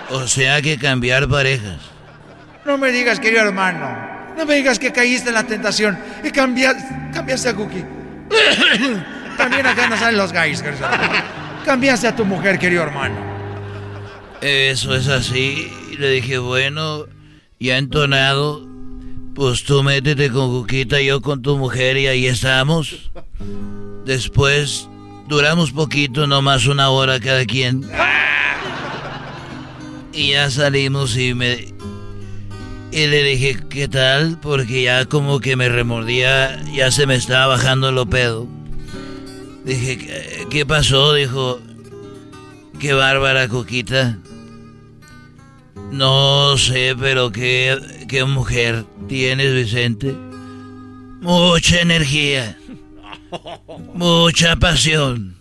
O 0.10 0.26
sea 0.26 0.60
que 0.64 0.80
cambiar 0.80 1.28
parejas. 1.28 1.78
No 2.66 2.80
me 2.80 2.92
digas, 2.92 3.20
querido 3.20 3.44
hermano. 3.44 3.96
No 4.36 4.44
me 4.48 4.56
digas 4.56 4.80
que 4.80 4.92
caíste 4.92 5.30
en 5.30 5.36
la 5.36 5.44
tentación 5.44 6.00
y 6.24 6.32
cambiaste, 6.32 6.84
cambiaste 7.14 7.50
a 7.50 7.54
Cookie. 7.54 7.86
También 9.38 9.68
acá 9.68 9.88
no 9.88 9.98
salen 9.98 10.18
los 10.18 10.34
querido. 10.34 10.64
Cambiaste 11.64 12.08
a 12.08 12.16
tu 12.16 12.26
mujer, 12.26 12.58
querido 12.58 12.82
hermano. 12.82 13.29
Eso 14.42 14.96
es 14.96 15.08
así. 15.08 15.72
Y 15.92 15.98
le 15.98 16.12
dije, 16.12 16.38
bueno, 16.38 17.06
ya 17.60 17.78
entonado, 17.78 18.66
pues 19.36 19.64
tú 19.64 19.84
métete 19.84 20.30
con 20.32 20.50
Cuquita, 20.50 21.02
yo 21.02 21.22
con 21.22 21.42
tu 21.42 21.58
mujer 21.58 21.98
y 21.98 22.08
ahí 22.08 22.26
estamos. 22.26 23.12
Después 24.06 24.88
duramos 25.28 25.72
poquito, 25.72 26.26
nomás 26.26 26.68
una 26.68 26.90
hora 26.90 27.20
cada 27.20 27.46
quien. 27.46 27.90
Y 30.14 30.32
ya 30.32 30.50
salimos 30.50 31.18
y 31.18 31.34
me... 31.34 31.68
Y 32.92 33.06
le 33.06 33.24
dije, 33.24 33.60
¿qué 33.70 33.88
tal? 33.88 34.40
Porque 34.42 34.84
ya 34.84 35.06
como 35.06 35.40
que 35.40 35.56
me 35.56 35.70
remordía, 35.70 36.60
ya 36.74 36.90
se 36.90 37.06
me 37.06 37.16
estaba 37.16 37.46
bajando 37.46 37.92
lo 37.92 38.08
pedo. 38.08 38.48
Dije, 39.64 40.48
¿qué 40.50 40.66
pasó? 40.66 41.14
Dijo, 41.14 41.60
qué 42.80 42.94
bárbara 42.94 43.48
coquita. 43.48 44.18
No 45.92 46.58
sé, 46.58 46.96
pero 47.00 47.32
qué, 47.32 47.78
qué 48.08 48.24
mujer 48.24 48.86
tienes, 49.08 49.54
Vicente. 49.54 50.16
Mucha 51.22 51.82
energía. 51.82 52.58
Mucha 53.94 54.56
pasión. 54.56 55.36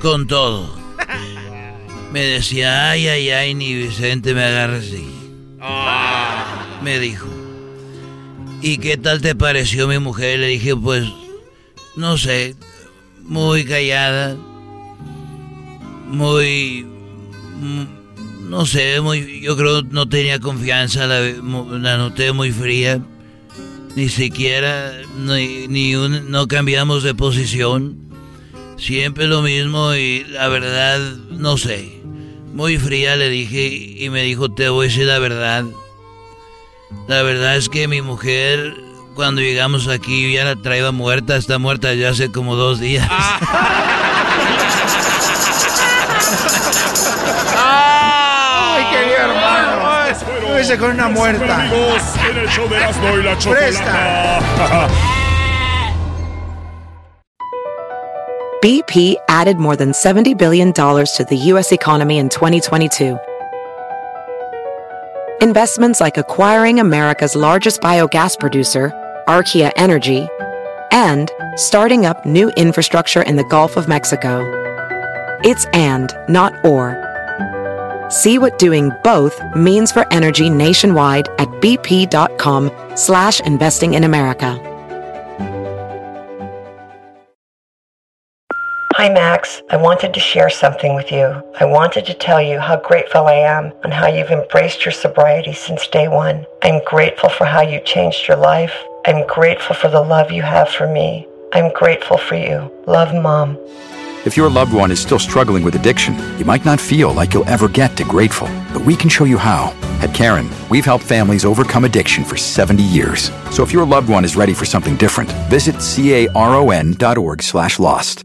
Con 0.00 0.26
todo. 0.26 0.74
Me 2.12 2.20
decía, 2.20 2.90
ay, 2.90 3.08
ay, 3.08 3.30
ay, 3.30 3.54
ni 3.54 3.74
Vicente 3.74 4.34
me 4.34 4.44
agarre 4.44 4.78
así. 4.78 5.08
Me 6.82 6.98
dijo. 6.98 7.26
¿Y 8.60 8.78
qué 8.78 8.96
tal 8.96 9.20
te 9.20 9.34
pareció 9.34 9.88
mi 9.88 9.98
mujer? 9.98 10.38
Le 10.38 10.46
dije, 10.48 10.76
pues, 10.76 11.04
no 11.96 12.16
sé, 12.16 12.56
muy 13.22 13.64
callada, 13.64 14.36
muy, 16.14 16.86
no 18.48 18.66
sé, 18.66 19.00
muy, 19.00 19.40
yo 19.40 19.56
creo 19.56 19.82
no 19.82 20.08
tenía 20.08 20.38
confianza, 20.40 21.06
la, 21.06 21.20
la 21.20 21.96
noté 21.96 22.32
muy 22.32 22.52
fría, 22.52 23.00
ni 23.96 24.08
siquiera, 24.08 24.92
ni, 25.18 25.68
ni 25.68 25.96
un, 25.96 26.30
no 26.30 26.48
cambiamos 26.48 27.02
de 27.02 27.14
posición, 27.14 27.98
siempre 28.76 29.26
lo 29.26 29.42
mismo 29.42 29.94
y 29.94 30.24
la 30.24 30.48
verdad, 30.48 31.00
no 31.30 31.56
sé, 31.56 32.00
muy 32.52 32.78
fría 32.78 33.16
le 33.16 33.28
dije 33.28 33.66
y 33.98 34.08
me 34.10 34.22
dijo, 34.22 34.48
te 34.50 34.68
voy 34.68 34.86
a 34.86 34.88
decir 34.88 35.06
la 35.06 35.18
verdad. 35.18 35.64
La 37.08 37.22
verdad 37.22 37.56
es 37.56 37.68
que 37.68 37.88
mi 37.88 38.00
mujer, 38.00 38.76
cuando 39.14 39.40
llegamos 39.40 39.88
aquí, 39.88 40.32
ya 40.32 40.44
la 40.44 40.56
traía 40.56 40.92
muerta, 40.92 41.36
está 41.36 41.58
muerta 41.58 41.92
ya 41.94 42.10
hace 42.10 42.30
como 42.30 42.54
dos 42.54 42.78
días. 42.78 43.08
¡Ay, 47.56 48.84
querido 48.90 49.16
hermano! 49.16 49.84
Lo 50.40 50.78
con 50.78 50.90
una 50.90 51.08
muerta. 51.08 51.70
BP 58.62 59.16
added 59.28 59.58
more 59.58 59.76
than 59.76 59.92
$70 59.92 60.38
billion 60.38 60.72
to 60.72 61.26
the 61.28 61.36
U.S. 61.36 61.72
economy 61.72 62.18
in 62.18 62.28
2022. 62.28 63.18
Investments 65.42 66.00
like 66.00 66.16
acquiring 66.16 66.80
America's 66.80 67.36
largest 67.36 67.82
biogas 67.82 68.38
producer, 68.38 68.90
Archaea 69.28 69.72
Energy, 69.76 70.26
and 70.90 71.30
starting 71.56 72.06
up 72.06 72.24
new 72.24 72.50
infrastructure 72.56 73.20
in 73.20 73.36
the 73.36 73.44
Gulf 73.44 73.76
of 73.76 73.88
Mexico. 73.88 74.63
It's 75.44 75.66
and, 75.74 76.10
not 76.28 76.64
or. 76.64 76.96
See 78.08 78.38
what 78.38 78.58
doing 78.58 78.90
both 79.02 79.38
means 79.54 79.92
for 79.92 80.10
energy 80.10 80.48
nationwide 80.48 81.28
at 81.38 81.48
bp.com 81.60 82.70
slash 82.96 83.40
investing 83.40 83.92
in 83.92 84.04
America. 84.04 84.58
Hi, 88.96 89.10
Max. 89.10 89.60
I 89.68 89.76
wanted 89.76 90.14
to 90.14 90.20
share 90.20 90.48
something 90.48 90.94
with 90.94 91.12
you. 91.12 91.42
I 91.60 91.66
wanted 91.66 92.06
to 92.06 92.14
tell 92.14 92.40
you 92.40 92.58
how 92.58 92.76
grateful 92.76 93.26
I 93.26 93.34
am 93.34 93.72
and 93.82 93.92
how 93.92 94.06
you've 94.06 94.30
embraced 94.30 94.86
your 94.86 94.92
sobriety 94.92 95.52
since 95.52 95.86
day 95.88 96.08
one. 96.08 96.46
I'm 96.62 96.82
grateful 96.84 97.28
for 97.28 97.44
how 97.44 97.60
you 97.60 97.80
changed 97.80 98.28
your 98.28 98.38
life. 98.38 98.72
I'm 99.04 99.26
grateful 99.26 99.76
for 99.76 99.88
the 99.88 100.00
love 100.00 100.30
you 100.30 100.40
have 100.40 100.70
for 100.70 100.86
me. 100.86 101.26
I'm 101.52 101.70
grateful 101.72 102.16
for 102.16 102.36
you. 102.36 102.70
Love, 102.86 103.12
Mom. 103.12 103.58
If 104.24 104.38
your 104.38 104.48
loved 104.48 104.72
one 104.72 104.90
is 104.90 104.98
still 105.00 105.18
struggling 105.18 105.64
with 105.64 105.74
addiction, 105.74 106.16
you 106.38 106.46
might 106.46 106.64
not 106.64 106.80
feel 106.80 107.12
like 107.12 107.34
you'll 107.34 107.48
ever 107.48 107.68
get 107.68 107.94
to 107.98 108.04
grateful, 108.04 108.48
but 108.72 108.82
we 108.86 108.96
can 108.96 109.10
show 109.10 109.24
you 109.24 109.36
how. 109.36 109.74
At 110.00 110.14
Karen, 110.14 110.48
we've 110.70 110.84
helped 110.84 111.04
families 111.04 111.44
overcome 111.44 111.84
addiction 111.84 112.24
for 112.24 112.38
70 112.38 112.82
years. 112.82 113.30
So 113.50 113.62
if 113.62 113.70
your 113.70 113.84
loved 113.84 114.08
one 114.08 114.24
is 114.24 114.34
ready 114.34 114.54
for 114.54 114.64
something 114.64 114.96
different, 114.96 115.30
visit 115.50 115.74
caron.org 116.32 117.42
slash 117.42 117.78
lost. 117.78 118.24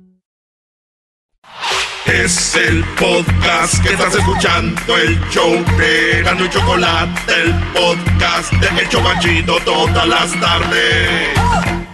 Es 2.06 2.56
el 2.56 2.84
podcast 2.96 3.84
que 3.84 3.90
estás 3.94 4.16
escuchando, 4.16 4.98
el 4.98 5.20
show 5.30 5.52
de 5.78 6.24
Gano 6.24 6.46
y 6.46 6.50
Chocolate, 6.50 7.12
el 7.44 7.54
podcast 7.74 8.54
de 8.54 8.68
El 8.82 9.46
todas 9.66 10.08
las 10.08 10.32
tardes. 10.40 11.89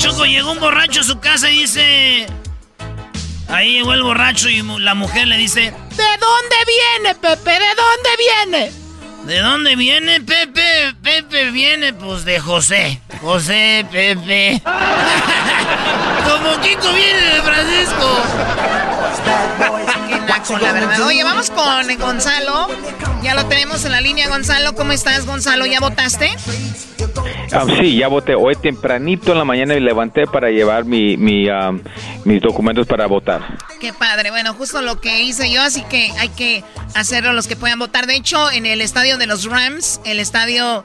Choco, 0.00 0.24
llegó 0.24 0.52
un 0.52 0.60
borracho 0.60 1.00
a 1.00 1.04
su 1.04 1.20
casa 1.20 1.50
y 1.50 1.58
dice... 1.58 2.26
Ahí 3.48 3.74
llegó 3.74 3.92
el 3.92 4.02
borracho 4.02 4.48
y 4.48 4.62
la 4.62 4.94
mujer 4.94 5.28
le 5.28 5.36
dice... 5.36 5.60
¿De 5.60 6.16
dónde 6.18 6.56
viene, 6.66 7.14
Pepe? 7.16 7.50
¿De 7.50 7.74
dónde 7.76 8.10
viene? 8.18 8.72
¿De 9.24 9.40
dónde 9.40 9.76
viene 9.76 10.22
Pepe? 10.22 10.94
Pepe 11.02 11.50
viene 11.50 11.92
pues 11.92 12.24
de 12.24 12.40
José. 12.40 13.02
José, 13.20 13.84
Pepe. 13.92 14.62
Como 16.24 16.58
Kiko 16.62 16.92
viene 16.94 17.20
de 17.20 17.42
Francisco. 17.42 18.22
La 20.60 20.72
verdad. 20.72 21.06
Oye, 21.06 21.22
vamos 21.22 21.50
con 21.50 21.86
Gonzalo. 21.98 22.68
Ya 23.22 23.34
lo 23.34 23.46
tenemos 23.46 23.84
en 23.84 23.92
la 23.92 24.00
línea, 24.00 24.28
Gonzalo. 24.28 24.74
¿Cómo 24.74 24.92
estás, 24.92 25.26
Gonzalo? 25.26 25.66
¿Ya 25.66 25.80
votaste? 25.80 26.30
Ah, 27.52 27.66
sí, 27.80 27.96
ya 27.96 28.08
voté. 28.08 28.34
Hoy 28.34 28.54
tempranito 28.56 29.32
en 29.32 29.38
la 29.38 29.44
mañana 29.44 29.74
me 29.74 29.80
levanté 29.80 30.26
para 30.26 30.50
llevar 30.50 30.84
mi, 30.84 31.16
mi, 31.16 31.46
mis 32.24 32.40
documentos 32.40 32.86
para 32.86 33.06
votar. 33.06 33.58
Qué 33.80 33.92
padre. 33.92 34.30
Bueno, 34.30 34.54
justo 34.54 34.82
lo 34.82 35.00
que 35.00 35.22
hice 35.22 35.50
yo, 35.50 35.62
así 35.62 35.82
que 35.82 36.12
hay 36.18 36.28
que 36.30 36.64
hacerlo 36.94 37.32
los 37.32 37.46
que 37.46 37.56
puedan 37.56 37.78
votar. 37.78 38.06
De 38.06 38.14
hecho, 38.14 38.50
en 38.50 38.66
el 38.66 38.80
estadio 38.80 39.18
de 39.18 39.26
los 39.26 39.44
Rams, 39.44 40.00
el 40.04 40.20
estadio 40.20 40.84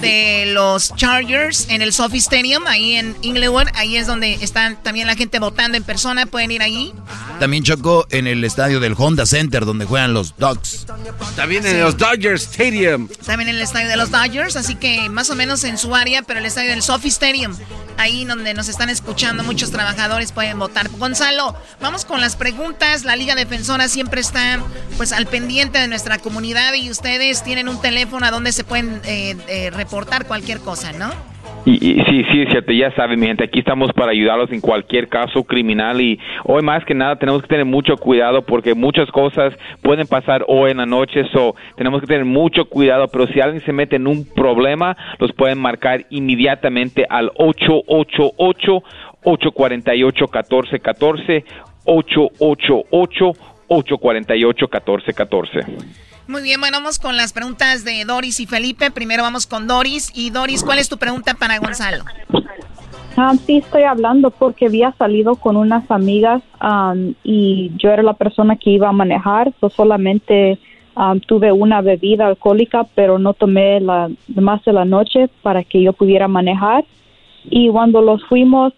de 0.00 0.46
los 0.46 0.94
Chargers, 0.96 1.68
en 1.68 1.82
el 1.82 1.92
Sophie 1.92 2.18
Stadium, 2.18 2.66
ahí 2.66 2.96
en 2.96 3.16
Inglewood, 3.22 3.68
ahí 3.74 3.96
es 3.96 4.06
donde 4.06 4.34
están 4.34 4.82
también 4.82 5.06
la 5.06 5.16
gente 5.16 5.38
votando 5.38 5.76
en 5.76 5.84
persona. 5.84 6.26
Pueden 6.26 6.50
ir 6.50 6.62
ahí. 6.62 6.92
También 7.40 7.62
chocó 7.66 8.06
en 8.10 8.28
el 8.28 8.44
estadio 8.44 8.78
del 8.78 8.94
Honda 8.96 9.26
Center, 9.26 9.64
donde 9.64 9.86
juegan 9.86 10.14
los 10.14 10.36
Dogs. 10.36 10.86
También 11.34 11.66
en 11.66 11.80
los 11.80 11.96
Dodgers 11.96 12.44
Stadium. 12.44 13.08
También 13.26 13.48
en 13.48 13.56
el 13.56 13.62
estadio 13.62 13.88
de 13.88 13.96
los 13.96 14.12
Dodgers, 14.12 14.54
así 14.54 14.76
que 14.76 15.08
más 15.08 15.30
o 15.30 15.34
menos 15.34 15.64
en 15.64 15.76
su 15.76 15.92
área, 15.96 16.22
pero 16.22 16.38
el 16.38 16.46
estadio 16.46 16.70
del 16.70 16.80
Sophie 16.80 17.10
Stadium, 17.10 17.56
ahí 17.98 18.24
donde 18.24 18.54
nos 18.54 18.68
están 18.68 18.88
escuchando 18.88 19.42
muchos 19.42 19.72
trabajadores 19.72 20.30
pueden 20.30 20.60
votar. 20.60 20.88
Gonzalo, 20.90 21.56
vamos 21.80 22.04
con 22.04 22.20
las 22.20 22.36
preguntas. 22.36 23.02
La 23.02 23.16
Liga 23.16 23.34
Defensora 23.34 23.88
siempre 23.88 24.20
está 24.20 24.60
pues 24.96 25.12
al 25.12 25.26
pendiente 25.26 25.80
de 25.80 25.88
nuestra 25.88 26.18
comunidad 26.18 26.72
y 26.74 26.88
ustedes 26.88 27.42
tienen 27.42 27.68
un 27.68 27.80
teléfono 27.80 28.26
a 28.26 28.30
donde 28.30 28.52
se 28.52 28.62
pueden 28.62 29.00
eh, 29.04 29.36
eh, 29.48 29.70
reportar 29.70 30.28
cualquier 30.28 30.60
cosa, 30.60 30.92
¿no? 30.92 31.35
Y, 31.68 31.78
sí, 31.78 32.24
sí, 32.30 32.42
es 32.42 32.48
cierto, 32.48 32.70
ya 32.70 32.92
saben, 32.92 33.18
mi 33.18 33.26
gente, 33.26 33.42
aquí 33.42 33.58
estamos 33.58 33.92
para 33.92 34.12
ayudarlos 34.12 34.52
en 34.52 34.60
cualquier 34.60 35.08
caso 35.08 35.42
criminal 35.42 36.00
y 36.00 36.16
hoy 36.44 36.62
más 36.62 36.84
que 36.84 36.94
nada 36.94 37.16
tenemos 37.16 37.42
que 37.42 37.48
tener 37.48 37.64
mucho 37.64 37.96
cuidado 37.96 38.42
porque 38.42 38.76
muchas 38.76 39.10
cosas 39.10 39.52
pueden 39.82 40.06
pasar 40.06 40.44
hoy 40.46 40.70
en 40.70 40.76
la 40.76 40.86
noche, 40.86 41.24
so 41.32 41.56
tenemos 41.76 42.00
que 42.00 42.06
tener 42.06 42.24
mucho 42.24 42.66
cuidado, 42.66 43.08
pero 43.08 43.26
si 43.26 43.40
alguien 43.40 43.64
se 43.64 43.72
mete 43.72 43.96
en 43.96 44.06
un 44.06 44.24
problema, 44.32 44.96
los 45.18 45.32
pueden 45.32 45.58
marcar 45.58 46.06
inmediatamente 46.10 47.04
al 47.10 47.32
888 47.34 48.84
848 49.24 50.24
1414 50.32 51.44
888 51.84 53.32
848 53.66 54.68
1414 54.70 56.15
muy 56.28 56.42
bien, 56.42 56.60
bueno, 56.60 56.78
vamos 56.78 56.98
con 56.98 57.16
las 57.16 57.32
preguntas 57.32 57.84
de 57.84 58.04
Doris 58.04 58.40
y 58.40 58.46
Felipe. 58.46 58.90
Primero 58.90 59.22
vamos 59.22 59.46
con 59.46 59.66
Doris. 59.66 60.10
Y 60.14 60.30
Doris, 60.30 60.62
¿cuál 60.64 60.78
es 60.78 60.88
tu 60.88 60.98
pregunta 60.98 61.34
para 61.34 61.58
Gonzalo? 61.58 62.04
Ah, 63.16 63.32
sí, 63.46 63.58
estoy 63.58 63.84
hablando 63.84 64.30
porque 64.30 64.66
había 64.66 64.92
salido 64.92 65.36
con 65.36 65.56
unas 65.56 65.90
amigas 65.90 66.42
y 67.24 67.72
yo 67.78 67.90
era 67.90 68.02
la 68.02 68.12
persona 68.12 68.56
que 68.56 68.70
iba 68.70 68.88
a 68.88 68.92
manejar. 68.92 69.52
So 69.60 69.70
solamente 69.70 70.58
tuve 71.26 71.52
una 71.52 71.80
bebida 71.80 72.26
alcohólica, 72.26 72.84
pero 72.94 73.18
no 73.18 73.32
tomé 73.32 73.80
la 73.80 74.10
más 74.34 74.64
de 74.64 74.72
la 74.72 74.84
noche 74.84 75.28
para 75.42 75.64
que 75.64 75.82
yo 75.82 75.92
pudiera 75.92 76.28
manejar. 76.28 76.84
Y 77.48 77.70
cuando 77.70 78.02
los 78.02 78.24
fuimos, 78.26 78.74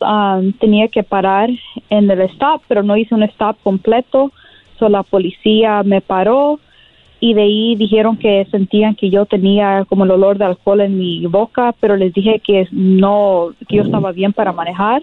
tenía 0.61 0.89
que 0.89 1.03
parar 1.03 1.51
en 1.91 2.11
el 2.11 2.21
stop, 2.23 2.63
pero 2.69 2.83
no 2.83 2.97
hice 2.97 3.15
un 3.15 3.23
stop 3.25 3.57
completo. 3.65 4.31
So 4.79 4.89
la 4.89 5.03
policía 5.03 5.83
me 5.83 6.01
paró 6.01 6.61
y 7.21 7.35
de 7.35 7.43
ahí 7.43 7.75
dijeron 7.77 8.17
que 8.17 8.47
sentían 8.51 8.95
que 8.95 9.11
yo 9.11 9.27
tenía 9.27 9.85
como 9.89 10.05
el 10.05 10.11
olor 10.13 10.39
de 10.39 10.45
alcohol 10.45 10.81
en 10.81 10.99
mi 10.99 11.27
boca, 11.27 11.75
pero 11.81 11.97
les 11.97 12.13
dije 12.15 12.41
que 12.45 12.69
no, 12.71 13.51
que 13.69 13.77
yo 13.77 13.83
estaba 13.83 14.13
bien 14.13 14.33
para 14.33 14.53
manejar 14.53 15.03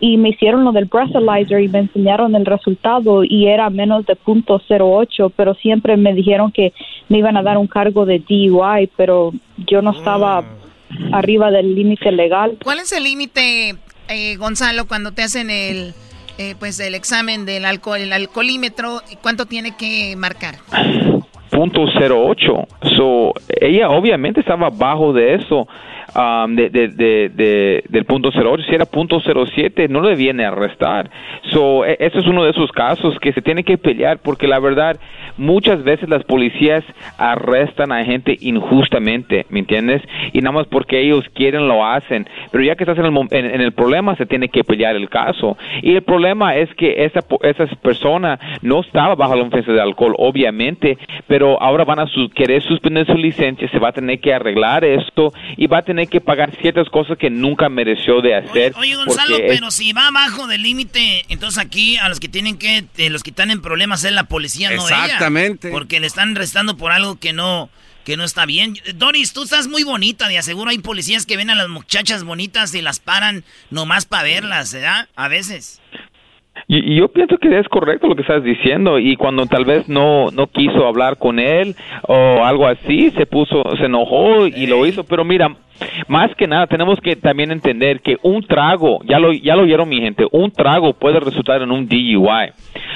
y 0.00 0.16
me 0.16 0.30
hicieron 0.30 0.64
lo 0.64 0.72
del 0.72 0.86
breathalyzer 0.86 1.60
y 1.60 1.68
me 1.68 1.80
enseñaron 1.80 2.34
el 2.34 2.46
resultado 2.46 3.22
y 3.22 3.46
era 3.46 3.68
menos 3.68 4.06
de 4.06 4.16
punto 4.16 4.58
.08, 4.58 5.32
pero 5.36 5.54
siempre 5.54 5.98
me 5.98 6.14
dijeron 6.14 6.50
que 6.50 6.72
me 7.10 7.18
iban 7.18 7.36
a 7.36 7.42
dar 7.42 7.58
un 7.58 7.66
cargo 7.66 8.06
de 8.06 8.18
DUI, 8.18 8.90
pero 8.96 9.32
yo 9.68 9.82
no 9.82 9.90
estaba 9.90 10.40
mm. 10.40 11.14
arriba 11.14 11.50
del 11.50 11.74
límite 11.74 12.10
legal. 12.10 12.56
¿Cuál 12.64 12.78
es 12.78 12.92
el 12.92 13.04
límite, 13.04 13.76
eh, 14.08 14.36
Gonzalo, 14.36 14.88
cuando 14.88 15.12
te 15.12 15.22
hacen 15.22 15.50
el 15.50 15.92
eh, 16.38 16.54
pues 16.58 16.80
el 16.80 16.94
examen 16.94 17.44
del 17.44 17.66
alcohol, 17.66 18.00
el 18.00 18.14
alcoholímetro? 18.14 19.02
¿Cuánto 19.20 19.44
tiene 19.44 19.76
que 19.76 20.16
marcar? 20.16 20.54
Punto 21.60 21.84
.08. 21.84 22.66
So, 22.96 23.34
ella 23.60 23.90
obviamente 23.90 24.40
estaba 24.40 24.68
abajo 24.68 25.12
de 25.12 25.34
eso, 25.34 25.68
um, 26.14 26.54
de, 26.54 26.70
de, 26.70 26.88
de, 26.88 27.84
del 27.88 28.04
punto 28.04 28.30
08. 28.30 28.64
Si 28.68 28.74
era 28.74 28.84
punto 28.84 29.20
07, 29.20 29.88
no 29.88 30.00
le 30.00 30.14
viene 30.14 30.44
a 30.44 30.48
arrestar. 30.48 31.10
So, 31.50 31.84
e, 31.84 31.96
eso 32.00 32.18
es 32.18 32.26
uno 32.26 32.44
de 32.44 32.50
esos 32.50 32.70
casos 32.72 33.18
que 33.20 33.32
se 33.32 33.42
tiene 33.42 33.64
que 33.64 33.78
pelear 33.78 34.18
porque 34.18 34.46
la 34.46 34.58
verdad, 34.58 34.98
muchas 35.36 35.82
veces 35.82 36.08
las 36.08 36.24
policías 36.24 36.84
arrestan 37.18 37.92
a 37.92 38.04
gente 38.04 38.36
injustamente, 38.40 39.46
¿me 39.48 39.60
entiendes? 39.60 40.02
Y 40.32 40.40
nada 40.40 40.52
más 40.52 40.66
porque 40.66 41.00
ellos 41.00 41.24
quieren 41.34 41.68
lo 41.68 41.84
hacen. 41.84 42.28
Pero 42.50 42.64
ya 42.64 42.76
que 42.76 42.84
estás 42.84 42.98
en 42.98 43.06
el, 43.06 43.28
en, 43.30 43.60
el 43.60 43.72
problema, 43.72 44.16
se 44.16 44.26
tiene 44.26 44.48
que 44.48 44.64
pelear 44.64 44.96
el 44.96 45.08
caso. 45.08 45.56
Y 45.82 45.94
el 45.94 46.02
problema 46.02 46.56
es 46.56 46.72
que 46.74 47.04
esa, 47.04 47.20
esa 47.42 47.66
persona 47.76 48.38
no 48.62 48.80
estaba 48.80 49.14
bajo 49.14 49.34
la 49.34 49.42
influencia 49.42 49.72
de 49.72 49.80
alcohol, 49.80 50.14
obviamente, 50.18 50.98
pero 51.26 51.60
ahora 51.60 51.84
van 51.84 52.00
a 52.00 52.06
querer 52.34 52.62
suspender 52.62 53.06
su 53.06 53.14
licencia, 53.14 53.68
se 53.68 53.78
va 53.78 53.88
a 53.88 53.92
tener 53.92 54.20
que 54.20 54.32
arreglar 54.32 54.84
esto 54.84 55.32
y 55.56 55.66
va 55.66 55.78
a 55.78 55.82
tener 55.82 55.99
que 56.06 56.20
pagar 56.20 56.56
ciertas 56.60 56.88
cosas 56.88 57.18
que 57.18 57.30
nunca 57.30 57.68
mereció 57.68 58.20
de 58.20 58.34
hacer. 58.34 58.72
Oye, 58.76 58.94
Gonzalo, 58.96 59.36
pero 59.48 59.70
si 59.70 59.92
va 59.92 60.08
abajo 60.08 60.46
del 60.46 60.62
límite, 60.62 61.24
entonces 61.28 61.58
aquí 61.58 61.96
a 61.96 62.08
los 62.08 62.20
que 62.20 62.28
tienen 62.28 62.58
que, 62.58 62.84
eh, 62.96 63.10
los 63.10 63.22
que 63.22 63.30
están 63.30 63.50
en 63.50 63.62
problemas 63.62 64.04
es 64.04 64.12
la 64.12 64.24
policía, 64.24 64.70
no 64.70 64.86
ella. 64.86 65.04
Exactamente. 65.04 65.70
Porque 65.70 66.00
le 66.00 66.06
están 66.06 66.34
restando 66.34 66.76
por 66.76 66.92
algo 66.92 67.18
que 67.18 67.32
no, 67.32 67.70
que 68.04 68.16
no 68.16 68.24
está 68.24 68.46
bien. 68.46 68.78
Doris, 68.94 69.32
tú 69.32 69.42
estás 69.42 69.68
muy 69.68 69.82
bonita, 69.82 70.28
de 70.28 70.38
aseguro 70.38 70.70
hay 70.70 70.78
policías 70.78 71.26
que 71.26 71.36
ven 71.36 71.50
a 71.50 71.54
las 71.54 71.68
muchachas 71.68 72.24
bonitas 72.24 72.74
y 72.74 72.82
las 72.82 73.00
paran 73.00 73.44
nomás 73.70 74.06
para 74.06 74.24
verlas, 74.24 74.72
¿verdad? 74.72 75.08
A 75.16 75.28
veces. 75.28 75.79
Y, 76.66 76.96
yo 76.96 77.08
pienso 77.08 77.36
que 77.38 77.58
es 77.58 77.68
correcto 77.68 78.06
lo 78.06 78.14
que 78.14 78.22
estás 78.22 78.44
diciendo 78.44 78.98
y 78.98 79.16
cuando 79.16 79.46
tal 79.46 79.64
vez 79.64 79.88
no 79.88 80.30
no 80.30 80.46
quiso 80.46 80.86
hablar 80.86 81.16
con 81.18 81.38
él 81.38 81.74
o 82.06 82.44
algo 82.44 82.66
así 82.66 83.10
se 83.10 83.26
puso 83.26 83.62
se 83.76 83.86
enojó 83.86 84.46
y 84.46 84.66
lo 84.66 84.86
hizo 84.86 85.04
pero 85.04 85.24
mira 85.24 85.56
más 86.08 86.34
que 86.36 86.46
nada 86.46 86.66
tenemos 86.66 87.00
que 87.00 87.16
también 87.16 87.50
entender 87.50 88.00
que 88.00 88.16
un 88.22 88.42
trago, 88.42 89.00
ya 89.04 89.18
lo, 89.18 89.32
ya 89.32 89.56
lo 89.56 89.62
oyeron 89.62 89.88
mi 89.88 90.00
gente, 90.00 90.26
un 90.30 90.50
trago 90.50 90.92
puede 90.92 91.20
resultar 91.20 91.62
en 91.62 91.70
un 91.70 91.88
DUI. 91.88 92.52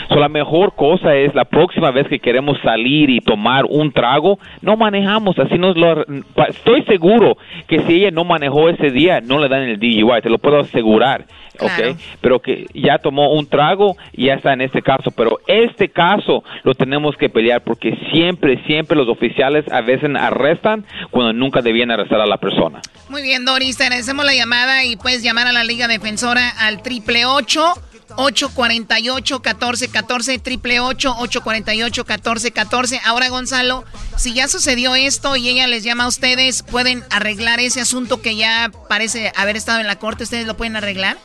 So, 0.08 0.16
la 0.16 0.28
mejor 0.28 0.74
cosa 0.74 1.14
es 1.14 1.34
la 1.34 1.44
próxima 1.44 1.90
vez 1.90 2.06
que 2.08 2.18
queremos 2.18 2.58
salir 2.62 3.10
y 3.10 3.20
tomar 3.20 3.64
un 3.68 3.92
trago, 3.92 4.38
no 4.60 4.76
manejamos, 4.76 5.38
así 5.38 5.58
nos 5.58 5.76
lo... 5.76 6.04
Estoy 6.48 6.82
seguro 6.82 7.36
que 7.66 7.80
si 7.80 7.94
ella 7.94 8.10
no 8.10 8.24
manejó 8.24 8.68
ese 8.68 8.90
día, 8.90 9.20
no 9.20 9.38
le 9.38 9.48
dan 9.48 9.62
el 9.62 9.78
DUI, 9.78 10.20
te 10.22 10.30
lo 10.30 10.38
puedo 10.38 10.58
asegurar. 10.58 11.24
Okay, 11.56 11.94
pero 12.20 12.40
que 12.40 12.66
ya 12.74 12.98
tomó 12.98 13.32
un 13.32 13.43
trago 13.46 13.96
y 14.12 14.26
ya 14.26 14.34
está 14.34 14.52
en 14.52 14.60
este 14.60 14.82
caso, 14.82 15.10
pero 15.10 15.40
este 15.46 15.88
caso 15.88 16.42
lo 16.62 16.74
tenemos 16.74 17.16
que 17.16 17.28
pelear 17.28 17.62
porque 17.62 17.96
siempre, 18.12 18.62
siempre 18.66 18.96
los 18.96 19.08
oficiales 19.08 19.64
a 19.70 19.80
veces 19.80 20.10
arrestan 20.16 20.84
cuando 21.10 21.32
nunca 21.32 21.60
debían 21.60 21.90
arrestar 21.90 22.20
a 22.20 22.26
la 22.26 22.38
persona. 22.38 22.80
Muy 23.08 23.22
bien, 23.22 23.44
Doris, 23.44 23.76
te 23.76 23.84
agradecemos 23.84 24.24
la 24.24 24.34
llamada 24.34 24.84
y 24.84 24.96
puedes 24.96 25.22
llamar 25.22 25.46
a 25.46 25.52
la 25.52 25.64
Liga 25.64 25.88
Defensora 25.88 26.48
al 26.58 26.82
triple 26.82 27.26
ocho 27.26 27.74
848 28.16 29.40
1414 29.40 30.38
triple 30.38 30.80
848 30.80 32.04
1414 32.04 33.00
Ahora, 33.04 33.28
Gonzalo, 33.28 33.84
si 34.16 34.34
ya 34.34 34.48
sucedió 34.48 34.94
esto 34.94 35.36
y 35.36 35.48
ella 35.48 35.66
les 35.66 35.84
llama 35.84 36.04
a 36.04 36.08
ustedes, 36.08 36.62
¿pueden 36.62 37.02
arreglar 37.10 37.60
ese 37.60 37.80
asunto 37.80 38.20
que 38.20 38.36
ya 38.36 38.70
parece 38.88 39.32
haber 39.36 39.56
estado 39.56 39.80
en 39.80 39.86
la 39.86 39.98
corte? 39.98 40.24
¿Ustedes 40.24 40.46
lo 40.46 40.56
pueden 40.56 40.76
arreglar? 40.76 41.16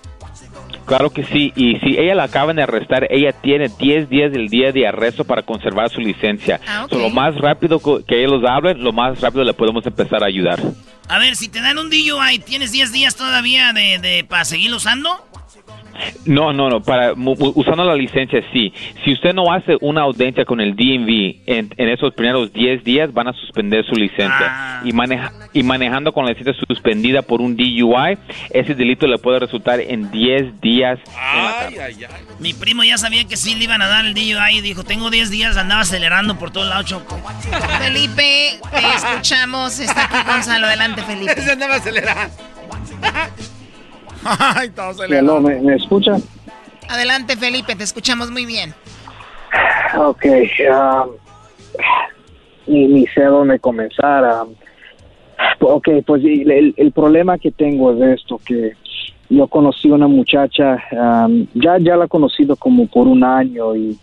Claro 0.90 1.12
que 1.12 1.24
sí, 1.24 1.54
y 1.56 1.78
si 1.82 2.00
ella 2.00 2.16
la 2.16 2.24
acaban 2.24 2.56
de 2.56 2.64
arrestar, 2.64 3.06
ella 3.12 3.32
tiene 3.32 3.70
10 3.70 4.10
días 4.10 4.32
del 4.32 4.48
día 4.48 4.72
de 4.72 4.88
arresto 4.88 5.24
para 5.24 5.44
conservar 5.44 5.92
su 5.92 6.02
licencia. 6.02 6.60
Ah, 6.68 6.88
lo 6.90 7.12
más 7.12 7.36
rápido 7.36 7.80
que 7.80 8.24
ellos 8.24 8.42
hablen, 8.44 8.84
lo 8.84 8.92
más 8.92 9.22
rápido 9.22 9.44
le 9.44 9.54
podemos 9.54 9.86
empezar 9.86 10.24
a 10.24 10.26
ayudar. 10.26 10.60
A 11.08 11.20
ver, 11.20 11.36
si 11.36 11.48
te 11.48 11.62
dan 11.62 11.78
un 11.78 11.92
DUI, 11.92 12.40
¿tienes 12.40 12.72
10 12.72 12.92
días 12.92 13.16
todavía 13.16 13.72
de, 13.72 14.00
de 14.00 14.24
para 14.24 14.46
seguir 14.46 14.74
usando? 14.74 15.29
No, 16.26 16.54
no, 16.54 16.70
no, 16.70 16.82
para 16.82 17.14
usando 17.14 17.84
la 17.84 17.96
licencia 17.96 18.42
sí. 18.54 18.74
Si 19.04 19.14
usted 19.14 19.34
no 19.34 19.52
hace 19.52 19.78
una 19.82 20.02
audiencia 20.02 20.46
con 20.46 20.62
el 20.62 20.76
DMV 20.76 21.42
en, 21.46 21.70
esos 21.78 22.14
primeros 22.14 22.54
10 22.54 22.84
días 22.84 23.14
van 23.14 23.28
a 23.28 23.34
suspender 23.34 23.86
su 23.86 23.96
licencia. 23.96 24.48
Ah. 24.48 24.82
Y, 24.84 24.94
maneja, 24.94 25.32
y 25.54 25.64
manejando 25.64 26.14
con 26.14 26.26
la 26.26 26.32
licencia 26.32 26.54
suspendida 26.68 27.22
por 27.22 27.42
un 27.42 27.56
DUI, 27.56 28.18
ese 28.52 28.76
delito 28.76 29.08
le 29.08 29.18
puede 29.18 29.40
resultar 29.40 29.80
en 29.80 30.12
10 30.12 30.62
días. 30.62 31.00
Ay, 31.18 31.76
ay, 31.78 31.96
ay. 32.04 32.06
Mi 32.40 32.54
primo 32.54 32.84
ya 32.84 32.98
sabía 32.98 33.26
que 33.26 33.38
sí 33.38 33.56
le 33.56 33.66
iban 33.66 33.82
a 33.82 33.88
dar 33.88 34.06
el 34.06 34.14
DUI 34.14 34.58
y 34.58 34.62
dijo, 34.62 34.84
tengo 34.84 35.10
10 35.10 35.30
días, 35.30 35.58
andaba 35.58 35.82
acelerando 35.82 36.38
por 36.38 36.52
todos 36.52 36.68
lados, 36.68 36.86
Choco. 36.86 37.20
Felipe, 37.82 38.60
te 38.72 38.80
escuchamos. 38.96 39.80
Está 39.80 40.06
aquí 40.06 40.30
Gonzalo. 40.30 40.68
Adelante, 40.68 41.02
Felipe. 41.04 41.42
Se 41.42 41.52
andaba 41.52 41.76
acelerando. 41.76 42.34
¿me, 45.42 45.62
¿me 45.62 45.76
escucha? 45.76 46.18
Adelante, 46.90 47.38
Felipe, 47.38 47.76
te 47.76 47.84
escuchamos 47.84 48.32
muy 48.32 48.46
bien. 48.46 48.74
Ok, 49.98 50.26
um, 50.26 51.12
ni, 52.68 52.88
ni 52.88 53.08
sé 53.08 53.24
dónde 53.24 53.60
comenzar. 53.60 54.46
um, 54.46 54.54
ok, 55.60 55.90
pues 56.06 56.24
el, 56.24 56.74
el 56.76 56.92
problema 56.92 57.38
que 57.38 57.52
tengo 57.52 57.94
es 57.94 58.20
esto, 58.20 58.40
que 58.46 58.74
yo 59.30 59.48
conocí 59.48 59.90
una 59.92 60.08
muchacha, 60.08 60.84
um, 60.92 61.46
ya, 61.54 61.78
ya 61.80 61.96
la 61.96 62.06
he 62.06 62.10
conocido 62.10 62.56
como 62.56 62.88
por 62.88 63.08
un 63.08 63.24
año 63.24 63.76
y 63.76 63.98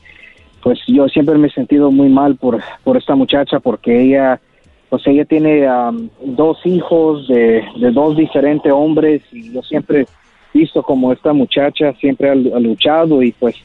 pues 0.62 0.78
yo 0.86 1.08
siempre 1.08 1.36
me 1.38 1.48
he 1.48 1.50
sentido 1.50 1.90
muy 1.90 2.08
mal 2.08 2.36
por, 2.36 2.60
por 2.82 2.96
esta 2.96 3.14
muchacha 3.14 3.60
porque 3.60 4.02
ella, 4.02 4.40
pues 4.88 5.06
ella 5.06 5.24
tiene 5.24 5.68
um, 5.68 6.08
dos 6.20 6.58
hijos 6.64 7.26
de, 7.28 7.62
dos 7.92 8.16
diferentes 8.16 8.72
hombres 8.72 9.22
y 9.32 9.52
yo 9.52 9.62
siempre 9.62 10.06
visto 10.54 10.82
como 10.82 11.12
esta 11.12 11.32
muchacha 11.32 11.92
siempre 11.94 12.28
ha, 12.28 12.32
ha 12.32 12.60
luchado 12.60 13.22
y 13.22 13.32
pues 13.32 13.56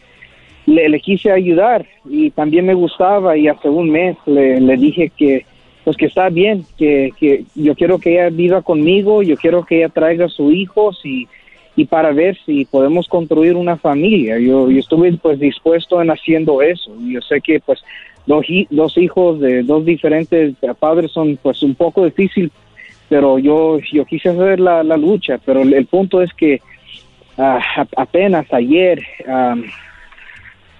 le, 0.65 0.89
le 0.89 0.99
quise 0.99 1.31
ayudar 1.31 1.85
y 2.09 2.31
también 2.31 2.65
me 2.65 2.73
gustaba 2.73 3.37
y 3.37 3.47
hace 3.47 3.69
un 3.69 3.89
mes 3.89 4.17
le, 4.25 4.59
dije 4.77 5.11
que 5.15 5.45
pues 5.83 5.97
que 5.97 6.05
está 6.05 6.29
bien, 6.29 6.63
que, 6.77 7.09
que 7.19 7.43
yo 7.55 7.73
quiero 7.73 7.97
que 7.97 8.13
ella 8.13 8.29
viva 8.29 8.61
conmigo, 8.61 9.23
yo 9.23 9.35
quiero 9.35 9.65
que 9.65 9.77
ella 9.77 9.89
traiga 9.89 10.25
a 10.25 10.29
sus 10.29 10.53
hijos 10.53 10.99
y, 11.03 11.27
y 11.75 11.85
para 11.85 12.11
ver 12.11 12.37
si 12.45 12.65
podemos 12.65 13.07
construir 13.07 13.55
una 13.55 13.77
familia. 13.77 14.37
Yo, 14.37 14.69
yo 14.69 14.79
estuve 14.79 15.11
pues 15.13 15.39
dispuesto 15.39 16.01
en 16.01 16.11
haciendo 16.11 16.61
eso. 16.61 16.91
Y 17.01 17.13
Yo 17.13 17.21
sé 17.21 17.41
que 17.41 17.59
pues 17.59 17.83
dos, 18.25 18.45
dos 18.69 18.97
hijos 18.97 19.39
de 19.39 19.63
dos 19.63 19.85
diferentes 19.85 20.55
padres 20.79 21.11
son 21.11 21.37
pues 21.41 21.63
un 21.63 21.75
poco 21.75 22.05
difícil, 22.05 22.51
pero 23.09 23.39
yo, 23.39 23.79
yo 23.91 24.05
quise 24.05 24.29
hacer 24.29 24.59
la, 24.59 24.83
la 24.83 24.97
lucha, 24.97 25.39
pero 25.45 25.61
el, 25.61 25.85
punto 25.85 26.21
es 26.21 26.33
que 26.33 26.61
ah, 27.37 27.59
apenas 27.97 28.51
ayer 28.53 29.03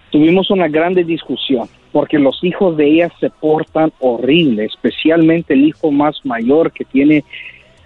tuvimos 0.10 0.50
una 0.52 0.68
grande 0.68 1.04
discusión 1.04 1.68
porque 1.92 2.20
los 2.20 2.44
hijos 2.44 2.78
de 2.78 2.88
ella 2.88 3.12
se 3.20 3.30
portan 3.30 3.92
horrible, 4.00 4.66
especialmente 4.66 5.54
el 5.54 5.66
hijo 5.66 5.92
más 5.92 6.26
mayor 6.26 6.72
que 6.72 6.86
tiene 6.86 7.24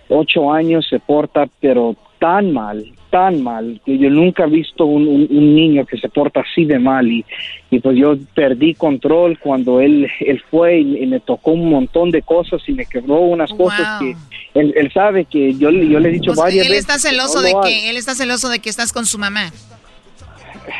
ocho 0.09 0.51
años 0.51 0.85
se 0.87 0.99
porta 0.99 1.47
pero 1.59 1.95
tan 2.19 2.53
mal, 2.53 2.85
tan 3.15 3.41
mal, 3.41 3.79
que 3.85 3.97
yo 3.97 4.09
nunca 4.09 4.43
he 4.43 4.49
visto 4.49 4.85
un, 4.85 5.07
un- 5.07 5.27
un 5.29 5.55
niño 5.55 5.85
que 5.85 5.97
se 5.97 6.09
porta 6.09 6.41
así 6.41 6.65
de 6.65 6.79
mal 6.79 7.09
y, 7.09 7.23
y 7.71 7.79
pues 7.79 7.95
yo 7.97 8.17
perdí 8.33 8.75
control 8.75 9.39
cuando 9.39 9.79
él, 9.79 10.09
él 10.19 10.41
fue 10.51 10.79
y, 10.79 10.97
y 11.01 11.05
me 11.05 11.21
tocó 11.21 11.51
un 11.51 11.69
montón 11.69 12.11
de 12.11 12.21
cosas 12.23 12.61
y 12.67 12.73
me 12.73 12.85
quebró 12.85 13.21
unas 13.21 13.49
cosas 13.53 13.87
que 14.01 14.17
él, 14.59 14.73
él 14.75 14.91
sabe 14.91 15.23
que 15.23 15.55
yo, 15.55 15.71
le- 15.71 15.87
yo 15.87 15.97
le 16.01 16.09
he 16.09 16.11
dicho 16.11 16.33
sea, 16.33 16.43
varias 16.43 16.65
él 16.65 16.71
veces. 16.73 16.89
está 16.89 16.95
que 16.95 16.99
celoso 17.15 17.39
no 17.41 17.47
de 17.47 17.53
que 17.69 17.89
él 17.89 17.95
está 17.95 18.15
celoso 18.15 18.49
de 18.49 18.59
que 18.59 18.69
estás 18.69 18.91
con 18.91 19.05
su 19.05 19.17
mamá. 19.17 19.49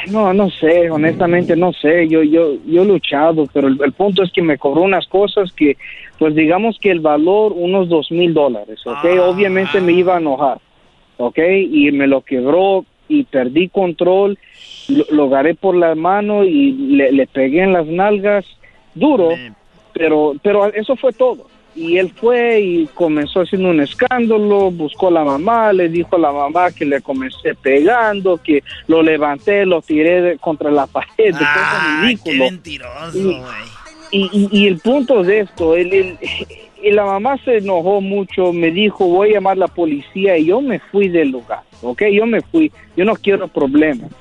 No, 0.08 0.34
no 0.34 0.50
sé, 0.50 0.90
honestamente 0.90 1.56
no 1.56 1.72
sé. 1.74 2.08
Yo, 2.10 2.22
yo, 2.24 2.56
yo 2.66 2.82
he 2.82 2.86
luchado, 2.86 3.48
pero 3.54 3.68
el, 3.68 3.78
el 3.84 3.94
punto 3.94 4.24
es 4.24 4.32
que 4.32 4.42
me 4.42 4.58
cobró 4.58 4.82
unas 4.82 5.08
cosas 5.08 5.52
que, 5.56 5.78
pues 6.20 6.36
digamos 6.36 6.78
que 6.82 6.92
el 6.92 7.00
valor 7.00 7.54
unos 7.56 7.88
dos 7.88 8.12
mil 8.12 8.34
dólares, 8.34 8.80
¿ok? 8.86 9.06
Obviamente 9.22 9.80
me 9.82 9.94
iba 9.94 10.16
a 10.16 10.20
enojar, 10.20 10.58
¿ok? 11.18 11.40
Y 11.72 11.92
me 11.92 12.08
lo 12.08 12.22
quebró 12.22 12.86
y 13.08 13.24
perdí 13.24 13.70
control, 13.70 14.38
lo, 14.88 15.06
lo 15.12 15.24
agarré 15.26 15.56
por 15.56 15.76
la 15.76 15.94
mano 15.96 16.44
y 16.44 16.72
le, 16.72 17.12
le 17.12 17.28
pegué 17.28 17.62
en 17.64 17.74
las 17.74 17.86
nalgas 17.88 18.46
duro, 18.94 19.30
pero, 19.94 20.34
pero 20.42 20.74
eso 20.74 20.96
fue 20.96 21.14
todo. 21.14 21.48
Y 21.78 21.98
él 21.98 22.10
fue 22.16 22.62
y 22.62 22.88
comenzó 22.94 23.42
haciendo 23.42 23.70
un 23.70 23.82
escándalo, 23.82 24.72
buscó 24.72 25.10
a 25.10 25.12
la 25.12 25.24
mamá, 25.26 25.74
le 25.74 25.90
dijo 25.90 26.16
a 26.16 26.20
la 26.20 26.32
mamá 26.32 26.72
que 26.72 26.86
le 26.86 27.02
comencé 27.02 27.54
pegando, 27.54 28.38
que 28.38 28.64
lo 28.88 29.04
levanté, 29.04 29.66
lo 29.66 29.82
tiré 29.82 30.22
de- 30.22 30.38
contra 30.38 30.72
la 30.72 30.88
pared, 30.88 31.08
de 31.18 31.32
cosas 31.34 32.02
ridículo. 32.02 32.46
mentiroso, 32.46 33.18
Y- 34.12 34.18
y, 34.18 34.30
y- 34.32 34.50
y 34.52 34.68
el 34.68 34.80
punto 34.80 35.22
de 35.24 35.42
esto, 35.42 35.76
él, 35.76 35.92
él- 35.92 36.18
y 36.86 36.92
la 36.92 37.04
mamá 37.04 37.36
se 37.44 37.58
enojó 37.58 38.00
mucho, 38.00 38.54
me 38.54 38.70
dijo, 38.70 39.08
voy 39.08 39.30
a 39.30 39.34
llamar 39.34 39.54
a 39.54 39.62
la 39.62 39.68
policía 39.68 40.38
y 40.38 40.46
yo 40.46 40.62
me 40.62 40.78
fui 40.78 41.10
del 41.10 41.30
lugar, 41.30 41.62
¿ok? 41.82 42.04
Yo 42.14 42.28
me 42.28 42.42
fui, 42.42 42.72
yo 42.96 43.06
no 43.06 43.16
quiero 43.16 43.48
problemas. 43.48 44.12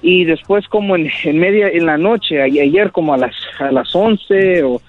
Y 0.00 0.24
después 0.24 0.68
como 0.68 0.94
en, 0.94 1.10
en 1.24 1.38
media, 1.40 1.66
en 1.66 1.86
la 1.86 1.98
noche, 1.98 2.40
ayer 2.40 2.92
como 2.92 3.14
a 3.14 3.16
las, 3.16 3.34
a 3.58 3.72
las 3.72 3.92
11 3.92 4.62
o, 4.62 4.80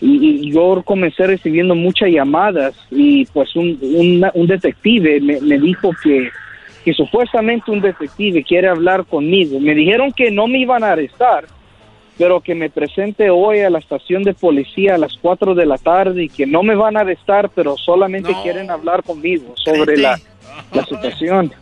y, 0.00 0.50
yo 0.50 0.82
comencé 0.82 1.26
recibiendo 1.26 1.74
muchas 1.74 2.08
llamadas 2.08 2.74
y 2.90 3.26
pues 3.26 3.54
un, 3.54 3.78
un, 3.82 4.26
un 4.32 4.46
detective 4.46 5.20
me, 5.20 5.42
me 5.42 5.58
dijo 5.58 5.90
que, 6.02 6.30
que 6.86 6.94
supuestamente 6.94 7.70
un 7.70 7.82
detective 7.82 8.42
quiere 8.44 8.68
hablar 8.68 9.04
conmigo. 9.04 9.60
Me 9.60 9.74
dijeron 9.74 10.10
que 10.10 10.30
no 10.30 10.46
me 10.46 10.60
iban 10.60 10.84
a 10.84 10.92
arrestar, 10.92 11.44
pero 12.18 12.40
que 12.40 12.54
me 12.54 12.70
presente 12.70 13.30
hoy 13.30 13.60
a 13.60 13.70
la 13.70 13.78
estación 13.78 14.22
de 14.22 14.34
policía 14.34 14.94
a 14.94 14.98
las 14.98 15.16
4 15.20 15.54
de 15.54 15.66
la 15.66 15.78
tarde 15.78 16.24
y 16.24 16.28
que 16.28 16.46
no 16.46 16.62
me 16.62 16.74
van 16.74 16.96
a 16.96 17.00
arrestar, 17.00 17.50
pero 17.50 17.76
solamente 17.76 18.34
quieren 18.42 18.70
hablar 18.70 19.02
conmigo 19.02 19.54
sobre 19.56 19.96
la, 19.96 20.20
la 20.72 20.84
situación. 20.84 21.52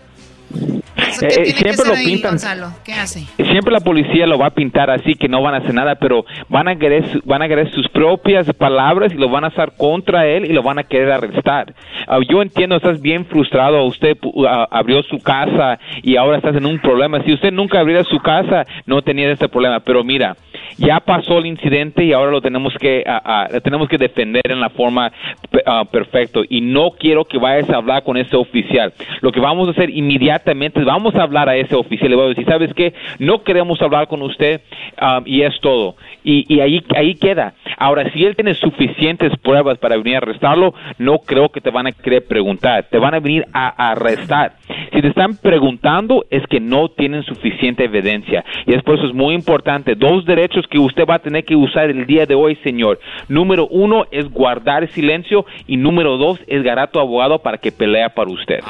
¿Eso 0.97 1.25
Eh, 1.25 1.29
qué 1.29 1.35
eh, 1.41 1.45
tiene 1.55 1.73
siempre 1.75 1.89
lo 1.89 1.95
ahí, 1.95 2.07
pintan. 2.07 2.31
Gonzalo? 2.33 2.67
¿Qué 2.85 2.93
hace? 2.93 3.21
Siempre 3.37 3.73
la 3.73 3.81
policía 3.81 4.27
lo 4.27 4.39
va 4.39 4.47
a 4.47 4.51
pintar 4.51 4.91
así 4.91 5.15
que 5.15 5.29
no 5.29 5.43
van 5.43 5.55
a 5.55 5.59
hacer 5.59 5.75
nada, 5.75 5.95
pero 5.97 6.25
van 6.49 6.69
a 6.69 6.77
querer, 6.77 7.05
van 7.25 7.43
a 7.43 7.49
querer 7.49 7.71
sus 7.73 7.89
propias 7.89 8.47
palabras 8.55 9.13
y 9.13 9.17
lo 9.17 9.29
van 9.29 9.45
a 9.45 9.49
usar 9.49 9.73
contra 9.77 10.27
él 10.27 10.45
y 10.45 10.53
lo 10.53 10.63
van 10.63 10.79
a 10.79 10.85
querer 10.85 11.11
arrestar. 11.13 11.75
Ah, 12.07 12.19
yo 12.29 12.43
entiendo, 12.43 12.77
estás 12.77 13.01
bien 13.01 13.25
frustrado, 13.27 13.85
usted 13.85 14.17
ah, 14.49 14.67
abrió 14.71 15.03
su 15.03 15.19
casa 15.19 15.79
y 16.03 16.17
ahora 16.17 16.39
estás 16.39 16.57
en 16.57 16.67
un 16.67 16.79
problema. 16.79 17.23
Si 17.25 17.33
usted 17.33 17.53
nunca 17.53 17.81
abriera 17.81 18.05
su 18.05 18.19
casa, 18.19 18.65
no 18.87 19.03
tenía 19.03 19.31
este 19.31 19.49
problema, 19.49 19.81
pero 19.81 20.03
mira, 20.05 20.37
ya 20.79 21.01
pasó 21.01 21.39
el 21.39 21.47
incidente 21.47 22.05
y 22.05 22.13
ahora 22.13 22.31
lo 22.31 22.41
tenemos 22.41 22.73
que, 22.81 23.05
lo 23.53 23.61
tenemos 23.61 23.89
que 23.89 23.99
defender 23.99 24.43
en 24.51 24.61
la 24.61 24.71
forma 24.71 25.13
pe- 25.51 25.63
perfecto 25.91 26.43
y 26.49 26.61
no 26.61 26.91
quiero 26.99 27.25
que 27.25 27.39
vayas 27.39 27.69
a 27.71 27.77
hablar 27.77 28.03
con 28.03 28.17
ese 28.17 28.37
oficial. 28.37 28.93
Lo 29.21 29.33
que 29.33 29.41
vamos 29.41 29.69
a 29.69 29.73
hacer 29.73 29.91
inmediatamente 29.91 30.80
vamos 30.85 31.15
a 31.15 31.23
hablar 31.23 31.49
a 31.49 31.57
ese 31.57 31.75
oficial 31.75 32.13
y 32.13 32.15
voy 32.15 32.27
a 32.27 32.29
decir, 32.29 32.47
¿sabes 32.47 32.73
qué? 32.75 32.95
No 33.19 33.43
queremos 33.43 33.81
hablar 33.83 34.09
con 34.09 34.23
usted 34.23 34.61
ah, 34.99 35.21
y 35.25 35.43
es 35.43 35.59
todo. 35.61 35.97
Y, 36.25 36.61
ahí, 36.61 36.83
ahí 36.97 37.15
queda. 37.15 37.55
Ahora, 37.79 38.11
si 38.13 38.25
él 38.25 38.37
tiene 38.37 38.55
suficientes 38.55 39.33
pruebas 39.43 39.79
para 39.79 39.97
venir 39.97 40.17
a 40.17 40.19
arrestarlo, 40.19 40.75
no 40.99 41.19
creo 41.21 41.51
que 41.51 41.61
te 41.61 41.71
van 41.71 41.87
a 41.87 41.93
querer 41.93 42.27
preguntar. 42.27 42.87
Te 42.91 42.99
van 42.99 43.15
a 43.15 43.21
venir 43.21 43.47
a, 43.53 43.69
a 43.69 43.93
arrestar. 43.93 44.55
Si 44.93 45.01
te 45.01 45.09
están 45.09 45.37
preguntando, 45.37 46.27
es 46.31 46.43
que 46.49 46.61
no 46.61 46.89
tienen 46.89 47.23
suficiente 47.25 47.85
evidencia. 47.85 48.45
Y 48.67 48.75
es 48.75 48.83
por 48.83 48.97
eso 48.97 49.07
es 49.07 49.15
muy 49.15 49.35
importante. 49.35 49.95
Dos 49.95 50.25
derechos 50.25 50.67
que 50.69 50.79
usted 50.79 51.05
va 51.09 51.17
a 51.17 51.19
tener 51.21 51.45
que 51.45 51.57
usar 51.57 51.91
el 51.91 52.07
día 52.07 52.27
de 52.27 52.35
hoy, 52.35 52.57
señor. 52.65 53.01
Número 53.29 53.67
uno 53.69 54.07
es 54.11 54.29
guardar 54.31 54.91
silencio 54.93 55.47
y 55.67 55.77
número 55.77 56.17
dos 56.17 56.39
es 56.47 56.63
ganar 56.63 56.81
a 56.81 56.91
tu 56.91 56.99
abogado 56.99 57.41
para 57.41 57.59
que 57.59 57.73
pelea 57.73 58.11
para 58.11 58.31
usted. 58.31 58.61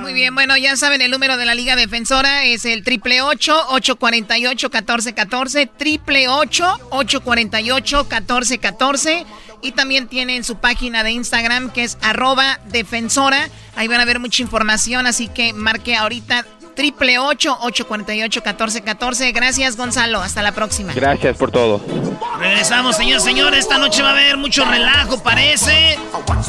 Muy 0.00 0.12
bien, 0.12 0.34
bueno, 0.34 0.56
ya 0.56 0.76
saben, 0.76 1.02
el 1.02 1.10
número 1.10 1.36
de 1.36 1.46
la 1.46 1.51
Liga 1.54 1.76
Defensora 1.76 2.44
es 2.44 2.64
el 2.64 2.82
triple 2.82 3.22
ocho 3.22 3.54
ocho 3.68 3.96
cuarenta 3.96 4.38
y 4.38 4.46
ocho 4.46 4.70
catorce 4.70 5.12
catorce 5.12 5.66
triple 5.66 6.28
ocho 6.28 6.78
ocho 6.90 7.22
cuarenta 7.22 7.60
y 7.60 7.70
ocho 7.70 8.08
catorce 8.08 8.58
catorce 8.58 9.26
y 9.60 9.72
también 9.72 10.08
tienen 10.08 10.44
su 10.44 10.56
página 10.56 11.04
de 11.04 11.12
Instagram 11.12 11.70
que 11.70 11.84
es 11.84 11.98
arroba 12.00 12.58
defensora. 12.66 13.48
Ahí 13.76 13.88
van 13.88 14.00
a 14.00 14.04
ver 14.04 14.18
mucha 14.18 14.42
información, 14.42 15.06
así 15.06 15.28
que 15.28 15.52
marque 15.52 15.94
ahorita 15.94 16.46
triple 16.74 17.18
ocho 17.18 17.56
ocho 17.60 17.86
cuarenta 17.86 18.14
y 18.14 18.22
ocho 18.22 18.42
catorce 18.42 18.82
catorce. 18.82 19.32
Gracias, 19.32 19.76
Gonzalo. 19.76 20.20
Hasta 20.20 20.42
la 20.42 20.52
próxima. 20.52 20.92
Gracias 20.92 21.36
por 21.36 21.50
todo. 21.50 21.80
Regresamos, 22.38 22.96
señor, 22.96 23.20
señor. 23.20 23.54
Esta 23.54 23.78
noche 23.78 24.02
va 24.02 24.10
a 24.10 24.12
haber 24.12 24.36
mucho 24.36 24.64
relajo, 24.64 25.22
parece. 25.22 25.98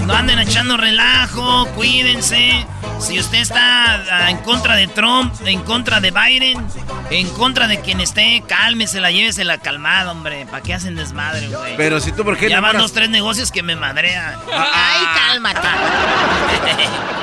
No 0.06 0.14
anden 0.14 0.40
echando 0.40 0.78
relajo, 0.78 1.68
cuídense. 1.76 2.66
Si 3.00 3.20
usted 3.20 3.40
está 3.40 3.96
ah, 4.12 4.30
en 4.30 4.38
contra 4.38 4.76
de 4.76 4.88
Trump, 4.88 5.34
en 5.46 5.62
contra 5.62 6.00
de 6.00 6.12
Biden, 6.12 6.66
en 7.10 7.30
contra 7.30 7.68
de 7.68 7.82
quien 7.82 8.00
esté, 8.00 8.44
cálmesela, 8.48 9.12
llévesela 9.12 9.58
calmada, 9.58 10.12
hombre. 10.12 10.46
¿Para 10.50 10.64
qué 10.64 10.74
hacen 10.74 10.96
desmadre, 10.96 11.48
güey? 11.48 11.76
Pero 11.76 12.00
si 12.00 12.12
tú, 12.12 12.24
¿por 12.24 12.38
qué 12.38 12.50
Ya 12.50 12.62
van 12.62 12.78
dos, 12.78 12.94
tres 12.94 13.10
negocios 13.10 13.52
que 13.52 13.62
me 13.64 13.76
madrean. 13.76 14.36
Ay, 14.52 15.06
cálmate. 15.16 15.68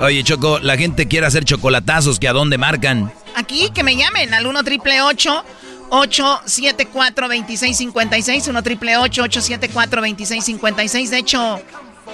Oye, 0.00 0.22
Choco, 0.24 0.58
la 0.58 0.76
gente 0.76 1.06
quiere 1.08 1.26
hacer 1.26 1.44
chocolatazos, 1.44 2.18
¿que 2.18 2.28
a 2.28 2.32
dónde 2.32 2.58
marcan? 2.58 3.12
Aquí 3.36 3.70
que 3.74 3.82
me 3.82 3.96
llamen 3.96 4.32
al 4.34 4.46
1 4.46 4.62
triple 4.64 5.02
874 5.02 7.28
2656 7.28 8.48
1 8.48 8.62
triple 8.62 8.96
874 8.98 10.00
2656 10.00 11.10
De 11.10 11.18
hecho, 11.18 11.60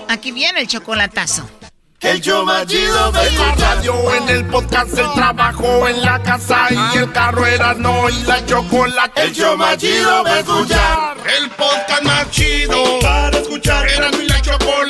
aquí 0.08 0.32
viene 0.32 0.60
el 0.60 0.66
chocolatazo. 0.66 1.48
El 2.00 2.20
show 2.22 2.46
más 2.46 2.66
chido 2.66 3.12
de 3.12 3.30
la 3.32 3.54
radio, 3.56 4.14
en 4.14 4.28
el 4.30 4.46
podcast, 4.46 4.96
el 4.96 5.12
trabajo, 5.12 5.86
en 5.86 6.00
la 6.00 6.18
casa 6.22 6.68
y 6.70 6.96
el 6.96 7.12
carro 7.12 7.44
era 7.44 7.74
no 7.74 8.08
y 8.08 8.22
la 8.22 8.42
chocolate. 8.46 9.22
El 9.22 9.34
show 9.34 9.54
más 9.58 9.76
chido 9.76 10.24
de 10.24 10.40
escuchar. 10.40 11.18
El 11.38 11.50
podcast 11.50 12.02
más 12.02 12.30
chido 12.30 12.82
para 13.02 13.36
escuchar. 13.38 13.86
Era 13.86 14.10
mi 14.12 14.26
la 14.26 14.40
chocolata 14.40 14.70
para 14.70 14.89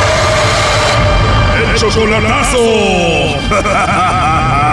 Chocolatazo. 1.81 2.61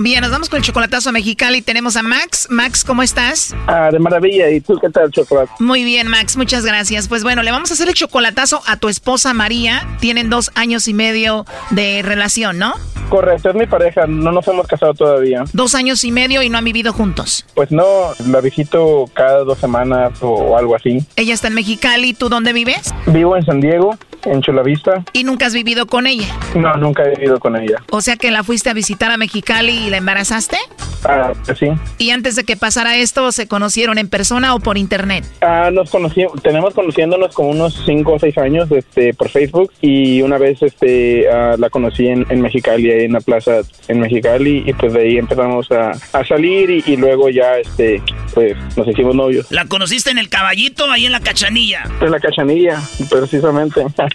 Bien, 0.00 0.20
nos 0.20 0.30
vamos 0.30 0.48
con 0.48 0.58
el 0.58 0.62
chocolatazo 0.62 1.08
a 1.08 1.12
Mexicali. 1.12 1.60
Tenemos 1.60 1.96
a 1.96 2.02
Max. 2.04 2.46
Max, 2.50 2.84
¿cómo 2.84 3.02
estás? 3.02 3.54
Ah, 3.66 3.90
de 3.90 3.98
maravilla. 3.98 4.48
¿Y 4.48 4.60
tú 4.60 4.78
qué 4.80 4.90
tal, 4.90 5.10
chocolate? 5.10 5.50
Muy 5.58 5.82
bien, 5.82 6.06
Max. 6.06 6.36
Muchas 6.36 6.64
gracias. 6.64 7.08
Pues 7.08 7.24
bueno, 7.24 7.42
le 7.42 7.50
vamos 7.50 7.72
a 7.72 7.74
hacer 7.74 7.88
el 7.88 7.94
chocolatazo 7.94 8.62
a 8.66 8.76
tu 8.76 8.88
esposa 8.88 9.34
María. 9.34 9.88
Tienen 9.98 10.30
dos 10.30 10.52
años 10.54 10.86
y 10.86 10.94
medio 10.94 11.46
de 11.70 12.02
relación, 12.02 12.58
¿no? 12.58 12.74
Correcto, 13.08 13.48
es 13.48 13.56
mi 13.56 13.66
pareja. 13.66 14.06
No 14.06 14.30
nos 14.30 14.46
hemos 14.46 14.68
casado 14.68 14.94
todavía. 14.94 15.44
Dos 15.52 15.74
años 15.74 16.04
y 16.04 16.12
medio 16.12 16.42
y 16.42 16.48
no 16.50 16.58
han 16.58 16.64
vivido 16.64 16.92
juntos. 16.92 17.44
Pues 17.54 17.72
no, 17.72 18.12
la 18.26 18.40
visito 18.40 19.06
cada 19.14 19.44
dos 19.44 19.58
semanas 19.58 20.12
o 20.20 20.56
algo 20.56 20.76
así. 20.76 21.04
Ella 21.16 21.34
está 21.34 21.48
en 21.48 21.54
Mexicali. 21.54 22.14
¿Tú 22.14 22.28
dónde 22.28 22.52
vives? 22.52 22.94
Vivo 23.06 23.36
en 23.36 23.44
San 23.44 23.60
Diego, 23.60 23.98
en 24.24 24.40
Chulavista. 24.42 25.04
¿Y 25.12 25.24
nunca 25.24 25.46
has 25.46 25.54
vivido 25.54 25.86
con 25.86 26.06
ella? 26.06 26.28
No, 26.54 26.74
nunca 26.76 27.04
he 27.04 27.10
vivido 27.10 27.38
con 27.38 27.56
ella. 27.56 27.82
O 27.90 28.00
sea 28.00 28.16
que 28.16 28.30
la 28.30 28.42
fuiste 28.42 28.70
a 28.70 28.74
visitar 28.74 29.10
a 29.10 29.16
Mexicali 29.16 29.72
y 29.72 29.90
la 29.90 29.98
embarazaste? 29.98 30.56
Ah, 31.04 31.32
sí. 31.58 31.68
¿Y 31.98 32.10
antes 32.10 32.36
de 32.36 32.44
que 32.44 32.56
pasara 32.56 32.96
esto, 32.96 33.30
se 33.32 33.46
conocieron 33.46 33.98
en 33.98 34.08
persona 34.08 34.54
o 34.54 34.60
por 34.60 34.78
internet? 34.78 35.24
Ah, 35.40 35.70
nos 35.72 35.90
conocimos, 35.90 36.42
tenemos 36.42 36.74
conociéndonos 36.74 37.34
como 37.34 37.50
unos 37.50 37.82
5 37.86 38.12
o 38.12 38.18
6 38.18 38.38
años 38.38 38.70
este, 38.72 39.14
por 39.14 39.28
Facebook 39.28 39.72
y 39.80 40.22
una 40.22 40.38
vez 40.38 40.62
este, 40.62 41.30
ah, 41.30 41.54
la 41.58 41.70
conocí 41.70 42.08
en, 42.08 42.26
en 42.30 42.40
Mexicali, 42.40 42.90
ahí 42.90 43.04
en 43.04 43.12
la 43.12 43.20
plaza 43.20 43.60
en 43.86 44.00
Mexicali 44.00 44.64
y 44.66 44.72
pues 44.72 44.92
de 44.92 45.00
ahí 45.02 45.18
empezamos 45.18 45.70
a, 45.70 45.92
a 46.12 46.24
salir 46.24 46.70
y, 46.70 46.82
y 46.86 46.96
luego 46.96 47.30
ya 47.30 47.58
este, 47.58 48.02
pues 48.34 48.56
nos 48.76 48.88
hicimos 48.88 49.14
novios. 49.14 49.46
¿La 49.50 49.66
conociste 49.66 50.10
en 50.10 50.18
el 50.18 50.28
caballito, 50.28 50.90
ahí 50.90 51.06
en 51.06 51.12
la 51.12 51.20
cachanilla? 51.20 51.84
En 52.00 52.10
la 52.10 52.18
cachanilla, 52.20 52.80
precisamente. 53.10 53.84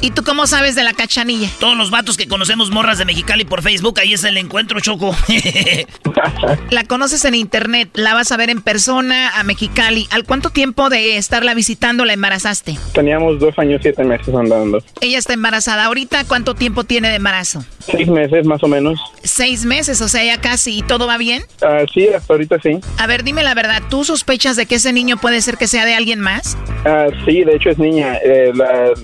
¿Y 0.00 0.10
tú 0.10 0.22
cómo 0.24 0.46
sabes 0.46 0.74
de 0.74 0.82
la 0.84 0.92
cachanilla? 0.94 1.48
Todos 1.58 1.76
los 1.76 1.90
vatos 1.90 2.16
que 2.16 2.26
conocemos 2.28 2.70
morras 2.70 2.98
de 2.98 3.04
Mexicali 3.04 3.44
por 3.44 3.62
Facebook, 3.62 3.98
ahí 4.00 4.14
es 4.14 4.24
el 4.24 4.36
encuentro, 4.36 4.80
Choco. 4.80 5.14
La 6.70 6.84
conoces 6.84 7.24
en 7.24 7.34
internet, 7.34 7.90
la 7.94 8.14
vas 8.14 8.30
a 8.32 8.36
ver 8.36 8.50
en 8.50 8.60
persona 8.62 9.38
a 9.38 9.42
Mexicali. 9.44 10.06
¿Al 10.10 10.24
cuánto 10.24 10.50
tiempo 10.50 10.88
de 10.90 11.16
estarla 11.16 11.54
visitando 11.54 12.04
la 12.04 12.12
embarazaste? 12.12 12.76
Teníamos 12.92 13.38
dos 13.40 13.58
años, 13.58 13.80
siete 13.82 14.04
meses 14.04 14.34
andando. 14.34 14.82
Ella 15.00 15.18
está 15.18 15.32
embarazada. 15.34 15.84
¿Ahorita 15.84 16.24
cuánto 16.24 16.54
tiempo 16.54 16.84
tiene 16.84 17.08
de 17.10 17.16
embarazo? 17.16 17.64
Seis 17.80 18.08
meses 18.08 18.46
más 18.46 18.62
o 18.62 18.68
menos. 18.68 18.98
Seis 19.22 19.64
meses, 19.64 20.00
o 20.00 20.08
sea, 20.08 20.24
ya 20.24 20.40
casi. 20.40 20.78
¿Y 20.78 20.82
todo 20.82 21.06
va 21.06 21.18
bien? 21.18 21.42
Ah, 21.62 21.80
sí, 21.92 22.08
hasta 22.08 22.32
ahorita 22.34 22.58
sí. 22.62 22.78
A 22.98 23.06
ver, 23.06 23.24
dime 23.24 23.42
la 23.42 23.54
verdad, 23.54 23.82
¿tú 23.90 24.04
sospechas 24.04 24.56
de 24.56 24.66
que 24.66 24.76
ese 24.76 24.92
niño 24.92 25.16
puede 25.16 25.40
ser 25.42 25.56
que 25.58 25.66
sea 25.68 25.84
de 25.84 25.94
alguien 25.94 26.20
más? 26.20 26.56
Ah, 26.84 27.06
sí, 27.24 27.44
de 27.44 27.56
hecho 27.56 27.70
es 27.70 27.78
niña. 27.78 28.16
Eh, 28.24 28.52
la- 28.54 28.92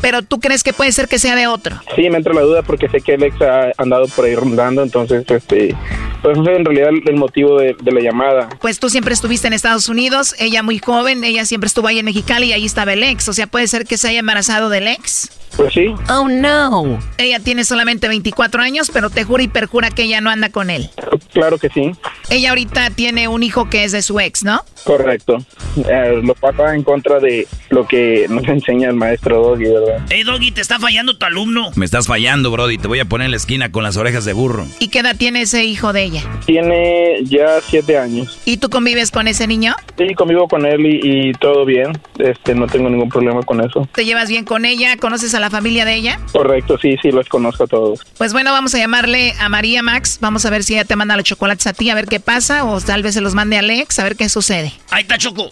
Pero 0.00 0.22
tú 0.22 0.40
crees 0.40 0.62
que 0.62 0.72
puede 0.72 0.92
ser 0.92 1.08
que 1.08 1.18
sea 1.18 1.36
de 1.36 1.46
otro. 1.46 1.76
Sí, 1.96 2.08
me 2.10 2.18
entra 2.18 2.34
la 2.34 2.42
duda 2.42 2.62
porque 2.62 2.88
sé 2.88 3.00
que 3.00 3.14
Alex 3.14 3.40
ha 3.42 3.72
andado 3.78 4.06
por 4.08 4.24
ahí 4.24 4.34
rondando, 4.34 4.82
entonces, 4.82 5.24
este, 5.28 5.74
pues 6.22 6.38
ese 6.38 6.50
es 6.52 6.58
en 6.58 6.64
realidad 6.64 6.90
el 7.06 7.16
motivo 7.16 7.58
de, 7.58 7.74
de 7.80 7.92
la 7.92 8.00
llamada. 8.00 8.48
Pues 8.60 8.78
tú 8.78 8.88
siempre 8.88 9.14
estuviste 9.14 9.46
en 9.46 9.52
Estados 9.52 9.88
Unidos, 9.88 10.34
ella 10.38 10.62
muy 10.62 10.78
joven, 10.78 11.24
ella 11.24 11.44
siempre 11.44 11.66
estuvo 11.66 11.88
ahí 11.88 11.98
en 11.98 12.04
Mexicali 12.04 12.48
y 12.48 12.52
ahí 12.52 12.64
estaba 12.64 12.92
el 12.92 13.02
ex. 13.02 13.28
O 13.28 13.32
sea, 13.32 13.46
puede 13.46 13.66
ser 13.66 13.84
que 13.86 13.96
se 13.96 14.08
haya 14.08 14.20
embarazado 14.20 14.68
del 14.68 14.88
ex. 14.88 15.30
Pues 15.56 15.72
sí. 15.72 15.94
Oh 16.08 16.28
no. 16.28 16.98
Ella 17.16 17.40
tiene 17.40 17.64
solamente 17.64 18.06
24 18.06 18.62
años, 18.62 18.90
pero 18.92 19.10
te 19.10 19.24
jura 19.24 19.42
y 19.42 19.48
perjura 19.48 19.90
que 19.90 20.04
ella 20.04 20.20
no 20.20 20.30
anda 20.30 20.50
con 20.50 20.70
él. 20.70 20.90
Claro 21.32 21.58
que 21.58 21.68
sí, 21.68 21.92
Ella 22.30 22.50
ahorita 22.50 22.90
tiene 22.90 23.28
un 23.28 23.42
hijo 23.42 23.68
que 23.68 23.84
es 23.84 23.92
de 23.92 24.02
su 24.02 24.20
ex, 24.20 24.44
¿no? 24.44 24.62
correcto. 24.84 25.38
Eh, 25.76 26.20
lo 26.22 26.34
pasa 26.34 26.74
en 26.74 26.82
contra 26.82 27.18
de 27.18 27.46
lo 27.70 27.86
que 27.86 28.26
nos 28.28 28.44
enseña 28.48 28.88
el 28.88 28.96
maestro 28.96 29.42
Doggy, 29.42 29.64
¿verdad? 29.64 29.87
Hey, 30.10 30.22
Doggy, 30.22 30.50
te 30.50 30.60
está 30.60 30.78
fallando 30.78 31.16
tu 31.16 31.26
alumno. 31.26 31.70
Me 31.76 31.84
estás 31.84 32.06
fallando, 32.06 32.50
Brody. 32.50 32.78
Te 32.78 32.88
voy 32.88 33.00
a 33.00 33.04
poner 33.04 33.26
en 33.26 33.30
la 33.32 33.36
esquina 33.36 33.70
con 33.70 33.82
las 33.82 33.96
orejas 33.96 34.24
de 34.24 34.32
burro. 34.32 34.66
¿Y 34.78 34.88
qué 34.88 35.00
edad 35.00 35.16
tiene 35.16 35.42
ese 35.42 35.64
hijo 35.64 35.92
de 35.92 36.02
ella? 36.04 36.22
Tiene 36.46 37.18
ya 37.24 37.60
siete 37.66 37.98
años. 37.98 38.38
¿Y 38.44 38.56
tú 38.58 38.70
convives 38.70 39.10
con 39.10 39.28
ese 39.28 39.46
niño? 39.46 39.74
Sí, 39.96 40.14
convivo 40.14 40.48
con 40.48 40.66
él 40.66 40.84
y, 40.86 41.28
y 41.28 41.32
todo 41.32 41.64
bien. 41.64 41.92
Este, 42.18 42.54
no 42.54 42.66
tengo 42.66 42.88
ningún 42.90 43.08
problema 43.08 43.42
con 43.42 43.60
eso. 43.60 43.88
¿Te 43.94 44.04
llevas 44.04 44.28
bien 44.28 44.44
con 44.44 44.64
ella? 44.64 44.96
¿Conoces 44.96 45.34
a 45.34 45.40
la 45.40 45.50
familia 45.50 45.84
de 45.84 45.94
ella? 45.94 46.20
Correcto, 46.32 46.78
sí, 46.78 46.96
sí, 47.02 47.10
los 47.10 47.28
conozco 47.28 47.64
a 47.64 47.66
todos. 47.66 48.00
Pues 48.16 48.32
bueno, 48.32 48.52
vamos 48.52 48.74
a 48.74 48.78
llamarle 48.78 49.34
a 49.40 49.48
María 49.48 49.82
Max. 49.82 50.18
Vamos 50.20 50.44
a 50.46 50.50
ver 50.50 50.62
si 50.64 50.74
ella 50.74 50.84
te 50.84 50.96
manda 50.96 51.16
los 51.16 51.24
chocolates 51.24 51.66
a 51.66 51.72
ti, 51.72 51.90
a 51.90 51.94
ver 51.94 52.06
qué 52.06 52.20
pasa. 52.20 52.64
O 52.64 52.80
tal 52.80 53.02
vez 53.02 53.14
se 53.14 53.20
los 53.20 53.34
mande 53.34 53.56
a 53.56 53.60
Alex, 53.60 53.98
a 53.98 54.04
ver 54.04 54.16
qué 54.16 54.28
sucede. 54.28 54.72
Ahí 54.90 55.02
está 55.02 55.18
Choco. 55.18 55.50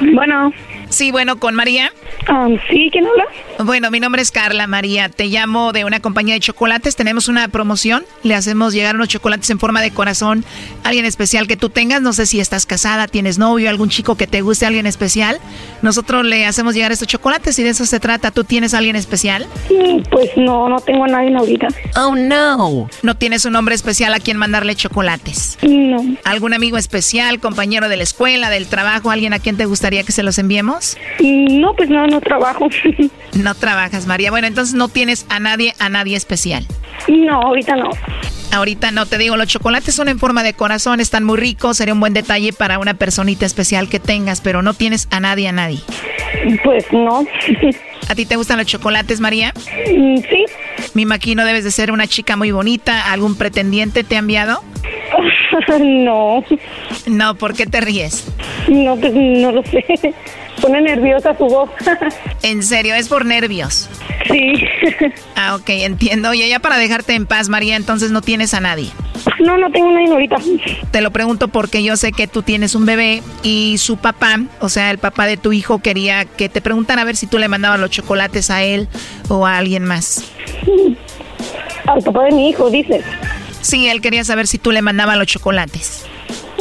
Bueno. 0.00 0.52
Sí, 0.88 1.10
bueno, 1.10 1.38
con 1.38 1.54
María. 1.54 1.92
sí, 2.70 2.88
¿quién 2.92 3.06
habla? 3.06 3.24
Bueno, 3.64 3.90
mi 3.90 4.00
nombre 4.00 4.22
es 4.22 4.30
Carla 4.30 4.66
María. 4.66 5.08
Te 5.08 5.26
llamo 5.26 5.72
de 5.72 5.84
una 5.84 6.00
compañía 6.00 6.34
de 6.34 6.40
chocolates. 6.40 6.96
Tenemos 6.96 7.28
una 7.28 7.48
promoción. 7.48 8.04
Le 8.22 8.34
hacemos 8.34 8.72
llegar 8.72 8.94
unos 8.94 9.08
chocolates 9.08 9.50
en 9.50 9.58
forma 9.58 9.82
de 9.82 9.90
corazón. 9.90 10.44
Alguien 10.84 11.04
especial 11.04 11.46
que 11.46 11.56
tú 11.56 11.68
tengas. 11.70 12.00
No 12.00 12.12
sé 12.12 12.26
si 12.26 12.40
estás 12.40 12.66
casada, 12.66 13.06
tienes 13.08 13.38
novio, 13.38 13.68
algún 13.68 13.88
chico 13.88 14.16
que 14.16 14.26
te 14.26 14.40
guste, 14.40 14.66
alguien 14.66 14.86
especial. 14.86 15.38
Nosotros 15.82 16.24
le 16.24 16.46
hacemos 16.46 16.74
llegar 16.74 16.92
estos 16.92 17.08
chocolates 17.08 17.58
y 17.58 17.62
de 17.62 17.70
eso 17.70 17.84
se 17.84 18.00
trata. 18.00 18.30
¿Tú 18.30 18.44
tienes 18.44 18.74
alguien 18.74 18.96
especial? 18.96 19.46
Pues 20.10 20.30
no, 20.36 20.68
no 20.68 20.80
tengo 20.80 21.04
a 21.04 21.08
nadie 21.08 21.34
ahorita. 21.36 21.68
Oh, 21.96 22.14
no. 22.14 22.88
¿No 23.02 23.16
tienes 23.16 23.44
un 23.44 23.56
hombre 23.56 23.74
especial 23.74 24.14
a 24.14 24.20
quien 24.20 24.36
mandarle 24.36 24.74
chocolates? 24.74 25.58
No. 25.62 25.98
¿Algún 26.24 26.54
amigo 26.54 26.78
especial, 26.78 27.40
compañero 27.40 27.88
de 27.88 27.96
la 27.96 28.02
escuela, 28.02 28.50
del 28.50 28.68
trabajo, 28.68 29.10
alguien 29.10 29.32
a 29.32 29.38
quien 29.38 29.56
te 29.56 29.64
gustaría 29.66 30.02
que 30.04 30.12
se 30.12 30.22
los 30.22 30.38
enviemos? 30.38 30.77
No, 31.20 31.74
pues 31.74 31.88
no, 31.88 32.06
no 32.06 32.20
trabajo. 32.20 32.68
No 33.34 33.54
trabajas, 33.54 34.06
María. 34.06 34.30
Bueno, 34.30 34.48
entonces 34.48 34.74
no 34.74 34.88
tienes 34.88 35.24
a 35.28 35.38
nadie, 35.38 35.74
a 35.78 35.88
nadie 35.88 36.16
especial. 36.16 36.66
No, 37.06 37.40
ahorita 37.40 37.76
no. 37.76 37.90
Ahorita 38.52 38.90
no 38.90 39.06
te 39.06 39.18
digo, 39.18 39.36
los 39.36 39.46
chocolates 39.46 39.94
son 39.94 40.08
en 40.08 40.18
forma 40.18 40.42
de 40.42 40.54
corazón, 40.54 40.98
están 40.98 41.22
muy 41.22 41.36
ricos, 41.36 41.76
sería 41.76 41.94
un 41.94 42.00
buen 42.00 42.14
detalle 42.14 42.52
para 42.52 42.78
una 42.78 42.94
personita 42.94 43.46
especial 43.46 43.88
que 43.88 44.00
tengas, 44.00 44.40
pero 44.40 44.62
no 44.62 44.74
tienes 44.74 45.06
a 45.10 45.20
nadie, 45.20 45.46
a 45.46 45.52
nadie. 45.52 45.80
Pues 46.64 46.86
no. 46.90 47.26
¿A 48.08 48.14
ti 48.14 48.24
te 48.24 48.36
gustan 48.36 48.56
los 48.56 48.66
chocolates, 48.66 49.20
María? 49.20 49.52
Sí. 49.86 50.44
Me 50.94 51.02
imagino 51.02 51.44
debes 51.44 51.62
de 51.64 51.70
ser 51.70 51.92
una 51.92 52.06
chica 52.06 52.36
muy 52.36 52.50
bonita. 52.50 53.12
¿Algún 53.12 53.36
pretendiente 53.36 54.02
te 54.02 54.16
ha 54.16 54.20
enviado? 54.20 54.62
No. 55.80 56.44
No, 57.06 57.34
¿por 57.34 57.54
qué 57.54 57.66
te 57.66 57.80
ríes? 57.80 58.26
No, 58.68 58.96
pues 58.96 59.12
no 59.12 59.52
lo 59.52 59.62
sé. 59.64 59.84
Pone 60.60 60.80
nerviosa 60.80 61.36
su 61.36 61.44
voz. 61.46 61.70
¿En 62.42 62.62
serio? 62.62 62.94
¿Es 62.94 63.08
por 63.08 63.24
nervios? 63.24 63.88
Sí. 64.30 64.54
Ah, 65.36 65.54
ok, 65.54 65.68
entiendo. 65.68 66.34
Y 66.34 66.48
ya 66.48 66.58
para 66.58 66.76
dejarte 66.78 67.14
en 67.14 67.26
paz, 67.26 67.48
María, 67.48 67.76
entonces 67.76 68.10
no 68.10 68.22
tienes 68.22 68.54
a 68.54 68.60
nadie. 68.60 68.90
No, 69.40 69.56
no 69.56 69.70
tengo 69.70 69.90
nadie 69.90 70.08
ahorita. 70.10 70.36
Te 70.90 71.00
lo 71.00 71.10
pregunto 71.10 71.48
porque 71.48 71.82
yo 71.82 71.96
sé 71.96 72.12
que 72.12 72.26
tú 72.26 72.42
tienes 72.42 72.74
un 72.74 72.86
bebé 72.86 73.22
y 73.42 73.78
su 73.78 73.96
papá, 73.96 74.40
o 74.60 74.68
sea, 74.68 74.90
el 74.90 74.98
papá 74.98 75.26
de 75.26 75.36
tu 75.36 75.52
hijo, 75.52 75.78
quería 75.78 76.24
que 76.24 76.48
te 76.48 76.60
preguntan 76.60 76.98
a 76.98 77.04
ver 77.04 77.16
si 77.16 77.26
tú 77.26 77.38
le 77.38 77.48
mandabas 77.48 77.78
los 77.78 77.90
chocolates 77.90 78.50
a 78.50 78.62
él 78.62 78.88
o 79.28 79.46
a 79.46 79.58
alguien 79.58 79.84
más. 79.84 80.24
Al 81.86 82.02
papá 82.02 82.24
de 82.24 82.32
mi 82.32 82.50
hijo, 82.50 82.68
dices. 82.70 83.04
Sí, 83.60 83.88
él 83.88 84.00
quería 84.00 84.24
saber 84.24 84.46
si 84.46 84.58
tú 84.58 84.72
le 84.72 84.82
mandabas 84.82 85.16
los 85.16 85.26
chocolates. 85.26 86.04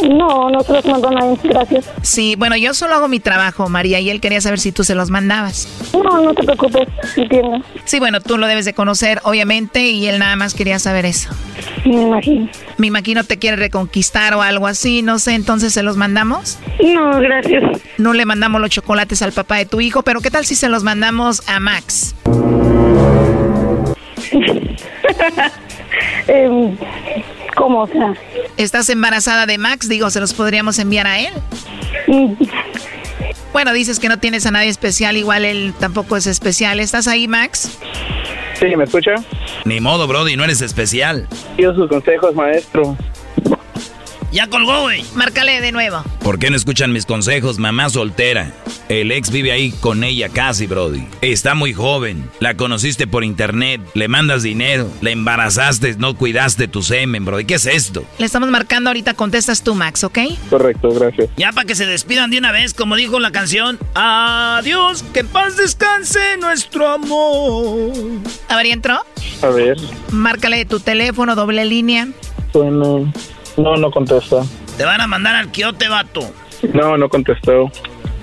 No, 0.04 0.50
no 0.50 0.60
se 0.62 0.74
los 0.74 0.86
mando 0.86 1.10
a 1.10 1.12
nadie, 1.12 1.38
gracias. 1.44 1.90
Sí, 2.02 2.36
bueno, 2.38 2.56
yo 2.56 2.74
solo 2.74 2.96
hago 2.96 3.08
mi 3.08 3.20
trabajo, 3.20 3.68
María, 3.70 4.00
y 4.00 4.10
él 4.10 4.22
quería 4.22 4.42
saber 4.42 4.60
si 4.60 4.72
tú 4.72 4.84
se 4.84 4.96
los 4.96 5.10
mandabas. 5.10 5.68
No, 5.94 6.22
no 6.22 6.34
te 6.34 6.44
preocupes, 6.44 6.88
entiendo. 7.16 7.62
Sí, 7.86 8.00
bueno, 8.00 8.22
tú 8.22 8.38
lo 8.38 8.48
debes 8.48 8.66
de 8.66 8.74
conocer, 8.74 9.20
obviamente, 9.24 9.82
y 9.88 10.08
él 10.08 10.20
nada 10.20 10.36
más 10.36 10.54
quería 10.54 10.80
saber 10.80 11.06
eso. 11.06 11.30
Me 11.86 12.02
imagino. 12.02 12.50
Me 12.78 12.88
imagino 12.88 13.24
te 13.24 13.38
quiere 13.38 13.58
reconquistar 13.58 14.34
o 14.36 14.42
algo 14.42 14.68
así, 14.68 15.02
no 15.02 15.20
sé, 15.20 15.34
entonces 15.34 15.74
se 15.74 15.84
los 15.84 15.98
mandamos. 15.98 16.60
No, 16.84 17.20
gracias. 17.20 17.82
No 17.98 18.14
le 18.14 18.26
mandamos 18.26 18.62
los 18.62 18.70
chocolates 18.70 19.22
al 19.22 19.32
papá 19.32 19.58
de 19.58 19.66
tu 19.66 19.82
hijo, 19.82 20.04
pero 20.04 20.22
¿qué 20.22 20.30
tal 20.30 20.46
si 20.46 20.56
se 20.56 20.70
los 20.70 20.84
mandamos 20.84 21.42
a 21.48 21.60
Max? 21.60 22.16
Em, 26.28 26.78
¿Cómo? 27.58 27.82
O 27.82 27.88
sea, 27.88 28.14
¿Estás 28.58 28.90
embarazada 28.90 29.46
de 29.46 29.58
Max? 29.58 29.90
Digo, 29.90 30.10
¿se 30.12 30.20
los 30.20 30.34
podríamos 30.34 30.78
enviar 30.80 31.08
a 31.08 31.20
él? 31.20 31.34
Bueno, 33.52 33.74
dices 33.74 34.00
que 34.00 34.08
no 34.10 34.20
tienes 34.20 34.46
a 34.46 34.52
nadie 34.52 34.70
especial, 34.70 35.18
igual 35.18 35.44
él 35.44 35.74
tampoco 35.80 36.16
es 36.16 36.28
especial. 36.28 36.80
¿Estás 36.80 37.08
ahí, 37.08 37.28
Max? 37.28 37.80
Sí, 38.60 38.76
¿me 38.76 38.84
escucha? 38.84 39.16
Ni 39.66 39.80
modo, 39.80 40.08
Brody, 40.08 40.36
no 40.36 40.44
eres 40.44 40.62
especial. 40.62 41.28
Quiero 41.56 41.76
sus 41.76 41.90
consejos, 41.90 42.36
maestro. 42.36 42.96
Ya 44.32 44.48
colgó, 44.48 44.82
güey. 44.82 45.04
Márcale 45.16 45.62
de 45.62 45.72
nuevo. 45.72 46.04
¿Por 46.22 46.38
qué 46.40 46.50
no 46.50 46.58
escuchan 46.58 46.92
mis 46.92 47.06
consejos? 47.06 47.60
Mamá 47.60 47.90
soltera. 47.90 48.52
El 48.90 49.12
ex 49.12 49.32
vive 49.32 49.52
ahí 49.52 49.72
con 49.72 50.04
ella 50.04 50.30
casi, 50.30 50.68
Brody. 50.68 51.08
Está 51.22 51.56
muy 51.56 51.74
joven. 51.74 52.30
La 52.40 52.56
conociste 52.56 53.08
por 53.08 53.24
internet. 53.24 53.82
Le 53.94 54.08
mandas 54.08 54.44
dinero. 54.44 54.90
La 55.02 55.12
embarazaste. 55.12 55.96
No 55.98 56.16
cuidaste 56.16 56.68
tu 56.68 56.82
semen, 56.84 57.26
Brody. 57.26 57.46
¿Qué 57.46 57.56
es 57.56 57.66
esto? 57.66 58.06
Le 58.18 58.26
estamos 58.26 58.50
marcando 58.50 58.90
ahorita. 58.90 59.14
Contestas 59.14 59.64
tú, 59.64 59.76
Max, 59.76 60.04
¿ok? 60.04 60.20
Correcto, 60.50 60.90
gracias. 60.92 61.30
Ya 61.38 61.52
para 61.52 61.66
que 61.66 61.76
se 61.76 61.86
despidan 61.86 62.30
de 62.30 62.38
una 62.38 62.52
vez, 62.52 62.74
como 62.74 62.96
dijo 62.96 63.20
la 63.20 63.32
canción. 63.32 63.80
Adiós, 63.94 65.04
que 65.14 65.22
en 65.22 65.28
paz 65.28 65.58
descanse 65.58 66.20
nuestro 66.40 66.88
amor. 66.88 67.92
A 68.50 68.56
ver, 68.58 68.66
¿y 68.66 68.72
entró? 68.72 69.00
A 69.42 69.48
ver. 69.48 69.78
Márcale 70.12 70.66
tu 70.66 70.80
teléfono, 70.80 71.36
doble 71.36 71.66
línea. 71.66 72.08
Bueno, 72.54 73.12
no, 73.58 73.76
no 73.78 73.92
contesta. 73.92 74.44
Te 74.78 74.86
van 74.86 75.02
a 75.02 75.08
mandar 75.08 75.36
al 75.36 75.52
quiote, 75.52 75.88
vato. 75.90 76.22
No, 76.74 76.98
no 76.98 77.10
contestó. 77.10 77.72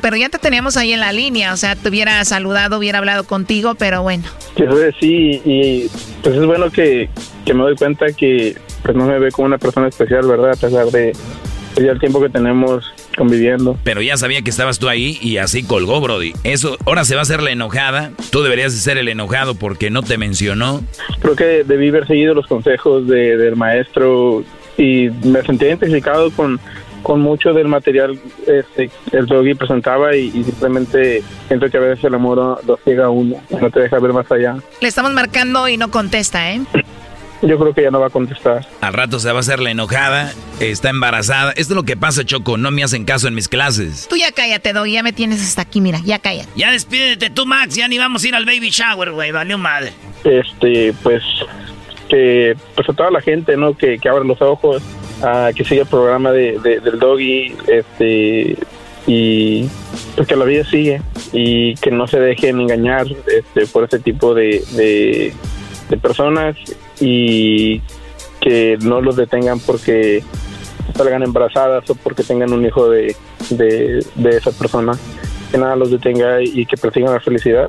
Pero 0.01 0.17
ya 0.17 0.29
te 0.29 0.39
teníamos 0.39 0.77
ahí 0.77 0.93
en 0.93 1.01
la 1.01 1.13
línea, 1.13 1.53
o 1.53 1.57
sea, 1.57 1.77
te 1.77 1.89
hubiera 1.89 2.23
saludado, 2.25 2.79
hubiera 2.79 2.99
hablado 2.99 3.25
contigo, 3.25 3.75
pero 3.75 4.03
bueno. 4.03 4.25
Que 4.55 4.67
sí, 5.01 5.41
y 5.45 5.89
pues 6.23 6.37
es 6.37 6.45
bueno 6.45 6.71
que, 6.71 7.09
que 7.47 7.55
me 7.55 7.63
doy 7.63 7.75
cuenta 7.75 8.07
que 8.13 8.55
pues 8.83 8.95
no 8.95 9.07
me 9.07 9.19
ve 9.19 9.33
como 9.33 9.47
una 9.47 9.57
persona 9.57 9.89
especial, 9.89 10.27
¿verdad? 10.27 10.51
A 10.51 10.57
pesar 10.57 10.87
de 10.87 11.13
pues, 11.75 11.87
ya 11.87 11.93
el 11.93 11.99
tiempo 11.99 12.21
que 12.21 12.29
tenemos 12.29 12.85
conviviendo. 13.17 13.79
Pero 13.83 14.03
ya 14.03 14.17
sabía 14.17 14.43
que 14.43 14.51
estabas 14.51 14.79
tú 14.79 14.89
ahí 14.89 15.19
y 15.23 15.39
así 15.39 15.63
colgó, 15.63 16.01
Brody. 16.01 16.35
Eso, 16.45 16.77
ahora 16.85 17.05
se 17.05 17.15
va 17.15 17.21
a 17.21 17.23
hacer 17.23 17.43
la 17.43 17.51
enojada. 17.51 18.13
Tú 18.31 18.43
deberías 18.43 18.75
de 18.75 18.81
ser 18.81 18.99
el 18.99 19.09
enojado 19.09 19.55
porque 19.55 19.91
no 19.91 20.03
te 20.03 20.19
mencionó. 20.19 20.83
Creo 21.21 21.35
que 21.35 21.65
debí 21.65 21.89
haber 21.89 22.07
seguido 22.07 22.35
los 22.35 22.47
consejos 22.47 23.07
de, 23.07 23.37
del 23.37 23.57
maestro 23.57 24.45
y 24.77 25.11
me 25.25 25.43
sentí 25.43 25.67
identificado 25.67 26.31
con, 26.31 26.61
con 27.03 27.21
mucho 27.21 27.53
del 27.53 27.69
material 27.69 28.19
este, 28.47 28.91
el 29.13 29.27
doggy 29.27 29.55
presentaba 29.55 30.17
y, 30.17 30.31
simplemente 30.31 31.23
siento 31.47 31.71
que 31.71 31.77
a 31.77 31.81
veces 31.81 32.05
el 32.05 32.15
amor 32.15 32.61
lo 32.67 32.77
ciega 32.79 33.07
a 33.07 33.11
uno, 33.11 33.37
no 33.51 33.71
te 33.71 33.81
deja 33.81 34.01
ver 34.01 34.13
más 34.13 34.31
allá. 34.33 34.57
Le 34.81 34.89
estamos 34.89 35.13
marcando 35.13 35.69
y 35.69 35.77
no 35.77 35.91
contesta, 35.91 36.53
¿eh? 36.53 36.63
Yo 37.43 37.59
creo 37.59 37.75
que 37.75 37.83
ya 37.83 37.91
no 37.91 38.01
va 38.01 38.07
a 38.07 38.11
contestar. 38.11 38.67
Al 38.81 38.95
rato 38.95 39.21
se 39.21 39.31
va 39.31 39.37
a 39.37 39.41
hacer 39.41 39.61
la 39.61 39.71
enojada, 39.71 40.33
está 40.61 40.89
embarazada. 40.89 41.51
Esto 41.51 41.75
es 41.75 41.77
lo 41.77 41.83
que 41.83 41.97
pasa, 41.97 42.25
Choco, 42.25 42.57
no 42.57 42.71
me 42.71 42.83
hacen 42.83 43.05
caso 43.05 43.29
en 43.29 43.35
mis 43.35 43.49
clases. 43.49 44.09
Tú 44.09 44.17
ya 44.17 44.33
cállate, 44.33 44.73
Doggy, 44.73 44.93
ya 44.93 45.03
me 45.03 45.13
tienes 45.13 45.43
hasta 45.43 45.63
aquí, 45.63 45.83
mira, 45.83 46.01
ya 46.05 46.19
cállate. 46.19 46.49
Ya 46.57 46.71
despídete 46.71 47.29
tú, 47.29 47.45
Max, 47.45 47.75
ya 47.75 47.87
ni 47.87 47.99
vamos 47.99 48.25
a 48.25 48.29
ir 48.29 48.35
al 48.35 48.47
baby 48.47 48.71
shower, 48.71 49.13
güey, 49.13 49.31
vale 49.31 49.57
madre. 49.59 49.93
Este, 50.25 50.95
pues 51.03 51.23
que 52.15 52.57
pues 52.77 52.89
a 52.89 52.93
toda 52.93 53.11
la 53.11 53.21
gente 53.21 53.57
no 53.57 53.77
que, 53.77 53.99
que 53.99 54.09
abra 54.09 54.23
los 54.23 54.41
ojos 54.41 54.81
a 55.21 55.51
que 55.53 55.65
siga 55.65 55.83
el 55.83 55.89
programa 55.89 56.31
de, 56.31 56.61
del 56.61 57.01
doggy 57.01 57.57
este 57.67 58.57
y 59.05 59.69
pues 60.15 60.29
que 60.29 60.37
la 60.37 60.45
vida 60.45 60.63
sigue 60.65 61.03
y 61.33 61.75
que 61.75 61.91
no 61.91 62.07
se 62.07 62.21
dejen 62.21 62.61
engañar 62.61 63.09
este, 63.09 63.67
por 63.67 63.83
ese 63.83 63.99
tipo 63.99 64.33
de, 64.33 64.63
de, 64.77 65.35
personas 66.01 66.57
y 67.01 67.81
que 68.41 68.79
no 68.81 69.01
los 69.01 69.17
detengan 69.17 69.59
porque 69.59 70.23
salgan 70.97 71.25
embarazadas 71.25 71.89
o 71.91 71.97
porque 71.97 72.23
tengan 72.23 72.53
un 72.53 72.65
hijo 72.65 72.89
de, 72.91 73.17
de, 73.51 74.05
de 74.15 74.31
esa 74.31 74.53
persona 74.53 74.93
que 75.51 75.59
nada 75.59 75.75
los 75.75 75.91
detenga 75.91 76.41
y 76.43 76.65
que 76.67 76.77
persigan 76.77 77.13
la 77.13 77.21
felicidad. 77.21 77.69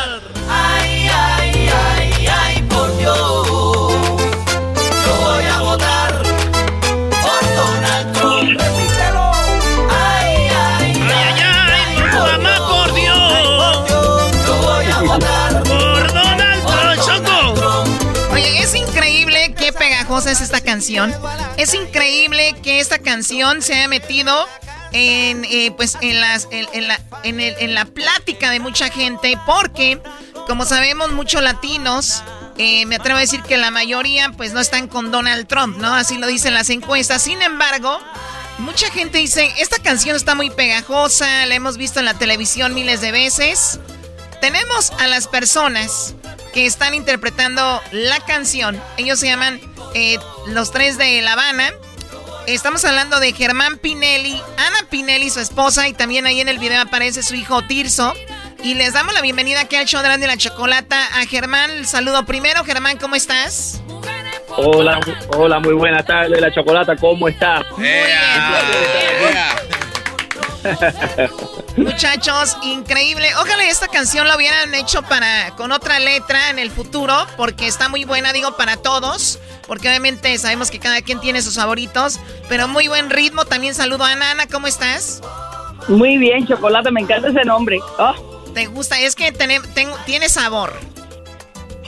Es 20.31 20.41
esta 20.41 20.61
canción. 20.61 21.13
Es 21.57 21.73
increíble 21.73 22.55
que 22.63 22.79
esta 22.79 22.99
canción 22.99 23.61
se 23.61 23.73
haya 23.73 23.87
metido 23.87 24.47
en, 24.93 25.45
eh, 25.45 25.73
pues 25.75 25.97
en, 26.01 26.19
las, 26.19 26.47
en, 26.51 26.87
la, 26.87 26.99
en, 27.23 27.73
la 27.73 27.85
plática 27.85 28.49
de 28.51 28.59
mucha 28.59 28.89
gente 28.89 29.37
porque, 29.45 30.01
como 30.47 30.65
sabemos, 30.65 31.11
muchos 31.11 31.41
latinos, 31.41 32.23
eh, 32.57 32.85
me 32.85 32.95
atrevo 32.95 33.17
a 33.17 33.21
decir 33.21 33.41
que 33.43 33.57
la 33.57 33.71
mayoría 33.71 34.31
pues 34.35 34.53
no 34.53 34.59
están 34.59 34.87
con 34.87 35.11
Donald 35.11 35.47
Trump, 35.47 35.77
¿no? 35.77 35.93
Así 35.95 36.17
lo 36.17 36.27
dicen 36.27 36.53
las 36.53 36.69
encuestas. 36.69 37.21
Sin 37.21 37.41
embargo, 37.41 37.99
mucha 38.57 38.89
gente 38.91 39.17
dice, 39.17 39.51
esta 39.59 39.79
canción 39.79 40.15
está 40.15 40.35
muy 40.35 40.49
pegajosa, 40.49 41.45
la 41.45 41.55
hemos 41.55 41.77
visto 41.77 41.99
en 41.99 42.05
la 42.05 42.13
televisión 42.13 42.73
miles 42.73 43.01
de 43.01 43.11
veces. 43.11 43.79
Tenemos 44.39 44.91
a 44.99 45.07
las 45.07 45.27
personas 45.27 46.15
que 46.53 46.65
están 46.65 46.93
interpretando 46.93 47.81
la 47.91 48.19
canción. 48.21 48.81
Ellos 48.97 49.19
se 49.19 49.27
llaman 49.27 49.59
eh, 49.93 50.17
Los 50.47 50.71
Tres 50.71 50.97
de 50.97 51.21
La 51.21 51.33
Habana. 51.33 51.71
Estamos 52.47 52.83
hablando 52.85 53.19
de 53.19 53.33
Germán 53.33 53.77
Pinelli, 53.77 54.41
Ana 54.57 54.87
Pinelli, 54.89 55.29
su 55.29 55.39
esposa, 55.39 55.87
y 55.87 55.93
también 55.93 56.25
ahí 56.25 56.41
en 56.41 56.49
el 56.49 56.59
video 56.59 56.81
aparece 56.81 57.23
su 57.23 57.35
hijo 57.35 57.61
Tirso. 57.63 58.13
Y 58.63 58.75
les 58.75 58.93
damos 58.93 59.13
la 59.13 59.21
bienvenida 59.21 59.61
aquí 59.61 59.75
al 59.75 59.85
show 59.85 60.01
de 60.01 60.27
la 60.27 60.37
chocolata 60.37 61.07
a 61.19 61.25
Germán. 61.25 61.85
saludo 61.85 62.25
primero, 62.25 62.63
Germán, 62.63 62.97
¿cómo 62.97 63.15
estás? 63.15 63.81
Hola, 64.57 64.99
hola, 65.35 65.59
muy 65.59 65.73
buenas 65.73 66.05
tardes, 66.05 66.39
la 66.41 66.51
chocolata, 66.51 66.95
¿cómo 66.97 67.27
estás? 67.27 67.63
Muy 67.77 67.87
Muchachos, 71.77 72.57
increíble. 72.63 73.27
Ojalá 73.35 73.63
esta 73.65 73.87
canción 73.87 74.27
la 74.27 74.35
hubieran 74.35 74.73
hecho 74.75 75.01
para 75.03 75.55
con 75.55 75.71
otra 75.71 75.99
letra 75.99 76.49
en 76.49 76.59
el 76.59 76.71
futuro, 76.71 77.13
porque 77.37 77.67
está 77.67 77.89
muy 77.89 78.05
buena, 78.05 78.33
digo, 78.33 78.55
para 78.57 78.77
todos. 78.77 79.39
Porque 79.67 79.87
obviamente 79.87 80.37
sabemos 80.37 80.69
que 80.69 80.79
cada 80.79 81.01
quien 81.01 81.21
tiene 81.21 81.41
sus 81.41 81.55
favoritos, 81.55 82.19
pero 82.49 82.67
muy 82.67 82.87
buen 82.87 83.09
ritmo. 83.09 83.45
También 83.45 83.73
saludo 83.73 84.03
a 84.03 84.11
Ana, 84.11 84.31
Ana, 84.31 84.47
¿cómo 84.47 84.67
estás? 84.67 85.21
Muy 85.87 86.17
bien, 86.17 86.45
Chocolate, 86.45 86.91
me 86.91 87.01
encanta 87.01 87.29
ese 87.29 87.43
nombre. 87.43 87.79
Oh. 87.97 88.13
¿Te 88.53 88.67
gusta? 88.67 88.99
Es 88.99 89.15
que 89.15 89.31
tiene 89.31 90.29
sabor. 90.29 90.73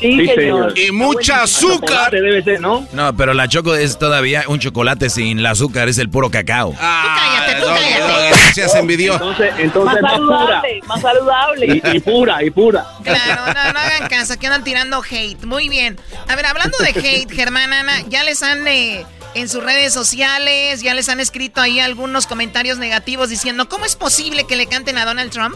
Sí, 0.04 0.28
señor. 0.36 0.78
Y 0.78 0.92
mucha 0.92 1.44
azúcar. 1.44 2.12
Debe 2.12 2.44
ser, 2.44 2.60
¿no? 2.60 2.86
No, 2.92 3.16
pero 3.16 3.34
la 3.34 3.48
choco 3.48 3.74
es 3.74 3.98
todavía 3.98 4.44
un 4.48 4.60
chocolate 4.60 5.10
sin 5.10 5.40
el 5.40 5.46
azúcar, 5.46 5.88
es 5.88 5.98
el 5.98 6.10
puro 6.10 6.30
cacao. 6.30 6.76
Ah, 6.80 7.46
tú 7.46 7.46
cállate, 7.46 7.62
tú 7.62 7.68
cállate. 7.68 8.40
gracias, 8.44 8.76
envidió. 8.76 9.14
Entonces, 9.14 9.54
entonces 9.58 10.02
más, 10.02 10.12
saludable, 10.12 10.80
más 10.86 11.02
saludable. 11.02 11.82
Y, 11.94 12.00
pura, 12.02 12.44
y 12.44 12.50
pura. 12.50 12.86
Claro, 13.04 13.46
no, 13.48 13.74
no 13.74 13.80
hagan 13.80 14.10
caso, 14.10 14.38
que 14.38 14.48
andan 14.48 14.64
tirando 14.64 15.02
hate. 15.10 15.46
Muy 15.46 15.70
bien. 15.70 15.98
A 16.28 16.36
ver, 16.36 16.48
hablando 16.48 16.78
de 16.80 16.90
hate, 16.90 17.32
Germán, 17.32 17.72
Ana, 17.72 18.02
ya 18.10 18.24
les 18.24 18.44
han... 18.44 18.68
Eh, 18.68 19.06
en 19.36 19.50
sus 19.50 19.64
redes 19.64 19.92
sociales, 19.92 20.84
ya 20.84 20.94
les 20.94 21.10
han 21.10 21.20
escrito 21.20 21.60
ahí 21.60 21.80
algunos 21.80 22.28
comentarios 22.28 22.78
negativos 22.78 23.30
diciendo, 23.30 23.68
¿cómo 23.68 23.84
es 23.84 23.96
posible 23.96 24.44
que 24.44 24.56
le 24.56 24.68
canten 24.68 25.00
a 25.00 25.06
Donald 25.06 25.32
Trump? 25.32 25.56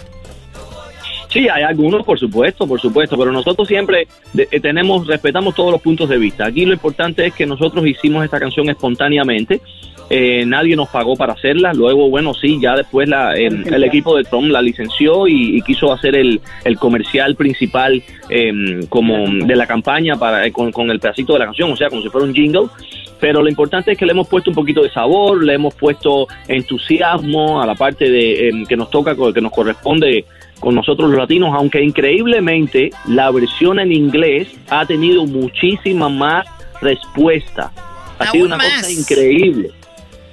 Sí, 1.30 1.50
hay 1.50 1.64
algunos, 1.64 2.06
por 2.06 2.18
supuesto, 2.18 2.66
por 2.68 2.80
supuesto, 2.80 3.18
pero 3.18 3.32
nosotros 3.32 3.68
siempre 3.68 4.08
eh, 4.38 4.60
tenemos, 4.60 5.08
respetamos 5.08 5.56
todos 5.56 5.72
los 5.72 5.82
puntos 5.82 6.10
de 6.10 6.18
vista. 6.18 6.46
Aquí 6.46 6.66
lo 6.66 6.74
importante 6.74 7.26
es 7.26 7.34
que 7.34 7.46
nosotros 7.46 7.86
hicimos 7.86 8.24
esta 8.24 8.40
canción 8.40 8.70
espontáneamente. 8.70 9.62
Eh, 10.10 10.46
nadie 10.46 10.78
nos 10.78 10.88
pagó 10.88 11.18
para 11.18 11.34
hacerla. 11.34 11.74
Luego, 11.74 12.10
bueno, 12.10 12.34
sí, 12.34 12.60
ya 12.62 12.76
después 12.78 13.10
la, 13.10 13.34
el 13.36 13.84
equipo 13.84 14.16
de 14.16 14.24
Trump 14.24 14.48
la 14.48 14.62
licenció 14.62 15.28
y, 15.28 15.62
quiso 15.64 15.92
hacer 15.92 16.16
el, 16.16 16.40
el 16.64 16.78
comercial 16.78 17.36
principal 17.36 18.02
em, 18.30 18.86
como 18.88 19.28
de 19.28 19.54
la 19.54 19.68
campaña 19.68 20.16
para 20.16 20.50
con, 20.52 20.72
con, 20.72 20.90
el 20.92 21.00
pedacito 21.02 21.34
de 21.34 21.40
la 21.40 21.46
canción, 21.46 21.72
o 21.72 21.76
sea, 21.76 21.90
como 21.90 22.02
si 22.02 22.10
fuera 22.10 22.26
un 22.26 22.34
jingle 22.34 22.68
pero 23.20 23.42
lo 23.42 23.50
importante 23.50 23.92
es 23.92 23.98
que 23.98 24.06
le 24.06 24.12
hemos 24.12 24.28
puesto 24.28 24.52
un 24.52 24.56
poquito 24.56 24.84
de 24.84 24.92
sabor, 24.92 25.44
le 25.44 25.56
hemos 25.56 25.74
puesto 25.74 26.28
entusiasmo 26.48 27.62
a 27.62 27.66
la 27.66 27.76
parte 27.76 28.10
de 28.10 28.50
em, 28.50 28.66
que 28.66 28.78
nos 28.78 28.90
toca, 28.90 29.16
que 29.34 29.42
nos 29.42 29.52
corresponde 29.52 30.26
con 30.60 30.76
nosotros 30.76 31.10
los 31.10 31.18
latinos, 31.20 31.52
aunque 31.54 31.84
increíblemente 31.84 32.90
la 33.08 33.32
versión 33.32 33.80
en 33.80 33.92
inglés 33.92 34.48
ha 34.70 34.86
tenido 34.86 35.26
muchísima 35.26 36.10
más 36.10 36.46
respuesta. 36.82 37.72
Ha 38.20 38.32
sido 38.32 38.46
una 38.46 38.58
cosa 38.58 38.92
increíble. 38.92 39.72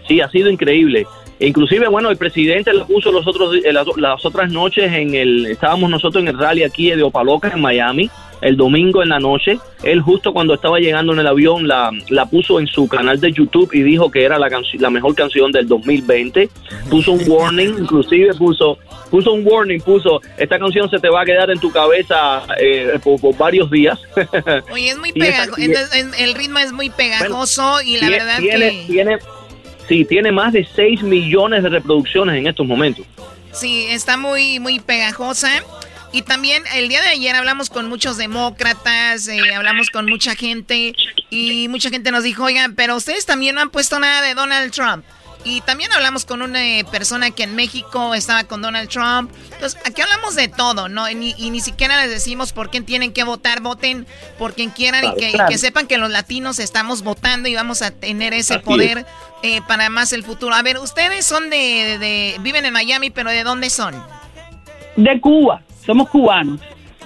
Sí, 0.09 0.21
ha 0.21 0.29
sido 0.31 0.51
increíble. 0.51 1.07
E 1.39 1.49
inclusive, 1.49 1.89
bueno, 1.89 2.11
el 2.11 2.17
presidente 2.17 2.73
lo 2.73 2.87
puso 2.87 3.11
los 3.11 3.27
otros, 3.27 3.57
eh, 3.65 3.73
las, 3.73 3.87
las 3.97 4.25
otras 4.25 4.51
noches 4.51 4.93
en 4.93 5.15
el, 5.15 5.47
estábamos 5.47 5.91
nosotros 5.91 6.23
en 6.23 6.29
el 6.29 6.39
rally 6.39 6.63
aquí 6.63 6.91
de 6.91 7.03
Opaloca 7.03 7.49
en 7.49 7.61
Miami, 7.61 8.11
el 8.41 8.57
domingo 8.57 9.03
en 9.03 9.09
la 9.09 9.19
noche. 9.19 9.59
Él 9.83 10.01
justo 10.01 10.33
cuando 10.33 10.55
estaba 10.55 10.79
llegando 10.79 11.13
en 11.13 11.19
el 11.19 11.27
avión 11.27 11.67
la, 11.67 11.91
la 12.09 12.27
puso 12.27 12.61
en 12.61 12.67
su 12.67 12.87
canal 12.89 13.21
de 13.21 13.33
YouTube 13.33 13.71
y 13.73 13.83
dijo 13.83 14.11
que 14.11 14.25
era 14.25 14.39
la, 14.39 14.49
la 14.79 14.91
mejor 14.91 15.15
canción 15.15 15.51
del 15.51 15.67
2020. 15.67 16.49
Puso 16.89 17.13
un 17.13 17.23
warning, 17.27 17.75
inclusive 17.81 18.35
puso 18.35 18.79
puso 19.15 19.33
un 19.33 19.47
warning, 19.47 19.81
puso, 19.81 20.21
esta 20.37 20.59
canción 20.59 20.91
se 20.91 20.99
te 20.99 21.09
va 21.09 21.23
a 21.23 21.25
quedar 21.25 21.49
en 21.49 21.61
tu 21.61 21.71
cabeza 21.71 22.43
eh, 22.59 22.99
por, 23.01 23.37
varios 23.37 23.71
días. 23.71 23.97
Oye, 24.73 24.89
es 24.89 24.99
muy 24.99 25.13
pegajoso, 25.13 25.61
el 26.19 26.35
ritmo 26.35 26.59
es 26.59 26.73
muy 26.73 26.91
pegajoso 26.91 27.81
y 27.83 27.99
la 27.99 28.11
verdad 28.11 28.39
que... 28.41 28.87
Tiene, 28.89 29.19
sí, 29.89 30.05
tiene 30.05 30.33
más 30.33 30.53
de 30.53 30.67
6 30.75 31.03
millones 31.03 31.63
de 31.63 31.69
reproducciones 31.69 32.37
en 32.37 32.47
estos 32.47 32.67
momentos. 32.67 33.07
Sí, 33.53 33.87
está 33.89 34.17
muy, 34.17 34.59
muy 34.59 34.81
pegajosa. 34.81 35.51
Y 36.13 36.23
también 36.23 36.63
el 36.77 36.89
día 36.89 37.03
de 37.03 37.09
ayer 37.09 37.35
hablamos 37.35 37.71
con 37.71 37.89
muchos 37.89 38.17
demócratas, 38.17 39.27
eh, 39.27 39.53
hablamos 39.53 39.91
con 39.91 40.07
mucha 40.07 40.37
gente 40.37 40.95
y 41.29 41.67
mucha 41.69 41.91
gente 41.91 42.13
nos 42.13 42.23
dijo, 42.23 42.45
oigan, 42.45 42.77
pero 42.77 42.95
ustedes 42.95 43.27
también 43.27 43.57
no 43.57 43.61
han 43.61 43.71
puesto 43.71 43.99
nada 43.99 44.23
de 44.23 44.35
Donald 44.35 44.73
Trump. 44.73 45.05
Y 45.45 45.61
también 45.61 45.93
hablamos 45.93 46.25
con 46.25 46.41
una 46.43 46.65
eh, 46.65 46.85
persona 46.91 47.31
que 47.31 47.43
en 47.43 47.55
México 47.55 48.15
estaba 48.15 48.45
con 48.45 48.63
Donald 48.63 48.89
Trump. 48.89 49.31
Entonces, 49.53 49.79
aquí 49.85 50.01
hablamos 50.01 50.35
de 50.35 50.49
todo, 50.49 50.89
¿no? 50.89 51.09
Y, 51.11 51.15
ni 51.51 51.61
siquiera 51.61 52.01
les 52.01 52.11
decimos 52.11 52.53
por 52.53 52.71
quién 52.71 52.85
tienen 52.85 53.13
que 53.13 53.25
votar, 53.25 53.61
voten 53.61 54.07
por 54.39 54.55
quien 54.55 54.71
quieran 54.71 55.05
y, 55.05 55.15
que, 55.15 55.59
sepan 55.59 55.87
que 55.87 55.99
los 55.99 56.11
latinos 56.11 56.59
estamos 56.59 57.03
votando 57.03 57.49
y 57.49 57.55
vamos 57.55 57.83
a 57.83 57.91
tener 57.91 58.33
ese 58.33 58.59
poder 58.59 59.05
eh, 59.43 59.61
para 59.69 59.91
más 59.91 60.13
el 60.13 60.25
futuro. 60.25 60.55
A 60.55 60.63
ver, 60.63 60.79
ustedes 60.79 61.27
son 61.27 61.51
de, 61.51 61.99
de, 61.99 62.37
viven 62.41 62.65
en 62.65 62.73
Miami, 62.73 63.11
pero 63.11 63.31
¿de 63.31 63.45
dónde 63.45 63.69
son? 63.69 63.95
De 64.97 65.21
Cuba, 65.21 65.63
somos 65.85 66.09
cubanos 66.09 66.61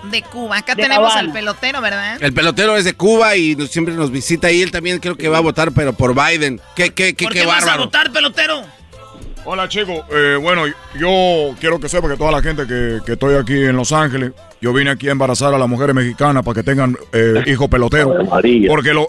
de 0.04 0.22
Cuba. 0.22 0.58
Acá 0.58 0.74
tenemos 0.74 1.14
al 1.14 1.32
pelotero, 1.32 1.80
¿verdad? 1.80 2.18
El 2.20 2.32
pelotero 2.32 2.76
es 2.76 2.84
de 2.84 2.94
Cuba 2.94 3.36
y 3.36 3.54
siempre 3.68 3.94
nos 3.94 4.10
visita 4.10 4.50
y 4.50 4.62
él 4.62 4.70
también 4.70 4.98
creo 4.98 5.16
que 5.16 5.28
va 5.28 5.38
a 5.38 5.40
votar, 5.40 5.72
pero 5.72 5.92
por 5.92 6.14
Biden. 6.14 6.60
¿Qué, 6.74 6.90
qué, 6.90 7.14
qué, 7.14 7.24
¿Por 7.24 7.32
qué, 7.32 7.46
vas 7.46 7.66
a 7.66 7.76
votar, 7.76 8.10
pelotero? 8.12 8.62
Hola, 9.44 9.68
chicos. 9.68 10.04
Eh, 10.10 10.36
bueno, 10.40 10.64
yo 10.98 11.54
quiero 11.58 11.80
que 11.80 11.88
sepa 11.88 12.08
que 12.08 12.16
toda 12.16 12.32
la 12.32 12.42
gente 12.42 12.66
que, 12.66 12.98
que, 13.06 13.12
estoy 13.12 13.34
aquí 13.36 13.54
en 13.54 13.76
Los 13.76 13.92
Ángeles, 13.92 14.32
yo 14.60 14.72
vine 14.72 14.90
aquí 14.90 15.08
a 15.08 15.12
embarazar 15.12 15.54
a 15.54 15.58
las 15.58 15.68
mujeres 15.68 15.94
mexicanas 15.94 16.44
para 16.44 16.56
que 16.56 16.62
tengan 16.62 16.98
eh, 17.12 17.44
hijos 17.46 17.68
peloteros. 17.68 18.28
Porque 18.68 18.92
los 18.92 19.08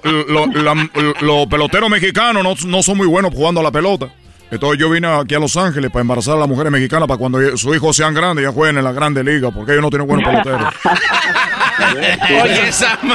lo, 1.22 1.50
peloteros 1.50 1.90
mexicanos 1.90 2.44
no, 2.44 2.56
no 2.70 2.84
son 2.84 2.98
muy 2.98 3.08
buenos 3.08 3.34
jugando 3.34 3.60
a 3.60 3.64
la 3.64 3.72
pelota. 3.72 4.10
Entonces 4.52 4.80
yo 4.80 4.90
vine 4.90 5.08
aquí 5.08 5.36
a 5.36 5.40
Los 5.40 5.56
Ángeles 5.58 5.92
para 5.92 6.02
embarazar 6.02 6.36
a 6.36 6.40
las 6.40 6.48
mujeres 6.48 6.72
mexicanas 6.72 7.08
para 7.08 7.18
cuando 7.18 7.40
sus 7.58 7.76
hijos 7.76 7.96
sean 7.96 8.14
grandes 8.14 8.44
ya 8.46 8.52
jueguen 8.52 8.78
en 8.78 8.84
la 8.84 8.92
grande 8.92 9.24
liga, 9.24 9.52
porque 9.52 9.74
ellos 9.74 9.84
no 9.84 9.90
tienen 9.90 10.08
buenos 10.08 10.28
peloteros. 10.28 10.74
Oye, 12.44 12.68
esa... 12.68 12.98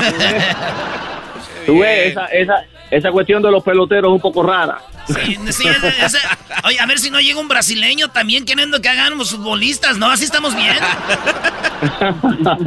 Tú 1.66 1.78
ves, 1.78 2.12
esa, 2.12 2.26
esa, 2.26 2.54
esa 2.90 3.10
cuestión 3.10 3.42
de 3.42 3.50
los 3.50 3.62
peloteros 3.64 4.10
es 4.10 4.14
un 4.14 4.20
poco 4.20 4.42
rara. 4.42 4.78
Sí, 5.06 5.38
sí 5.50 5.64
oye, 6.64 6.80
a 6.80 6.86
ver 6.86 6.98
si 6.98 7.10
no 7.10 7.20
llega 7.20 7.38
un 7.38 7.48
brasileño 7.48 8.08
también 8.08 8.44
queriendo 8.44 8.80
que 8.80 8.88
hagan 8.88 9.18
los 9.18 9.30
futbolistas, 9.30 9.98
¿no? 9.98 10.10
Así 10.10 10.24
estamos 10.24 10.54
bien. 10.54 10.76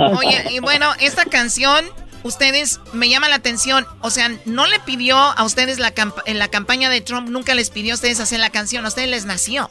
Oye, 0.18 0.46
y 0.52 0.60
bueno, 0.60 0.92
esta 1.00 1.26
canción 1.26 1.86
ustedes, 2.24 2.80
me 2.94 3.10
llama 3.10 3.30
la 3.30 3.36
atención, 3.36 3.86
o 4.02 4.10
sea, 4.10 4.30
no 4.46 4.66
le 4.68 4.80
pidió 4.80 5.18
a 5.18 5.44
ustedes 5.44 5.80
la 5.80 5.94
en 6.26 6.40
la 6.40 6.48
campaña 6.48 6.90
de 6.90 7.02
Trump, 7.02 7.30
nunca 7.30 7.56
les 7.56 7.70
pidió 7.70 7.94
a 7.94 7.96
ustedes 7.96 8.20
hacer 8.20 8.40
la 8.40 8.50
canción, 8.50 8.86
a 8.86 8.90
ustedes 8.90 9.10
les 9.10 9.26
nació. 9.26 9.70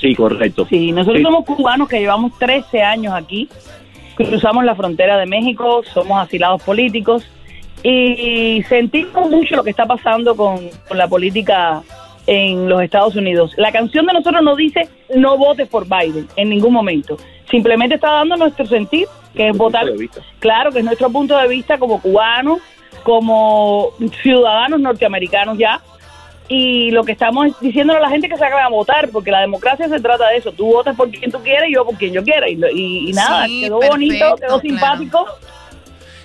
Sí, 0.00 0.14
correcto. 0.14 0.66
Sí, 0.68 0.90
nosotros 0.92 1.22
somos 1.22 1.44
cubanos 1.44 1.88
que 1.88 2.00
llevamos 2.00 2.36
13 2.38 2.82
años 2.82 3.14
aquí, 3.14 3.48
cruzamos 4.16 4.64
la 4.64 4.74
frontera 4.74 5.16
de 5.16 5.26
México, 5.26 5.82
somos 5.92 6.20
asilados 6.20 6.62
políticos 6.62 7.24
y 7.82 8.62
sentimos 8.68 9.30
mucho 9.30 9.56
lo 9.56 9.64
que 9.64 9.70
está 9.70 9.86
pasando 9.86 10.36
con, 10.36 10.70
con 10.88 10.98
la 10.98 11.08
política 11.08 11.82
en 12.26 12.68
los 12.68 12.82
Estados 12.82 13.16
Unidos. 13.16 13.52
La 13.56 13.72
canción 13.72 14.06
de 14.06 14.12
nosotros 14.12 14.42
no 14.42 14.56
dice 14.56 14.88
no 15.14 15.36
votes 15.36 15.68
por 15.68 15.86
Biden 15.86 16.28
en 16.36 16.48
ningún 16.48 16.72
momento. 16.72 17.16
Simplemente 17.50 17.96
está 17.96 18.12
dando 18.12 18.36
nuestro 18.36 18.66
sentir 18.66 19.06
que 19.34 19.48
es 19.48 19.56
votar, 19.56 19.86
claro, 20.38 20.70
que 20.72 20.80
es 20.80 20.84
nuestro 20.84 21.10
punto 21.10 21.36
de 21.38 21.48
vista 21.48 21.78
como 21.78 22.00
cubanos, 22.00 22.60
como 23.02 23.92
ciudadanos 24.22 24.80
norteamericanos 24.80 25.58
ya, 25.58 25.80
y 26.48 26.90
lo 26.90 27.02
que 27.04 27.12
estamos 27.12 27.58
diciéndole 27.60 27.98
a 27.98 28.02
la 28.02 28.10
gente 28.10 28.28
que 28.28 28.36
se 28.36 28.44
haga 28.44 28.64
a 28.64 28.68
votar, 28.68 29.08
porque 29.10 29.30
la 29.30 29.40
democracia 29.40 29.88
se 29.88 30.00
trata 30.00 30.28
de 30.28 30.36
eso, 30.36 30.52
tú 30.52 30.66
votas 30.66 30.94
por 30.96 31.10
quien 31.10 31.30
tú 31.30 31.42
quieres 31.42 31.70
y 31.70 31.74
yo 31.74 31.84
por 31.84 31.96
quien 31.96 32.12
yo 32.12 32.22
quiera, 32.22 32.48
y, 32.48 33.10
nada, 33.12 33.46
quedó 33.46 33.80
bonito, 33.80 34.36
quedó 34.36 34.60
simpático. 34.60 35.26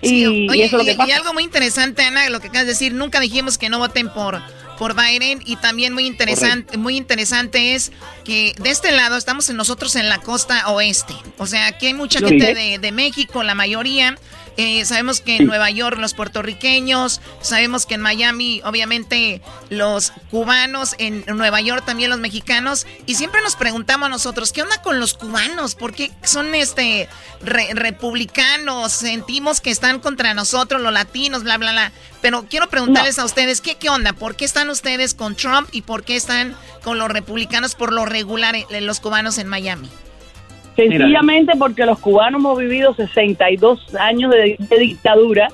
y, 0.02 0.62
eso 0.62 0.78
lo 0.78 0.84
que 0.84 0.98
y 1.08 1.12
algo 1.12 1.34
muy 1.34 1.44
interesante, 1.44 2.04
Ana, 2.04 2.30
lo 2.30 2.42
que 2.42 2.48
acabas 2.48 2.66
de 2.66 2.74
decir, 2.74 2.94
nunca 2.94 3.22
dijimos 3.22 3.58
que 3.58 3.70
no 3.70 3.80
voten 3.80 4.10
por 4.10 4.42
por 4.78 4.96
Biden 4.96 5.42
y 5.46 5.56
también 5.58 5.94
muy 5.94 6.06
interesante, 6.06 6.78
muy 6.78 6.98
interesante 6.98 7.76
es 7.76 7.92
que 8.24 8.54
de 8.60 8.70
este 8.70 8.92
lado 8.92 9.18
estamos 9.18 9.50
nosotros 9.50 9.96
en 9.96 10.10
la 10.10 10.20
costa 10.20 10.70
oeste. 10.70 11.14
O 11.38 11.48
sea, 11.48 11.68
aquí 11.68 11.88
hay 11.88 11.94
mucha 11.94 12.20
gente 12.20 12.54
de, 12.54 12.80
de 12.80 12.92
México, 12.92 13.44
la 13.44 13.56
mayoría, 13.56 14.18
eh, 14.58 14.84
sabemos 14.86 15.22
que 15.22 15.38
en 15.38 15.46
Nueva 15.46 15.70
York 15.70 16.00
los 16.00 16.16
puertorriqueños, 16.16 17.22
sabemos 17.42 17.86
que 17.86 17.94
en 17.94 18.02
Miami 18.02 18.62
obviamente 18.66 19.42
los 19.70 20.12
cubanos, 20.32 20.96
en 20.98 21.24
Nueva 21.28 21.62
York 21.62 21.84
también 21.86 22.10
los 22.10 22.20
mexicanos, 22.20 22.88
y 23.06 23.16
siempre 23.16 23.42
nos 23.44 23.56
preguntamos 23.56 24.10
nosotros, 24.10 24.52
¿qué 24.52 24.64
onda 24.64 24.82
con 24.82 25.00
los 25.00 25.14
cubanos? 25.14 25.76
¿Por 25.76 25.94
qué 25.94 26.12
son 26.24 26.56
este 26.56 27.08
republicanos? 27.42 28.94
Sentimos 28.94 29.62
que 29.62 29.70
están 29.70 30.00
contra 30.00 30.34
nosotros, 30.34 30.82
los 30.82 30.92
latinos, 30.92 31.44
bla, 31.44 31.58
bla, 31.58 31.72
bla. 31.72 31.92
Pero 32.22 32.46
quiero 32.50 32.68
preguntarles 32.68 33.20
a 33.20 33.26
ustedes, 33.26 33.62
¿qué, 33.62 33.76
¿qué 33.76 33.90
onda? 33.90 34.14
¿Por 34.14 34.36
qué 34.36 34.46
están 34.46 34.70
ustedes 34.72 35.14
con 35.14 35.36
Trump 35.36 35.70
y 35.72 35.84
por 35.84 36.04
qué 36.04 36.16
están 36.16 36.56
con 36.84 36.98
los 36.98 37.10
republicanos 37.10 37.76
por 37.76 37.94
lo 37.94 38.06
regular 38.06 38.56
eh, 38.56 38.66
los 38.82 39.00
cubanos 39.00 39.38
en 39.38 39.48
Miami? 39.48 39.90
Sencillamente 40.78 41.54
porque 41.58 41.86
los 41.88 41.98
cubanos 41.98 42.40
hemos 42.40 42.60
vivido 42.60 42.94
62 42.94 43.96
años 43.96 44.32
de, 44.32 44.58
dictadura, 44.78 45.48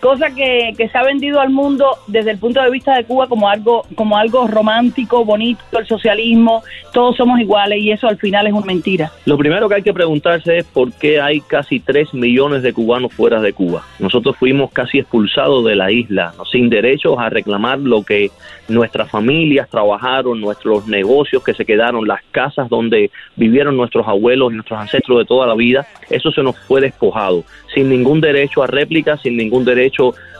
cosa 0.00 0.30
que, 0.34 0.74
se 0.76 0.98
ha 0.98 1.04
vendido 1.04 1.40
al 1.40 1.50
mundo 1.50 1.86
desde 2.06 2.32
el 2.32 2.38
punto 2.38 2.60
de 2.60 2.70
vista 2.70 2.96
de 2.96 3.04
Cuba 3.04 3.28
como 3.28 3.48
algo, 3.48 3.84
como 3.94 4.16
algo 4.16 4.46
romántico, 4.48 5.24
bonito, 5.24 5.62
el 5.78 5.86
socialismo, 5.86 6.62
todos 6.92 7.16
somos 7.16 7.38
iguales 7.38 7.80
y 7.80 7.92
eso 7.92 8.08
al 8.08 8.16
final 8.16 8.46
es 8.46 8.52
una 8.52 8.66
mentira. 8.66 9.12
Lo 9.26 9.36
primero 9.36 9.68
que 9.68 9.76
hay 9.76 9.82
que 9.82 9.92
preguntarse 9.92 10.58
es 10.58 10.64
por 10.64 10.92
qué 10.92 11.20
hay 11.20 11.40
casi 11.40 11.80
3 11.80 12.14
millones 12.14 12.62
de 12.62 12.72
cubanos 12.72 13.12
fuera 13.12 13.40
de 13.40 13.52
Cuba. 13.52 13.84
Nosotros 13.98 14.36
fuimos 14.36 14.72
casi 14.72 14.98
expulsados 14.98 15.64
de 15.64 15.76
la 15.76 15.92
isla, 15.92 16.34
sin 16.50 16.70
derechos 16.70 17.16
a 17.18 17.28
reclamar 17.28 17.78
lo 17.78 18.02
que 18.02 18.30
nuestras 18.68 19.10
familias 19.10 19.68
trabajaron, 19.68 20.40
nuestros 20.40 20.86
negocios 20.86 21.44
que 21.44 21.54
se 21.54 21.64
quedaron, 21.64 22.06
las 22.06 22.22
casas 22.30 22.68
donde 22.68 23.10
vivieron 23.36 23.76
nuestros 23.76 24.06
abuelos 24.06 24.52
y 24.52 24.54
nuestros 24.54 24.80
ancestros 24.80 25.18
de 25.18 25.24
toda 25.24 25.46
la 25.46 25.54
vida, 25.54 25.86
eso 26.08 26.30
se 26.30 26.42
nos 26.42 26.56
fue 26.58 26.80
despojado, 26.80 27.44
sin 27.74 27.88
ningún 27.88 28.20
derecho 28.20 28.62
a 28.62 28.66
réplica, 28.66 29.16
sin 29.16 29.36
ningún 29.36 29.64
derecho 29.64 29.89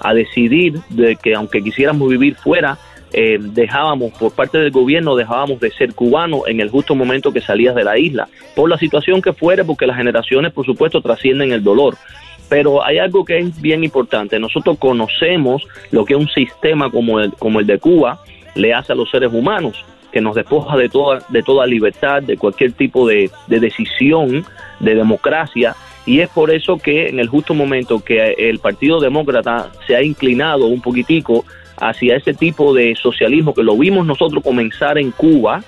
a 0.00 0.14
decidir 0.14 0.80
de 0.90 1.16
que 1.16 1.34
aunque 1.34 1.62
quisiéramos 1.62 2.08
vivir 2.08 2.34
fuera, 2.36 2.78
eh, 3.12 3.38
dejábamos, 3.40 4.12
por 4.12 4.32
parte 4.32 4.58
del 4.58 4.70
gobierno, 4.70 5.16
dejábamos 5.16 5.58
de 5.60 5.72
ser 5.72 5.94
cubanos 5.94 6.42
en 6.46 6.60
el 6.60 6.70
justo 6.70 6.94
momento 6.94 7.32
que 7.32 7.40
salías 7.40 7.74
de 7.74 7.82
la 7.82 7.98
isla, 7.98 8.28
por 8.54 8.70
la 8.70 8.78
situación 8.78 9.20
que 9.20 9.32
fuera, 9.32 9.64
porque 9.64 9.86
las 9.86 9.96
generaciones, 9.96 10.52
por 10.52 10.64
supuesto, 10.64 11.00
trascienden 11.00 11.52
el 11.52 11.64
dolor. 11.64 11.96
Pero 12.48 12.84
hay 12.84 12.98
algo 12.98 13.24
que 13.24 13.38
es 13.38 13.60
bien 13.60 13.82
importante. 13.84 14.38
Nosotros 14.38 14.78
conocemos 14.78 15.66
lo 15.90 16.04
que 16.04 16.16
un 16.16 16.28
sistema 16.28 16.90
como 16.90 17.20
el, 17.20 17.32
como 17.32 17.60
el 17.60 17.66
de 17.66 17.78
Cuba 17.78 18.20
le 18.54 18.74
hace 18.74 18.92
a 18.92 18.96
los 18.96 19.10
seres 19.10 19.32
humanos, 19.32 19.84
que 20.12 20.20
nos 20.20 20.34
despoja 20.34 20.76
de 20.76 20.88
toda, 20.88 21.20
de 21.28 21.42
toda 21.42 21.66
libertad, 21.66 22.22
de 22.22 22.36
cualquier 22.36 22.72
tipo 22.72 23.06
de, 23.06 23.30
de 23.46 23.60
decisión, 23.60 24.44
de 24.80 24.94
democracia. 24.94 25.74
Y 26.10 26.22
es 26.22 26.28
por 26.28 26.50
eso 26.50 26.76
que 26.76 27.06
en 27.06 27.20
el 27.20 27.28
justo 27.28 27.54
momento 27.54 28.00
que 28.00 28.34
el 28.36 28.58
Partido 28.58 28.98
Demócrata 28.98 29.70
se 29.86 29.94
ha 29.94 30.02
inclinado 30.02 30.66
un 30.66 30.82
poquitico 30.82 31.44
hacia 31.76 32.16
ese 32.16 32.34
tipo 32.34 32.74
de 32.74 32.96
socialismo 32.96 33.54
que 33.54 33.62
lo 33.62 33.78
vimos 33.78 34.04
nosotros 34.04 34.42
comenzar 34.42 34.98
en 34.98 35.12
Cuba, 35.12 35.62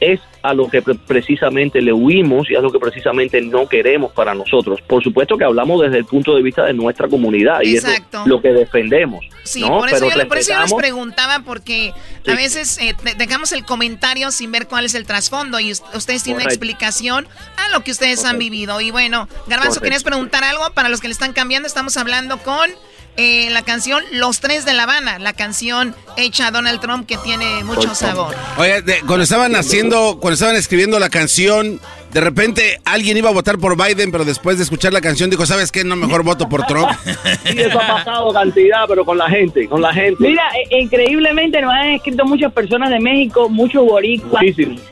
es 0.00 0.18
a 0.44 0.52
lo 0.52 0.68
que 0.68 0.82
pre- 0.82 0.94
precisamente 0.94 1.80
le 1.80 1.90
huimos 1.92 2.50
y 2.50 2.54
a 2.54 2.60
lo 2.60 2.70
que 2.70 2.78
precisamente 2.78 3.40
no 3.40 3.66
queremos 3.66 4.12
para 4.12 4.34
nosotros. 4.34 4.78
Por 4.82 5.02
supuesto 5.02 5.38
que 5.38 5.44
hablamos 5.44 5.80
desde 5.80 5.96
el 5.96 6.04
punto 6.04 6.36
de 6.36 6.42
vista 6.42 6.64
de 6.66 6.74
nuestra 6.74 7.08
comunidad 7.08 7.60
y 7.62 7.76
Exacto. 7.76 8.20
es 8.20 8.26
lo, 8.26 8.42
que 8.42 8.48
defendemos. 8.52 9.24
Sí, 9.42 9.62
¿no? 9.62 9.78
por, 9.78 9.88
eso 9.88 10.06
Pero 10.06 10.20
yo, 10.22 10.28
por 10.28 10.36
eso 10.36 10.52
yo 10.52 10.60
les 10.60 10.74
preguntaba, 10.74 11.40
porque 11.46 11.94
a 12.26 12.34
veces 12.34 12.76
eh, 12.78 12.94
de- 13.02 13.14
dejamos 13.14 13.52
el 13.52 13.64
comentario 13.64 14.30
sin 14.30 14.52
ver 14.52 14.68
cuál 14.68 14.84
es 14.84 14.94
el 14.94 15.06
trasfondo 15.06 15.60
y 15.60 15.72
us- 15.72 15.82
ustedes 15.94 16.22
tienen 16.22 16.42
una 16.42 16.50
explicación 16.50 17.26
a 17.56 17.70
lo 17.72 17.82
que 17.82 17.90
ustedes 17.90 18.22
han 18.26 18.38
vivido. 18.38 18.82
Y 18.82 18.90
bueno, 18.90 19.28
Garbanzo. 19.46 19.80
¿querías 19.80 20.04
preguntar 20.04 20.44
algo? 20.44 20.70
Para 20.74 20.90
los 20.90 21.00
que 21.00 21.08
le 21.08 21.12
están 21.12 21.32
cambiando, 21.32 21.66
estamos 21.66 21.96
hablando 21.96 22.36
con 22.38 22.68
eh, 23.16 23.48
la 23.50 23.62
canción 23.62 24.02
Los 24.12 24.40
Tres 24.40 24.64
de 24.64 24.72
La 24.74 24.84
Habana, 24.84 25.18
la 25.18 25.32
canción 25.32 25.94
hecha 26.16 26.48
a 26.48 26.50
Donald 26.50 26.80
Trump 26.80 27.06
que 27.06 27.16
tiene 27.18 27.62
mucho 27.64 27.94
sabor. 27.94 28.34
Oye, 28.56 28.82
de- 28.82 29.00
cuando 29.00 29.22
estaban 29.22 29.54
haciendo, 29.56 30.18
cuando 30.20 30.34
estaban 30.34 30.56
escribiendo 30.56 30.98
la 30.98 31.10
canción, 31.10 31.80
de 32.14 32.20
repente 32.20 32.78
alguien 32.84 33.16
iba 33.16 33.28
a 33.28 33.32
votar 33.32 33.58
por 33.58 33.76
Biden, 33.76 34.12
pero 34.12 34.24
después 34.24 34.56
de 34.56 34.62
escuchar 34.62 34.92
la 34.92 35.00
canción 35.00 35.28
dijo, 35.30 35.44
¿sabes 35.46 35.72
qué? 35.72 35.82
No, 35.82 35.96
mejor 35.96 36.22
voto 36.22 36.48
por 36.48 36.64
Trump. 36.64 36.88
Sí, 37.44 37.60
eso 37.60 37.78
ha 37.80 37.86
pasado 37.98 38.32
cantidad, 38.32 38.84
pero 38.88 39.04
con 39.04 39.18
la 39.18 39.28
gente, 39.28 39.68
con 39.68 39.82
la 39.82 39.92
gente. 39.92 40.16
Mira, 40.20 40.42
eh, 40.70 40.80
increíblemente 40.80 41.60
nos 41.60 41.72
han 41.72 41.88
escrito 41.90 42.24
muchas 42.24 42.52
personas 42.52 42.88
de 42.90 42.98
México, 43.00 43.48
muchos 43.50 43.84
boricuas, 43.84 44.42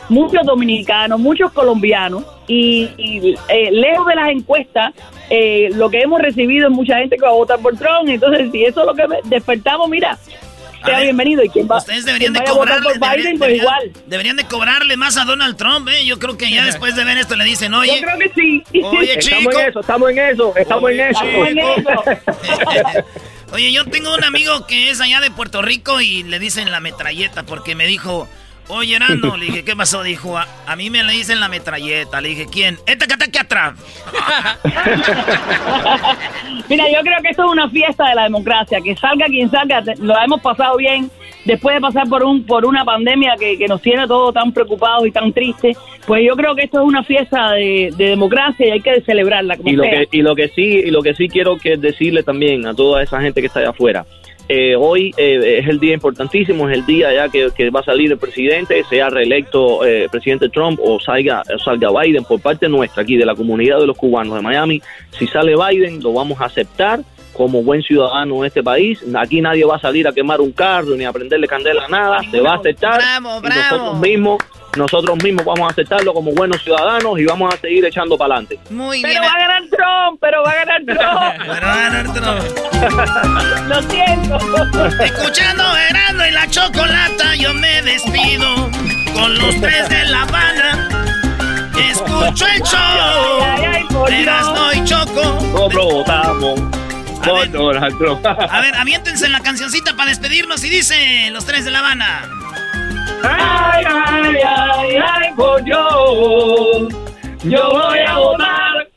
muchos 0.08 0.44
dominicanos, 0.44 1.18
muchos 1.18 1.50
colombianos 1.52 2.24
y, 2.46 2.88
y, 2.98 3.34
eh, 3.48 3.70
lejos 3.70 4.06
de 4.06 4.14
las 4.16 4.28
encuestas, 4.30 4.92
eh, 5.30 5.70
lo 5.74 5.88
que 5.90 6.00
hemos 6.02 6.20
recibido 6.20 6.68
es 6.68 6.74
mucha 6.74 6.98
gente 6.98 7.16
que 7.16 7.22
va 7.22 7.30
a 7.30 7.34
votar 7.34 7.58
por 7.60 7.74
Trump. 7.76 8.08
Entonces, 8.08 8.50
si 8.52 8.64
eso 8.64 8.80
es 8.80 8.86
lo 8.86 8.94
que 8.94 9.08
me- 9.08 9.18
despertamos, 9.24 9.88
mira, 9.88 10.18
sea 10.84 10.96
ver, 10.96 11.04
bienvenido. 11.04 11.42
Y 11.44 11.48
quien 11.48 11.68
va, 11.68 11.78
Ustedes 11.78 12.04
deberían 12.04 12.32
de 12.32 12.44
cobrarle. 12.44 12.92
deberían- 12.94 13.16
Biden, 13.16 13.38
pues 13.38 13.50
deberían- 13.50 13.62
igual. 13.62 13.92
Deberían 14.06 14.36
de 14.36 14.44
cobrarle 14.44 14.96
más 14.96 15.16
a 15.16 15.24
Donald 15.24 15.56
Trump, 15.56 15.88
¿eh? 15.88 16.04
Yo 16.04 16.18
creo 16.18 16.36
que 16.36 16.50
ya 16.50 16.64
después 16.64 16.96
de 16.96 17.04
ver 17.04 17.18
esto 17.18 17.36
le 17.36 17.44
dicen, 17.44 17.72
oye. 17.74 18.00
Yo 18.00 18.06
creo 18.06 18.18
que 18.18 18.32
sí. 18.34 18.62
Oye, 18.84 19.18
Estamos 19.18 19.40
chico. 19.44 19.60
en 19.60 19.68
eso, 19.68 19.80
estamos 19.80 20.10
en 20.10 20.18
eso, 20.18 20.56
estamos 20.56 20.84
Oye, 20.84 21.02
en 21.02 21.10
eso. 21.10 21.24
Estamos 21.24 21.48
en 21.48 21.58
eso. 21.58 23.04
Oye, 23.52 23.70
yo 23.70 23.84
tengo 23.84 24.14
un 24.14 24.24
amigo 24.24 24.66
que 24.66 24.88
es 24.90 25.00
allá 25.02 25.20
de 25.20 25.30
Puerto 25.30 25.60
Rico 25.60 26.00
y 26.00 26.22
le 26.22 26.38
dicen 26.38 26.70
la 26.70 26.80
metralleta 26.80 27.42
porque 27.42 27.74
me 27.74 27.86
dijo, 27.86 28.26
oye, 28.68 28.96
Erano, 28.96 29.36
le 29.36 29.46
dije, 29.46 29.64
¿qué 29.64 29.76
pasó? 29.76 30.02
Dijo, 30.02 30.36
a, 30.38 30.46
a 30.66 30.76
mí 30.76 30.90
me 30.90 31.02
le 31.02 31.12
dicen 31.12 31.40
la 31.40 31.48
metralleta. 31.48 32.20
Le 32.20 32.30
dije, 32.30 32.46
¿quién? 32.50 32.78
Esta 32.86 33.06
que 33.06 33.12
está 33.14 33.24
aquí 33.26 33.38
atrás. 33.38 33.74
Mira, 36.68 36.84
yo 36.90 37.00
creo 37.02 37.18
que 37.22 37.28
esto 37.30 37.44
es 37.44 37.52
una 37.52 37.68
fiesta 37.70 38.08
de 38.08 38.14
la 38.14 38.24
democracia, 38.24 38.80
que 38.82 38.94
salga 38.96 39.26
quien 39.26 39.50
salga, 39.50 39.82
lo 39.98 40.18
hemos 40.18 40.40
pasado 40.40 40.76
bien 40.76 41.10
después 41.44 41.74
de 41.74 41.80
pasar 41.80 42.08
por 42.08 42.22
un 42.22 42.44
por 42.44 42.64
una 42.64 42.84
pandemia 42.84 43.34
que, 43.38 43.58
que 43.58 43.66
nos 43.66 43.82
tiene 43.82 44.02
a 44.02 44.06
todos 44.06 44.34
tan 44.34 44.52
preocupados 44.52 45.06
y 45.06 45.10
tan 45.10 45.32
tristes, 45.32 45.76
pues 46.06 46.22
yo 46.26 46.36
creo 46.36 46.54
que 46.54 46.62
esto 46.62 46.80
es 46.80 46.86
una 46.86 47.02
fiesta 47.02 47.52
de, 47.52 47.92
de 47.96 48.04
democracia 48.10 48.68
y 48.68 48.70
hay 48.70 48.80
que 48.80 49.00
celebrarla 49.02 49.56
como 49.56 49.68
y 49.68 49.72
lo 49.72 49.82
sea. 49.82 50.06
que 50.06 50.18
y 50.18 50.22
lo 50.22 50.34
que 50.34 50.48
sí 50.48 50.62
y 50.62 50.90
lo 50.90 51.02
que 51.02 51.14
sí 51.14 51.28
quiero 51.28 51.56
que 51.56 51.76
decirle 51.76 52.22
también 52.22 52.66
a 52.66 52.74
toda 52.74 53.02
esa 53.02 53.20
gente 53.20 53.40
que 53.40 53.48
está 53.48 53.60
allá 53.60 53.70
afuera 53.70 54.06
eh, 54.54 54.76
hoy 54.76 55.14
eh, 55.16 55.60
es 55.60 55.66
el 55.66 55.80
día 55.80 55.94
importantísimo 55.94 56.68
es 56.68 56.76
el 56.76 56.84
día 56.84 57.10
ya 57.10 57.30
que, 57.30 57.48
que 57.56 57.70
va 57.70 57.80
a 57.80 57.84
salir 57.84 58.12
el 58.12 58.18
presidente 58.18 58.84
sea 58.84 59.08
reelecto 59.08 59.82
eh, 59.82 60.08
presidente 60.10 60.50
Trump 60.50 60.78
o 60.82 61.00
salga 61.00 61.42
o 61.54 61.58
salga 61.58 61.88
Biden 61.90 62.22
por 62.24 62.38
parte 62.38 62.68
nuestra 62.68 63.02
aquí 63.02 63.16
de 63.16 63.24
la 63.24 63.34
comunidad 63.34 63.78
de 63.78 63.86
los 63.86 63.96
cubanos 63.96 64.34
de 64.34 64.42
Miami. 64.42 64.82
Si 65.18 65.26
sale 65.26 65.54
Biden 65.56 66.02
lo 66.02 66.12
vamos 66.12 66.38
a 66.42 66.44
aceptar 66.44 67.00
como 67.32 67.62
buen 67.62 67.82
ciudadano 67.82 68.42
de 68.42 68.48
este 68.48 68.62
país. 68.62 69.02
Aquí 69.16 69.40
nadie 69.40 69.64
va 69.64 69.76
a 69.76 69.80
salir 69.80 70.06
a 70.06 70.12
quemar 70.12 70.42
un 70.42 70.52
carro 70.52 70.96
ni 70.96 71.04
a 71.04 71.12
prenderle 71.12 71.48
candela 71.48 71.86
a 71.86 71.88
nada. 71.88 72.20
Se 72.30 72.38
va 72.40 72.52
a 72.52 72.56
aceptar 72.56 73.00
Bravo, 73.00 73.38
y 73.38 73.40
bravo. 73.40 73.76
nosotros 73.76 74.00
mismos 74.00 74.38
nosotros 74.76 75.22
mismos 75.22 75.44
vamos 75.44 75.68
a 75.68 75.72
aceptarlo 75.72 76.14
como 76.14 76.32
buenos 76.32 76.62
ciudadanos 76.62 77.18
y 77.18 77.24
vamos 77.26 77.52
a 77.54 77.58
seguir 77.58 77.84
echando 77.84 78.16
para 78.16 78.34
adelante 78.36 78.58
Muy 78.70 79.02
pero 79.02 79.20
bien. 79.20 79.22
va 79.22 79.32
a 79.34 79.38
ganar 79.38 79.62
Trump, 79.70 80.18
pero 80.20 80.42
va 80.42 80.50
a 80.50 80.54
ganar 80.64 80.82
Trump. 82.14 82.72
Lo 83.68 83.82
siento. 83.90 84.38
Escuchando 85.04 85.76
Erano 85.76 86.26
y 86.26 86.30
la 86.30 86.48
chocolata, 86.48 87.34
yo 87.36 87.52
me 87.54 87.82
despido 87.82 88.70
con 89.14 89.38
los 89.38 89.60
tres 89.60 89.88
de 89.88 90.04
La 90.06 90.22
Habana. 90.22 90.88
Escucho 91.90 92.46
el 92.46 92.62
show 92.62 94.06
Erasmo 94.08 94.72
y 94.74 94.84
Choco. 94.84 95.22
Nosotros 95.52 95.92
votamos 95.92 96.60
Donald 97.52 97.98
Trump. 97.98 98.26
A 98.26 98.60
ver, 98.60 98.74
aviéntense 98.76 99.28
la 99.28 99.40
cancioncita 99.40 99.94
para 99.96 100.10
despedirnos 100.10 100.64
y 100.64 100.70
dice 100.70 101.30
los 101.30 101.44
tres 101.46 101.64
de 101.64 101.70
La 101.70 101.78
Habana. 101.80 102.28
Ay, 103.24 103.84
ay, 103.88 104.36
ay, 104.44 104.96
ay, 104.96 105.32
por 105.34 105.64
yo. 105.64 106.88
Yo 107.44 107.70
voy 107.70 107.98
a 108.06 108.18
votar 108.18 108.88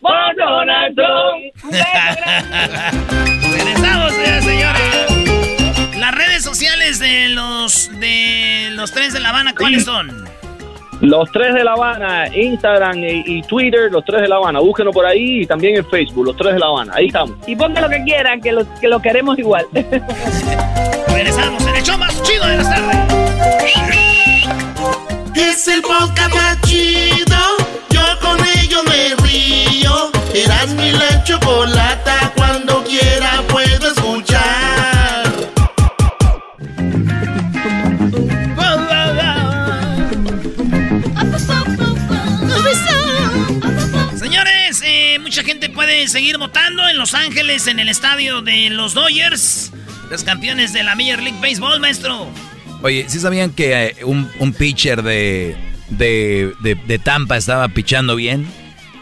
por 0.00 0.36
Donald 0.36 0.96
Trump. 0.96 1.74
Regresamos, 3.52 4.12
señoras 4.12 4.44
y 4.44 4.48
señores. 4.48 5.96
Las 5.96 6.14
redes 6.14 6.42
sociales 6.42 6.98
de 6.98 7.28
los 7.28 7.90
de 8.00 8.70
los 8.72 8.92
tres 8.92 9.12
de 9.12 9.20
La 9.20 9.30
Habana, 9.30 9.54
¿cuáles 9.54 9.84
son? 9.84 10.28
Los 11.00 11.30
tres 11.30 11.54
de 11.54 11.62
La 11.62 11.72
Habana, 11.72 12.26
Instagram 12.34 12.98
y, 12.98 13.22
y 13.24 13.42
Twitter, 13.42 13.90
los 13.92 14.04
tres 14.04 14.22
de 14.22 14.28
La 14.28 14.36
Habana. 14.36 14.58
Búsquenos 14.58 14.92
por 14.92 15.06
ahí 15.06 15.42
y 15.42 15.46
también 15.46 15.76
en 15.76 15.86
Facebook, 15.88 16.26
los 16.26 16.36
tres 16.36 16.54
de 16.54 16.58
La 16.58 16.66
Habana. 16.66 16.92
Ahí 16.96 17.06
estamos. 17.06 17.36
Y 17.46 17.54
pongan 17.54 17.84
lo 17.84 17.88
que 17.88 18.02
quieran, 18.02 18.40
que 18.40 18.50
lo, 18.50 18.66
que 18.80 18.88
lo 18.88 19.00
queremos 19.00 19.38
igual. 19.38 19.66
Regresamos 21.08 21.66
en 21.66 21.76
el 21.76 21.82
show 21.82 21.96
más 21.98 22.20
chido 22.22 22.46
de 22.46 22.56
las 22.56 22.68
tardes. 22.68 23.17
Es 25.34 25.68
el 25.68 25.82
podcast 25.82 26.34
más 26.34 26.60
chido. 26.62 27.36
Yo 27.90 28.02
con 28.20 28.38
ello 28.58 28.82
me 28.84 29.14
río. 29.22 30.10
Eras 30.34 30.68
mi 30.70 30.92
la 30.92 31.22
chocolata. 31.24 32.32
Cuando 32.36 32.84
quiera 32.84 33.42
puedo 33.48 33.92
escuchar. 33.92 34.78
Señores, 44.16 44.82
eh, 44.84 45.18
mucha 45.20 45.42
gente 45.42 45.68
puede 45.70 46.08
seguir 46.08 46.38
votando 46.38 46.88
en 46.88 46.98
Los 46.98 47.14
Ángeles, 47.14 47.66
en 47.66 47.78
el 47.78 47.88
estadio 47.88 48.42
de 48.42 48.70
los 48.70 48.94
Dodgers, 48.94 49.72
los 50.10 50.24
campeones 50.24 50.72
de 50.72 50.82
la 50.82 50.94
Major 50.94 51.22
League 51.22 51.38
Baseball, 51.40 51.80
maestro. 51.80 52.28
Oye, 52.82 53.06
¿sí 53.08 53.18
sabían 53.20 53.50
que 53.50 53.86
eh, 53.86 53.96
un, 54.04 54.30
un 54.38 54.52
pitcher 54.52 55.02
de, 55.02 55.56
de, 55.90 56.52
de- 56.60 56.74
de 56.76 56.98
Tampa 56.98 57.36
estaba 57.36 57.68
pichando 57.68 58.14
bien? 58.16 58.46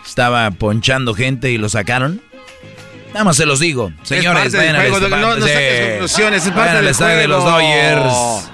Estaba 0.07 0.51
ponchando 0.53 1.15
gente 1.15 1.51
y 1.51 1.59
lo 1.59 1.69
sacaron. 1.69 2.23
Nada 3.13 3.25
más 3.25 3.37
se 3.37 3.47
los 3.47 3.61
digo. 3.61 3.93
Señores, 4.03 4.55
vayan 4.55 4.77
al 4.77 4.91
juego, 4.91 5.07
esta- 5.07 5.17
no- 5.21 5.37
no 5.37 5.47
sí. 5.47 5.53
saques 5.53 5.89
conclusiones, 5.91 6.47
es 6.47 6.53
parte 6.53 6.77
del 6.77 6.89
estadio 6.89 7.17
de 7.19 7.29
los. 7.29 7.45
Dodgers. 7.45 8.49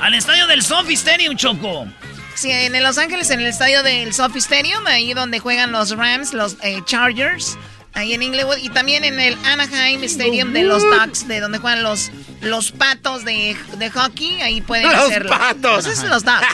Al 0.00 0.14
estadio 0.14 0.46
del 0.46 0.62
Sophie 0.62 0.94
Stadium, 0.94 1.36
Choco. 1.36 1.86
Sí, 2.34 2.50
en 2.50 2.82
Los 2.82 2.98
Ángeles, 2.98 3.30
en 3.30 3.40
el 3.40 3.46
estadio 3.46 3.82
del 3.84 4.12
Sophie 4.12 4.40
Stadium, 4.40 4.84
ahí 4.88 5.14
donde 5.14 5.38
juegan 5.38 5.70
los 5.70 5.96
Rams, 5.96 6.34
los 6.34 6.56
eh, 6.64 6.80
Chargers, 6.84 7.56
ahí 7.94 8.12
en 8.12 8.22
Inglewood, 8.22 8.58
y 8.58 8.68
también 8.70 9.04
en 9.04 9.18
el 9.20 9.36
Anaheim 9.44 10.02
Stadium 10.04 10.52
de 10.52 10.64
los 10.64 10.82
Ducks, 10.82 11.26
de 11.28 11.40
donde 11.40 11.58
juegan 11.58 11.82
los, 11.82 12.10
los 12.40 12.72
patos 12.72 13.24
de, 13.24 13.56
de 13.78 13.90
hockey, 13.90 14.40
ahí 14.42 14.60
pueden 14.60 14.86
Los 14.90 14.94
hacerlo. 14.94 15.30
patos. 15.30 15.86
Esos 15.86 15.98
son 15.98 16.10
los 16.10 16.24
Ducks, 16.24 16.46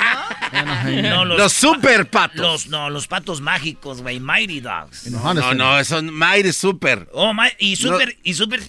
¿no? 0.52 1.02
No, 1.02 1.24
Los 1.24 1.52
super 1.52 2.08
patos. 2.10 2.36
Los, 2.40 2.66
no, 2.68 2.90
los 2.90 3.06
patos 3.06 3.40
mágicos, 3.40 4.02
güey. 4.02 4.20
Mighty 4.20 4.60
Dogs. 4.60 5.06
No, 5.10 5.34
no, 5.54 5.84
son 5.84 6.12
Mighty 6.12 6.52
Super. 6.52 7.08
Oh, 7.12 7.32
mi- 7.32 7.40
y 7.58 7.76
super, 7.76 8.16
y 8.22 8.34
super. 8.34 8.60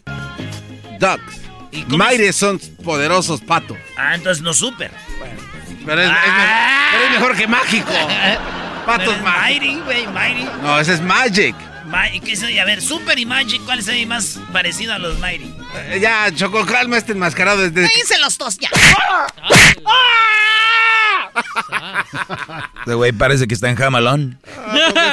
Ducks. 1.00 1.42
¿Y 1.72 1.84
Mighty 1.86 2.32
son 2.34 2.60
poderosos 2.84 3.42
patos. 3.42 3.78
Ah, 3.98 4.16
entonces 4.16 4.44
no 4.44 4.54
super. 4.54 4.92
Pero 5.86 6.02
es, 6.02 6.10
es 6.10 6.14
mejor, 6.14 6.46
pero 6.92 7.04
es 7.06 7.12
mejor 7.12 7.36
que 7.38 7.48
mágico. 7.48 7.92
Patos 8.86 9.22
mágicos. 9.22 9.62
Mighty, 9.66 9.80
güey, 9.82 10.08
Mighty. 10.08 10.46
No, 10.64 10.80
ese 10.80 10.94
es 10.96 11.02
Magic. 11.02 11.56
Ma- 11.92 12.10
¿y 12.14 12.20
qué 12.22 12.32
es? 12.34 12.44
A 12.44 12.66
ver, 12.66 12.82
Super 12.82 13.20
y 13.20 13.26
Magic, 13.26 13.62
¿cuál 13.66 13.80
es 13.80 13.88
el 13.90 14.08
más 14.08 14.40
parecido 14.54 14.94
a 14.94 15.00
los 15.00 15.20
Mighty? 15.20 15.54
Eh, 15.90 16.00
Ya, 16.02 16.32
Choco, 16.34 16.66
calma 16.66 16.98
este 16.98 17.12
enmascarado 17.12 17.62
desde... 17.62 17.88
Cállense 17.88 18.18
los 18.20 18.38
dos 18.38 18.58
ya. 18.58 18.70
Este 22.80 22.94
güey 22.94 23.12
parece 23.12 23.48
que 23.48 23.54
está 23.54 23.70
en 23.70 23.82
Hamalón. 23.82 24.40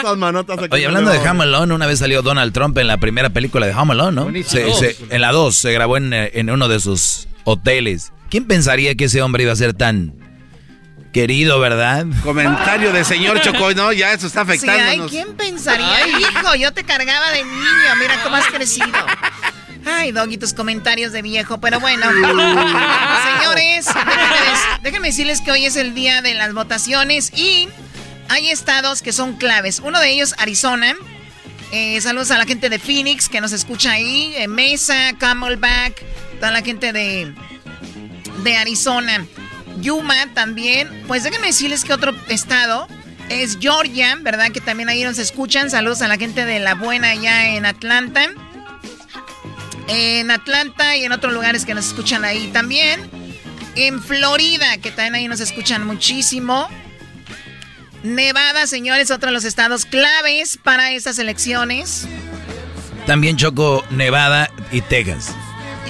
esas 0.01 0.17
manotas 0.17 0.59
aquí 0.59 0.69
Oye, 0.73 0.87
hablando 0.87 1.11
de. 1.11 1.19
Hamalón, 1.19 1.73
una 1.73 1.87
vez 1.87 1.99
salió 1.99 2.23
Donald 2.23 2.53
Trump 2.53 2.77
en 2.79 2.87
la 2.87 2.97
primera 2.97 3.31
película 3.31 3.67
de 3.67 3.73
Hamalón, 3.73 4.15
¿no? 4.15 4.29
Se- 4.45 4.73
se- 4.75 4.97
en 5.11 5.21
la 5.21 5.33
2 5.33 5.55
se 5.55 5.73
grabó 5.73 5.97
en, 5.97 6.13
eh, 6.13 6.31
en 6.35 6.51
uno 6.51 6.69
de 6.69 6.81
sus 6.81 7.29
hoteles. 7.45 8.13
¿Quién 8.31 8.47
pensaría 8.47 8.95
que 8.95 9.05
ese 9.05 9.23
hombre 9.23 9.45
iba 9.45 9.53
a 9.53 9.57
ser 9.57 9.75
tan 9.75 10.13
querido, 11.13 11.61
verdad? 11.61 12.07
Comentario 12.23 12.93
de 12.93 13.05
señor 13.05 13.41
Choco, 13.43 13.73
no, 13.75 13.93
ya 13.93 14.13
eso 14.13 14.27
está 14.27 14.45
Sí, 14.57 14.69
ay. 14.69 15.01
¿quién 15.09 15.35
pensaría? 15.37 16.07
Hijo, 16.07 16.55
yo 16.57 16.73
te 16.73 16.85
cargaba 16.85 17.31
de 17.33 17.45
niño, 17.45 17.97
mira 17.99 18.23
cómo 18.23 18.37
has 18.37 18.47
crecido. 18.47 18.87
Ay, 19.87 20.13
Doggy, 20.13 20.37
tus 20.39 20.53
comentarios 20.53 21.13
de 21.13 21.23
viejo, 21.23 21.59
pero 21.61 21.81
bueno. 21.81 22.07
Señores, 22.13 23.87
déjenme, 23.87 24.83
déjenme 24.83 25.09
decirles 25.09 25.41
que 25.41 25.51
hoy 25.53 25.67
es 25.67 25.77
el 25.77 25.95
día 25.95 26.21
de 26.23 26.35
las 26.35 26.53
votaciones 26.53 27.33
y 27.35 27.69
hay 28.29 28.51
estados 28.51 29.03
que 29.03 29.13
son 29.13 29.37
claves. 29.37 29.81
Uno 29.83 30.01
de 30.01 30.11
ellos, 30.11 30.35
Arizona. 30.39 30.95
Eh, 31.71 32.01
saludos 32.01 32.31
a 32.31 32.39
la 32.39 32.47
gente 32.47 32.71
de 32.71 32.79
Phoenix 32.79 33.29
que 33.29 33.41
nos 33.41 33.53
escucha 33.53 33.93
ahí. 33.93 34.35
Eh, 34.37 34.49
Mesa, 34.49 35.13
Camelback, 35.19 36.03
toda 36.41 36.51
la 36.51 36.63
gente 36.63 36.93
de, 36.93 37.35
de 38.43 38.57
Arizona. 38.57 39.27
Yuma 39.81 40.33
también. 40.35 40.89
Pues 41.07 41.23
déjenme 41.23 41.49
decirles 41.49 41.85
que 41.85 41.93
otro 41.93 42.15
estado 42.29 42.89
es 43.29 43.59
Georgia, 43.61 44.17
¿verdad? 44.21 44.51
Que 44.51 44.61
también 44.61 44.89
ahí 44.89 45.05
nos 45.05 45.19
escuchan. 45.19 45.71
Saludos 45.71 46.03
a 46.03 46.09
la 46.09 46.17
gente 46.17 46.45
de 46.45 46.61
La 46.61 46.75
Buena 46.75 47.11
allá 47.11 47.55
en 47.55 47.67
Atlanta. 47.67 48.29
En 49.89 50.31
Atlanta 50.31 50.97
y 50.97 51.05
en 51.05 51.13
otros 51.13 51.33
lugares 51.33 51.65
que 51.65 51.75
nos 51.75 51.87
escuchan 51.87 52.25
ahí 52.25 52.49
también. 52.49 53.11
En 53.75 54.03
Florida, 54.03 54.79
que 54.79 54.91
también 54.91 55.15
ahí 55.15 55.29
nos 55.29 55.41
escuchan 55.41 55.87
muchísimo. 55.87 56.69
Nevada, 58.03 58.67
señores, 58.67 59.11
otro 59.11 59.29
de 59.29 59.33
los 59.33 59.45
estados 59.45 59.85
claves 59.85 60.59
para 60.63 60.93
estas 60.93 61.19
elecciones. 61.19 62.07
También 63.07 63.37
Choco, 63.37 63.85
Nevada 63.91 64.51
y 64.71 64.83
Texas. 64.83 65.35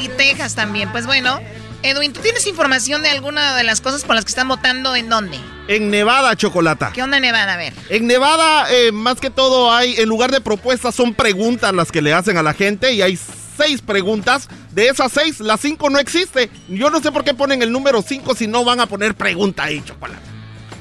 Y 0.01 0.09
Texas 0.09 0.55
también. 0.55 0.91
Pues 0.91 1.07
bueno, 1.07 1.41
Edwin, 1.83 2.13
¿tú 2.13 2.21
tienes 2.21 2.47
información 2.47 3.03
de 3.03 3.11
alguna 3.11 3.57
de 3.57 3.63
las 3.63 3.81
cosas 3.81 4.05
por 4.05 4.17
las 4.17 4.25
que 4.25 4.31
están 4.31 4.49
votando 4.49 4.97
en 4.97 5.09
dónde? 5.09 5.39
En 5.69 5.91
Nevada, 5.91 6.35
Chocolata. 6.35 6.91
¿Qué 6.93 7.03
onda 7.03 7.21
Nevada? 7.21 7.55
A 7.55 7.57
ver. 7.57 7.73
En 7.89 8.07
Nevada, 8.07 8.67
eh, 8.73 8.91
más 8.91 9.21
que 9.21 9.31
todo, 9.31 9.73
hay, 9.73 9.95
en 9.97 10.09
lugar 10.09 10.33
de 10.33 10.41
propuestas, 10.41 10.95
son 10.95 11.15
preguntas 11.15 11.73
las 11.73 11.93
que 11.93 12.03
le 12.03 12.13
hacen 12.13 12.37
a 12.37 12.43
la 12.43 12.55
gente 12.55 12.93
y 12.93 13.03
hay 13.03 13.19
seis 13.57 13.81
preguntas. 13.81 14.49
De 14.73 14.89
esas 14.89 15.13
seis, 15.13 15.41
las 15.41 15.61
cinco 15.61 15.89
no 15.91 15.99
existe. 15.99 16.51
Yo 16.69 16.91
no 16.91 17.01
sé 17.01 17.13
por 17.13 17.25
qué 17.25 17.35
ponen 17.35 17.63
el 17.63 17.71
número 17.71 18.03
cinco 18.03 18.35
si 18.35 18.47
no 18.47 18.65
van 18.65 18.81
a 18.81 18.87
poner 18.87 19.15
pregunta 19.15 19.65
ahí, 19.65 19.83
Chocolata. 19.85 20.28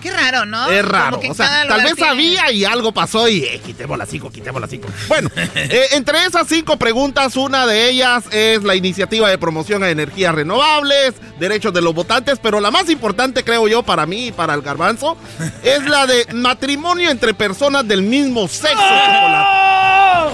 Qué 0.01 0.11
raro, 0.11 0.45
¿no? 0.45 0.69
Es 0.69 0.85
raro. 0.85 1.19
O 1.29 1.33
sea, 1.33 1.65
tal 1.67 1.83
vez 1.83 2.01
había 2.01 2.51
y 2.51 2.65
algo 2.65 2.91
pasó 2.91 3.27
y 3.27 3.43
eh, 3.43 3.61
quitemos 3.65 3.97
las 3.97 4.09
cinco, 4.09 4.31
quitemos 4.31 4.61
las 4.61 4.69
cinco. 4.69 4.87
Bueno, 5.07 5.29
eh, 5.35 5.87
entre 5.91 6.25
esas 6.25 6.47
cinco 6.47 6.77
preguntas, 6.77 7.35
una 7.35 7.65
de 7.65 7.89
ellas 7.89 8.25
es 8.31 8.63
la 8.63 8.75
iniciativa 8.75 9.29
de 9.29 9.37
promoción 9.37 9.83
a 9.83 9.89
energías 9.89 10.33
renovables, 10.35 11.15
derechos 11.39 11.73
de 11.73 11.81
los 11.81 11.93
votantes, 11.93 12.39
pero 12.41 12.59
la 12.59 12.71
más 12.71 12.89
importante, 12.89 13.43
creo 13.43 13.67
yo, 13.67 13.83
para 13.83 14.05
mí 14.05 14.27
y 14.27 14.31
para 14.31 14.53
el 14.53 14.61
garbanzo, 14.61 15.17
es 15.63 15.83
la 15.85 16.05
de 16.05 16.25
matrimonio 16.33 17.09
entre 17.09 17.33
personas 17.33 17.87
del 17.87 18.03
mismo 18.03 18.47
sexo. 18.47 18.77
¡Oh! 18.79 19.67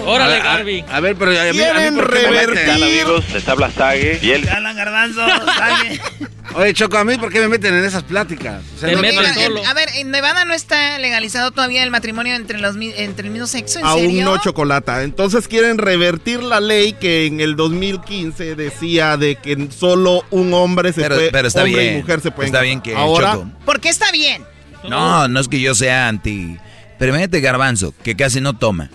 Órale, 0.06 0.40
Garby. 0.40 0.84
A, 0.90 1.00
ver, 1.00 1.16
pero 1.16 1.30
a 1.30 1.44
mí, 1.44 1.52
Quieren 1.52 1.98
revertir. 1.98 2.84
amigos? 2.84 3.24
Les 3.32 3.48
habla 3.48 3.70
Sage. 3.70 4.18
Y 4.22 4.30
él... 4.32 4.44
Garbanzo, 4.44 5.20
Sage. 5.56 6.00
Oye, 6.56 6.72
Choco, 6.72 6.96
¿a 6.98 7.04
mí 7.04 7.16
por 7.18 7.32
qué 7.32 7.40
me 7.40 7.48
meten 7.48 7.74
en 7.74 7.84
esas 7.84 8.04
pláticas? 8.04 8.62
O 8.76 8.80
sea, 8.80 8.92
no- 8.92 9.00
meten 9.00 9.24
En- 9.24 9.34
solo. 9.34 9.66
a 9.66 9.74
ver, 9.74 9.88
en 9.96 10.10
Nevada 10.12 10.44
no 10.44 10.54
está 10.54 10.98
legalizado 10.98 11.50
todavía 11.50 11.82
el 11.82 11.90
matrimonio 11.90 12.34
entre 12.36 12.58
los 12.58 12.76
entre 12.76 13.26
el 13.26 13.32
mismo 13.32 13.48
sexo, 13.48 13.80
¿en 13.80 13.84
Aún 13.86 14.00
serio? 14.02 14.24
no 14.24 14.38
chocolata. 14.38 15.02
Entonces 15.02 15.48
quieren 15.48 15.78
revertir 15.78 16.42
la 16.44 16.60
ley 16.60 16.92
que 16.92 17.26
en 17.26 17.40
el 17.40 17.56
2015 17.56 18.54
decía 18.54 19.16
de 19.16 19.34
que 19.36 19.68
solo 19.76 20.22
un 20.30 20.54
hombre 20.54 20.92
se 20.92 21.02
Pero, 21.02 21.16
puede, 21.16 21.30
pero 21.32 21.48
está 21.48 21.64
hombre 21.64 21.80
bien. 21.82 21.94
y 21.94 22.00
mujer 22.02 22.20
se 22.20 22.30
pueden 22.30 22.52
Está 22.52 22.62
bien 22.62 22.80
que 22.80 22.94
Ahora, 22.94 23.32
Choco. 23.32 23.50
¿Por 23.64 23.80
qué 23.80 23.88
está 23.88 24.12
bien? 24.12 24.44
No, 24.88 25.26
no 25.28 25.40
es 25.40 25.48
que 25.48 25.60
yo 25.60 25.74
sea 25.74 26.08
anti. 26.08 26.56
Pero 26.98 27.10
imagínate 27.10 27.40
Garbanzo, 27.40 27.92
que 28.04 28.14
casi 28.14 28.40
no 28.40 28.56
toma. 28.56 28.90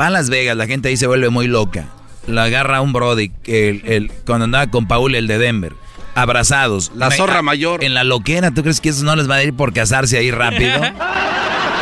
Va 0.00 0.06
a 0.06 0.10
Las 0.10 0.30
Vegas, 0.30 0.56
la 0.56 0.66
gente 0.68 0.88
ahí 0.88 0.96
se 0.96 1.08
vuelve 1.08 1.28
muy 1.30 1.48
loca. 1.48 1.88
La 2.28 2.44
agarra 2.44 2.80
un 2.82 2.92
Brody, 2.92 3.32
el, 3.46 3.82
el- 3.86 4.12
cuando 4.24 4.44
andaba 4.44 4.70
con 4.70 4.86
Paul, 4.86 5.14
el 5.16 5.26
de 5.26 5.38
Denver. 5.38 5.72
Abrazados. 6.14 6.90
La 6.94 7.10
zorra 7.10 7.42
mayor. 7.42 7.82
En 7.84 7.94
la 7.94 8.04
loquera, 8.04 8.50
¿tú 8.50 8.62
crees 8.62 8.80
que 8.80 8.88
eso 8.90 9.04
no 9.04 9.14
les 9.16 9.28
va 9.28 9.36
a 9.36 9.42
ir 9.42 9.54
por 9.54 9.72
casarse 9.72 10.18
ahí 10.18 10.30
rápido? 10.30 10.80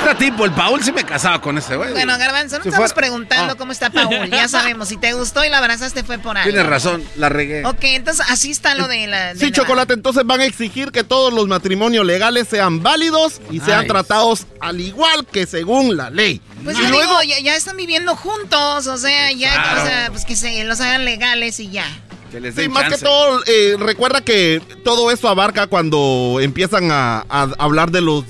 Este 0.09 0.25
tipo, 0.31 0.47
el 0.47 0.53
Paul, 0.53 0.83
sí 0.83 0.91
me 0.91 1.05
casaba 1.05 1.39
con 1.39 1.59
ese 1.59 1.77
güey. 1.77 1.91
Bueno, 1.93 2.17
Garbanzo, 2.17 2.57
no 2.57 2.63
Si 2.63 2.71
estamos 2.71 2.93
fuera- 2.95 3.09
preguntando 3.09 3.59
cómo 3.59 3.73
está 3.73 3.91
Paul. 3.91 4.31
Ya 4.31 4.49
sabemos, 4.49 4.89
si 4.89 4.97
te 4.97 5.13
gustó 5.13 5.45
y 5.45 5.51
la 5.51 5.59
abrazaste 5.59 6.03
fue 6.03 6.17
por 6.19 6.39
algo. 6.39 6.49
Tienes 6.51 6.67
razón, 6.67 7.05
la 7.17 7.29
regué. 7.29 7.63
Ok, 7.67 7.81
entonces 7.83 8.25
así 8.31 8.51
está 8.51 8.75
lo 8.75 8.89
de 8.89 9.07
la... 9.07 9.35
de 9.35 9.41
Sí, 9.41 9.51
chocolate, 9.53 9.93
entonces 9.93 10.23
van 10.25 10.41
a 10.41 10.47
exigir 10.47 10.93
que 10.93 11.05
todos 11.05 11.31
los 11.35 11.47
matrimonios 11.47 12.07
legales 12.07 12.49
sean 12.49 12.83
válidos 12.83 13.43
y 13.51 13.61
sean 13.61 13.81
Ay. 13.81 13.89
tratados 13.89 14.47
al 14.61 14.81
igual 14.81 15.27
que 15.31 15.45
según 15.47 15.99
la 15.99 16.09
ley. 16.09 16.41
Pues 16.65 16.79
y 16.79 16.83
yo 16.85 16.89
luego, 16.89 17.21
digo, 17.21 17.35
ya, 17.37 17.41
ya 17.43 17.57
están 17.57 17.77
viviendo 17.77 18.17
juntos, 18.17 18.87
o 18.87 18.97
sea, 18.97 19.31
ya, 19.33 19.53
Claro. 19.53 19.83
o 19.83 19.85
sea, 19.87 20.09
pues 20.11 20.25
que 20.25 20.37
se 20.37 20.65
los 20.65 20.81
hagan 20.81 21.05
legales 21.05 21.61
y 21.61 21.69
ya. 21.69 21.85
Que 22.31 22.41
les 22.41 22.55
sí, 22.55 22.69
más 22.69 22.93
que 22.93 22.99
todo, 22.99 23.43
eh, 23.47 23.77
recuerda 23.79 24.21
que 24.23 24.61
todo 24.85 25.11
eso 25.11 25.29
abarca 25.29 25.67
cuando 25.67 26.39
empiezan 26.43 26.91
a, 26.91 27.25
a 27.29 27.43
hablar 27.59 27.91
de 27.91 28.01
los 28.03 28.25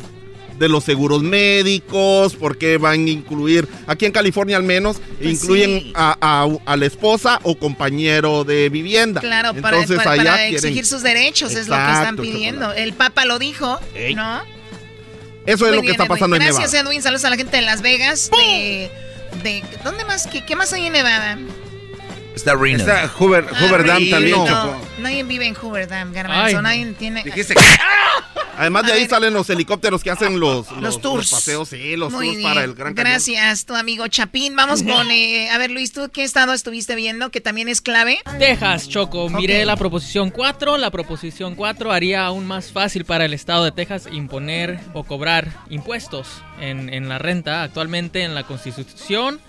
de 0.58 0.68
los 0.68 0.82
seguros 0.82 1.22
médicos, 1.22 2.34
porque 2.34 2.78
van 2.78 3.06
a 3.06 3.10
incluir, 3.10 3.68
aquí 3.86 4.06
en 4.06 4.10
California 4.12 4.56
al 4.56 4.64
menos, 4.64 4.96
Pues 5.18 5.34
incluyen 5.34 5.70
sí. 5.80 5.92
a, 5.94 6.16
a- 6.20 6.48
a 6.72 6.76
la 6.76 6.84
esposa 6.84 7.38
o 7.44 7.56
compañero 7.56 8.42
de 8.42 8.68
vivienda. 8.68 9.20
Claro, 9.20 9.54
para, 9.54 9.76
Entonces, 9.78 9.98
para- 9.98 10.10
allá 10.20 10.24
para 10.32 10.36
quieren- 10.48 10.54
exigir 10.56 10.84
sus 10.84 11.02
derechos 11.04 11.52
es 11.54 11.68
lo 11.68 11.76
que 11.76 11.82
están 11.92 12.16
pidiendo. 12.16 12.72
El 12.72 12.92
Papa 12.92 13.24
lo 13.24 13.38
dijo, 13.38 13.78
Ey. 13.94 14.16
¿no? 14.16 14.40
Eso 15.46 15.66
es 15.68 15.76
lo 15.76 15.80
que 15.82 15.92
está 15.92 16.02
Edwin. 16.02 16.08
pasando 16.16 16.34
en 16.36 16.42
Gracias, 16.42 16.72
Nevada. 16.72 16.90
Edwin. 16.90 17.02
Saludos 17.02 17.24
a 17.24 17.30
la 17.30 17.36
gente 17.36 17.56
de 17.56 17.62
Las 17.62 17.80
Vegas. 17.80 18.28
De, 18.32 18.90
de- 19.44 19.62
¿Dónde 19.84 20.04
más? 20.06 20.26
¿Qué, 20.26 20.44
qué 20.44 20.56
más 20.56 20.72
hay 20.72 20.86
en 20.86 20.92
Nevada? 20.92 21.38
Está 22.38 22.54
Reno. 22.54 22.78
Está 22.78 23.08
Hoover, 23.18 23.44
Hoover 23.46 23.84
Dam 23.86 23.98
Reno. 23.98 24.10
también, 24.10 24.36
No, 24.38 24.46
Choco. 24.46 24.80
nadie 25.00 25.22
vive 25.24 25.46
en 25.46 25.54
Hoover 25.54 25.88
Dam, 25.88 26.12
Garbanzo. 26.12 26.62
Nadie 26.62 26.86
tiene... 26.92 27.22
Dijiste 27.24 27.54
Además 28.56 28.86
de 28.86 28.92
ahí 28.92 29.06
salen 29.06 29.32
los 29.34 29.48
helicópteros 29.50 30.02
que 30.02 30.10
hacen 30.10 30.40
los, 30.40 30.68
los, 30.72 31.00
tours. 31.00 31.30
los 31.30 31.30
paseos, 31.30 31.68
sí, 31.68 31.94
los 31.96 32.12
Muy 32.12 32.26
tours 32.26 32.38
bien. 32.38 32.48
para 32.48 32.64
el 32.64 32.74
Gran 32.74 32.92
Cañón. 32.92 33.12
Gracias, 33.12 33.66
tu 33.66 33.76
amigo 33.76 34.08
Chapín. 34.08 34.56
Vamos 34.56 34.82
con... 34.84 35.08
eh, 35.12 35.48
a 35.50 35.58
ver, 35.58 35.70
Luis, 35.70 35.92
¿tú 35.92 36.10
qué 36.12 36.24
estado 36.24 36.52
estuviste 36.52 36.96
viendo 36.96 37.30
que 37.30 37.40
también 37.40 37.68
es 37.68 37.80
clave? 37.80 38.18
Texas, 38.40 38.88
Choco. 38.88 39.28
Miré 39.28 39.60
Ok. 39.60 39.66
la 39.66 39.76
proposición 39.76 40.30
4. 40.30 40.76
La 40.76 40.90
proposición 40.90 41.54
4 41.54 41.92
haría 41.92 42.24
aún 42.26 42.46
más 42.48 42.72
fácil 42.72 43.04
para 43.04 43.24
el 43.26 43.32
estado 43.34 43.64
de 43.64 43.70
Texas 43.70 44.08
imponer 44.10 44.80
o 44.92 45.04
cobrar 45.04 45.48
impuestos 45.70 46.26
en, 46.60 46.92
en 46.92 47.08
la 47.08 47.18
renta. 47.18 47.62
Actualmente 47.62 48.22
en 48.24 48.34
la 48.34 48.42
constitución, 48.42 49.40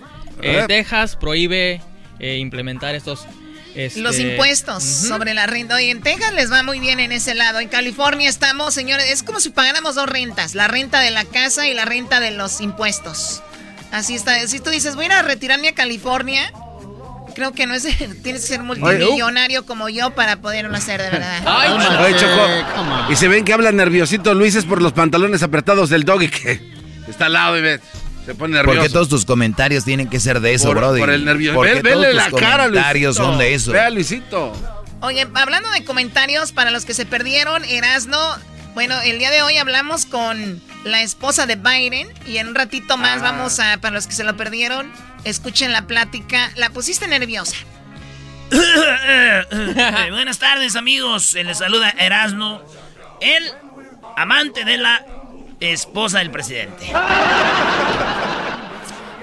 Eh. 0.44 0.66
Texas 0.68 1.16
prohíbe 1.16 1.82
eh, 2.20 2.38
implementar 2.38 2.96
estos... 2.96 3.26
este, 3.76 4.00
Los 4.02 4.20
impuestos 4.20 4.84
ujú. 4.84 5.08
sobre 5.08 5.34
la 5.34 5.48
renta. 5.48 5.82
Y 5.82 5.90
en 5.90 6.02
Texas 6.02 6.34
les 6.34 6.52
va 6.52 6.64
muy 6.64 6.80
bien 6.80 7.00
en 7.00 7.12
ese 7.12 7.36
lado. 7.36 7.60
En 7.60 7.70
California 7.70 8.30
estamos, 8.30 8.74
señores, 8.74 9.10
es 9.10 9.24
como 9.24 9.40
si 9.40 9.50
pagáramos 9.50 9.96
dos 9.96 10.08
rentas. 10.08 10.56
La 10.56 10.68
renta 10.68 11.00
de 11.02 11.12
la 11.12 11.26
casa 11.26 11.68
y 11.68 11.74
la 11.74 11.86
renta 11.86 12.20
de 12.20 12.32
los 12.32 12.62
impuestos. 12.62 13.42
Así 13.92 14.16
está. 14.16 14.48
Si 14.48 14.60
tú 14.60 14.70
dices, 14.70 14.96
voy 14.96 15.06
a 15.06 15.08
ir 15.08 15.14
a 15.14 15.22
retirarme 15.24 15.70
a 15.70 15.74
California, 15.74 16.52
creo 17.34 17.54
que 17.54 17.66
no 17.66 17.74
es... 17.74 17.84
Tienes 18.24 18.42
que 18.42 18.48
ser 18.48 18.62
multimillonario 18.62 19.66
como 19.66 19.90
yo 19.90 20.12
para 20.12 20.38
poderlo 20.38 20.76
hacer, 20.76 21.02
de 21.02 21.10
verdad. 21.10 22.02
Oye, 22.06 22.16
Choco. 22.18 23.12
Y 23.12 23.16
se 23.16 23.28
ven 23.28 23.46
que 23.46 23.54
habla 23.54 23.72
nerviosito 23.72 24.34
Luis 24.34 24.56
es 24.56 24.66
por 24.66 24.82
los 24.82 24.94
pantalones 24.94 25.42
apretados 25.42 25.90
del 25.90 26.04
doggy 26.04 26.28
que 26.30 26.62
está 27.08 27.26
al 27.26 27.34
lado 27.34 27.58
y 27.58 27.62
ve, 27.62 27.80
se 28.30 28.36
pone 28.36 28.54
nervioso. 28.58 28.78
Porque 28.78 28.94
todos 28.94 29.10
tus 29.10 29.26
comentarios 29.26 29.84
tienen 29.86 30.08
que 30.08 30.20
ser 30.20 30.40
de 30.40 30.54
eso, 30.54 30.68
por, 30.68 30.78
Brody. 30.78 31.00
por 31.00 31.10
el 31.10 31.26
nervio. 31.26 31.56
Porque 31.56 31.76
Ve- 31.76 31.82
todos 31.92 32.06
vele 32.06 32.08
tus 32.22 32.32
la 32.34 32.40
cara, 32.40 32.66
comentarios 32.66 33.16
Luisito. 33.18 33.24
son 33.32 33.40
de 33.40 33.54
eso. 33.56 33.72
Vea, 33.72 33.90
Luisito. 33.90 34.54
Oye, 35.02 35.28
hablando 35.34 35.72
de 35.72 35.84
comentarios, 35.84 36.52
para 36.52 36.70
los 36.72 36.86
que 36.86 36.94
se 36.94 37.06
perdieron, 37.08 37.64
Erasno, 37.66 38.20
bueno, 38.76 38.96
el 39.02 39.18
día 39.18 39.32
de 39.32 39.42
hoy 39.42 39.58
hablamos 39.58 40.06
con 40.06 40.62
la 40.84 41.02
esposa 41.02 41.46
de 41.48 41.56
Biden 41.56 42.08
y 42.28 42.38
en 42.38 42.50
un 42.50 42.56
ratito 42.56 42.98
más 42.98 43.20
Ah. 43.20 43.32
vamos 43.32 43.60
a, 43.60 43.78
para 43.82 43.96
los 43.96 44.06
que 44.08 44.14
se 44.14 44.24
lo 44.24 44.38
perdieron, 44.38 44.92
escuchen 45.24 45.72
la 45.72 45.88
plática. 45.88 46.52
La 46.56 46.70
pusiste 46.70 47.08
nerviosa. 47.08 47.56
Eh, 48.52 49.42
Buenas 50.12 50.38
tardes, 50.38 50.76
amigos. 50.76 51.24
Se 51.26 51.44
les 51.44 51.58
saluda 51.58 51.90
Erasno, 51.98 52.62
el 53.22 53.44
amante 54.18 54.66
de 54.66 54.78
la 54.78 55.04
esposa 55.60 56.20
del 56.20 56.30
presidente. 56.32 56.92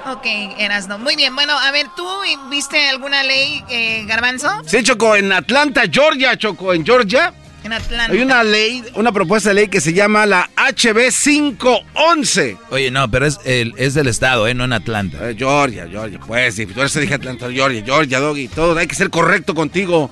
Ok, 0.06 0.24
Erasno. 0.58 0.98
Muy 0.98 1.16
bien, 1.16 1.34
bueno, 1.34 1.58
a 1.58 1.72
ver, 1.72 1.86
¿tú 1.96 2.06
viste 2.48 2.88
alguna 2.88 3.24
ley, 3.24 3.64
eh, 3.68 4.04
Garbanzo? 4.06 4.48
Sí, 4.64 4.80
Choco, 4.84 5.16
en 5.16 5.32
Atlanta, 5.32 5.82
Georgia, 5.90 6.36
Choco, 6.38 6.72
en 6.72 6.86
Georgia. 6.86 7.34
En 7.64 7.72
Atlanta. 7.72 8.12
Hay 8.12 8.20
una 8.20 8.44
ley, 8.44 8.84
una 8.94 9.10
propuesta 9.10 9.48
de 9.48 9.56
ley 9.56 9.68
que 9.68 9.80
se 9.80 9.92
llama 9.92 10.24
la 10.24 10.48
HB 10.56 11.10
511. 11.10 12.56
Oye, 12.70 12.92
no, 12.92 13.10
pero 13.10 13.26
es, 13.26 13.40
el, 13.44 13.74
es 13.76 13.94
del 13.94 14.06
estado, 14.06 14.46
¿eh? 14.46 14.54
No 14.54 14.62
en 14.62 14.74
Atlanta. 14.74 15.28
Eh, 15.28 15.34
Georgia, 15.36 15.88
Georgia, 15.90 16.20
pues, 16.24 16.54
si 16.54 16.66
tú 16.66 16.78
eres 16.78 16.94
dije 16.94 17.14
Atlanta, 17.14 17.50
Georgia, 17.50 17.82
Georgia, 17.84 18.20
Doggy, 18.20 18.46
todo, 18.46 18.78
hay 18.78 18.86
que 18.86 18.94
ser 18.94 19.10
correcto 19.10 19.56
contigo. 19.56 20.08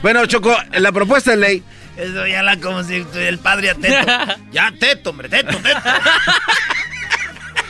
Bueno, 0.00 0.24
Choco, 0.24 0.56
la 0.72 0.92
propuesta 0.92 1.32
de 1.32 1.36
ley. 1.36 1.62
Eso 1.98 2.26
ya 2.26 2.42
la 2.42 2.58
como 2.58 2.82
si 2.84 3.04
el 3.16 3.38
padre 3.38 3.68
a 3.68 3.74
Teto. 3.74 4.12
ya, 4.50 4.72
Teto, 4.78 5.10
hombre, 5.10 5.28
Teto, 5.28 5.58
Teto. 5.58 5.80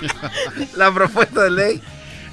la 0.76 0.92
propuesta 0.92 1.44
de 1.44 1.50
ley 1.50 1.82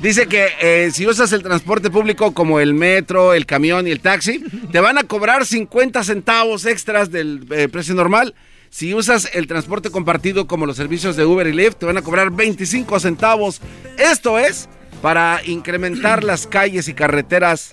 Dice 0.02 0.27
que 0.27 0.49
eh, 0.61 0.91
si 0.91 1.07
usas 1.07 1.31
el 1.31 1.41
transporte 1.41 1.89
público 1.89 2.31
como 2.31 2.60
el 2.60 2.76
metro, 2.76 3.34
el 3.34 3.48
camión 3.48 3.88
y 3.88 3.91
el 3.91 3.99
taxi, 3.99 4.44
te 4.72 4.80
van 4.80 4.99
a 4.99 5.03
cobrar 5.03 5.45
50 5.45 6.03
centavos 6.03 6.68
extras 6.68 7.10
del 7.10 7.48
eh, 7.49 7.68
precio 7.68 7.95
normal. 7.95 8.35
Si 8.69 8.94
usas 8.94 9.30
el 9.34 9.48
transporte 9.48 9.89
compartido 9.89 10.45
como 10.45 10.68
los 10.68 10.77
servicios 10.77 11.15
de 11.15 11.26
Uber 11.26 11.48
y 11.48 11.53
Lyft, 11.53 11.77
te 11.77 11.88
van 11.88 11.98
a 11.98 12.03
cobrar 12.03 12.30
25 12.30 12.99
centavos. 12.99 13.60
Esto 13.98 14.38
es 14.38 14.69
para 15.02 15.41
incrementar 15.45 16.23
las 16.23 16.45
calles 16.45 16.88
y 16.88 16.94
carreteras 16.94 17.72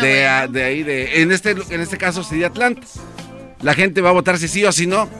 de, 0.00 0.26
ah, 0.26 0.46
de 0.48 0.64
ahí, 0.64 0.82
de, 0.82 1.20
en, 1.20 1.30
este, 1.30 1.50
en 1.50 1.80
este 1.80 1.98
caso, 1.98 2.22
sí, 2.22 2.38
de 2.38 2.46
Atlanta. 2.46 2.86
La 3.60 3.74
gente 3.74 4.00
va 4.00 4.10
a 4.10 4.12
votar 4.12 4.38
si 4.38 4.48
sí 4.48 4.64
o 4.64 4.72
si 4.72 4.86
no. 4.86 5.10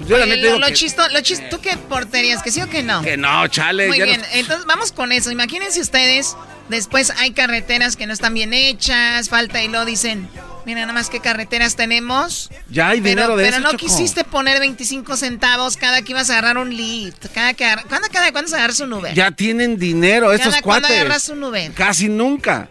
Pues 0.00 0.08
yo 0.10 0.16
la 0.18 0.26
neta 0.26 0.36
lo, 0.40 0.46
digo 0.48 0.58
lo 0.58 0.66
que- 0.66 0.72
chisto, 0.72 1.08
lo 1.10 1.20
chis- 1.20 1.48
¿tú 1.50 1.60
qué 1.60 1.76
porterías? 1.76 2.42
¿Que 2.42 2.50
sí 2.50 2.60
o 2.62 2.68
que 2.68 2.82
no? 2.82 3.02
Que 3.02 3.16
no, 3.16 3.46
chale. 3.48 3.86
Muy 3.88 4.00
bien, 4.02 4.22
entonces 4.32 4.66
vamos 4.66 4.92
con 4.92 5.12
eso. 5.12 5.30
Imagínense 5.30 5.80
ustedes, 5.80 6.36
después 6.68 7.10
hay 7.18 7.32
carreteras 7.32 7.96
que 7.96 8.06
no 8.06 8.12
están 8.12 8.34
bien 8.34 8.52
hechas, 8.54 9.28
falta 9.28 9.62
y 9.62 9.68
lo 9.68 9.84
dicen, 9.84 10.28
mira 10.64 10.80
nada 10.80 10.92
más 10.94 11.10
qué 11.10 11.20
carreteras 11.20 11.76
tenemos. 11.76 12.48
Ya 12.70 12.88
hay 12.88 13.00
Pero, 13.02 13.10
dinero 13.10 13.36
de 13.36 13.44
pero 13.44 13.56
eso, 13.58 13.62
no 13.64 13.70
Choco. 13.72 13.84
quisiste 13.86 14.24
poner 14.24 14.58
25 14.58 15.16
centavos 15.18 15.76
cada 15.76 16.00
que 16.02 16.12
ibas 16.12 16.30
a 16.30 16.38
agarrar 16.38 16.56
un 16.58 16.74
lift. 16.74 17.26
Cada 17.34 17.52
que 17.52 17.66
agarra- 17.66 17.84
¿Cuándo, 17.86 18.08
cada 18.10 18.32
cuándo 18.32 18.48
se 18.50 18.56
agarras 18.56 18.80
un 18.80 18.92
Uber? 18.94 19.12
Ya 19.14 19.30
tienen 19.32 19.76
dinero 19.78 20.32
estos 20.32 20.50
¿Cada 20.54 20.62
cuándo 20.62 20.88
cuates. 20.88 21.00
agarras 21.02 21.28
un 21.28 21.44
Uber? 21.44 21.72
Casi 21.72 22.08
nunca. 22.08 22.70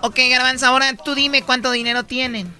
Ok, 0.00 0.18
Garbanzo, 0.28 0.66
ahora 0.66 0.92
tú 0.96 1.14
dime 1.14 1.42
cuánto 1.42 1.70
dinero 1.70 2.02
tienen. 2.02 2.52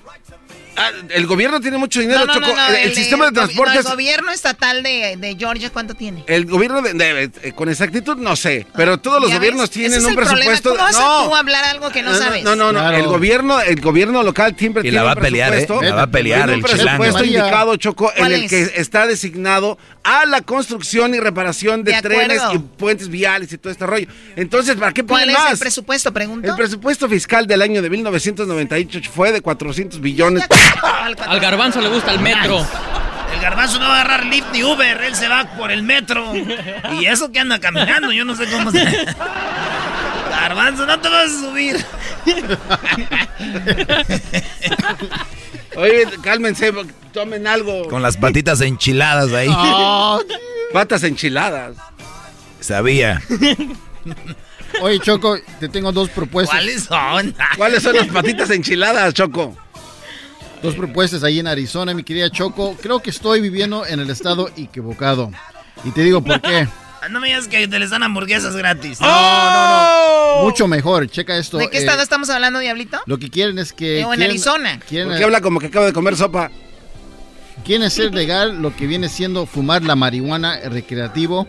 Ah, 0.74 0.90
el 1.10 1.26
gobierno 1.26 1.60
tiene 1.60 1.76
mucho 1.76 2.00
dinero, 2.00 2.20
no, 2.20 2.26
no, 2.26 2.34
Choco. 2.34 2.46
no, 2.48 2.54
no, 2.56 2.66
el, 2.68 2.76
el 2.88 2.94
sistema 2.94 3.26
de 3.26 3.32
transporte 3.32 3.76
el 3.78 3.82
gobierno 3.84 4.30
estatal 4.32 4.82
de, 4.82 5.16
de 5.18 5.36
Georgia, 5.38 5.68
¿cuánto 5.70 5.94
tiene? 5.94 6.24
El 6.26 6.46
gobierno, 6.46 6.80
de, 6.80 6.94
de- 6.94 7.30
eh, 7.42 7.52
con 7.52 7.68
exactitud 7.68 8.16
no 8.16 8.36
sé, 8.36 8.66
pero 8.74 8.98
todos 8.98 9.20
los 9.20 9.28
¿Ya 9.30 9.36
gobiernos 9.36 9.62
ves? 9.64 9.70
tienen 9.70 9.90
Ese 9.92 9.98
es 10.00 10.04
un 10.04 10.10
el 10.12 10.16
presupuesto. 10.16 10.70
¿Cómo 10.70 10.82
vas 10.82 10.96
a 10.96 11.00
no, 11.00 11.24
tú 11.28 11.34
hablar 11.36 11.64
algo 11.66 11.90
que 11.90 12.02
no, 12.02 12.14
sabes? 12.14 12.42
no, 12.42 12.56
no, 12.56 12.72
no, 12.72 12.90
El 12.90 13.06
gobierno, 13.06 13.60
el 13.60 13.80
gobierno 13.82 14.22
local 14.22 14.56
siempre 14.58 14.80
Y 14.80 14.84
tiene 14.84 14.96
la 14.96 15.02
va 15.04 15.12
un 15.12 15.18
a 15.18 15.20
pelear, 15.20 15.48
¿eh? 15.52 15.56
presupuesto. 15.66 15.82
La 15.90 15.94
va 15.94 16.02
a 16.02 16.06
pelear 16.10 16.48
el 16.50 16.62
chilango. 16.64 16.78
presupuesto 16.78 17.18
María. 17.18 17.38
indicado, 17.40 17.76
Choco, 17.76 18.10
en 18.12 18.16
¿Cuál 18.18 18.32
el 18.32 18.44
es? 18.44 18.50
que 18.50 18.80
está 18.80 19.06
designado 19.06 19.76
a 20.04 20.24
la 20.26 20.40
construcción 20.40 21.14
y 21.14 21.20
reparación 21.20 21.84
de, 21.84 21.92
De 21.92 22.02
trenes 22.02 22.40
y 22.54 22.58
puentes 22.58 23.08
viales 23.08 23.52
y 23.52 23.58
todo 23.58 23.70
este 23.72 23.84
rollo. 23.86 24.06
Entonces, 24.36 24.76
¿para 24.76 24.92
qué 24.92 25.04
¿Cuál 25.04 25.24
ponen 25.24 25.36
es 25.36 25.52
el 25.52 25.58
presupuesto, 25.58 26.12
pregunto? 26.12 26.48
El 26.48 26.56
presupuesto 26.56 27.08
fiscal 27.08 27.46
del 27.46 27.60
año 27.62 27.82
de 27.82 27.90
1998 27.90 29.10
fue 29.14 29.32
de 29.32 29.40
400 29.42 30.00
billones. 30.00 30.44
Al 31.26 31.40
garbanzo 31.40 31.80
le 31.80 31.88
gusta 31.88 32.12
el 32.12 32.20
metro. 32.20 32.64
El 33.32 33.40
garbanzo 33.40 33.78
no 33.78 33.88
va 33.88 33.98
a 33.98 34.00
agarrar 34.02 34.26
Lyft 34.26 34.52
ni 34.52 34.62
Uber, 34.62 35.02
él 35.02 35.14
se 35.14 35.28
va 35.28 35.44
por 35.56 35.72
el 35.72 35.82
metro. 35.82 36.32
Y 37.00 37.06
eso 37.06 37.32
que 37.32 37.40
anda 37.40 37.58
caminando, 37.58 38.12
yo 38.12 38.24
no 38.24 38.36
sé 38.36 38.46
cómo 38.46 38.70
se... 38.70 38.84
Garbanzo, 40.30 40.86
no 40.86 40.98
te 40.98 41.08
vas 41.08 41.30
a 41.30 41.40
subir. 41.40 41.84
Oye, 45.76 46.06
cálmense, 46.22 46.72
tomen 47.12 47.46
algo. 47.46 47.88
Con 47.88 48.02
las 48.02 48.16
patitas 48.16 48.60
enchiladas 48.60 49.32
ahí. 49.32 49.48
Patas 50.72 51.04
enchiladas. 51.04 51.76
Sabía. 52.60 53.22
Oye, 54.80 55.00
Choco, 55.00 55.38
te 55.60 55.68
tengo 55.68 55.92
dos 55.92 56.08
propuestas. 56.10 56.58
¿Cuáles 56.58 56.84
son? 56.84 57.34
¿Cuáles 57.56 57.82
son 57.82 57.96
las 57.96 58.06
patitas 58.08 58.50
enchiladas, 58.50 59.14
Choco? 59.14 59.56
Dos 60.62 60.74
propuestas 60.76 61.24
ahí 61.24 61.40
en 61.40 61.46
Arizona, 61.48 61.92
mi 61.92 62.04
querida 62.04 62.30
Choco. 62.30 62.76
Creo 62.80 63.00
que 63.00 63.10
estoy 63.10 63.40
viviendo 63.40 63.84
en 63.86 63.98
el 64.00 64.10
estado 64.10 64.48
equivocado. 64.56 65.30
Y 65.84 65.90
te 65.90 66.02
digo 66.02 66.22
por 66.22 66.40
qué. 66.40 66.68
Ah, 67.02 67.08
No 67.08 67.18
me 67.18 67.26
digas 67.26 67.48
que 67.48 67.66
te 67.66 67.78
les 67.80 67.90
dan 67.90 68.04
hamburguesas 68.04 68.54
gratis. 68.54 69.00
No, 69.00 69.08
no, 69.08 70.36
no. 70.36 70.42
Mucho 70.44 70.68
mejor. 70.68 71.08
Checa 71.08 71.36
esto. 71.36 71.58
¿De 71.58 71.68
qué 71.68 71.78
eh, 71.78 71.80
estado 71.80 72.00
estamos 72.00 72.30
hablando, 72.30 72.60
Diablito? 72.60 73.00
Lo 73.06 73.18
que 73.18 73.28
quieren 73.28 73.58
es 73.58 73.72
que. 73.72 74.04
O 74.04 74.12
en 74.12 74.18
quieren- 74.18 74.30
Arizona. 74.30 74.78
quieren- 74.88 75.08
¿Por 75.08 75.18
qué 75.18 75.24
habla 75.24 75.40
como 75.40 75.58
que 75.58 75.66
acaba 75.66 75.86
de 75.86 75.92
comer 75.92 76.16
sopa? 76.16 76.50
Quieren 77.64 77.84
hacer 77.86 78.14
legal 78.14 78.62
lo 78.62 78.74
que 78.76 78.86
viene 78.86 79.08
siendo 79.08 79.46
fumar 79.46 79.82
la 79.82 79.96
marihuana 79.96 80.60
recreativo 80.68 81.48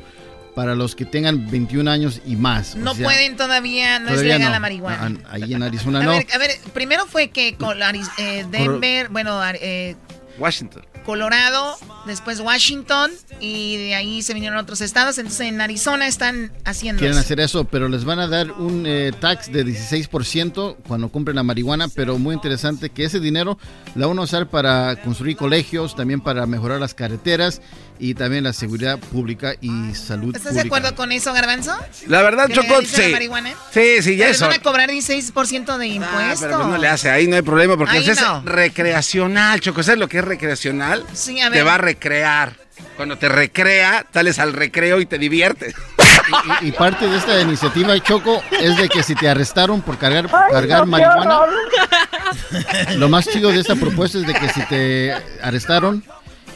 para 0.55 0.75
los 0.75 0.95
que 0.95 1.05
tengan 1.05 1.49
21 1.49 1.89
años 1.89 2.21
y 2.25 2.35
más. 2.35 2.75
O 2.75 2.79
No 2.79 2.93
sea, 2.95 3.03
pueden 3.05 3.35
todavía, 3.37 3.99
no 3.99 4.09
es 4.09 4.21
legal 4.21 4.41
no. 4.41 4.49
la 4.49 4.59
marihuana. 4.59 5.17
Ah, 5.25 5.29
Ahí 5.31 5.53
en 5.53 5.63
Arizona 5.63 5.99
a, 6.01 6.03
no. 6.03 6.11
ver, 6.11 6.27
a 6.33 6.37
ver, 6.37 6.51
primero 6.73 7.05
fue 7.05 7.29
que 7.29 7.55
con 7.55 7.77
eh, 8.17 8.45
Denver, 8.49 9.09
bueno, 9.09 9.39
eh, 9.53 9.95
Washington. 10.37 10.85
Colorado, 11.05 11.75
después 12.05 12.39
Washington 12.39 13.11
y 13.41 13.75
de 13.75 13.95
ahí 13.95 14.21
se 14.21 14.33
vinieron 14.33 14.57
otros 14.57 14.79
estados. 14.79 15.17
Entonces 15.17 15.47
en 15.47 15.59
Arizona 15.59 16.07
están 16.07 16.53
haciendo 16.63 16.99
Quieren 16.99 17.17
eso. 17.17 17.25
hacer 17.25 17.39
eso, 17.41 17.65
pero 17.65 17.89
les 17.89 18.05
van 18.05 18.19
a 18.19 18.27
dar 18.27 18.51
un 18.53 18.85
eh, 18.87 19.11
tax 19.19 19.51
de 19.51 19.65
16% 19.65 20.77
cuando 20.87 21.09
compren 21.09 21.35
la 21.35 21.43
marihuana, 21.43 21.89
pero 21.89 22.17
muy 22.17 22.33
interesante 22.33 22.89
que 22.89 23.03
ese 23.03 23.19
dinero 23.19 23.57
la 23.95 24.07
van 24.07 24.17
a 24.17 24.21
usar 24.21 24.47
para 24.49 24.95
construir 25.01 25.35
colegios, 25.35 25.93
también 25.95 26.21
para 26.21 26.45
mejorar 26.45 26.79
las 26.79 26.93
carreteras 26.93 27.61
y 27.99 28.13
también 28.15 28.43
la 28.43 28.53
seguridad 28.53 28.97
pública 28.99 29.53
y 29.61 29.93
salud 29.95 30.35
¿Estás 30.35 30.55
de 30.55 30.61
acuerdo 30.61 30.93
con 30.95 31.11
eso, 31.11 31.31
Garbanzo? 31.33 31.75
La 32.07 32.21
verdad, 32.21 32.47
¿Que 32.47 32.53
Choco, 32.53 32.67
legalicen 32.67 32.99
la 32.99 33.05
sí. 33.07 33.11
marihuana? 33.13 33.53
Sí, 33.71 34.01
sí, 34.01 34.15
ya 34.17 34.27
eso. 34.29 34.47
van 34.47 34.59
a 34.59 34.63
cobrar 34.63 34.89
16% 34.89 35.77
de 35.77 35.87
impuestos. 35.87 36.39
Pero 36.41 36.57
pues 36.57 36.67
no 36.67 36.77
le 36.77 36.87
hace, 36.87 37.09
ahí 37.09 37.27
no 37.27 37.35
hay 37.35 37.41
problema, 37.41 37.77
porque 37.77 37.97
Ahí 37.97 38.09
eso 38.09 38.21
no. 38.21 38.37
es 38.39 38.45
recreacional, 38.45 39.59
Choco. 39.61 39.83
¿Sabes 39.83 39.99
lo 39.99 40.07
que 40.07 40.17
es 40.19 40.25
recreacional? 40.25 41.05
Sí, 41.13 41.39
a 41.41 41.49
Te 41.49 41.57
ver. 41.57 41.67
va 41.67 41.75
a 41.75 41.77
recrear. 41.79 42.53
Cuando 42.97 43.17
te 43.17 43.29
recrea, 43.29 44.05
sales 44.13 44.39
al 44.39 44.53
recreo 44.53 44.99
y 44.99 45.05
te 45.05 45.17
diviertes. 45.17 45.73
Y, 46.61 46.67
y 46.67 46.71
parte 46.71 47.07
de 47.07 47.17
esta 47.17 47.39
iniciativa, 47.41 47.99
Choco, 48.01 48.41
es 48.51 48.77
de 48.77 48.87
que 48.89 49.03
si 49.03 49.13
te 49.15 49.27
arrestaron 49.29 49.81
por 49.81 49.97
cargar, 49.97 50.29
cargar 50.29 50.85
marihuana, 50.85 51.39
lo 52.97 53.09
más 53.09 53.27
chido 53.27 53.51
de 53.51 53.59
esta 53.59 53.75
propuesta 53.75 54.17
es 54.19 54.27
de 54.27 54.33
que 54.33 54.49
si 54.49 54.61
te 54.67 55.13
arrestaron 55.41 56.03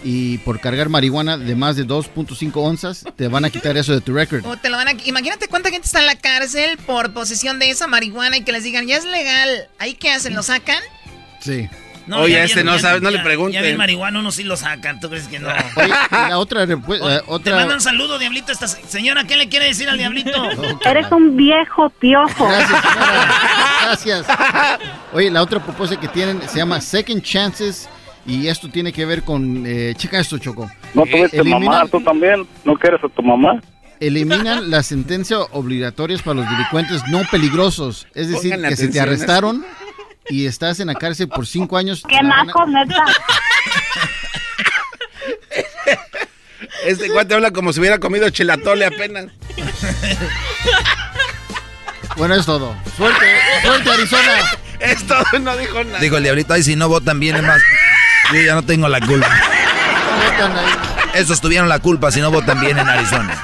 y 0.04 0.38
por 0.40 0.60
cargar 0.60 0.90
marihuana 0.90 1.38
de 1.38 1.56
más 1.56 1.76
de 1.76 1.86
2.5 1.86 2.52
onzas, 2.56 3.04
te 3.16 3.28
van 3.28 3.46
a 3.46 3.50
quitar 3.50 3.76
eso 3.78 3.94
de 3.94 4.02
tu 4.02 4.14
record. 4.14 4.46
O 4.46 4.56
te 4.58 4.70
lo 4.70 4.78
van 4.78 4.88
a... 4.88 4.92
Imagínate 5.06 5.48
cuánta 5.48 5.70
gente 5.70 5.86
está 5.86 6.00
en 6.00 6.06
la 6.06 6.16
cárcel 6.16 6.78
por 6.86 7.14
posesión 7.14 7.60
de 7.60 7.70
esa 7.70 7.88
marihuana 7.88 8.38
y 8.38 8.42
que 8.44 8.52
les 8.52 8.64
digan, 8.64 8.88
ya 8.88 8.98
es 8.98 9.06
legal. 9.06 9.68
¿Ahí 9.80 9.94
qué 9.96 10.12
hacen? 10.12 10.36
¿Lo 10.36 10.44
sacan? 10.44 10.82
Sí. 11.40 11.68
Oye, 12.10 12.36
ya 12.36 12.44
este 12.46 12.64
no 12.64 12.74
ya- 12.76 12.82
sabe, 12.82 13.02
no 13.02 13.10
le 13.10 13.18
ya- 13.18 13.24
pregunten. 13.24 13.54
Ya 13.56 13.62
bien 13.62 13.76
marihuana, 13.76 14.20
uno 14.20 14.32
sí 14.32 14.44
lo 14.44 14.56
sacan, 14.56 15.02
¿tú 15.02 15.10
crees 15.10 15.28
que 15.28 15.40
no? 15.40 15.50
Oye, 15.76 15.90
la 16.12 16.38
otra, 16.40 16.66
repu- 16.66 16.96
eh, 17.02 17.22
Te 17.44 17.52
mandan 17.52 17.82
saludo, 17.82 18.18
Diablito. 18.18 18.54
Esta 18.54 18.70
se- 18.70 18.82
señora, 18.88 19.26
¿qué 19.26 19.36
le 19.36 19.50
quiere 19.50 19.66
decir 19.66 19.90
al 19.90 19.98
Diablito? 19.98 20.32
Eres 20.86 21.12
un 21.12 21.36
viejo 21.36 21.90
piojo. 21.90 22.48
Gracias. 23.84 24.26
Oye, 25.12 25.30
la 25.32 25.42
otra 25.42 25.62
propuesta 25.62 26.00
que 26.00 26.08
tienen 26.08 26.42
se 26.48 26.58
llama 26.58 26.80
Second 26.80 27.22
Chances 27.24 27.90
y 28.28 28.48
esto 28.48 28.70
tiene 28.70 28.92
que 28.94 29.06
ver 29.06 29.24
con, 29.24 29.64
eh, 29.66 29.94
checa 29.98 30.20
esto, 30.20 30.38
Choco. 30.38 30.70
¿No 30.94 31.04
tuviste 31.06 31.40
Eliminan- 31.42 31.64
mamá? 31.66 31.88
¿Tú 31.90 32.02
también? 32.04 32.46
¿No 32.66 32.76
quieres 32.76 33.04
a 33.04 33.08
tu 33.10 33.22
mamá? 33.24 33.60
Eliminan 34.00 34.70
las 34.70 34.86
sentencias 34.86 35.40
obligatorias 35.54 36.22
para 36.22 36.42
los 36.42 36.50
delincuentes 36.50 37.02
no 37.10 37.22
peligrosos. 37.32 38.06
Es 38.14 38.30
decir, 38.30 38.56
que 38.62 38.76
si 38.76 38.92
te 38.92 39.00
a 39.00 39.04
arrestaron 39.04 39.66
y 40.30 40.46
estás 40.46 40.80
en 40.80 40.88
la 40.88 40.94
cárcel 40.94 41.30
por 41.30 41.48
cinco 41.48 41.78
años. 41.78 42.04
Qué 42.08 42.16
la 42.22 42.44
naco, 42.44 42.66
neta. 42.68 43.04
Este 46.86 47.10
cuate 47.10 47.34
habla 47.34 47.52
como 47.52 47.74
si 47.74 47.80
hubiera 47.80 48.00
comido 48.00 48.30
chilatole 48.30 48.86
apenas. 48.86 49.28
Bueno, 52.16 52.36
es 52.36 52.46
todo. 52.46 52.76
Suerte, 52.96 53.26
suerte, 53.64 53.90
Arizona. 53.90 54.32
Es 54.80 55.04
todo, 55.08 55.24
no 55.42 55.58
dijo 55.58 55.84
nada. 55.84 55.98
Dijo 56.00 56.18
el 56.18 56.24
diablito, 56.24 56.54
ay, 56.54 56.62
si 56.62 56.76
no 56.76 56.88
votan 56.88 57.20
bien, 57.20 57.36
es 57.36 57.42
más, 57.42 57.60
yo 58.34 58.42
ya 58.42 58.56
no 58.56 58.64
tengo 58.64 58.88
la 58.88 59.00
culpa. 59.00 59.30
Esos 61.14 61.42
tuvieron 61.42 61.70
la 61.70 61.80
culpa 61.80 62.12
si 62.12 62.20
no 62.22 62.32
votan 62.32 62.60
bien 62.60 62.78
en 62.78 62.88
Arizona. 62.88 63.42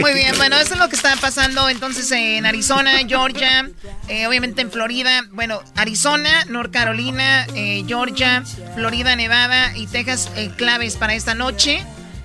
Muy 0.00 0.14
bien, 0.14 0.36
bueno, 0.36 0.56
eso 0.56 0.74
es 0.74 0.80
lo 0.80 0.88
que 0.88 0.96
está 0.96 1.14
pasando 1.16 1.68
entonces 1.68 2.10
en 2.12 2.44
Arizona, 2.46 2.92
Georgia, 3.06 3.68
eh, 4.08 4.26
obviamente 4.26 4.62
en 4.62 4.70
Florida, 4.70 5.24
bueno, 5.32 5.62
Arizona, 5.74 6.44
North 6.48 6.70
Carolina, 6.70 7.46
eh, 7.54 7.84
Georgia, 7.86 8.42
Florida, 8.74 9.16
Nevada 9.16 9.72
y 9.74 9.86
Texas, 9.86 10.30
eh, 10.36 10.50
claves 10.56 10.96
para 10.96 11.14
esta 11.14 11.34
noche. 11.34 11.84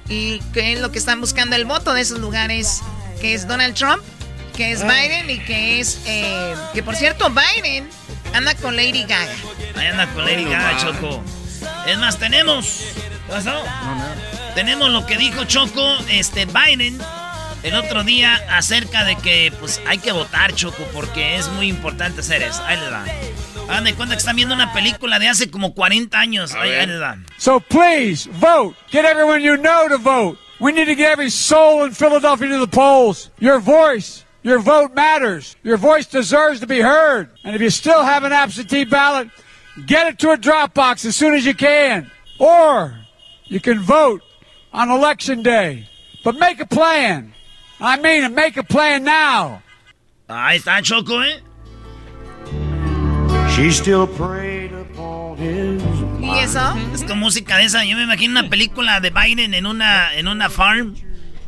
Y 0.09 0.39
que 0.53 0.73
es 0.73 0.81
lo 0.81 0.91
que 0.91 0.99
están 0.99 1.21
buscando 1.21 1.55
el 1.55 1.63
voto 1.63 1.93
de 1.93 2.01
esos 2.01 2.19
lugares, 2.19 2.81
que 3.21 3.33
es 3.33 3.47
Donald 3.47 3.75
Trump, 3.75 4.01
que 4.55 4.71
es 4.71 4.83
Biden 4.83 5.29
y 5.29 5.39
que 5.39 5.79
es, 5.79 5.99
eh, 6.05 6.53
que 6.73 6.83
por 6.83 6.95
cierto, 6.95 7.29
Biden 7.29 7.87
anda 8.33 8.55
con 8.55 8.75
Lady 8.75 9.03
Gaga. 9.03 9.33
Ahí 9.75 9.87
anda 9.87 10.07
con 10.13 10.25
Lady 10.25 10.45
Gaga, 10.45 10.77
Choco. 10.77 11.23
Es 11.87 11.97
más, 11.97 12.17
tenemos. 12.17 12.83
¿Qué 12.95 13.33
pasó? 13.33 13.63
Tenemos 14.55 14.89
lo 14.89 15.05
que 15.05 15.17
dijo 15.17 15.43
Choco, 15.45 15.97
este, 16.09 16.45
Biden, 16.45 16.99
el 17.63 17.73
otro 17.75 18.03
día 18.03 18.35
acerca 18.49 19.03
de 19.05 19.15
que, 19.15 19.53
pues, 19.59 19.81
hay 19.87 19.97
que 19.97 20.11
votar, 20.11 20.53
Choco, 20.53 20.83
porque 20.93 21.37
es 21.37 21.47
muy 21.49 21.67
importante 21.69 22.21
hacer 22.21 22.41
eso. 22.43 22.63
Ahí 22.65 22.77
les 22.77 22.91
va. 22.91 23.05
Hagan 23.69 23.83
de 23.85 23.93
cuenta 23.93 24.15
que 24.15 24.19
están 24.19 24.35
viendo 24.35 24.53
una 24.53 24.73
película 24.73 25.19
de 25.19 25.29
hace 25.29 25.49
como 25.49 25.73
40 25.73 26.19
años. 26.19 26.53
Ahí, 26.53 26.71
ahí 26.71 26.87
les 26.87 26.99
va. 27.01 27.17
So 27.37 27.59
please 27.59 28.29
vote. 28.39 28.75
Get 28.91 29.05
everyone 29.05 29.41
you 29.41 29.55
know 29.55 29.87
to 29.87 29.97
vote. 29.97 30.37
We 30.59 30.71
need 30.71 30.85
to 30.85 30.95
get 30.95 31.13
every 31.13 31.31
soul 31.31 31.85
in 31.85 31.93
Philadelphia 31.93 32.49
to 32.49 32.59
the 32.59 32.67
polls. 32.67 33.31
Your 33.39 33.59
voice, 33.59 34.25
your 34.43 34.59
vote 34.59 34.93
matters. 34.93 35.55
Your 35.63 35.77
voice 35.77 36.07
deserves 36.07 36.59
to 36.61 36.67
be 36.67 36.79
heard. 36.79 37.29
And 37.43 37.55
if 37.55 37.61
you 37.61 37.69
still 37.69 38.03
have 38.03 38.23
an 38.23 38.31
absentee 38.31 38.85
ballot, 38.85 39.29
get 39.85 40.07
it 40.07 40.19
to 40.19 40.31
a 40.31 40.37
drop 40.37 40.73
box 40.73 41.05
as 41.05 41.15
soon 41.15 41.33
as 41.33 41.45
you 41.45 41.53
can. 41.53 42.09
Or 42.39 42.97
you 43.45 43.59
can 43.59 43.79
vote 43.79 44.21
on 44.73 44.89
election 44.89 45.43
day. 45.43 45.87
But 46.23 46.37
make 46.37 46.59
a 46.59 46.65
plan. 46.65 47.33
I 47.79 47.97
mean 47.97 48.23
it, 48.23 48.31
make 48.31 48.57
a 48.57 48.63
plan 48.63 49.03
now. 49.03 49.61
Ahí 50.29 50.57
está 50.57 50.81
Choco, 50.81 51.19
¿eh? 51.21 51.41
She 53.55 53.71
still 53.71 54.07
prayed 54.07 54.71
upon 54.71 55.37
his 55.37 55.81
¿Y 56.21 56.39
eso? 56.39 56.61
Es 56.93 57.03
con 57.03 57.19
música 57.19 57.57
de 57.57 57.65
esa. 57.65 57.83
Yo 57.83 57.97
me 57.97 58.03
imagino 58.03 58.39
una 58.39 58.49
película 58.49 58.99
de 59.01 59.09
Biden 59.09 59.53
en 59.53 59.65
una, 59.65 60.15
en 60.15 60.27
una 60.27 60.49
farm 60.49 60.95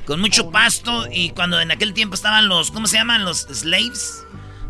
con 0.05 0.19
mucho 0.19 0.49
pasto 0.51 1.07
y 1.11 1.29
cuando 1.31 1.59
en 1.61 1.71
aquel 1.71 1.93
tiempo 1.93 2.15
estaban 2.15 2.47
los, 2.47 2.71
¿cómo 2.71 2.87
se 2.87 2.97
llaman? 2.97 3.23
Los 3.25 3.41
slaves. 3.41 4.25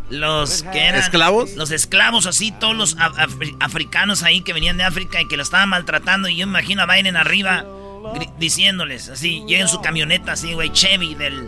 Los 0.09 0.63
que 0.63 0.79
eran... 0.85 0.99
¿Esclavos? 0.99 1.53
Los 1.55 1.71
esclavos, 1.71 2.25
así, 2.27 2.51
todos 2.51 2.75
los 2.75 2.97
af- 2.97 3.15
afri- 3.15 3.55
africanos 3.59 4.21
ahí 4.21 4.41
que 4.41 4.53
venían 4.53 4.77
de 4.77 4.83
África 4.83 5.19
y 5.21 5.27
que 5.27 5.37
lo 5.37 5.43
estaban 5.43 5.69
maltratando. 5.69 6.27
Y 6.27 6.35
yo 6.35 6.45
me 6.45 6.51
imagino 6.59 6.83
a 6.83 6.85
Biden 6.85 7.15
arriba 7.17 7.65
diciéndoles, 8.37 9.09
así, 9.09 9.43
llega 9.47 9.61
en 9.61 9.67
su 9.69 9.81
camioneta, 9.81 10.33
así, 10.33 10.53
güey, 10.53 10.71
Chevy 10.71 11.15
del 11.15 11.47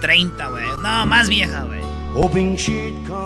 30, 0.00 0.46
güey. 0.48 0.64
No, 0.82 1.06
más 1.06 1.28
vieja, 1.28 1.62
güey. 1.64 1.80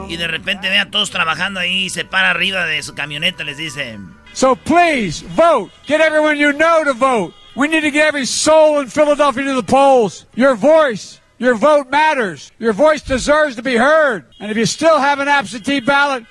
Y 0.09 0.17
de 0.17 0.27
repente 0.27 0.69
ve 0.69 0.79
a 0.79 0.91
todos 0.91 1.11
trabajando 1.11 1.61
ahí 1.61 1.85
y 1.85 1.91
se 1.91 2.05
para 2.05 2.31
arriba 2.31 2.65
de 2.67 2.83
su 2.83 2.95
camioneta 2.95 3.43
y 3.43 3.47
les 3.47 3.57
dice... 3.59 3.99
So 4.35 4.55
please 4.57 5.25
vote. 5.35 5.73
Get 5.87 6.01
everyone 6.01 6.37
you 6.39 6.53
know 6.53 6.85
to 6.85 6.95
vote. 6.95 7.35
We 7.59 7.67
need 7.67 7.81
to 7.81 7.91
get 7.91 8.07
every 8.07 8.25
soul 8.25 8.79
in 8.79 8.87
Philadelphia 8.87 9.43
to 9.43 9.55
the 9.55 9.65
polls. 9.65 10.27
Your 10.37 10.55
voice, 10.55 11.21
your 11.39 11.57
vote 11.57 11.91
matters. 11.91 12.53
Your 12.61 12.73
voice 12.73 13.03
deserves 13.03 13.57
to 13.57 13.65
be 13.65 13.75
heard. 13.75 14.27
And 14.39 14.49
if 14.53 14.57
you 14.57 14.65
still 14.65 15.01
have 15.01 15.19
an 15.19 15.27
absentee 15.27 15.81
ballot, 15.81 16.25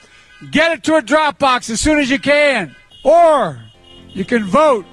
get 0.52 0.72
it 0.72 0.84
to 0.84 0.96
a 0.96 1.02
drop 1.02 1.38
box 1.38 1.70
as 1.70 1.82
soon 1.82 2.00
as 2.00 2.10
you 2.10 2.18
can. 2.18 2.74
Or 3.04 3.62
you 4.08 4.24
can 4.24 4.46
vote 4.46 4.86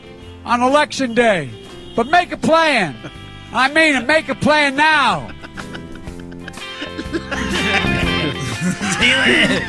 on 0.44 0.60
election 0.60 1.14
day. 1.14 1.50
But 1.94 2.08
make 2.08 2.32
a 2.32 2.36
plan. 2.36 2.96
I 3.52 3.72
mean 3.72 4.04
make 4.04 4.28
a 4.28 4.34
plan 4.34 4.74
now. 4.74 5.30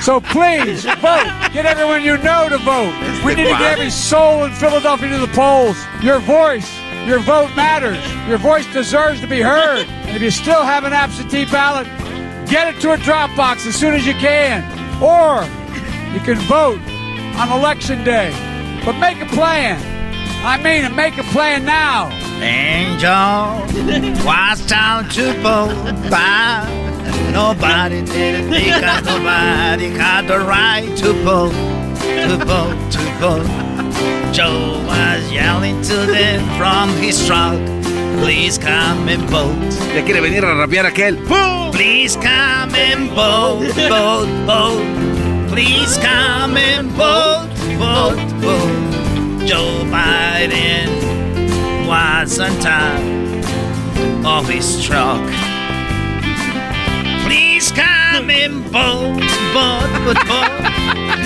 So 0.02 0.20
please 0.20 0.86
vote. 0.86 1.28
Get 1.52 1.66
everyone 1.66 2.04
you 2.04 2.18
know 2.18 2.48
to 2.50 2.58
vote. 2.60 2.94
We 3.26 3.36
need 3.36 3.44
to 3.44 3.58
get 3.58 3.74
every 3.74 3.90
soul 3.90 4.46
in 4.46 4.52
Philadelphia 4.52 5.10
to 5.10 5.18
the 5.18 5.34
polls. 5.34 5.78
Your 6.02 6.20
voice, 6.20 6.70
your 7.06 7.20
vote 7.20 7.56
matters. 7.56 8.00
Your 8.28 8.38
voice 8.38 8.66
deserves 8.72 9.22
to 9.22 9.28
be 9.28 9.42
heard. 9.42 9.88
And 9.88 10.16
if 10.16 10.22
you 10.22 10.32
still 10.32 10.64
have 10.64 10.84
an 10.84 10.94
absentee 10.94 11.46
ballot, 11.46 11.88
get 12.48 12.74
it 12.74 12.80
to 12.82 12.92
a 12.94 12.98
drop 12.98 13.36
box 13.36 13.66
as 13.66 13.76
soon 13.76 13.94
as 13.94 14.06
you 14.06 14.14
can. 14.14 14.64
Or 15.02 15.44
you 16.14 16.20
can 16.22 16.38
vote 16.48 16.80
on 17.38 17.52
election 17.52 18.04
day. 18.04 18.32
But 18.86 19.00
make 19.00 19.20
a 19.22 19.26
plan. 19.26 19.80
I 20.46 20.62
mean 20.62 20.86
it, 20.86 20.96
make 20.96 21.18
a 21.18 21.24
plan 21.34 21.66
now. 21.66 22.10
Angel 22.40 23.66
was 24.24 24.64
down 24.68 25.10
to 25.10 25.34
vote 25.42 25.74
by. 26.12 26.70
Nobody 27.32 28.04
didn't 28.04 28.52
think 28.52 28.70
that 28.70 29.04
nobody 29.04 29.90
had 29.90 30.28
the 30.28 30.40
right 30.40 30.86
to 30.98 31.14
vote, 31.26 31.52
to 32.30 32.38
vote, 32.46 32.92
to 32.92 33.02
vote. 33.18 34.32
Joe 34.32 34.84
was 34.86 35.32
yelling 35.32 35.82
to 35.82 35.96
them 35.96 36.46
from 36.60 36.90
his 37.02 37.26
truck, 37.26 37.58
please 38.22 38.60
come 38.60 39.10
and 39.10 39.24
vote. 39.24 39.74
Ya 39.96 40.04
quiere 40.04 40.22
venir 40.22 40.46
a 40.46 40.54
rapear 40.54 40.86
aquel. 40.86 41.18
Please 41.72 42.16
come 42.18 42.76
and 42.76 43.10
vote, 43.10 43.74
vote, 43.90 44.30
vote. 44.46 45.50
Please 45.50 45.98
come 45.98 46.56
and 46.56 46.92
vote, 46.92 47.50
vote, 47.80 48.20
vote. 48.40 49.05
Joe 49.46 49.84
Biden 49.92 50.90
was 51.88 52.40
on 52.40 52.50
top 52.60 53.00
of 54.26 54.50
his 54.50 54.84
truck. 54.84 55.22
Please 57.26 57.72
come 57.72 58.32
and 58.32 58.64
vote, 58.74 59.22
vote, 59.54 59.92
vote, 60.02 60.24
vote. 60.26 60.66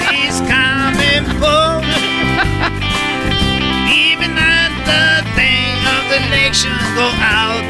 Please 0.04 0.38
come 0.52 1.00
and 1.00 1.28
vote. 1.40 1.88
Even 3.88 4.32
on 4.36 4.72
the 4.84 5.24
day 5.40 5.80
of 5.88 6.04
the 6.12 6.20
election, 6.28 6.76
go 6.96 7.08
out 7.24 7.64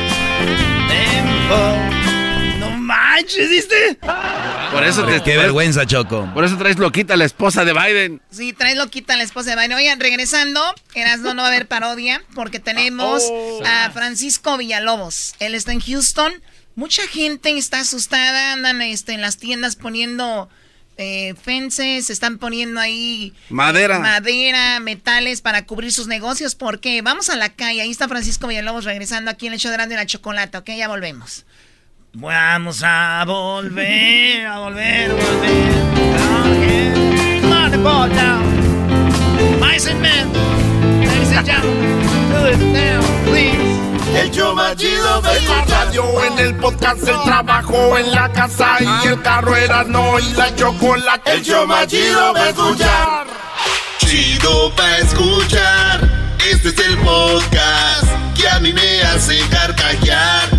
and 0.89 1.27
vote. 1.47 1.98
Manches, 2.89 3.49
¿viste? 3.49 3.99
Por 4.71 4.83
eso 4.83 5.05
te, 5.05 5.21
Qué 5.21 5.37
vergüenza, 5.37 5.85
Choco. 5.85 6.27
Por 6.33 6.43
eso 6.43 6.57
traes 6.57 6.79
loquita 6.79 7.13
a 7.13 7.17
la 7.17 7.25
esposa 7.25 7.63
de 7.63 7.73
Biden. 7.73 8.21
Sí, 8.31 8.51
traes 8.53 8.75
loquita 8.77 9.13
a 9.13 9.17
la 9.17 9.23
esposa 9.23 9.51
de 9.51 9.55
Biden. 9.57 9.73
Oigan, 9.73 9.99
regresando, 9.99 10.59
Erasmo 10.95 11.33
no 11.35 11.43
va 11.43 11.49
a 11.49 11.51
haber 11.51 11.67
parodia 11.67 12.21
porque 12.33 12.59
tenemos 12.59 13.23
Oh. 13.29 13.61
a 13.65 13.91
Francisco 13.91 14.57
Villalobos. 14.57 15.35
Él 15.39 15.53
está 15.53 15.71
en 15.71 15.81
Houston. 15.81 16.33
Mucha 16.75 17.05
gente 17.07 17.55
está 17.57 17.81
asustada, 17.81 18.53
andan 18.53 18.81
este, 18.81 19.13
en 19.13 19.21
las 19.21 19.37
tiendas 19.37 19.75
poniendo 19.75 20.49
eh, 20.97 21.33
fences, 21.41 22.09
están 22.09 22.39
poniendo 22.39 22.79
ahí 22.81 23.33
Madera. 23.49 23.97
eh, 23.97 23.99
madera, 23.99 24.79
metales 24.79 25.41
para 25.41 25.65
cubrir 25.65 25.91
sus 25.93 26.07
negocios. 26.07 26.55
porque 26.55 27.01
Vamos 27.01 27.29
a 27.29 27.35
la 27.35 27.49
calle. 27.49 27.81
Ahí 27.81 27.91
está 27.91 28.07
Francisco 28.07 28.47
Villalobos 28.47 28.85
regresando 28.85 29.29
aquí 29.29 29.47
en 29.47 29.53
el 29.53 29.59
show 29.59 29.69
de 29.71 29.77
Grande 29.77 29.95
la 29.95 30.05
Chocolata. 30.05 30.57
Ok, 30.59 30.69
ya 30.77 30.87
volvemos. 30.87 31.45
Vamos 32.13 32.81
a 32.83 33.23
volver, 33.25 34.45
a 34.45 34.59
volver, 34.59 35.11
a 35.11 35.13
volver. 35.13 35.79
The 37.69 37.77
ball 37.77 38.09
down. 38.09 39.59
Mice 39.59 39.85
and 39.87 40.01
men, 40.01 40.33
ladies 41.05 41.31
and 41.31 41.45
gentlemen, 41.45 42.01
do 42.31 42.47
it 42.47 42.57
now, 42.73 42.99
please. 43.25 43.79
El 44.17 44.31
show 44.31 44.55
más 44.55 44.75
chido 44.75 45.21
la 45.21 45.65
radio 45.65 46.23
en 46.23 46.39
el 46.39 46.55
podcast, 46.55 47.07
el 47.07 47.21
trabajo 47.23 47.95
en 47.99 48.11
la 48.11 48.31
casa 48.31 48.77
y 48.81 49.07
el 49.07 49.21
carro 49.21 49.55
era 49.55 49.83
no 49.83 50.17
y 50.19 50.33
la 50.33 50.53
chocolate. 50.55 51.31
El 51.31 51.43
show 51.43 51.67
más 51.67 51.85
chido 51.85 52.35
escuchar. 52.35 53.27
Chido 53.99 54.75
pa 54.75 54.97
escuchar. 54.97 56.09
Este 56.49 56.69
es 56.69 56.79
el 56.79 56.97
podcast 56.97 58.07
que 58.35 58.49
a 58.49 58.59
mí 58.59 58.73
me 58.73 59.03
hace 59.03 59.37
carcajear. 59.51 60.58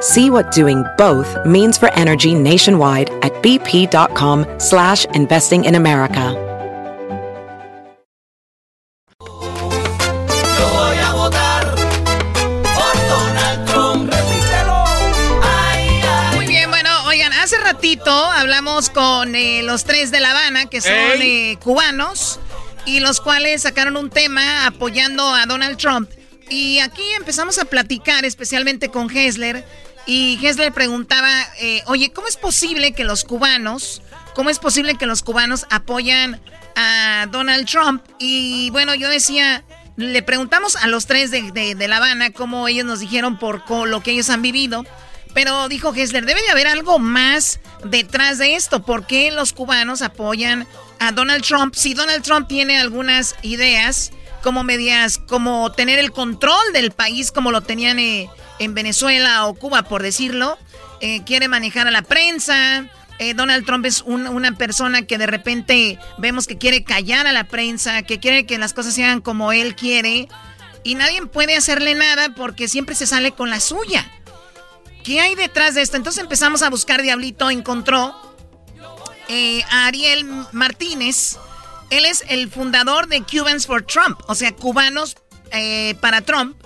See 0.00 0.28
what 0.28 0.52
doing 0.52 0.84
both 0.98 1.34
means 1.46 1.78
for 1.78 1.90
energy 1.94 2.34
nationwide 2.34 3.08
at 3.22 3.32
bp.com 3.42 4.44
slash 4.58 5.06
investing 5.14 5.64
in 5.64 5.74
America. 5.74 6.34
Yo 9.20 10.68
voy 10.68 10.98
a 10.98 11.12
votar 11.14 11.74
por 12.74 12.94
Donald 13.08 13.66
Trump. 13.70 14.12
Repítelo. 14.12 14.84
Ay, 15.42 16.02
ay. 16.04 16.36
Muy 16.36 16.46
bien, 16.46 16.68
bueno, 16.68 16.90
oigan, 17.06 17.32
hace 17.32 17.56
ratito 17.56 18.12
hablamos 18.12 18.90
con 18.90 19.34
eh, 19.34 19.62
los 19.62 19.84
tres 19.84 20.10
de 20.10 20.20
La 20.20 20.32
Habana, 20.32 20.66
que 20.66 20.82
son 20.82 20.92
eh, 20.92 21.56
cubanos, 21.62 22.38
y 22.84 23.00
los 23.00 23.22
cuales 23.22 23.62
sacaron 23.62 23.96
un 23.96 24.10
tema 24.10 24.66
apoyando 24.66 25.26
a 25.32 25.46
Donald 25.46 25.78
Trump. 25.78 26.10
Y 26.50 26.78
aquí 26.80 27.02
empezamos 27.16 27.58
a 27.58 27.64
platicar, 27.64 28.24
especialmente 28.24 28.88
con 28.88 29.10
Hessler, 29.10 29.64
y 30.06 30.38
Hessler 30.44 30.72
preguntaba, 30.72 31.30
eh, 31.60 31.82
oye, 31.86 32.10
¿cómo 32.12 32.28
es 32.28 32.36
posible 32.36 32.92
que 32.92 33.04
los 33.04 33.24
cubanos, 33.24 34.02
cómo 34.34 34.50
es 34.50 34.58
posible 34.58 34.96
que 34.96 35.06
los 35.06 35.22
cubanos 35.22 35.66
apoyan 35.70 36.40
a 36.76 37.26
Donald 37.30 37.66
Trump? 37.68 38.02
Y 38.18 38.70
bueno, 38.70 38.94
yo 38.94 39.08
decía, 39.08 39.64
le 39.96 40.22
preguntamos 40.22 40.76
a 40.76 40.86
los 40.86 41.06
tres 41.06 41.30
de, 41.30 41.50
de- 41.52 41.88
La 41.88 41.96
Habana 41.96 42.30
cómo 42.30 42.68
ellos 42.68 42.84
nos 42.86 43.00
dijeron 43.00 43.38
por 43.38 43.62
lo 43.86 44.02
que 44.02 44.12
ellos 44.12 44.30
han 44.30 44.42
vivido. 44.42 44.84
Pero 45.34 45.68
dijo 45.68 45.92
Hessler, 45.94 46.24
debe 46.24 46.40
de 46.40 46.48
haber 46.50 46.66
algo 46.66 46.98
más 46.98 47.60
detrás 47.84 48.38
de 48.38 48.54
esto. 48.54 48.82
¿Por 48.86 49.06
qué 49.06 49.30
los 49.30 49.52
cubanos 49.52 50.00
apoyan 50.00 50.66
a 50.98 51.12
Donald 51.12 51.44
Trump? 51.44 51.74
Si 51.74 51.92
Donald 51.92 52.22
Trump 52.24 52.48
tiene 52.48 52.78
algunas 52.80 53.34
ideas 53.42 54.12
como 54.42 54.62
medias, 54.64 55.18
como 55.18 55.72
tener 55.72 55.98
el 55.98 56.10
control 56.12 56.72
del 56.72 56.90
país 56.92 57.32
como 57.32 57.50
lo 57.50 57.60
tenían 57.60 57.98
eh, 57.98 58.30
en 58.58 58.74
Venezuela 58.74 59.46
o 59.46 59.54
Cuba, 59.54 59.82
por 59.82 60.02
decirlo. 60.02 60.58
Eh, 61.00 61.22
quiere 61.24 61.48
manejar 61.48 61.86
a 61.86 61.90
la 61.90 62.02
prensa, 62.02 62.86
eh, 63.18 63.34
Donald 63.34 63.64
Trump 63.66 63.84
es 63.86 64.02
un- 64.02 64.26
una 64.26 64.52
persona 64.52 65.02
que 65.02 65.18
de 65.18 65.26
repente 65.26 65.98
vemos 66.18 66.46
que 66.46 66.58
quiere 66.58 66.84
callar 66.84 67.26
a 67.26 67.32
la 67.32 67.44
prensa, 67.44 68.02
que 68.02 68.18
quiere 68.18 68.46
que 68.46 68.58
las 68.58 68.72
cosas 68.74 68.94
sean 68.94 69.20
como 69.20 69.52
él 69.52 69.74
quiere 69.76 70.28
y 70.84 70.94
nadie 70.94 71.24
puede 71.26 71.56
hacerle 71.56 71.94
nada 71.94 72.34
porque 72.34 72.68
siempre 72.68 72.94
se 72.94 73.06
sale 73.06 73.32
con 73.32 73.50
la 73.50 73.60
suya. 73.60 74.10
¿Qué 75.04 75.20
hay 75.20 75.34
detrás 75.34 75.74
de 75.74 75.82
esto? 75.82 75.96
Entonces 75.96 76.22
empezamos 76.22 76.62
a 76.62 76.70
buscar, 76.70 77.02
Diablito 77.02 77.50
encontró 77.50 78.14
eh, 79.28 79.62
a 79.70 79.86
Ariel 79.86 80.24
Martínez. 80.52 81.36
Él 81.90 82.04
es 82.04 82.24
el 82.28 82.50
fundador 82.50 83.06
de 83.08 83.22
Cubans 83.22 83.66
for 83.66 83.82
Trump, 83.82 84.18
o 84.26 84.34
sea, 84.34 84.52
cubanos 84.52 85.16
para 86.00 86.22
Trump. 86.22 86.56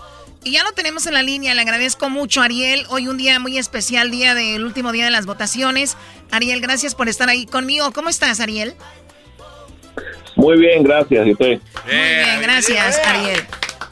Y 0.43 0.53
ya 0.53 0.63
lo 0.63 0.73
tenemos 0.73 1.07
en 1.07 1.15
la 1.15 1.23
línea, 1.23 1.55
le 1.55 1.61
agradezco 1.61 2.09
mucho 2.09 2.41
Ariel. 2.41 2.87
Hoy 2.89 3.09
un 3.09 3.19
día 3.19 3.39
muy 3.39 3.59
especial, 3.59 4.11
día 4.11 4.35
del 4.35 4.65
último 4.65 4.91
día 4.91 5.05
de 5.05 5.11
las 5.11 5.27
votaciones. 5.27 5.99
Ariel, 6.31 6.61
gracias 6.63 6.95
por 6.95 7.09
estar 7.09 7.29
ahí 7.29 7.45
conmigo. 7.45 7.93
¿Cómo 7.93 8.09
estás, 8.09 8.41
Ariel? 8.41 8.75
Muy 10.37 10.59
bien, 10.59 10.83
gracias. 10.83 11.27
¿Y 11.27 11.33
usted? 11.33 11.61
Muy 11.85 11.95
bien, 11.95 12.43
gracias, 12.43 12.99
Ariel. 13.05 13.45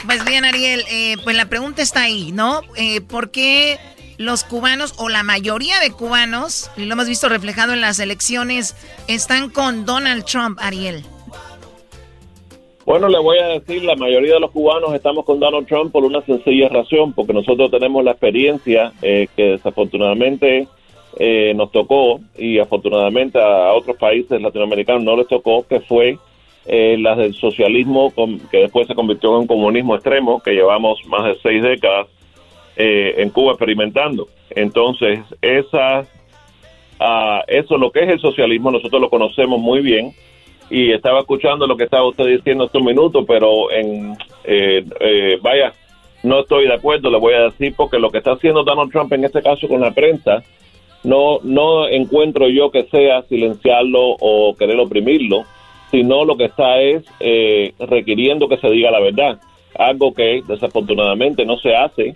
Pues 0.06 0.24
bien, 0.24 0.46
Ariel, 0.46 0.84
eh, 0.88 1.16
pues 1.22 1.36
la 1.36 1.46
pregunta 1.50 1.82
está 1.82 2.02
ahí, 2.02 2.32
¿no? 2.32 2.62
Eh, 2.76 3.02
¿Por 3.02 3.30
qué 3.30 3.78
los 4.16 4.42
cubanos, 4.44 4.94
o 4.96 5.10
la 5.10 5.22
mayoría 5.22 5.78
de 5.80 5.90
cubanos, 5.90 6.70
y 6.76 6.86
lo 6.86 6.94
hemos 6.94 7.08
visto 7.08 7.28
reflejado 7.28 7.74
en 7.74 7.82
las 7.82 7.98
elecciones, 7.98 8.74
están 9.06 9.50
con 9.50 9.84
Donald 9.84 10.24
Trump, 10.24 10.58
Ariel? 10.62 11.04
Bueno, 12.89 13.09
le 13.09 13.19
voy 13.19 13.36
a 13.36 13.48
decir, 13.48 13.85
la 13.85 13.97
mayoría 13.97 14.32
de 14.32 14.40
los 14.40 14.51
cubanos 14.51 14.94
estamos 14.94 15.27
con 15.27 15.39
Donald 15.39 15.66
Trump 15.66 15.93
por 15.93 16.06
una 16.06 16.23
sencilla 16.23 16.70
razón, 16.70 17.12
porque 17.12 17.35
nosotros 17.35 17.70
tenemos 17.70 18.02
la 18.02 18.12
experiencia 18.12 18.94
eh, 19.02 19.28
que 19.36 19.43
desafortunadamente 19.43 20.66
eh, 21.19 21.52
nos 21.55 21.70
tocó 21.70 22.20
y 22.39 22.59
afortunadamente 22.59 23.39
a 23.39 23.74
otros 23.74 23.98
países 23.98 24.40
latinoamericanos 24.40 25.02
no 25.02 25.19
les 25.19 25.28
tocó, 25.28 25.66
que 25.69 25.81
fue 25.81 26.16
eh, 26.65 26.97
la 26.98 27.15
del 27.15 27.35
socialismo 27.35 28.10
que 28.51 28.56
después 28.56 28.86
se 28.86 28.94
convirtió 28.94 29.35
en 29.35 29.40
un 29.43 29.47
comunismo 29.47 29.94
extremo, 29.94 30.40
que 30.40 30.52
llevamos 30.52 30.98
más 31.09 31.27
de 31.27 31.36
seis 31.43 31.62
décadas 31.62 32.06
eh, 32.74 33.16
en 33.19 33.28
Cuba 33.28 33.52
experimentando. 33.52 34.28
Entonces, 34.48 35.20
ah, 35.74 37.44
eso 37.48 37.77
lo 37.77 37.93
que 37.93 38.05
es 38.05 38.09
el 38.09 38.20
socialismo, 38.20 38.70
nosotros 38.70 38.98
lo 38.98 39.10
conocemos 39.10 39.60
muy 39.60 39.82
bien 39.82 40.15
y 40.70 40.93
estaba 40.93 41.20
escuchando 41.20 41.66
lo 41.66 41.77
que 41.77 41.85
estaba 41.85 42.07
usted 42.07 42.27
diciendo 42.27 42.65
hace 42.65 42.78
un 42.78 42.85
minuto, 42.85 43.24
pero 43.24 43.70
en 43.70 44.16
eh, 44.45 44.85
eh, 45.01 45.39
vaya, 45.40 45.73
no 46.23 46.40
estoy 46.40 46.66
de 46.66 46.74
acuerdo, 46.74 47.11
le 47.11 47.19
voy 47.19 47.35
a 47.35 47.45
decir, 47.45 47.74
porque 47.77 47.99
lo 47.99 48.11
que 48.11 48.19
está 48.19 48.32
haciendo 48.32 48.65
Donald 48.65 48.90
Trump 48.90 49.12
en 49.12 49.24
este 49.24 49.43
caso 49.43 49.66
con 49.69 49.81
la 49.81 49.93
prensa, 49.93 50.43
no, 51.05 51.39
no 51.43 51.89
encuentro 51.89 52.49
yo 52.49 52.70
que 52.70 52.85
sea 52.85 53.23
silenciarlo 53.23 54.16
o 54.20 54.55
querer 54.57 54.78
oprimirlo, 54.78 55.45
sino 55.90 56.24
lo 56.24 56.36
que 56.36 56.47
está 56.47 56.81
es 56.81 57.05
eh, 57.20 57.73
requiriendo 57.78 58.49
que 58.49 58.59
se 58.59 58.69
diga 58.69 58.90
la 58.90 59.01
verdad, 59.01 59.39
algo 59.74 60.12
que 60.12 60.43
desafortunadamente 60.47 61.47
no 61.47 61.57
se 61.57 61.74
hace, 61.74 62.15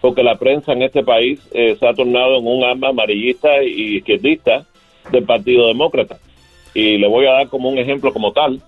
porque 0.00 0.22
la 0.22 0.36
prensa 0.36 0.72
en 0.72 0.82
este 0.82 1.02
país 1.02 1.40
eh, 1.52 1.76
se 1.78 1.86
ha 1.86 1.94
tornado 1.94 2.38
en 2.38 2.46
un 2.46 2.64
arma 2.64 2.88
amarillista 2.88 3.62
y 3.62 3.96
izquierdista 3.96 4.64
del 5.10 5.24
Partido 5.24 5.66
Demócrata 5.66 6.18
y 6.74 6.98
le 6.98 7.06
voy 7.08 7.26
a 7.26 7.32
dar 7.32 7.48
como 7.48 7.68
un 7.68 7.78
ejemplo 7.78 8.12
como 8.12 8.32
tal. 8.32 8.60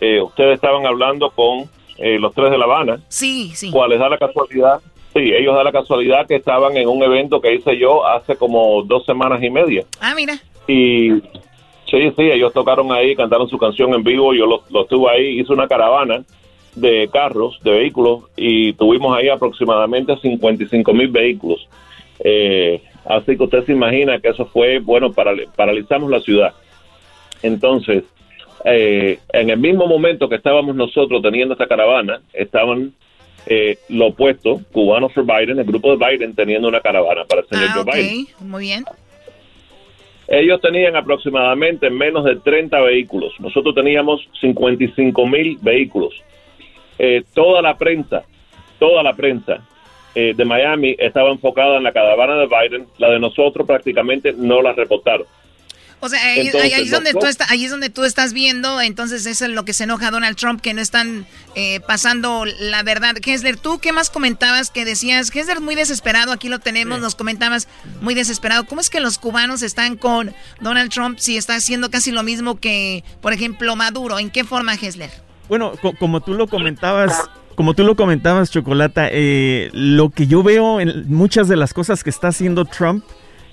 Eh, 0.00 0.20
ustedes 0.20 0.54
estaban 0.54 0.86
hablando 0.86 1.30
con 1.30 1.64
eh, 1.98 2.18
los 2.18 2.34
tres 2.34 2.50
de 2.50 2.58
La 2.58 2.64
Habana, 2.64 3.00
Sí, 3.08 3.52
sí. 3.54 3.70
cuales 3.70 3.98
da 4.00 4.08
la 4.08 4.18
casualidad, 4.18 4.80
sí, 5.12 5.20
ellos 5.20 5.54
da 5.54 5.62
la 5.62 5.72
casualidad 5.72 6.26
que 6.26 6.36
estaban 6.36 6.76
en 6.76 6.88
un 6.88 7.02
evento 7.02 7.40
que 7.40 7.54
hice 7.54 7.76
yo 7.78 8.06
hace 8.06 8.36
como 8.36 8.82
dos 8.82 9.04
semanas 9.04 9.42
y 9.42 9.50
media. 9.50 9.84
Ah, 10.00 10.14
mira. 10.16 10.34
Y 10.66 11.10
sí, 11.90 12.10
sí, 12.16 12.22
ellos 12.22 12.52
tocaron 12.52 12.90
ahí, 12.92 13.14
cantaron 13.14 13.48
su 13.48 13.58
canción 13.58 13.92
en 13.94 14.02
vivo, 14.02 14.32
yo 14.34 14.46
lo, 14.46 14.62
lo 14.70 14.82
estuve 14.82 15.10
ahí, 15.10 15.40
hice 15.40 15.52
una 15.52 15.68
caravana 15.68 16.24
de 16.74 17.08
carros, 17.12 17.58
de 17.62 17.70
vehículos, 17.70 18.22
y 18.34 18.72
tuvimos 18.72 19.14
ahí 19.16 19.28
aproximadamente 19.28 20.16
55 20.16 20.92
mil 20.94 21.08
vehículos. 21.08 21.68
Eh, 22.24 22.80
así 23.04 23.36
que 23.36 23.44
usted 23.44 23.64
se 23.66 23.72
imagina 23.72 24.18
que 24.20 24.28
eso 24.28 24.46
fue, 24.46 24.78
bueno, 24.78 25.12
paral- 25.12 25.46
paralizamos 25.54 26.10
la 26.10 26.20
ciudad. 26.20 26.54
Entonces, 27.42 28.04
eh, 28.64 29.18
en 29.32 29.50
el 29.50 29.58
mismo 29.58 29.86
momento 29.86 30.28
que 30.28 30.36
estábamos 30.36 30.74
nosotros 30.76 31.20
teniendo 31.22 31.54
esta 31.54 31.66
caravana, 31.66 32.20
estaban 32.32 32.92
eh, 33.46 33.76
lo 33.88 34.08
opuesto, 34.08 34.60
Cubanos 34.72 35.12
for 35.12 35.24
Biden, 35.24 35.58
el 35.58 35.64
grupo 35.64 35.96
de 35.96 36.06
Biden 36.06 36.34
teniendo 36.34 36.68
una 36.68 36.80
caravana 36.80 37.24
para 37.24 37.40
el 37.42 37.48
señor 37.48 37.66
Ah, 37.70 37.72
Joe 37.74 37.82
ok, 37.82 37.94
Biden. 37.94 38.26
muy 38.40 38.62
bien. 38.64 38.84
Ellos 40.28 40.60
tenían 40.60 40.96
aproximadamente 40.96 41.90
menos 41.90 42.24
de 42.24 42.36
30 42.36 42.80
vehículos. 42.80 43.32
Nosotros 43.40 43.74
teníamos 43.74 44.26
55 44.40 45.26
mil 45.26 45.58
vehículos. 45.60 46.14
Eh, 46.98 47.22
toda 47.34 47.60
la 47.60 47.76
prensa, 47.76 48.22
toda 48.78 49.02
la 49.02 49.12
prensa 49.14 49.66
eh, 50.14 50.32
de 50.34 50.44
Miami 50.44 50.94
estaba 50.98 51.30
enfocada 51.30 51.76
en 51.78 51.82
la 51.82 51.92
caravana 51.92 52.36
de 52.36 52.46
Biden. 52.46 52.86
La 52.98 53.10
de 53.10 53.18
nosotros 53.18 53.66
prácticamente 53.66 54.32
no 54.32 54.62
la 54.62 54.72
reportaron. 54.72 55.26
O 56.04 56.08
sea, 56.08 56.20
ahí, 56.20 56.40
Entonces, 56.46 56.62
ahí- 56.64 56.72
ahí 56.72 56.82
es 56.84 56.90
donde 56.90 57.12
tú 57.12 57.26
está- 57.26 57.46
ahí 57.48 57.64
es 57.64 57.70
donde 57.70 57.88
tú 57.88 58.02
estás 58.02 58.32
viendo, 58.32 58.80
entonces 58.80 59.24
eso 59.24 59.44
es 59.44 59.52
lo 59.52 59.64
que 59.64 59.72
se 59.72 59.84
enoja 59.84 60.08
a 60.08 60.10
Donald 60.10 60.36
Trump, 60.36 60.60
que 60.60 60.74
no 60.74 60.80
están 60.80 61.26
eh, 61.54 61.78
pasando 61.86 62.44
la 62.44 62.82
verdad. 62.82 63.14
Kessler, 63.14 63.56
¿tú 63.56 63.78
qué 63.78 63.92
más 63.92 64.10
comentabas 64.10 64.70
que 64.70 64.84
decías? 64.84 65.30
Kessler 65.30 65.60
muy 65.60 65.74
desesperado, 65.76 66.32
aquí 66.32 66.48
lo 66.48 66.58
tenemos, 66.58 66.98
nos 67.00 67.14
comentabas 67.14 67.68
muy 68.00 68.14
desesperado. 68.14 68.64
¿Cómo 68.64 68.80
es 68.80 68.90
que 68.90 68.98
los 69.00 69.18
cubanos 69.18 69.62
están 69.62 69.96
con 69.96 70.34
Donald 70.60 70.90
Trump 70.90 71.18
si 71.18 71.36
está 71.36 71.54
haciendo 71.54 71.90
casi 71.90 72.10
lo 72.10 72.22
mismo 72.24 72.58
que, 72.58 73.04
por 73.20 73.32
ejemplo, 73.32 73.76
Maduro? 73.76 74.18
¿En 74.18 74.30
qué 74.30 74.42
forma, 74.44 74.76
Kessler? 74.76 75.10
Bueno, 75.48 75.72
co- 75.80 75.92
como 75.98 76.20
tú 76.20 76.34
lo 76.34 76.46
comentabas, 76.48 77.14
como 77.54 77.74
tú 77.74 77.84
lo 77.84 77.94
comentabas, 77.94 78.50
Chocolata, 78.50 79.08
eh, 79.12 79.68
lo 79.72 80.10
que 80.10 80.26
yo 80.26 80.42
veo 80.42 80.80
en 80.80 81.04
muchas 81.08 81.46
de 81.48 81.56
las 81.56 81.72
cosas 81.74 82.02
que 82.02 82.10
está 82.10 82.28
haciendo 82.28 82.64
Trump 82.64 83.04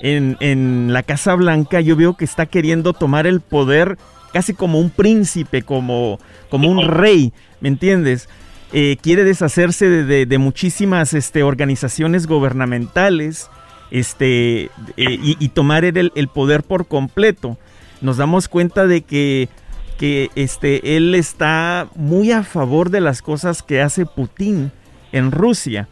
en, 0.02 0.38
en 0.40 0.94
la 0.94 1.04
Casa 1.04 1.36
Blanca, 1.36 1.82
yo 1.82 1.96
veo 1.96 2.16
que 2.16 2.26
está 2.26 2.46
queriendo 2.46 2.94
tomar 2.94 3.28
el 3.28 3.42
poder 3.42 3.98
casi 4.34 4.54
como 4.54 4.80
un 4.80 4.90
príncipe, 4.90 5.64
como, 5.64 6.20
como 6.50 6.70
un 6.70 6.88
rey, 6.88 7.34
¿me 7.62 7.70
entiendes? 7.70 8.30
Eh, 8.72 8.98
quiere 9.02 9.24
deshacerse 9.24 9.90
de, 9.90 10.04
de- 10.04 10.26
de 10.28 10.38
muchísimas 10.38 11.14
este, 11.14 11.42
organizaciones 11.44 12.28
gubernamentales 12.28 13.50
este, 13.90 14.66
eh, 14.66 14.70
y, 14.98 15.36
y 15.40 15.50
tomar 15.50 15.84
el, 15.86 16.12
el 16.14 16.28
poder 16.28 16.62
por 16.64 16.88
completo. 16.88 17.58
Nos 18.02 18.18
damos 18.18 18.48
cuenta 18.48 18.88
de 18.88 19.02
que 19.02 19.50
que 19.98 20.30
este, 20.36 20.96
él 20.96 21.14
está 21.14 21.90
muy 21.94 22.32
a 22.32 22.44
favor 22.44 22.90
de 22.90 23.02
las 23.02 23.22
cosas 23.22 23.62
que 23.62 23.82
hace 23.82 24.06
Putin 24.06 24.72
en 25.12 25.30
Rusia. 25.34 25.90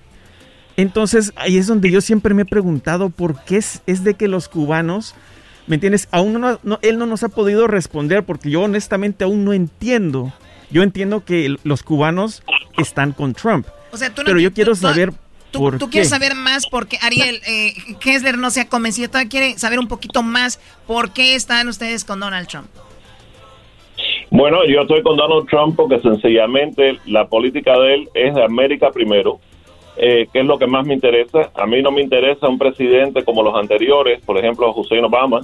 Entonces, 0.78 1.34
ahí 1.36 1.58
es 1.58 1.68
donde 1.68 1.91
yo 1.91 2.02
siempre 2.02 2.34
me 2.34 2.44
he 2.44 2.45
preguntado 2.45 3.10
por 3.10 3.44
qué 3.44 3.58
es, 3.58 3.82
es 3.88 4.04
de 4.04 4.14
que 4.14 4.28
los 4.28 4.48
cubanos, 4.48 5.16
¿me 5.66 5.76
entiendes? 5.76 6.08
Aún 6.12 6.34
no, 6.40 6.60
no- 6.64 6.80
él 6.82 6.98
no 6.99 7.06
nos 7.08 7.24
ha 7.24 7.30
podido 7.30 7.68
responder 7.68 8.24
porque 8.24 8.49
yo 8.52 8.62
honestamente 8.62 9.24
aún 9.24 9.44
no 9.44 9.54
entiendo. 9.54 10.32
Yo 10.70 10.84
entiendo 10.84 11.26
que 11.26 11.45
el- 11.45 11.60
los 11.64 11.82
cubanos 11.84 12.44
están 12.78 13.12
con 13.12 13.34
Trump. 13.34 13.66
O 13.91 13.98
sea, 13.98 14.14
tú 14.14 14.22
no 14.22 14.28
pero 14.28 14.40
yo 14.40 14.49
tú- 14.52 14.56
quiero 14.56 14.72
tú- 14.74 14.82
saber 14.82 15.14
Tú, 15.49 15.60
por 15.60 15.78
tú 15.80 15.86
qué. 15.88 15.91
quieres 15.94 16.10
saber 16.10 16.36
más 16.36 16.68
porque 16.68 16.99
Ariel 17.02 17.40
eh, 17.48 17.74
Kessler 18.02 18.38
no 18.38 18.52
se 18.52 18.62
ha 18.62 18.68
convencido, 18.68 19.08
todavía 19.10 19.30
quiere 19.30 19.58
saber 19.58 19.80
un 19.80 19.88
poquito 19.88 20.22
más 20.22 20.60
por 20.86 21.12
qué 21.12 21.36
están 21.36 21.70
ustedes 21.70 22.04
con 22.04 22.20
Donald 22.20 22.48
Trump. 22.49 22.68
Bueno, 24.30 24.60
yo 24.68 24.82
estoy 24.82 25.02
con 25.04 25.16
Donald 25.18 25.48
Trump 25.49 25.76
porque 25.76 25.99
sencillamente 26.02 26.99
la 27.06 27.28
política 27.28 27.80
de 27.80 27.94
él 27.95 28.10
es 28.14 28.36
de 28.36 28.44
América 28.44 28.91
primero, 28.91 29.40
eh, 29.98 30.28
que 30.32 30.40
es 30.40 30.45
lo 30.45 30.57
que 30.57 30.68
más 30.68 30.86
me 30.86 30.94
interesa. 30.94 31.52
A 31.56 31.65
mí 31.65 31.82
no 31.82 31.91
me 31.91 32.02
interesa 32.02 32.48
un 32.48 32.57
presidente 32.57 33.24
como 33.24 33.44
los 33.44 33.56
anteriores, 33.56 34.22
por 34.26 34.38
ejemplo, 34.38 34.74
Hussein 34.76 35.03
Obama, 35.03 35.41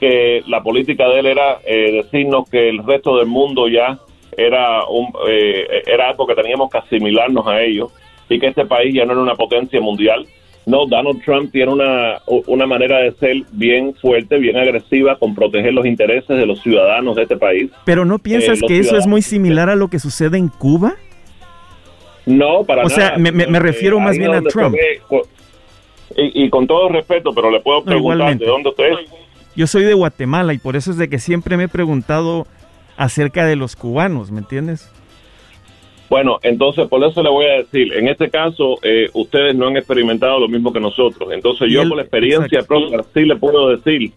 que 0.00 0.42
la 0.48 0.62
política 0.62 1.08
de 1.08 1.20
él 1.20 1.26
era 1.26 1.58
eh, 1.64 2.02
decirnos 2.02 2.48
que 2.50 2.68
el 2.68 2.84
resto 2.84 3.18
del 3.18 3.26
mundo 3.26 3.68
ya 3.68 3.98
era, 4.36 4.84
un, 4.86 5.12
eh, 5.28 5.82
era 5.86 6.08
algo 6.10 6.26
que 6.26 6.34
teníamos 6.34 6.70
que 6.70 6.78
asimilarnos 6.78 7.46
a 7.46 7.60
ellos 7.62 7.92
y 8.28 8.38
que 8.38 8.48
este 8.48 8.64
país 8.64 8.94
ya 8.94 9.04
no 9.04 9.12
era 9.12 9.20
una 9.20 9.34
potencia 9.34 9.80
mundial. 9.80 10.26
No, 10.64 10.86
Donald 10.86 11.22
Trump 11.24 11.50
tiene 11.50 11.72
una, 11.72 12.18
una 12.46 12.66
manera 12.66 12.98
de 12.98 13.12
ser 13.12 13.36
bien 13.52 13.94
fuerte, 13.94 14.38
bien 14.38 14.56
agresiva 14.56 15.18
con 15.18 15.34
proteger 15.34 15.74
los 15.74 15.84
intereses 15.84 16.36
de 16.36 16.46
los 16.46 16.62
ciudadanos 16.62 17.16
de 17.16 17.22
este 17.22 17.36
país. 17.36 17.70
Pero 17.84 18.04
¿no 18.04 18.20
piensas 18.20 18.62
Eh, 18.62 18.66
que 18.68 18.78
eso 18.78 18.96
es 18.96 19.06
muy 19.06 19.22
similar 19.22 19.68
a 19.68 19.74
lo 19.74 19.88
que 19.88 19.98
sucede 19.98 20.38
en 20.38 20.48
Cuba? 20.48 20.94
No, 22.26 22.64
para 22.64 22.82
O 22.82 22.88
nada. 22.88 22.94
sea, 22.94 23.18
me- 23.18 23.32
me- 23.32 23.46
me 23.46 23.58
Eh, 23.58 23.60
refiero 23.60 23.98
más 24.00 24.16
bien 24.16 24.32
a 24.34 24.42
Trump. 24.42 24.76
y, 26.16 26.44
y 26.44 26.50
con 26.50 26.66
todo 26.66 26.88
respeto, 26.88 27.32
pero 27.34 27.50
le 27.50 27.60
puedo 27.60 27.82
preguntar 27.84 28.36
de 28.38 28.46
dónde 28.46 28.68
usted 28.70 28.84
es. 28.92 28.98
Yo 29.56 29.66
soy 29.66 29.84
de 29.84 29.94
Guatemala 29.94 30.54
y 30.54 30.58
por 30.58 30.76
eso 30.76 30.90
es 30.90 30.96
de 30.98 31.08
que 31.08 31.18
siempre 31.18 31.56
me 31.56 31.64
he 31.64 31.68
preguntado 31.68 32.46
acerca 32.96 33.44
de 33.46 33.56
los 33.56 33.76
cubanos, 33.76 34.30
¿me 34.30 34.38
entiendes? 34.38 34.90
Bueno, 36.08 36.38
entonces 36.42 36.88
por 36.88 37.02
eso 37.04 37.22
le 37.22 37.30
voy 37.30 37.46
a 37.46 37.52
decir, 37.58 37.92
en 37.94 38.06
este 38.08 38.28
caso 38.30 38.78
eh, 38.82 39.08
ustedes 39.14 39.54
no 39.56 39.66
han 39.68 39.76
experimentado 39.78 40.38
lo 40.38 40.48
mismo 40.48 40.72
que 40.72 40.80
nosotros. 40.80 41.30
Entonces 41.32 41.68
yo 41.72 41.82
él- 41.82 41.88
por 41.88 41.96
la 41.96 42.02
experiencia 42.02 42.62
propia 42.62 43.02
sí 43.14 43.20
le 43.24 43.36
puedo 43.36 43.70
decir 43.70 44.12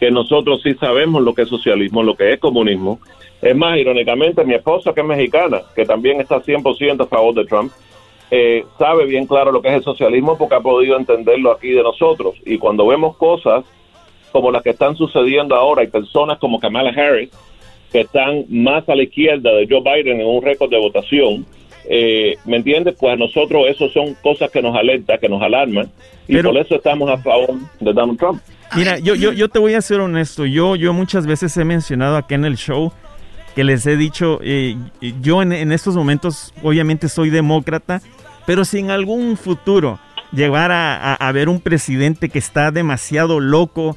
que 0.00 0.10
nosotros 0.10 0.60
sí 0.62 0.74
sabemos 0.74 1.22
lo 1.22 1.34
que 1.34 1.42
es 1.42 1.48
socialismo, 1.48 2.02
lo 2.02 2.14
que 2.16 2.32
es 2.32 2.40
comunismo. 2.40 2.98
Es 3.44 3.54
más, 3.54 3.76
irónicamente, 3.76 4.42
mi 4.42 4.54
esposa, 4.54 4.94
que 4.94 5.02
es 5.02 5.06
mexicana, 5.06 5.60
que 5.76 5.84
también 5.84 6.18
está 6.18 6.40
100% 6.40 7.02
a 7.02 7.06
favor 7.06 7.34
de 7.34 7.44
Trump, 7.44 7.70
eh, 8.30 8.64
sabe 8.78 9.04
bien 9.04 9.26
claro 9.26 9.52
lo 9.52 9.60
que 9.60 9.68
es 9.68 9.74
el 9.74 9.82
socialismo 9.82 10.38
porque 10.38 10.54
ha 10.54 10.60
podido 10.60 10.96
entenderlo 10.96 11.52
aquí 11.52 11.70
de 11.70 11.82
nosotros. 11.82 12.36
Y 12.46 12.56
cuando 12.56 12.86
vemos 12.86 13.18
cosas 13.18 13.66
como 14.32 14.50
las 14.50 14.62
que 14.62 14.70
están 14.70 14.96
sucediendo 14.96 15.54
ahora 15.54 15.84
y 15.84 15.88
personas 15.88 16.38
como 16.38 16.58
Kamala 16.58 16.88
Harris, 16.88 17.30
que 17.92 18.00
están 18.00 18.46
más 18.48 18.88
a 18.88 18.94
la 18.94 19.02
izquierda 19.02 19.52
de 19.52 19.66
Joe 19.68 19.82
Biden 19.82 20.22
en 20.22 20.26
un 20.26 20.42
récord 20.42 20.70
de 20.70 20.78
votación, 20.78 21.44
eh, 21.86 22.36
¿me 22.46 22.56
entiendes? 22.56 22.96
Pues 22.98 23.12
a 23.12 23.16
nosotros 23.16 23.66
eso 23.68 23.90
son 23.90 24.14
cosas 24.22 24.50
que 24.50 24.62
nos 24.62 24.74
alertan, 24.74 25.18
que 25.18 25.28
nos 25.28 25.42
alarman, 25.42 25.90
y 26.26 26.38
por 26.38 26.56
eso 26.56 26.76
estamos 26.76 27.10
a 27.10 27.18
favor 27.18 27.50
de 27.78 27.92
Donald 27.92 28.18
Trump. 28.18 28.40
Mira, 28.74 28.98
yo, 28.98 29.14
yo, 29.14 29.32
yo 29.32 29.48
te 29.48 29.58
voy 29.58 29.74
a 29.74 29.82
ser 29.82 30.00
honesto, 30.00 30.46
yo, 30.46 30.76
yo 30.76 30.94
muchas 30.94 31.26
veces 31.26 31.54
he 31.58 31.64
mencionado 31.64 32.16
aquí 32.16 32.34
en 32.34 32.46
el 32.46 32.56
show 32.56 32.90
que 33.54 33.64
les 33.64 33.86
he 33.86 33.96
dicho, 33.96 34.40
eh, 34.42 34.76
yo 35.20 35.42
en, 35.42 35.72
estos 35.72 35.96
momentos 35.96 36.52
obviamente 36.62 37.08
soy 37.08 37.30
demócrata, 37.30 38.02
pero 38.46 38.64
si 38.64 38.78
en 38.80 38.90
algún 38.90 39.36
futuro 39.36 39.98
llegara 40.32 41.14
a, 41.14 41.32
ver 41.32 41.48
un 41.48 41.60
presidente 41.60 42.28
que 42.28 42.38
está 42.38 42.70
demasiado 42.70 43.40
loco, 43.40 43.96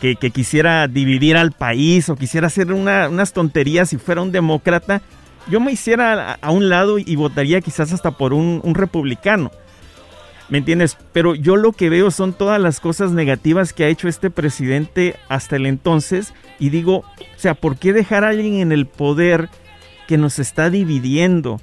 que, 0.00 0.16
quisiera 0.16 0.86
dividir 0.88 1.36
al 1.36 1.52
país 1.52 2.08
o 2.08 2.16
quisiera 2.16 2.46
hacer 2.48 2.72
una- 2.72 3.08
unas 3.08 3.32
tonterías 3.32 3.88
si 3.88 3.96
fuera 3.96 4.22
un 4.22 4.32
demócrata, 4.32 5.02
yo 5.48 5.60
me 5.60 5.72
hiciera 5.72 6.34
a, 6.34 6.50
un 6.50 6.68
lado 6.68 6.98
y 6.98 7.16
votaría 7.16 7.60
quizás 7.60 7.92
hasta 7.92 8.10
por 8.12 8.34
un 8.34 8.74
republicano. 8.74 9.50
¿Me 10.50 10.58
entiendes? 10.58 10.96
Pero 11.12 11.34
yo 11.36 11.56
lo 11.56 11.72
que 11.72 11.88
veo 11.88 12.10
son 12.10 12.32
todas 12.32 12.60
las 12.60 12.80
cosas 12.80 13.12
negativas 13.12 13.72
que 13.72 13.84
ha 13.84 13.88
hecho 13.88 14.08
este 14.08 14.30
presidente 14.30 15.14
hasta 15.28 15.56
el 15.56 15.64
entonces 15.66 16.34
y 16.58 16.70
digo, 16.70 16.96
o 16.98 17.04
sea, 17.38 17.54
¿por 17.54 17.76
qué 17.78 17.92
dejar 17.92 18.24
a 18.24 18.28
alguien 18.30 18.54
en 18.56 18.72
el 18.72 18.86
poder 18.86 19.48
que 20.08 20.18
nos 20.18 20.40
está 20.40 20.68
dividiendo, 20.68 21.60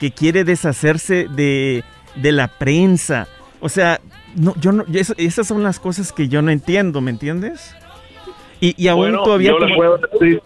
que 0.00 0.10
quiere 0.10 0.42
deshacerse 0.42 1.28
de, 1.30 1.84
de 2.16 2.32
la 2.32 2.48
prensa? 2.48 3.28
O 3.60 3.68
sea, 3.68 4.00
no, 4.34 4.54
yo 4.60 4.72
no, 4.72 4.84
eso- 4.92 5.14
esas 5.16 5.46
son 5.46 5.62
las 5.62 5.78
cosas 5.78 6.12
que 6.12 6.26
yo 6.26 6.42
no 6.42 6.50
entiendo, 6.50 7.00
¿me 7.00 7.12
entiendes? 7.12 7.72
Y, 8.60 8.74
y 8.82 8.88
aún 8.88 9.02
Bueno, 9.02 9.22
todavía... 9.22 9.50
yo 9.50 9.58
le 9.60 9.66
como- 9.66 9.76
puedo 9.76 9.98
decir, 9.98 10.42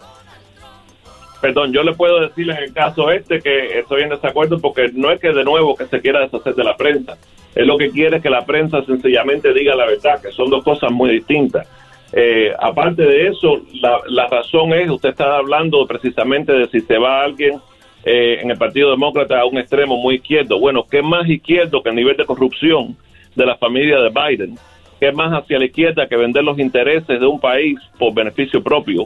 perdón, 1.41 1.73
yo 1.73 1.83
le 1.83 1.93
puedo 1.93 2.19
decir 2.21 2.49
en 2.49 2.57
el 2.57 2.73
caso 2.73 3.11
este 3.11 3.39
que 3.39 3.79
estoy 3.79 4.03
en 4.03 4.09
desacuerdo 4.09 4.59
porque 4.59 4.91
no 4.93 5.11
es 5.11 5.19
que 5.19 5.31
de 5.31 5.43
nuevo 5.43 5.75
que 5.75 5.85
se 5.85 6.01
quiera 6.01 6.21
deshacer 6.21 6.55
de 6.55 6.63
la 6.63 6.75
prensa, 6.75 7.17
es 7.55 7.65
lo 7.65 7.77
que 7.77 7.89
quiere 7.89 8.21
que 8.21 8.29
la 8.29 8.45
prensa 8.45 8.83
sencillamente 8.83 9.53
diga 9.53 9.75
la 9.75 9.85
verdad, 9.85 10.21
que 10.21 10.31
son 10.31 10.49
dos 10.49 10.63
cosas 10.63 10.91
muy 10.91 11.11
distintas. 11.11 11.67
Eh, 12.11 12.51
aparte 12.59 13.03
de 13.03 13.27
eso, 13.27 13.61
la, 13.81 13.99
la 14.07 14.27
razón 14.27 14.73
es, 14.73 14.89
usted 14.89 15.09
está 15.09 15.37
hablando 15.37 15.85
precisamente 15.85 16.53
de 16.53 16.67
si 16.67 16.81
se 16.81 16.97
va 16.97 17.23
alguien 17.23 17.59
eh, 18.03 18.39
en 18.41 18.49
el 18.49 18.57
Partido 18.57 18.91
Demócrata 18.91 19.39
a 19.39 19.45
un 19.45 19.57
extremo 19.57 19.97
muy 19.97 20.15
izquierdo. 20.15 20.59
Bueno, 20.59 20.85
¿qué 20.89 21.01
más 21.01 21.27
izquierdo 21.27 21.83
que 21.83 21.89
el 21.89 21.95
nivel 21.95 22.17
de 22.17 22.25
corrupción 22.25 22.95
de 23.35 23.45
la 23.45 23.57
familia 23.57 23.99
de 23.99 24.09
Biden? 24.09 24.55
¿Qué 24.99 25.11
más 25.11 25.31
hacia 25.31 25.59
la 25.59 25.65
izquierda 25.65 26.07
que 26.07 26.15
vender 26.15 26.43
los 26.43 26.59
intereses 26.59 27.19
de 27.19 27.25
un 27.25 27.39
país 27.39 27.77
por 27.97 28.13
beneficio 28.13 28.63
propio? 28.63 29.05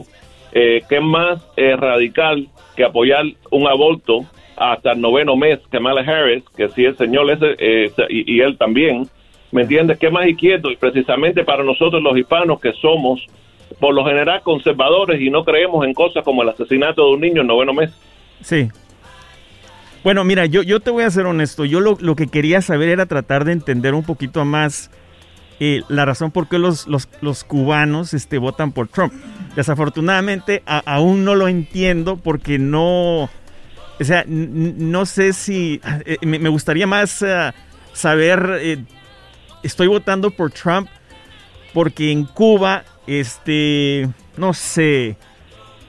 Eh, 0.56 0.82
¿Qué 0.88 1.00
más 1.00 1.42
eh, 1.56 1.74
radical 1.74 2.48
que 2.76 2.84
apoyar 2.84 3.24
un 3.50 3.66
aborto 3.66 4.24
hasta 4.56 4.92
el 4.92 5.00
noveno 5.00 5.36
mes? 5.36 5.58
Kamala 5.68 6.02
Harris, 6.02 6.44
que 6.56 6.68
si 6.68 6.84
el 6.84 6.96
señor 6.96 7.28
ese, 7.28 7.56
eh, 7.58 7.90
y, 8.08 8.40
él 8.40 8.56
también, 8.56 9.08
¿me 9.50 9.62
entiendes? 9.62 9.98
¿Qué 9.98 10.10
más 10.10 10.28
izquierdo? 10.28 10.70
Y 10.70 10.76
precisamente 10.76 11.42
para 11.42 11.64
nosotros 11.64 12.00
los 12.00 12.16
hispanos 12.16 12.60
que 12.60 12.72
somos 12.74 13.26
por 13.80 13.92
lo 13.92 14.04
general 14.04 14.42
conservadores 14.42 15.20
y 15.20 15.28
no 15.28 15.44
creemos 15.44 15.84
en 15.84 15.92
cosas 15.92 16.22
como 16.22 16.42
el 16.42 16.50
asesinato 16.50 17.04
de 17.04 17.14
un 17.14 17.20
niño 17.20 17.40
en 17.40 17.48
noveno 17.48 17.72
mes. 17.72 17.90
Sí. 18.40 18.68
Bueno, 20.04 20.22
mira, 20.22 20.46
yo, 20.46 20.62
yo 20.62 20.78
te 20.78 20.92
voy 20.92 21.02
a 21.02 21.10
ser 21.10 21.26
honesto. 21.26 21.64
Yo 21.64 21.80
lo, 21.80 21.96
lo 21.98 22.14
que 22.14 22.28
quería 22.28 22.62
saber 22.62 22.90
era 22.90 23.06
tratar 23.06 23.44
de 23.44 23.52
entender 23.52 23.94
un 23.94 24.04
poquito 24.04 24.44
más 24.44 24.92
la 25.58 26.04
razón 26.04 26.30
por 26.30 26.48
qué 26.48 26.58
los, 26.58 26.86
los, 26.86 27.08
los 27.20 27.44
cubanos 27.44 28.14
este, 28.14 28.38
votan 28.38 28.72
por 28.72 28.88
Trump. 28.88 29.12
Desafortunadamente, 29.56 30.62
aún 30.66 31.24
no 31.24 31.34
lo 31.34 31.48
entiendo 31.48 32.16
porque 32.16 32.58
no. 32.58 33.24
O 33.24 34.04
sea, 34.04 34.24
no 34.26 35.06
sé 35.06 35.32
si. 35.32 35.80
eh, 36.04 36.16
me, 36.22 36.38
me 36.38 36.48
gustaría 36.48 36.86
más 36.86 37.22
eh, 37.22 37.52
saber. 37.92 38.58
eh, 38.60 38.84
estoy 39.62 39.86
votando 39.86 40.30
por 40.30 40.50
Trump 40.50 40.88
porque 41.72 42.10
en 42.10 42.24
Cuba, 42.24 42.84
este. 43.06 44.08
No 44.36 44.52
sé. 44.52 45.16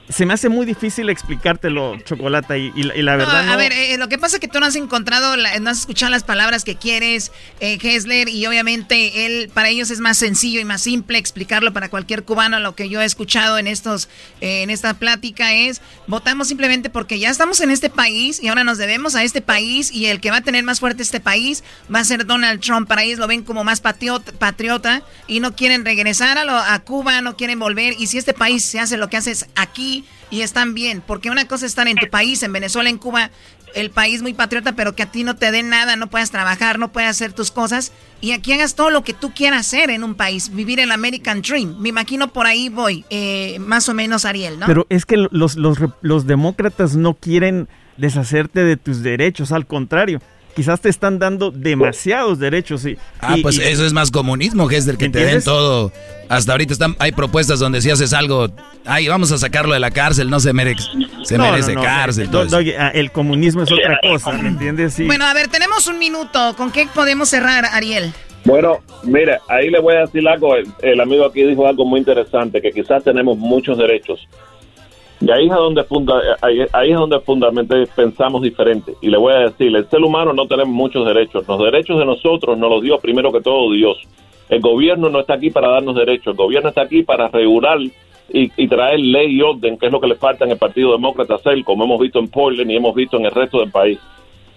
Se 0.08 0.24
me 0.24 0.34
hace 0.34 0.48
muy 0.48 0.66
difícil 0.66 1.08
explicártelo, 1.10 1.98
Chocolata, 2.04 2.56
y, 2.56 2.72
y 2.76 2.84
la- 2.84 2.94
y 2.96 3.02
la 3.02 3.12
No, 3.16 3.18
verdad 3.26 3.40
a 3.48 3.52
no. 3.52 3.56
ver, 3.56 3.72
eh, 3.72 3.96
lo 3.98 4.08
que 4.08 4.18
pasa 4.18 4.36
es 4.36 4.40
que 4.40 4.46
tú 4.46 4.60
no 4.60 4.66
has 4.66 4.76
encontrado, 4.76 5.34
la- 5.36 5.58
no 5.58 5.68
has 5.70 5.80
escuchado 5.80 6.10
las 6.12 6.22
palabras 6.22 6.62
que 6.62 6.76
quieres, 6.76 7.32
eh, 7.58 7.76
Hessler, 7.82 8.28
y 8.28 8.46
obviamente 8.46 9.26
él, 9.26 9.50
para 9.52 9.68
ellos 9.68 9.90
es 9.90 9.98
más 9.98 10.16
sencillo 10.16 10.60
y 10.60 10.64
más 10.64 10.82
simple 10.82 11.18
explicarlo 11.18 11.72
para 11.72 11.88
cualquier 11.88 12.22
cubano. 12.22 12.60
Lo 12.60 12.76
que 12.76 12.88
yo 12.88 13.00
he 13.00 13.04
escuchado 13.04 13.58
en 13.58 13.66
estos, 13.66 14.08
eh, 14.40 14.62
en 14.62 14.70
esta 14.70 14.94
plática 14.94 15.52
es, 15.54 15.80
votamos 16.06 16.46
simplemente 16.46 16.88
porque 16.88 17.18
ya 17.18 17.28
estamos 17.28 17.60
en 17.60 17.70
este 17.72 17.90
país 17.90 18.40
y 18.40 18.46
ahora 18.46 18.62
nos 18.62 18.78
debemos 18.78 19.16
a 19.16 19.24
este 19.24 19.40
país 19.40 19.90
y 19.92 20.06
el 20.06 20.20
que 20.20 20.30
va 20.30 20.36
a 20.36 20.40
tener 20.42 20.62
más 20.62 20.78
fuerte 20.78 21.02
este 21.02 21.18
país 21.18 21.64
va 21.92 21.98
a 21.98 22.04
ser 22.04 22.26
Donald 22.26 22.60
Trump. 22.60 22.86
Para 22.86 23.02
ellos 23.02 23.18
lo 23.18 23.26
ven 23.26 23.42
como 23.42 23.64
más 23.64 23.80
patriota, 23.80 24.30
patriota 24.38 25.02
y 25.26 25.40
no 25.40 25.56
quieren 25.56 25.84
regresar 25.84 26.38
a, 26.38 26.44
lo- 26.44 26.56
a 26.56 26.78
Cuba, 26.78 27.20
no 27.22 27.36
quieren 27.36 27.58
volver. 27.58 27.94
Y 27.98 28.06
si 28.06 28.18
este 28.18 28.34
país 28.34 28.64
se 28.64 28.78
hace 28.78 28.96
lo 28.96 29.08
que 29.10 29.16
haces 29.16 29.46
aquí 29.56 29.95
y 30.30 30.40
están 30.40 30.74
bien, 30.74 31.02
porque 31.06 31.30
una 31.30 31.46
cosa 31.46 31.66
es 31.66 31.72
estar 31.72 31.88
en 31.88 31.96
tu 31.96 32.08
país, 32.08 32.42
en 32.42 32.52
Venezuela, 32.52 32.90
en 32.90 32.98
Cuba, 32.98 33.30
el 33.74 33.90
país 33.90 34.22
muy 34.22 34.32
patriota, 34.32 34.72
pero 34.72 34.94
que 34.94 35.02
a 35.02 35.10
ti 35.10 35.22
no 35.22 35.36
te 35.36 35.50
den 35.50 35.68
nada, 35.68 35.96
no 35.96 36.06
puedas 36.08 36.30
trabajar, 36.30 36.78
no 36.78 36.92
puedas 36.92 37.10
hacer 37.10 37.32
tus 37.32 37.50
cosas 37.50 37.92
y 38.20 38.32
aquí 38.32 38.52
hagas 38.54 38.74
todo 38.74 38.90
lo 38.90 39.04
que 39.04 39.12
tú 39.12 39.32
quieras 39.34 39.60
hacer 39.66 39.90
en 39.90 40.02
un 40.02 40.14
país, 40.14 40.54
vivir 40.54 40.80
el 40.80 40.90
American 40.90 41.42
Dream. 41.42 41.76
Me 41.78 41.90
imagino 41.90 42.32
por 42.32 42.46
ahí 42.46 42.70
voy, 42.70 43.04
eh, 43.10 43.58
más 43.60 43.88
o 43.88 43.94
menos 43.94 44.24
Ariel, 44.24 44.58
¿no? 44.58 44.66
Pero 44.66 44.86
es 44.88 45.04
que 45.04 45.16
los, 45.30 45.56
los, 45.56 45.78
los 46.00 46.26
demócratas 46.26 46.96
no 46.96 47.14
quieren 47.14 47.68
deshacerte 47.98 48.64
de 48.64 48.76
tus 48.76 49.02
derechos, 49.02 49.52
al 49.52 49.66
contrario. 49.66 50.20
Quizás 50.56 50.80
te 50.80 50.88
están 50.88 51.18
dando 51.18 51.50
demasiados 51.50 52.38
derechos. 52.38 52.84
Y, 52.86 52.96
Ah, 53.20 53.36
y- 53.36 53.42
pues 53.42 53.58
y- 53.58 53.62
eso 53.62 53.84
es 53.84 53.92
más 53.92 54.10
comunismo, 54.10 54.68
Hester, 54.70 54.96
que 54.96 55.10
te 55.10 55.24
den 55.24 55.44
todo. 55.44 55.92
Hasta 56.30 56.52
ahorita 56.52 56.72
están, 56.72 56.96
hay 56.98 57.12
propuestas 57.12 57.60
donde 57.60 57.80
si 57.82 57.90
haces 57.90 58.12
algo, 58.14 58.48
ay, 58.86 59.06
vamos 59.06 59.30
a 59.32 59.38
sacarlo 59.38 59.74
de 59.74 59.80
la 59.80 59.90
cárcel, 59.92 60.28
no 60.30 60.40
se 60.40 60.52
merece, 60.52 60.82
se 61.24 61.36
No, 61.38 61.44
merece 61.52 61.74
no, 61.74 61.80
no, 61.80 61.86
cárcel. 61.86 62.24
no, 62.24 62.30
todo 62.32 62.42
eso. 62.44 62.60
no, 62.62 62.70
ah, 62.80 62.88
el 62.94 63.12
comunismo 63.12 63.62
es 63.62 63.70
otra 63.70 64.00
cosa, 64.02 64.32
¿me 64.32 64.48
entiendes? 64.48 64.94
Sí. 64.94 65.04
Bueno, 65.04 65.26
a 65.26 65.34
ver, 65.34 65.48
tenemos 65.48 65.86
un 65.86 65.98
minuto. 65.98 66.54
¿Con 66.56 66.72
qué 66.72 66.88
podemos 66.92 67.28
cerrar, 67.28 67.66
Ariel? 67.66 68.12
Bueno, 68.44 68.78
mira, 69.04 69.40
ahí 69.48 69.70
le 69.70 69.78
voy 69.80 69.94
a 69.94 70.00
decir 70.00 70.26
algo. 70.26 70.56
El, 70.56 70.66
el 70.82 71.00
amigo 71.00 71.26
aquí 71.26 71.42
dijo 71.42 71.66
algo 71.66 71.84
muy 71.84 72.00
interesante, 72.00 72.62
que 72.62 72.72
quizás 72.72 73.04
tenemos 73.04 73.36
muchos 73.36 73.76
derechos. 73.76 74.26
Y 75.20 75.30
ahí 75.30 75.46
es 75.46 75.52
donde 75.52 75.82
funda, 75.84 76.20
ahí, 76.42 76.60
ahí 76.72 76.90
es 76.90 76.96
donde 76.96 77.20
fundamentalmente 77.20 77.90
pensamos 77.94 78.42
diferente. 78.42 78.92
Y 79.00 79.08
le 79.08 79.16
voy 79.16 79.32
a 79.32 79.38
decir, 79.48 79.74
el 79.74 79.88
ser 79.88 80.02
humano 80.02 80.32
no 80.32 80.46
tenemos 80.46 80.74
muchos 80.74 81.06
derechos. 81.06 81.46
Los 81.48 81.58
derechos 81.58 81.98
de 81.98 82.04
nosotros 82.04 82.58
nos 82.58 82.70
los 82.70 82.82
dio 82.82 82.98
primero 82.98 83.32
que 83.32 83.40
todo 83.40 83.72
Dios. 83.72 83.98
El 84.48 84.60
gobierno 84.60 85.08
no 85.08 85.20
está 85.20 85.34
aquí 85.34 85.50
para 85.50 85.68
darnos 85.68 85.96
derechos. 85.96 86.28
El 86.28 86.36
gobierno 86.36 86.68
está 86.68 86.82
aquí 86.82 87.02
para 87.02 87.28
regular 87.28 87.78
y, 88.28 88.68
traer 88.68 89.00
ley 89.00 89.36
y 89.36 89.42
orden, 89.42 89.78
que 89.78 89.86
es 89.86 89.92
lo 89.92 90.00
que 90.00 90.08
le 90.08 90.16
falta 90.16 90.44
en 90.44 90.50
el 90.50 90.58
Partido 90.58 90.92
Demócrata 90.92 91.36
hacer, 91.36 91.62
como 91.64 91.84
hemos 91.84 92.00
visto 92.00 92.18
en 92.18 92.28
Portland 92.28 92.70
y 92.70 92.76
hemos 92.76 92.94
visto 92.94 93.16
en 93.16 93.24
el 93.24 93.30
resto 93.30 93.60
del 93.60 93.70
país. 93.70 93.98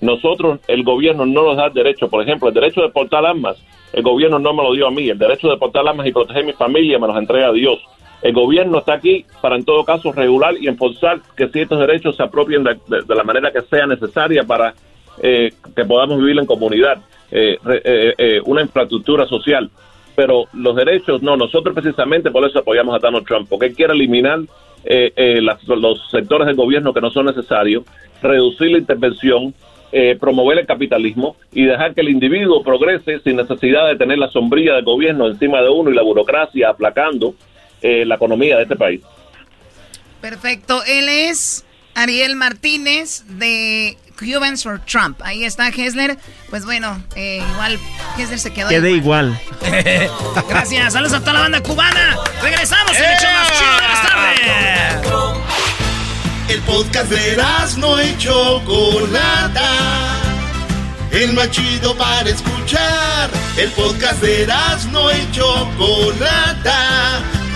Nosotros, 0.01 0.59
el 0.67 0.83
gobierno 0.83 1.25
no 1.25 1.43
nos 1.43 1.57
da 1.57 1.69
derecho. 1.69 2.09
Por 2.09 2.21
ejemplo, 2.21 2.47
el 2.49 2.53
derecho 2.53 2.81
de 2.81 2.89
portar 2.89 3.25
armas, 3.25 3.57
el 3.93 4.03
gobierno 4.03 4.39
no 4.39 4.53
me 4.53 4.63
lo 4.63 4.73
dio 4.73 4.87
a 4.87 4.91
mí. 4.91 5.09
El 5.09 5.17
derecho 5.17 5.49
de 5.49 5.57
portar 5.57 5.87
armas 5.87 6.07
y 6.07 6.11
proteger 6.11 6.45
mi 6.45 6.53
familia 6.53 6.99
me 6.99 7.07
los 7.07 7.17
entrega 7.17 7.51
Dios. 7.51 7.79
El 8.21 8.33
gobierno 8.33 8.79
está 8.79 8.93
aquí 8.93 9.25
para, 9.41 9.55
en 9.55 9.63
todo 9.63 9.85
caso, 9.85 10.11
regular 10.11 10.55
y 10.59 10.67
enforzar 10.67 11.19
que 11.37 11.47
ciertos 11.47 11.79
derechos 11.79 12.15
se 12.17 12.23
apropien 12.23 12.63
de, 12.63 12.77
de- 12.87 13.15
la 13.15 13.23
manera 13.23 13.51
que 13.51 13.61
sea 13.61 13.87
necesaria 13.87 14.43
para 14.43 14.73
eh, 15.21 15.51
que 15.75 15.85
podamos 15.85 16.17
vivir 16.19 16.37
en 16.37 16.45
comunidad, 16.45 16.97
eh, 17.31 17.57
eh, 17.83 18.13
eh, 18.17 18.41
una 18.45 18.61
infraestructura 18.61 19.25
social. 19.25 19.69
Pero 20.15 20.45
los 20.53 20.75
derechos, 20.75 21.21
no, 21.21 21.37
nosotros 21.37 21.73
precisamente 21.73 22.29
por 22.29 22.43
eso 22.45 22.59
apoyamos 22.59 22.93
a 22.93 22.99
Donald 22.99 23.25
Trump, 23.25 23.47
porque 23.49 23.67
él 23.67 23.75
quiere 23.75 23.93
eliminar 23.93 24.39
las- 25.41 25.65
los 25.67 26.09
sectores 26.09 26.47
del 26.47 26.55
gobierno 26.55 26.93
que 26.93 27.01
no 27.01 27.09
son 27.11 27.25
necesarios, 27.27 27.83
reducir 28.21 28.71
la 28.71 28.77
intervención, 28.79 29.53
promover 30.19 30.59
el 30.59 30.65
capitalismo 30.65 31.35
y 31.53 31.63
dejar 31.63 31.93
que 31.95 32.01
el 32.01 32.09
individuo 32.09 32.63
progrese 32.63 33.19
sin 33.19 33.37
necesidad 33.37 33.87
de 33.87 33.95
tener 33.95 34.17
la 34.19 34.27
sombrilla 34.29 34.75
del 34.75 34.85
gobierno 34.85 35.27
encima 35.27 35.61
de 35.61 35.69
uno 35.69 35.89
y 35.89 35.95
la 35.95 36.01
burocracia 36.03 36.69
aplacando 36.69 37.33
eh, 37.81 38.05
la 38.05 38.15
economía 38.15 38.57
de 38.57 38.63
este 38.63 38.75
país. 38.75 39.01
Perfecto, 40.21 40.83
él 40.85 41.07
es 41.07 41.63
Ariel 41.95 42.35
Martínez 42.35 43.23
de 43.27 43.97
Cubans 44.17 44.63
for 44.63 44.79
Trump. 44.85 45.21
Ahí 45.23 45.45
está 45.45 45.69
Hessler. 45.69 46.17
Pues 46.49 46.65
bueno, 46.65 47.01
eh, 47.15 47.41
igual 47.53 47.79
Hessler 48.17 48.39
se 48.39 48.51
quedó. 48.51 48.67
Quedé 48.69 48.91
igual. 48.91 49.39
igual. 49.61 50.09
Gracias, 50.49 50.93
saludos 50.93 51.13
a 51.13 51.19
toda 51.21 51.33
la 51.33 51.39
banda 51.41 51.61
cubana. 51.61 52.17
Regresamos 52.41 52.91
en 52.97 53.05
el 53.05 53.13
hecho 53.13 53.27
más 53.27 53.51
chido 53.57 53.75
de 53.75 53.81
las. 53.87 54.09
El 56.49 56.61
podcast 56.61 57.11
de 57.11 57.37
no 57.77 58.01
y 58.01 58.17
El 61.11 61.33
más 61.33 61.51
chido 61.51 61.95
para 61.95 62.29
escuchar. 62.29 63.29
El 63.55 63.69
podcast 63.71 64.21
de 64.21 64.47
no 64.91 65.11
y 65.11 65.31
Chocolata 65.31 67.21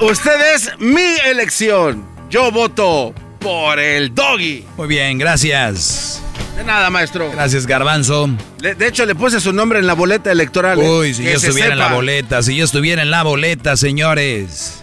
Usted 0.00 0.54
es 0.54 0.70
mi 0.78 1.16
elección. 1.26 2.04
Yo 2.30 2.50
voto 2.52 3.12
por 3.40 3.78
el 3.78 4.14
doggy. 4.14 4.64
Muy 4.76 4.86
bien, 4.86 5.18
gracias. 5.18 6.22
De 6.56 6.64
nada, 6.64 6.90
maestro. 6.90 7.30
Gracias, 7.32 7.66
Garbanzo. 7.66 8.28
Le- 8.60 8.74
de 8.74 8.86
hecho, 8.88 9.06
le 9.06 9.14
puse 9.14 9.40
su 9.40 9.52
nombre 9.52 9.78
en 9.78 9.86
la 9.86 9.94
boleta 9.94 10.30
electoral. 10.30 10.78
¿eh? 10.80 10.88
Uy, 10.88 11.14
si 11.14 11.24
yo 11.24 11.30
estuviera 11.30 11.72
en 11.72 11.78
la 11.78 11.92
boleta, 11.92 12.42
si 12.42 12.56
yo 12.56 12.64
estuviera 12.64 13.02
en 13.02 13.10
la 13.10 13.22
boleta, 13.22 13.76
señores. 13.76 14.82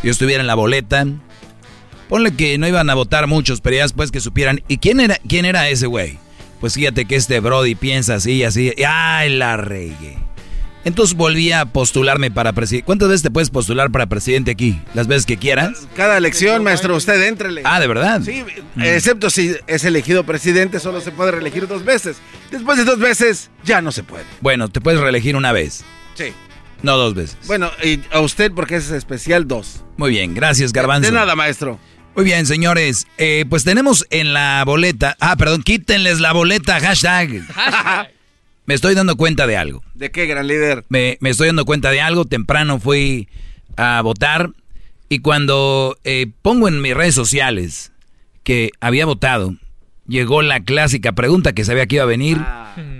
Si 0.00 0.06
yo 0.06 0.10
estuviera 0.10 0.40
en 0.40 0.46
la 0.46 0.54
boleta. 0.54 1.06
Ponle 2.08 2.34
que 2.34 2.56
no 2.56 2.66
iban 2.66 2.88
a 2.88 2.94
votar 2.94 3.26
muchos, 3.26 3.60
pero 3.60 3.76
ya 3.76 3.82
después 3.82 4.10
que 4.10 4.20
supieran. 4.20 4.62
¿Y 4.68 4.78
quién 4.78 5.00
era, 5.00 5.18
quién 5.28 5.44
era 5.44 5.68
ese 5.68 5.86
güey? 5.86 6.18
Pues 6.60 6.74
fíjate 6.74 7.04
que 7.04 7.16
este 7.16 7.40
Brody 7.40 7.74
piensa 7.74 8.14
así, 8.14 8.42
así. 8.44 8.72
¡Ay, 8.86 9.28
la 9.36 9.58
regué! 9.58 10.16
Entonces 10.88 11.14
volví 11.14 11.52
a 11.52 11.66
postularme 11.66 12.30
para 12.30 12.54
presidente. 12.54 12.86
¿Cuántas 12.86 13.08
veces 13.10 13.22
te 13.22 13.30
puedes 13.30 13.50
postular 13.50 13.90
para 13.90 14.06
presidente 14.06 14.50
aquí? 14.50 14.80
¿Las 14.94 15.06
veces 15.06 15.26
que 15.26 15.36
quieras? 15.36 15.86
Cada 15.94 16.16
elección, 16.16 16.64
maestro, 16.64 16.96
usted 16.96 17.22
entrele. 17.28 17.60
Ah, 17.64 17.78
¿de 17.78 17.86
verdad? 17.86 18.22
Sí, 18.24 18.42
excepto 18.82 19.28
si 19.28 19.54
es 19.66 19.84
elegido 19.84 20.24
presidente, 20.24 20.80
solo 20.80 21.02
se 21.02 21.10
puede 21.10 21.32
reelegir 21.32 21.68
dos 21.68 21.84
veces. 21.84 22.16
Después 22.50 22.78
de 22.78 22.84
dos 22.84 22.98
veces, 22.98 23.50
ya 23.64 23.82
no 23.82 23.92
se 23.92 24.02
puede. 24.02 24.24
Bueno, 24.40 24.70
te 24.70 24.80
puedes 24.80 24.98
reelegir 24.98 25.36
una 25.36 25.52
vez, 25.52 25.84
Sí. 26.14 26.32
no 26.82 26.96
dos 26.96 27.12
veces. 27.14 27.36
Bueno, 27.46 27.70
y 27.84 28.00
a 28.10 28.20
usted 28.20 28.50
porque 28.52 28.76
es 28.76 28.90
especial 28.90 29.46
dos. 29.46 29.84
Muy 29.98 30.08
bien, 30.10 30.32
gracias, 30.32 30.72
Garbanzo. 30.72 31.10
De 31.10 31.14
nada, 31.14 31.36
maestro. 31.36 31.78
Muy 32.16 32.24
bien, 32.24 32.46
señores. 32.46 33.06
Eh, 33.18 33.44
pues 33.50 33.62
tenemos 33.62 34.06
en 34.08 34.32
la 34.32 34.62
boleta. 34.64 35.18
Ah, 35.20 35.36
perdón, 35.36 35.62
quítenles 35.62 36.18
la 36.18 36.32
boleta, 36.32 36.80
hashtag. 36.80 37.42
Me 38.68 38.74
estoy 38.74 38.94
dando 38.94 39.16
cuenta 39.16 39.46
de 39.46 39.56
algo. 39.56 39.82
¿De 39.94 40.10
qué, 40.10 40.26
gran 40.26 40.46
líder? 40.46 40.84
Me, 40.90 41.16
me 41.22 41.30
estoy 41.30 41.46
dando 41.46 41.64
cuenta 41.64 41.90
de 41.90 42.02
algo. 42.02 42.26
Temprano 42.26 42.78
fui 42.78 43.26
a 43.78 44.02
votar 44.02 44.50
y 45.08 45.20
cuando 45.20 45.96
eh, 46.04 46.26
pongo 46.42 46.68
en 46.68 46.82
mis 46.82 46.92
redes 46.92 47.14
sociales 47.14 47.92
que 48.42 48.70
había 48.78 49.06
votado, 49.06 49.54
llegó 50.06 50.42
la 50.42 50.60
clásica 50.60 51.12
pregunta 51.12 51.54
que 51.54 51.64
sabía 51.64 51.86
que 51.86 51.94
iba 51.94 52.04
a 52.04 52.08
venir. 52.08 52.36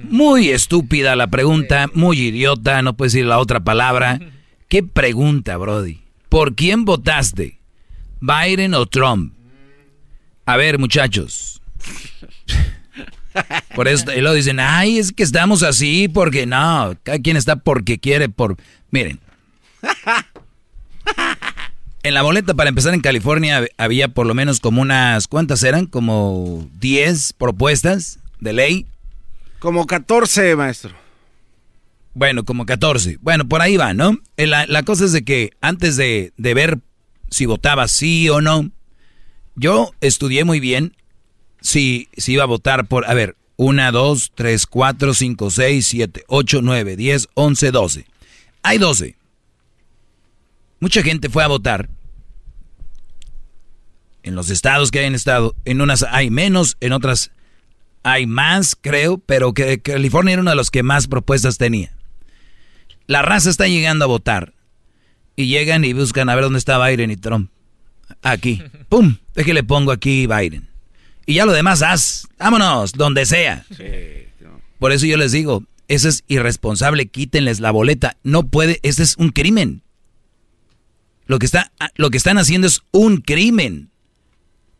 Muy 0.04 0.48
estúpida 0.48 1.16
la 1.16 1.26
pregunta, 1.26 1.90
muy 1.92 2.18
idiota, 2.18 2.80
no 2.80 2.96
puedes 2.96 3.12
decir 3.12 3.26
la 3.26 3.38
otra 3.38 3.60
palabra. 3.60 4.20
¿Qué 4.68 4.82
pregunta, 4.82 5.58
Brody? 5.58 6.00
¿Por 6.30 6.54
quién 6.54 6.86
votaste? 6.86 7.58
¿Biden 8.22 8.72
o 8.72 8.86
Trump? 8.86 9.34
A 10.46 10.56
ver, 10.56 10.78
muchachos. 10.78 11.60
Por 13.74 13.88
eso, 13.88 14.12
y 14.12 14.20
luego 14.20 14.34
dicen, 14.34 14.60
ay, 14.60 14.98
es 14.98 15.12
que 15.12 15.22
estamos 15.22 15.62
así 15.62 16.08
porque 16.08 16.46
no, 16.46 16.94
cada 17.02 17.18
quien 17.18 17.36
está 17.36 17.56
porque 17.56 17.98
quiere, 17.98 18.28
por... 18.28 18.56
Miren. 18.90 19.20
En 22.02 22.14
la 22.14 22.22
boleta 22.22 22.54
para 22.54 22.68
empezar 22.70 22.94
en 22.94 23.00
California 23.00 23.66
había 23.76 24.08
por 24.08 24.26
lo 24.26 24.34
menos 24.34 24.60
como 24.60 24.80
unas, 24.82 25.26
¿cuántas 25.28 25.62
eran? 25.62 25.86
Como 25.86 26.68
10 26.80 27.34
propuestas 27.34 28.20
de 28.40 28.52
ley. 28.52 28.86
Como 29.58 29.86
14, 29.86 30.54
maestro. 30.56 30.92
Bueno, 32.14 32.44
como 32.44 32.66
14. 32.66 33.18
Bueno, 33.20 33.48
por 33.48 33.60
ahí 33.62 33.76
va, 33.76 33.94
¿no? 33.94 34.16
Eh, 34.36 34.46
La, 34.46 34.66
la 34.66 34.82
cosa 34.84 35.04
es 35.04 35.12
de 35.12 35.24
que 35.24 35.50
antes 35.60 35.96
de, 35.96 36.32
de 36.36 36.54
ver 36.54 36.78
si 37.30 37.46
votaba 37.46 37.88
sí 37.88 38.28
o 38.28 38.40
no, 38.40 38.70
yo 39.56 39.92
estudié 40.00 40.44
muy 40.44 40.60
bien 40.60 40.94
si, 41.60 42.08
si 42.16 42.32
iba 42.32 42.44
a 42.44 42.46
votar 42.46 42.86
por, 42.86 43.08
a 43.08 43.14
ver, 43.14 43.36
1, 43.56 43.92
2, 43.92 44.32
3, 44.34 44.66
4, 44.66 45.14
5, 45.14 45.50
6, 45.50 45.86
7, 45.86 46.24
8, 46.28 46.60
9, 46.62 46.96
10, 46.96 47.28
11, 47.34 47.70
12. 47.70 48.06
Hay 48.62 48.78
12. 48.78 49.16
Mucha 50.80 51.02
gente 51.02 51.28
fue 51.28 51.42
a 51.42 51.48
votar. 51.48 51.88
En 54.22 54.34
los 54.34 54.50
estados 54.50 54.90
que 54.90 55.00
hay 55.00 55.06
en 55.06 55.14
estado, 55.14 55.56
en 55.64 55.80
unas 55.80 56.02
hay 56.02 56.30
menos, 56.30 56.76
en 56.80 56.92
otras 56.92 57.30
hay 58.02 58.26
más, 58.26 58.76
creo, 58.80 59.18
pero 59.18 59.54
que 59.54 59.80
California 59.80 60.34
era 60.34 60.42
uno 60.42 60.50
de 60.50 60.56
los 60.56 60.70
que 60.70 60.82
más 60.82 61.08
propuestas 61.08 61.58
tenía. 61.58 61.92
La 63.06 63.22
raza 63.22 63.50
está 63.50 63.66
llegando 63.66 64.04
a 64.04 64.08
votar 64.08 64.54
y 65.34 65.46
llegan 65.46 65.84
y 65.84 65.94
buscan 65.94 66.28
a 66.28 66.34
ver 66.34 66.44
dónde 66.44 66.58
está 66.58 66.84
Biden 66.84 67.10
y 67.10 67.16
Trump. 67.16 67.50
Aquí, 68.22 68.62
pum, 68.88 69.16
déjale 69.34 69.64
pongo 69.64 69.92
aquí 69.92 70.26
Biden. 70.26 70.68
Y 71.28 71.34
ya 71.34 71.44
lo 71.44 71.52
demás 71.52 71.82
haz, 71.82 72.26
vámonos, 72.38 72.92
donde 72.92 73.26
sea. 73.26 73.66
Por 74.78 74.92
eso 74.92 75.04
yo 75.04 75.18
les 75.18 75.30
digo, 75.30 75.62
eso 75.86 76.08
es 76.08 76.24
irresponsable, 76.26 77.08
quítenles 77.08 77.60
la 77.60 77.70
boleta. 77.70 78.16
No 78.22 78.44
puede, 78.44 78.80
ese 78.82 79.02
es 79.02 79.14
un 79.18 79.28
crimen. 79.28 79.82
Lo 81.26 81.38
que, 81.38 81.44
está, 81.44 81.70
lo 81.96 82.08
que 82.08 82.16
están 82.16 82.38
haciendo 82.38 82.66
es 82.66 82.80
un 82.92 83.18
crimen. 83.18 83.90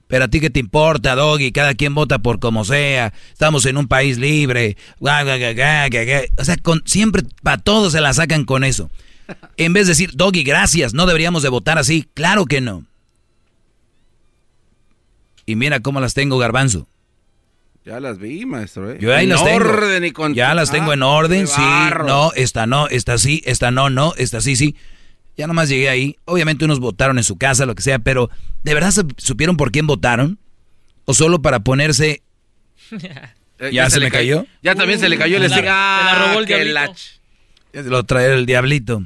Pero 0.07 0.25
a 0.25 0.29
ti 0.29 0.41
qué 0.41 0.49
te 0.49 0.59
importa, 0.59 1.15
Doggy, 1.15 1.53
cada 1.53 1.75
quien 1.75 1.95
vota 1.95 2.20
por 2.20 2.41
como 2.41 2.65
sea. 2.65 3.12
Estamos 3.31 3.66
en 3.66 3.77
un 3.77 3.87
país 3.87 4.16
libre. 4.16 4.79
O 5.01 5.07
sea, 6.45 6.57
con, 6.62 6.83
siempre 6.87 7.25
para 7.43 7.59
todos 7.59 7.93
se 7.93 8.01
la 8.01 8.15
sacan 8.15 8.47
con 8.47 8.65
eso. 8.65 8.91
En 9.59 9.75
vez 9.75 9.87
de 9.87 9.91
decir, 9.91 10.12
Doggy, 10.15 10.45
gracias, 10.45 10.95
no 10.95 11.05
deberíamos 11.05 11.43
de 11.43 11.51
votar 11.51 11.77
así. 11.77 12.09
Claro 12.15 12.47
que 12.47 12.62
no. 12.62 12.87
Y 15.49 15.57
mira 15.57 15.81
cómo 15.81 15.99
las 16.01 16.12
tengo, 16.12 16.37
garbanzo. 16.37 16.87
Ya 17.87 18.01
las 18.01 18.19
vi, 18.19 18.45
maestro. 18.45 18.93
¿eh? 18.93 18.99
Yo 19.01 19.15
ahí 19.16 19.25
en 19.25 19.31
las 19.31 19.43
tengo. 19.43 19.57
orden 19.57 20.05
y 20.05 20.11
con... 20.11 20.35
Ya 20.35 20.53
las 20.53 20.70
tengo 20.70 20.91
Ah, 20.91 20.95
en 20.95 21.03
orden, 21.03 21.41
qué 21.43 21.47
sí, 21.47 21.61
barro. 21.62 22.07
no, 22.07 22.33
esta 22.35 22.66
no, 22.66 22.87
esta 22.89 23.16
sí, 23.16 23.41
esta 23.47 23.70
no, 23.70 23.89
no, 23.89 24.12
esta 24.19 24.43
sí, 24.43 24.57
sí. 24.57 24.77
Ya 25.39 25.47
nomás 25.47 25.70
llegué 25.70 25.89
ahí. 25.89 26.16
Obviamente 26.27 26.66
unos 26.66 26.81
votaron 26.81 27.16
en 27.16 27.25
su 27.25 27.39
casa, 27.39 27.65
lo 27.65 27.75
que 27.75 27.81
sea, 27.83 27.99
pero 27.99 28.29
¿de 28.62 28.75
verdad 28.75 28.91
sup- 28.91 29.15
supieron 29.16 29.57
por 29.57 29.73
quién 29.73 29.87
votaron? 29.87 30.39
¿O 31.07 31.15
solo 31.15 31.41
para 31.41 31.61
ponerse... 31.61 32.20
¿Ya, 33.73 33.89
se, 33.89 34.01
le 34.01 34.11
cayó? 34.11 34.45
Ya 34.62 34.75
también 34.75 35.01
se 35.01 35.09
le 35.09 35.16
cayó 35.16 35.37
el 35.39 35.45
la- 35.45 35.49
stick. 35.49 35.65
Ah, 35.66 36.03
la 36.15 36.27
robó 36.27 36.41
el 36.41 36.45
diablito. 36.47 36.75
lach. 36.75 37.01
Ya 37.73 37.83
se 37.85 37.89
lo 37.89 38.05
trae 38.05 38.35
el 38.35 38.45
diablito. 38.45 39.03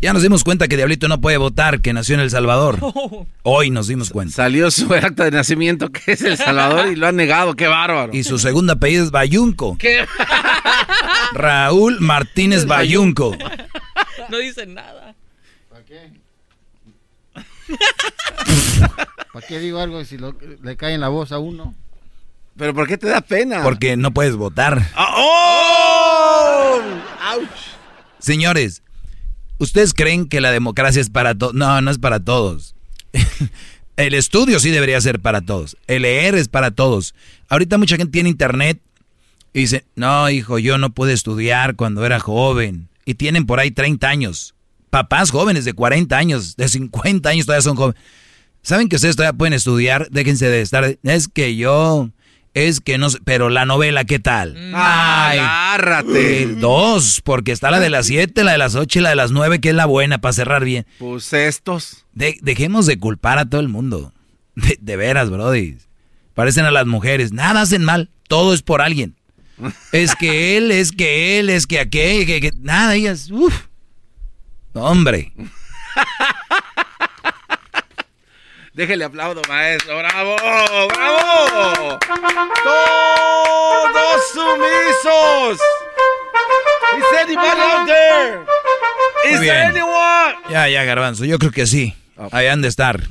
Ya 0.00 0.12
nos 0.12 0.22
dimos 0.22 0.44
cuenta 0.44 0.68
que 0.68 0.76
Diablito 0.76 1.08
no 1.08 1.20
puede 1.20 1.38
votar, 1.38 1.80
que 1.80 1.92
nació 1.92 2.14
en 2.14 2.20
El 2.20 2.30
Salvador. 2.30 2.78
Hoy 3.42 3.70
nos 3.70 3.88
dimos 3.88 4.10
cuenta. 4.10 4.32
Salió 4.34 4.70
su 4.70 4.92
acta 4.94 5.24
de 5.24 5.32
nacimiento, 5.32 5.90
que 5.90 6.12
es 6.12 6.22
El 6.22 6.36
Salvador, 6.36 6.88
y 6.92 6.96
lo 6.96 7.08
han 7.08 7.16
negado. 7.16 7.54
Qué 7.54 7.66
bárbaro. 7.66 8.12
Y 8.14 8.22
su 8.22 8.38
segundo 8.38 8.74
apellido 8.74 9.04
es 9.04 9.10
Bayunco. 9.10 9.76
¿Qué? 9.76 10.06
Raúl 11.32 11.98
Martínez 12.00 12.64
Bayunco. 12.66 13.36
No 14.30 14.36
dicen 14.36 14.74
nada. 14.74 15.14
¿Para 19.32 19.46
qué 19.46 19.58
digo 19.58 19.80
algo 19.80 20.04
si 20.04 20.18
lo- 20.18 20.36
le 20.62 20.76
cae 20.76 20.92
en 20.94 21.00
la 21.00 21.08
voz 21.08 21.32
a 21.32 21.38
uno? 21.38 21.74
¿Pero 22.58 22.74
por 22.74 22.86
qué 22.86 22.98
te 22.98 23.06
da 23.08 23.22
pena? 23.22 23.62
Porque 23.62 23.96
no 23.96 24.12
puedes 24.12 24.36
votar. 24.36 24.82
Ah, 24.94 25.14
¡Oh! 25.16 26.80
¡Auch! 27.22 27.48
Señores, 28.18 28.82
¿ustedes 29.58 29.94
creen 29.94 30.28
que 30.28 30.40
la 30.40 30.50
democracia 30.50 31.00
es 31.00 31.10
para 31.10 31.34
todos? 31.34 31.54
No, 31.54 31.80
no 31.80 31.90
es 31.90 31.98
para 31.98 32.20
todos. 32.20 32.74
El 33.96 34.14
estudio 34.14 34.60
sí 34.60 34.70
debería 34.70 35.00
ser 35.00 35.18
para 35.20 35.40
todos. 35.40 35.76
El 35.88 36.02
leer 36.02 36.36
es 36.36 36.48
para 36.48 36.70
todos. 36.70 37.14
Ahorita 37.48 37.78
mucha 37.78 37.96
gente 37.96 38.12
tiene 38.12 38.28
internet 38.28 38.80
y 39.52 39.60
dice, 39.60 39.84
no, 39.96 40.30
hijo, 40.30 40.60
yo 40.60 40.78
no 40.78 40.90
pude 40.90 41.12
estudiar 41.12 41.74
cuando 41.74 42.06
era 42.06 42.20
joven. 42.20 42.88
Y 43.04 43.14
tienen 43.14 43.44
por 43.44 43.58
ahí 43.58 43.72
30 43.72 44.08
años. 44.08 44.54
Papás 44.90 45.32
jóvenes 45.32 45.64
de 45.64 45.72
40 45.72 46.16
años, 46.16 46.56
de 46.56 46.68
50 46.68 47.28
años 47.28 47.46
todavía 47.46 47.62
son 47.62 47.76
jóvenes. 47.76 48.00
¿Saben 48.62 48.88
que 48.88 48.96
ustedes 48.96 49.16
todavía 49.16 49.36
pueden 49.36 49.54
estudiar? 49.54 50.08
Déjense 50.10 50.46
de 50.48 50.60
estar... 50.60 50.96
Es 51.02 51.26
que 51.26 51.56
yo 51.56 52.10
es 52.66 52.80
que 52.80 52.98
no 52.98 53.10
sé, 53.10 53.18
pero 53.24 53.48
la 53.50 53.64
novela, 53.66 54.04
¿qué 54.04 54.18
tal? 54.18 54.56
Ay, 54.74 55.38
agárrate. 55.38 56.46
dos, 56.56 57.20
porque 57.22 57.52
está 57.52 57.70
la 57.70 57.78
de 57.80 57.90
las 57.90 58.06
siete, 58.06 58.42
la 58.44 58.52
de 58.52 58.58
las 58.58 58.74
ocho 58.74 58.98
y 58.98 59.02
la 59.02 59.10
de 59.10 59.16
las 59.16 59.30
nueve, 59.30 59.60
que 59.60 59.68
es 59.70 59.74
la 59.74 59.86
buena 59.86 60.18
para 60.18 60.32
cerrar 60.32 60.64
bien. 60.64 60.86
Pues 60.98 61.32
estos. 61.32 62.04
De- 62.14 62.38
dejemos 62.42 62.86
de 62.86 62.98
culpar 62.98 63.38
a 63.38 63.44
todo 63.48 63.60
el 63.60 63.68
mundo. 63.68 64.12
De, 64.54 64.76
de 64.80 64.96
veras, 64.96 65.30
brody. 65.30 65.76
Parecen 66.34 66.64
a 66.64 66.70
las 66.70 66.86
mujeres. 66.86 67.32
Nada 67.32 67.60
hacen 67.62 67.84
mal. 67.84 68.10
Todo 68.28 68.52
es 68.54 68.62
por 68.62 68.80
alguien. 68.82 69.14
Es 69.92 70.14
que 70.14 70.56
él, 70.56 70.70
es 70.70 70.92
que 70.92 71.38
él, 71.40 71.50
es 71.50 71.66
que 71.66 71.80
aquel, 71.80 72.26
que, 72.26 72.40
que- 72.40 72.52
nada, 72.60 72.94
ellas, 72.94 73.30
uf. 73.30 73.66
Hombre. 74.72 75.32
Déjele 78.78 79.04
aplaudo, 79.04 79.42
maestro. 79.48 79.98
¡Bravo! 79.98 80.36
¡Bravo! 80.36 81.98
¡Todos 82.62 84.22
sumisos! 84.32 85.58
Is 86.96 87.04
anybody 87.20 87.60
out 87.60 87.86
there? 87.88 88.44
Is 89.32 89.40
there 89.40 89.64
anyone? 89.64 90.36
Ya, 90.48 90.68
ya, 90.68 90.84
garbanzo. 90.84 91.24
Yo 91.24 91.40
creo 91.40 91.50
que 91.50 91.66
sí. 91.66 91.92
Ahí 92.30 92.46
han 92.46 92.62
de 92.62 92.68
estar. 92.68 93.02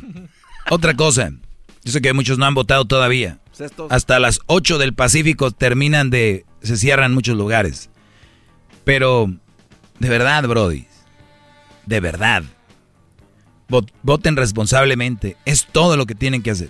Otra 0.70 0.94
cosa. 0.94 1.32
Yo 1.84 1.92
sé 1.92 2.02
que 2.02 2.14
muchos 2.14 2.38
no 2.38 2.46
han 2.46 2.56
votado 2.56 2.86
todavía. 2.86 3.40
Pues 3.58 3.70
Hasta 3.90 4.20
las 4.20 4.40
8 4.46 4.78
del 4.78 4.94
Pacífico 4.94 5.52
terminan 5.52 6.10
de... 6.10 6.46
Se 6.62 6.78
cierran 6.78 7.14
muchos 7.14 7.36
lugares. 7.36 7.90
Pero, 8.86 9.30
de 10.00 10.08
verdad, 10.08 10.46
Brody. 10.48 10.88
De 11.86 12.00
verdad. 12.00 12.44
Vot- 13.70 13.92
Voten 14.04 14.36
responsablemente. 14.36 15.38
Es 15.46 15.66
todo 15.72 15.98
lo 15.98 16.06
que 16.06 16.16
tienen 16.16 16.42
que 16.44 16.52
hacer. 16.52 16.70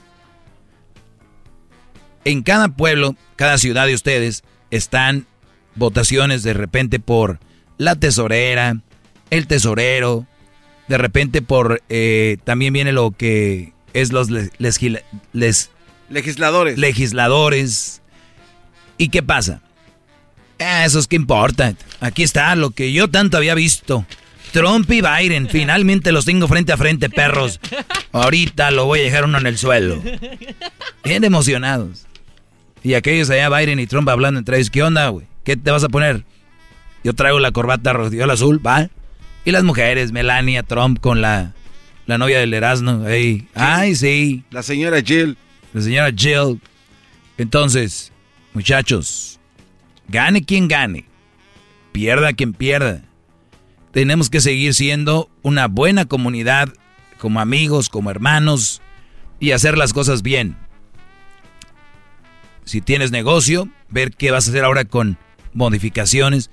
En 2.26 2.44
cada 2.44 2.70
pueblo, 2.70 3.16
cada 3.36 3.58
ciudad 3.58 3.88
de 3.88 3.94
ustedes, 3.94 4.44
están 4.72 5.26
votaciones 5.76 6.44
de 6.44 6.54
repente 6.54 7.00
por 7.00 7.40
la 7.78 7.96
tesorera, 7.96 8.82
el 9.30 9.48
tesorero, 9.48 10.26
de 10.88 10.98
repente 10.98 11.42
por... 11.42 11.82
eh, 11.90 12.38
también 12.44 12.74
viene 12.74 12.92
lo 12.92 13.12
que 13.12 13.74
es 13.94 14.12
los 14.12 14.30
les- 14.30 14.52
lesgila- 14.60 15.04
les- 15.34 15.70
Legisladores. 16.10 16.78
legisladores. 16.78 18.02
¿Y 18.98 19.10
qué 19.10 19.22
pasa? 19.24 19.62
Ah, 20.60 20.86
eso 20.86 20.98
es 21.00 21.08
que 21.08 21.16
importa. 21.16 21.76
Aquí 22.00 22.24
está 22.24 22.56
lo 22.56 22.72
que 22.72 22.92
yo 22.92 23.10
tanto 23.10 23.38
había 23.38 23.54
visto. 23.54 24.06
Trump 24.58 24.90
y 24.92 25.02
Biden, 25.02 25.48
finalmente 25.48 26.12
los 26.12 26.26
tengo 26.26 26.48
frente 26.48 26.72
a 26.72 26.78
frente, 26.78 27.12
perros. 27.12 27.60
Ahorita 28.12 28.72
lo 28.72 28.86
voy 28.86 29.02
a 29.02 29.04
dejar 29.04 29.26
uno 29.26 29.38
en 29.38 29.46
el 29.46 29.56
suelo. 29.56 30.02
Bien 31.04 31.24
emocionados. 31.24 32.08
Y 32.82 32.96
aquellos 32.96 33.30
allá, 33.30 33.56
Biden 33.56 33.80
y 33.80 33.86
Trump 33.86 34.10
hablando 34.10 34.40
entre 34.40 34.58
ellos, 34.58 34.72
¿qué 34.72 34.82
onda, 34.82 35.10
güey? 35.10 35.28
¿Qué 35.44 35.58
te 35.58 35.70
vas 35.70 35.84
a 35.84 35.90
poner? 35.90 36.24
Yo 37.04 37.14
traigo 37.14 37.40
la 37.40 37.52
corbata 37.52 37.94
rojiola 37.94 38.34
azul, 38.34 38.60
¿va? 38.66 38.90
Y 39.46 39.52
las 39.52 39.64
mujeres, 39.64 40.12
Melania, 40.12 40.64
Trump 40.64 41.00
con 41.02 41.22
la, 41.22 41.54
la 42.08 42.18
novia 42.18 42.40
del 42.40 42.52
Erasmo. 42.52 43.08
Ey, 43.08 43.48
Ay, 43.54 43.94
sí. 43.94 44.44
La 44.50 44.64
señora 44.64 45.04
Jill. 45.04 45.38
La 45.72 45.82
señora 45.82 46.12
Jill. 46.12 46.60
Entonces, 47.38 48.12
muchachos, 48.56 49.40
gane 50.08 50.44
quien 50.44 50.68
gane, 50.68 51.06
pierda 51.92 52.34
quien 52.34 52.54
pierda. 52.54 53.04
Tenemos 53.98 54.30
que 54.30 54.42
seguir 54.42 54.76
siendo 54.76 55.28
una 55.42 55.68
buena 55.68 56.06
comunidad, 56.06 56.72
como 57.18 57.40
amigos, 57.40 57.90
como 57.90 58.12
hermanos, 58.12 58.80
y 59.40 59.54
hacer 59.54 59.76
las 59.76 59.92
cosas 59.92 60.22
bien. 60.22 60.56
Si 62.64 62.80
tienes 62.80 63.10
negocio, 63.10 63.68
ver 63.90 64.12
qué 64.12 64.30
vas 64.30 64.46
a 64.46 64.52
hacer 64.52 64.66
ahora 64.66 64.86
con 64.86 65.18
modificaciones. 65.54 66.52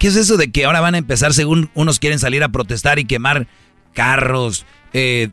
¿Qué 0.00 0.08
es 0.08 0.16
eso 0.16 0.36
de 0.36 0.50
que 0.50 0.64
ahora 0.64 0.80
van 0.80 0.96
a 0.96 0.98
empezar, 0.98 1.32
según 1.32 1.70
unos 1.74 2.00
quieren 2.00 2.18
salir 2.18 2.42
a 2.42 2.48
protestar 2.48 2.98
y 2.98 3.04
quemar 3.04 3.46
carros, 3.92 4.66
eh, 4.92 5.28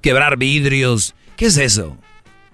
quebrar 0.00 0.36
vidrios? 0.36 1.16
¿Qué 1.36 1.46
es 1.46 1.56
eso? 1.56 1.98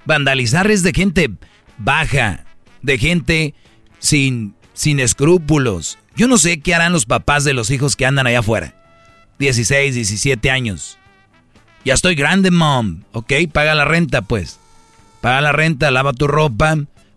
Vandalizar 0.06 0.70
es 0.70 0.82
de 0.82 0.94
gente 0.94 1.30
baja, 1.76 2.46
de 2.80 2.96
gente 2.96 3.54
sin, 3.98 4.54
sin 4.72 4.98
escrúpulos. 4.98 5.98
Yo 6.16 6.28
no 6.28 6.38
sé 6.38 6.60
qué 6.60 6.74
harán 6.74 6.92
los 6.92 7.06
papás 7.06 7.44
de 7.44 7.54
los 7.54 7.70
hijos 7.70 7.96
que 7.96 8.06
andan 8.06 8.26
allá 8.26 8.40
afuera. 8.40 8.74
16, 9.38 9.94
17 9.94 10.50
años. 10.50 10.98
Ya 11.84 11.94
estoy 11.94 12.14
grande, 12.14 12.50
mom. 12.50 13.02
Ok, 13.12 13.32
paga 13.52 13.74
la 13.74 13.84
renta, 13.84 14.22
pues. 14.22 14.58
Paga 15.20 15.40
la 15.40 15.52
renta, 15.52 15.90
lava 15.90 16.12
tu 16.12 16.26
ropa, 16.26 16.76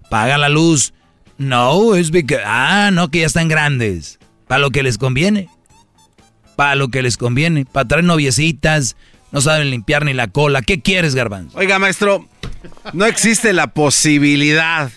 paga 0.09 0.37
la 0.37 0.49
luz. 0.49 0.93
No, 1.37 1.95
es 1.95 2.09
porque... 2.09 2.39
Ah, 2.43 2.89
no, 2.91 3.09
que 3.09 3.19
ya 3.19 3.27
están 3.27 3.47
grandes. 3.47 4.19
Para 4.47 4.59
lo 4.59 4.71
que 4.71 4.81
les 4.81 4.97
conviene. 4.97 5.49
Para 6.55 6.75
lo 6.75 6.87
que 6.89 7.03
les 7.03 7.17
conviene. 7.17 7.65
Para 7.65 7.87
traer 7.87 8.03
noviecitas. 8.03 8.95
No 9.31 9.41
saben 9.41 9.69
limpiar 9.69 10.05
ni 10.05 10.13
la 10.13 10.27
cola. 10.27 10.61
¿Qué 10.61 10.81
quieres, 10.81 11.13
garbanzo? 11.13 11.57
Oiga, 11.57 11.79
maestro, 11.79 12.27
no 12.93 13.05
existe 13.05 13.53
la 13.53 13.67
posibilidad 13.67 14.91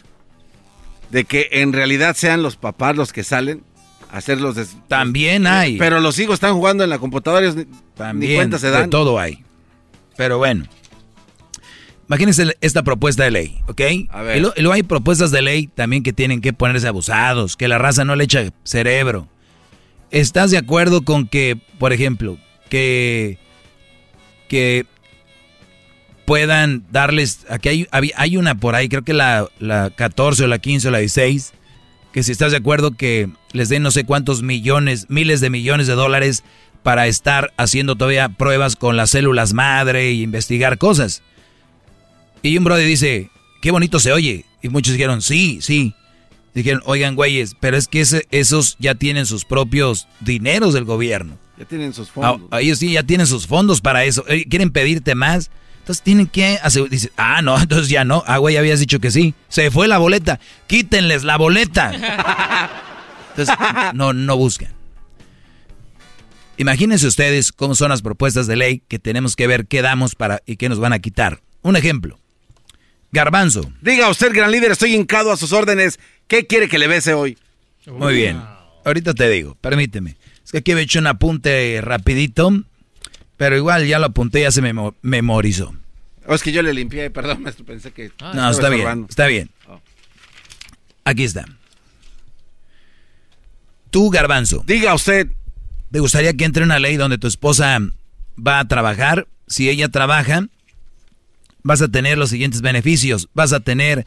de 1.10 1.24
que 1.24 1.48
en 1.52 1.72
realidad 1.72 2.16
sean 2.16 2.42
los 2.42 2.56
papás 2.56 2.96
los 2.96 3.12
que 3.12 3.24
salen 3.24 3.62
a 4.12 4.16
hacer 4.18 4.40
los... 4.40 4.54
des- 4.56 4.76
También 4.88 5.46
hay. 5.46 5.78
Pero 5.78 6.00
los 6.00 6.18
hijos 6.18 6.34
están 6.34 6.54
jugando 6.54 6.82
en 6.84 6.90
la 6.90 6.98
computadora 6.98 7.46
y 7.46 7.50
ni- 7.50 7.56
ni 7.64 7.66
También, 7.94 8.36
cuenta 8.36 8.58
se 8.58 8.66
de 8.66 8.72
dan. 8.72 8.90
todo 8.90 9.18
hay. 9.18 9.44
Pero 10.16 10.38
bueno. 10.38 10.66
Imagínense 12.08 12.56
esta 12.60 12.82
propuesta 12.82 13.22
de 13.22 13.30
ley, 13.30 13.60
¿ok? 13.68 13.80
A 14.10 14.22
ver. 14.22 14.36
Y, 14.38 14.40
lo- 14.40 14.52
y 14.56 14.62
luego 14.62 14.74
hay 14.74 14.82
propuestas 14.82 15.30
de 15.30 15.42
ley 15.42 15.68
también 15.68 16.02
que 16.02 16.12
tienen 16.12 16.40
que 16.40 16.52
ponerse 16.52 16.88
abusados, 16.88 17.56
que 17.56 17.68
la 17.68 17.78
raza 17.78 18.04
no 18.04 18.16
le 18.16 18.24
echa 18.24 18.50
cerebro. 18.64 19.28
¿Estás 20.10 20.50
de 20.50 20.58
acuerdo 20.58 21.02
con 21.02 21.28
que, 21.28 21.56
por 21.78 21.92
ejemplo, 21.92 22.36
que, 22.68 23.38
que 24.48 24.86
puedan 26.24 26.84
darles, 26.90 27.46
aquí 27.48 27.86
hay, 27.92 28.12
hay 28.16 28.36
una 28.36 28.56
por 28.56 28.74
ahí, 28.74 28.88
creo 28.88 29.02
que 29.02 29.12
la, 29.14 29.46
la 29.60 29.90
14 29.90 30.44
o 30.44 30.46
la 30.48 30.58
15 30.58 30.88
o 30.88 30.90
la 30.90 30.98
16, 30.98 31.52
que 32.12 32.22
si 32.22 32.32
estás 32.32 32.50
de 32.50 32.58
acuerdo 32.58 32.92
que 32.92 33.30
les 33.52 33.68
den 33.68 33.82
no 33.82 33.90
sé 33.90 34.04
cuántos 34.04 34.42
millones, 34.42 35.06
miles 35.08 35.40
de 35.40 35.50
millones 35.50 35.86
de 35.86 35.94
dólares 35.94 36.42
para 36.82 37.06
estar 37.06 37.52
haciendo 37.56 37.94
todavía 37.96 38.28
pruebas 38.30 38.74
con 38.76 38.96
las 38.96 39.10
células 39.10 39.52
madre 39.52 40.08
e 40.08 40.12
investigar 40.14 40.78
cosas. 40.78 41.22
Y 42.42 42.56
un 42.56 42.64
brother 42.64 42.86
dice, 42.86 43.30
qué 43.62 43.70
bonito 43.70 44.00
se 44.00 44.12
oye. 44.12 44.44
Y 44.62 44.68
muchos 44.70 44.94
dijeron, 44.94 45.22
sí, 45.22 45.58
sí. 45.60 45.94
Dijeron, 46.54 46.82
oigan, 46.86 47.14
güeyes, 47.14 47.54
pero 47.60 47.76
es 47.76 47.86
que 47.86 48.00
ese- 48.00 48.26
esos 48.30 48.76
ya 48.80 48.94
tienen 48.94 49.26
sus 49.26 49.44
propios 49.44 50.08
dineros 50.20 50.74
del 50.74 50.84
gobierno. 50.84 51.38
Ya 51.58 51.64
tienen 51.66 51.92
sus 51.92 52.08
Ah, 52.08 52.32
fondos. 52.38 52.60
ellos 52.60 52.78
sí 52.78 52.92
ya 52.92 53.02
tienen 53.02 53.26
sus 53.26 53.46
fondos 53.46 53.80
para 53.80 54.04
eso. 54.04 54.24
Quieren 54.48 54.70
pedirte 54.70 55.14
más. 55.14 55.50
Entonces 55.90 56.04
tienen 56.04 56.28
que 56.28 56.56
hacer. 56.62 56.88
Dice, 56.88 57.10
ah, 57.16 57.42
no, 57.42 57.58
entonces 57.60 57.88
ya 57.88 58.04
no. 58.04 58.22
Ah, 58.28 58.38
güey, 58.38 58.56
habías 58.56 58.78
dicho 58.78 59.00
que 59.00 59.10
sí. 59.10 59.34
Se 59.48 59.72
fue 59.72 59.88
la 59.88 59.98
boleta. 59.98 60.38
Quítenles 60.68 61.24
la 61.24 61.36
boleta. 61.36 61.90
Entonces, 63.30 63.56
no, 63.94 64.12
no 64.12 64.36
buscan. 64.36 64.68
Imagínense 66.58 67.06
ustedes 67.06 67.50
cómo 67.52 67.74
son 67.74 67.88
las 67.88 68.02
propuestas 68.02 68.46
de 68.46 68.54
ley 68.56 68.82
que 68.86 68.98
tenemos 69.00 69.34
que 69.34 69.46
ver 69.48 69.66
qué 69.66 69.82
damos 69.82 70.14
para 70.14 70.42
y 70.46 70.56
qué 70.56 70.68
nos 70.68 70.78
van 70.78 70.92
a 70.92 70.98
quitar. 70.98 71.40
Un 71.62 71.74
ejemplo. 71.76 72.18
Garbanzo. 73.12 73.72
Diga 73.80 74.08
usted, 74.10 74.32
gran 74.34 74.50
líder, 74.52 74.70
estoy 74.72 74.94
hincado 74.94 75.32
a 75.32 75.36
sus 75.36 75.52
órdenes. 75.52 75.98
¿Qué 76.28 76.46
quiere 76.46 76.68
que 76.68 76.78
le 76.78 76.86
bese 76.86 77.14
hoy? 77.14 77.36
Muy 77.86 78.14
bien. 78.14 78.40
Ahorita 78.84 79.14
te 79.14 79.28
digo, 79.28 79.56
permíteme. 79.60 80.16
Es 80.44 80.52
que 80.52 80.58
aquí 80.58 80.72
he 80.72 80.80
hecho 80.80 80.98
un 80.98 81.06
apunte 81.06 81.80
rapidito, 81.82 82.52
pero 83.36 83.56
igual 83.56 83.86
ya 83.86 83.98
lo 83.98 84.06
apunté, 84.06 84.42
ya 84.42 84.50
se 84.52 84.60
me 84.62 84.72
memo- 84.74 84.94
memorizó. 85.02 85.72
Oh, 86.30 86.34
es 86.36 86.44
que 86.44 86.52
yo 86.52 86.62
le 86.62 86.72
limpié, 86.72 87.10
perdón, 87.10 87.42
maestro, 87.42 87.64
pensé 87.64 87.90
que... 87.90 88.12
no, 88.20 88.28
estaba 88.28 88.50
está 88.52 88.68
bien, 88.68 89.06
está 89.08 89.26
bien. 89.26 89.50
Oh. 89.66 89.80
Aquí 91.02 91.24
está. 91.24 91.44
Tú, 93.90 94.10
Garbanzo. 94.10 94.62
Diga 94.64 94.94
usted. 94.94 95.26
¿Te 95.90 95.98
gustaría 95.98 96.32
que 96.34 96.44
entre 96.44 96.62
una 96.62 96.78
ley 96.78 96.96
donde 96.96 97.18
tu 97.18 97.26
esposa 97.26 97.80
va 98.38 98.60
a 98.60 98.68
trabajar? 98.68 99.26
Si 99.48 99.68
ella 99.68 99.88
trabaja, 99.88 100.46
vas 101.64 101.82
a 101.82 101.88
tener 101.88 102.16
los 102.16 102.30
siguientes 102.30 102.60
beneficios. 102.60 103.28
Vas 103.34 103.52
a 103.52 103.58
tener, 103.58 104.06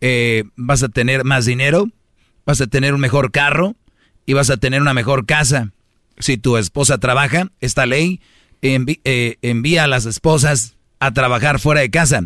eh, 0.00 0.44
vas 0.56 0.82
a 0.82 0.88
tener 0.88 1.24
más 1.24 1.44
dinero, 1.44 1.90
vas 2.46 2.62
a 2.62 2.66
tener 2.66 2.94
un 2.94 3.00
mejor 3.02 3.30
carro 3.30 3.76
y 4.24 4.32
vas 4.32 4.48
a 4.48 4.56
tener 4.56 4.80
una 4.80 4.94
mejor 4.94 5.26
casa. 5.26 5.72
Si 6.18 6.38
tu 6.38 6.56
esposa 6.56 6.96
trabaja, 6.96 7.50
esta 7.60 7.84
ley 7.84 8.22
envi- 8.62 9.02
eh, 9.04 9.36
envía 9.42 9.84
a 9.84 9.86
las 9.86 10.06
esposas 10.06 10.76
a 11.00 11.12
trabajar 11.12 11.58
fuera 11.60 11.80
de 11.80 11.90
casa. 11.90 12.22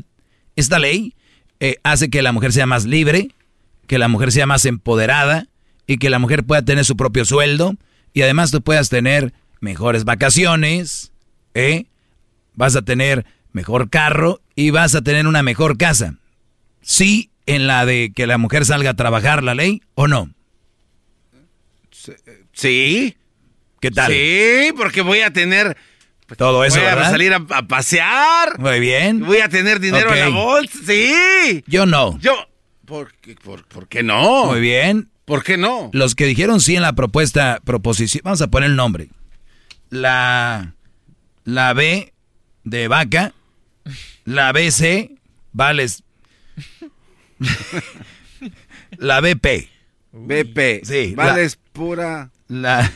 Esta 0.56 0.78
ley 0.78 1.14
eh, 1.60 1.76
hace 1.82 2.10
que 2.10 2.22
la 2.22 2.32
mujer 2.32 2.52
sea 2.52 2.66
más 2.66 2.84
libre, 2.84 3.28
que 3.86 3.98
la 3.98 4.08
mujer 4.08 4.32
sea 4.32 4.46
más 4.46 4.64
empoderada 4.64 5.46
y 5.86 5.98
que 5.98 6.10
la 6.10 6.18
mujer 6.18 6.44
pueda 6.44 6.62
tener 6.62 6.84
su 6.84 6.96
propio 6.96 7.24
sueldo 7.24 7.76
y 8.12 8.22
además 8.22 8.50
tú 8.50 8.62
puedas 8.62 8.88
tener 8.88 9.32
mejores 9.60 10.04
vacaciones, 10.04 11.12
¿eh? 11.54 11.86
vas 12.54 12.76
a 12.76 12.82
tener 12.82 13.24
mejor 13.52 13.90
carro 13.90 14.40
y 14.54 14.70
vas 14.70 14.94
a 14.94 15.02
tener 15.02 15.26
una 15.26 15.42
mejor 15.42 15.78
casa. 15.78 16.16
sí 16.80 17.30
en 17.46 17.66
la 17.66 17.84
de 17.84 18.12
que 18.14 18.26
la 18.26 18.38
mujer 18.38 18.64
salga 18.64 18.90
a 18.90 18.94
trabajar 18.94 19.42
la 19.42 19.54
ley 19.54 19.82
o 19.94 20.06
no? 20.06 20.30
Sí. 22.52 23.16
¿Qué 23.80 23.90
tal? 23.90 24.12
Sí, 24.12 24.72
porque 24.76 25.02
voy 25.02 25.20
a 25.20 25.32
tener... 25.32 25.76
Todo 26.36 26.64
eso, 26.64 26.78
voy 26.78 26.88
a 26.88 27.10
salir 27.10 27.32
a, 27.32 27.44
a 27.50 27.62
pasear. 27.66 28.58
Muy 28.58 28.80
bien. 28.80 29.20
Voy 29.24 29.38
a 29.38 29.48
tener 29.48 29.80
dinero 29.80 30.12
en 30.14 30.20
la 30.20 30.28
bolsa. 30.28 30.78
Sí. 30.86 31.64
Yo 31.66 31.86
no. 31.86 32.18
Yo... 32.18 32.34
¿Por 32.84 33.12
qué, 33.14 33.36
por, 33.36 33.64
por 33.68 33.88
qué 33.88 34.02
no? 34.02 34.46
Muy 34.46 34.60
bien. 34.60 35.08
¿Por 35.24 35.44
qué 35.44 35.56
no? 35.56 35.88
Los 35.92 36.14
que 36.14 36.26
dijeron 36.26 36.60
sí 36.60 36.76
en 36.76 36.82
la 36.82 36.94
propuesta, 36.94 37.60
proposición, 37.64 38.22
vamos 38.24 38.42
a 38.42 38.48
poner 38.48 38.70
el 38.70 38.76
nombre. 38.76 39.08
La, 39.88 40.74
la 41.44 41.72
B 41.72 42.12
de 42.64 42.88
vaca, 42.88 43.32
la 44.24 44.52
BC, 44.52 45.12
vales. 45.52 46.02
la 48.98 49.20
BP. 49.20 49.68
BP. 50.12 50.84
Sí. 50.84 51.14
Vales 51.14 51.58
pura... 51.72 52.30
La, 52.48 52.92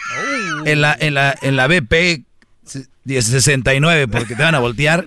en, 0.64 0.80
la, 0.80 0.96
en, 0.98 1.14
la, 1.14 1.36
en 1.40 1.54
la 1.56 1.68
BP 1.68 2.24
69, 3.06 4.08
porque 4.08 4.34
te 4.34 4.42
van 4.42 4.54
a 4.54 4.58
voltear. 4.58 5.06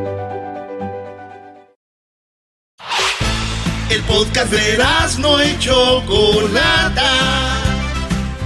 Podcast 4.11 4.51
de 4.51 4.77
no 5.19 5.41
y 5.43 5.57
Chocolata. 5.57 7.09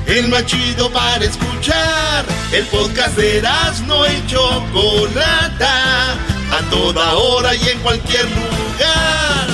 El 0.05 0.27
más 0.29 0.45
chido 0.45 0.91
para 0.91 1.25
escuchar. 1.25 2.23
El 2.53 2.65
podcast 2.65 3.17
de 3.17 3.41
no 3.87 4.05
y 4.05 4.27
Chocolata. 4.27 6.13
A 6.51 6.61
toda 6.69 7.15
hora 7.15 7.55
y 7.55 7.69
en 7.69 7.79
cualquier 7.79 8.25
lugar. 8.25 9.47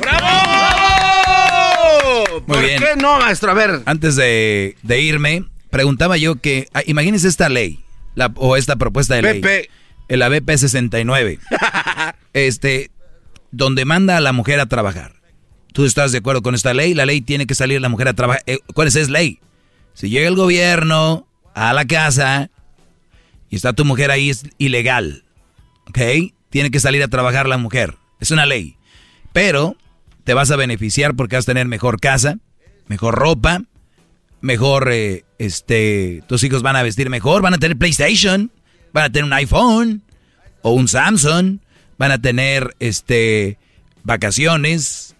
¡Bravo! 0.00 0.28
Muy 2.46 2.56
¿Por 2.56 2.60
bien. 2.62 2.78
qué 2.78 2.96
no, 2.96 3.18
maestro? 3.18 3.50
A 3.50 3.54
ver. 3.54 3.80
Antes 3.86 4.16
de, 4.16 4.76
de 4.82 5.00
irme, 5.00 5.46
preguntaba 5.70 6.18
yo 6.18 6.36
que, 6.36 6.68
ah, 6.74 6.82
imagínense 6.84 7.26
esta 7.26 7.48
ley, 7.48 7.82
la, 8.14 8.30
o 8.34 8.58
esta 8.58 8.76
propuesta 8.76 9.14
de 9.14 9.22
ley. 9.22 9.40
BP. 9.40 9.70
La 10.08 10.28
BP 10.28 10.50
69. 10.58 11.38
este, 12.34 12.90
donde 13.50 13.84
manda 13.84 14.16
a 14.16 14.20
la 14.20 14.32
mujer 14.32 14.60
a 14.60 14.66
trabajar. 14.66 15.20
¿Tú 15.72 15.84
estás 15.84 16.12
de 16.12 16.18
acuerdo 16.18 16.42
con 16.42 16.54
esta 16.54 16.74
ley? 16.74 16.94
La 16.94 17.06
ley 17.06 17.20
tiene 17.20 17.46
que 17.46 17.54
salir 17.54 17.80
la 17.80 17.88
mujer 17.88 18.08
a 18.08 18.14
trabajar. 18.14 18.42
Eh, 18.46 18.58
¿Cuál 18.74 18.88
es 18.88 18.96
esa 18.96 19.10
ley? 19.10 19.40
Si 19.94 20.08
llega 20.08 20.28
el 20.28 20.34
gobierno 20.34 21.28
a 21.54 21.72
la 21.72 21.84
casa 21.84 22.50
y 23.48 23.56
está 23.56 23.72
tu 23.72 23.84
mujer 23.84 24.10
ahí, 24.10 24.30
es 24.30 24.44
ilegal. 24.58 25.24
¿Ok? 25.88 25.98
Tiene 26.50 26.70
que 26.70 26.80
salir 26.80 27.02
a 27.02 27.08
trabajar 27.08 27.48
la 27.48 27.58
mujer. 27.58 27.96
Es 28.20 28.30
una 28.30 28.46
ley. 28.46 28.76
Pero 29.32 29.76
te 30.24 30.34
vas 30.34 30.50
a 30.50 30.56
beneficiar 30.56 31.14
porque 31.14 31.36
vas 31.36 31.44
a 31.44 31.52
tener 31.52 31.66
mejor 31.66 32.00
casa, 32.00 32.38
mejor 32.86 33.14
ropa, 33.14 33.62
mejor, 34.40 34.90
eh, 34.92 35.24
este, 35.38 36.22
tus 36.26 36.42
hijos 36.44 36.62
van 36.62 36.76
a 36.76 36.82
vestir 36.82 37.10
mejor, 37.10 37.42
van 37.42 37.54
a 37.54 37.58
tener 37.58 37.76
PlayStation, 37.76 38.50
van 38.92 39.04
a 39.04 39.10
tener 39.10 39.24
un 39.24 39.32
iPhone 39.32 40.02
o 40.62 40.72
un 40.72 40.88
Samsung, 40.88 41.58
van 42.00 42.12
a 42.12 42.18
tener, 42.18 42.74
este, 42.80 43.58
vacaciones, 44.04 45.14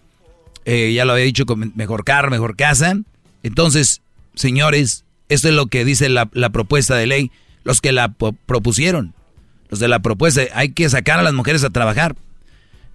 eh, 0.65 0.91
ya 0.93 1.05
lo 1.05 1.13
había 1.13 1.25
dicho, 1.25 1.45
con 1.45 1.71
mejor 1.75 2.03
carro, 2.03 2.31
mejor 2.31 2.55
casa. 2.55 2.97
Entonces, 3.43 4.01
señores, 4.33 5.05
esto 5.29 5.47
es 5.47 5.53
lo 5.53 5.67
que 5.67 5.85
dice 5.85 6.09
la, 6.09 6.27
la 6.33 6.49
propuesta 6.49 6.95
de 6.95 7.05
ley, 7.05 7.31
los 7.63 7.81
que 7.81 7.91
la 7.91 8.09
propusieron, 8.09 9.13
los 9.69 9.79
de 9.79 9.89
la 9.89 9.99
propuesta, 9.99 10.41
hay 10.55 10.69
que 10.71 10.89
sacar 10.89 11.19
a 11.19 11.21
las 11.21 11.35
mujeres 11.35 11.63
a 11.63 11.69
trabajar. 11.69 12.15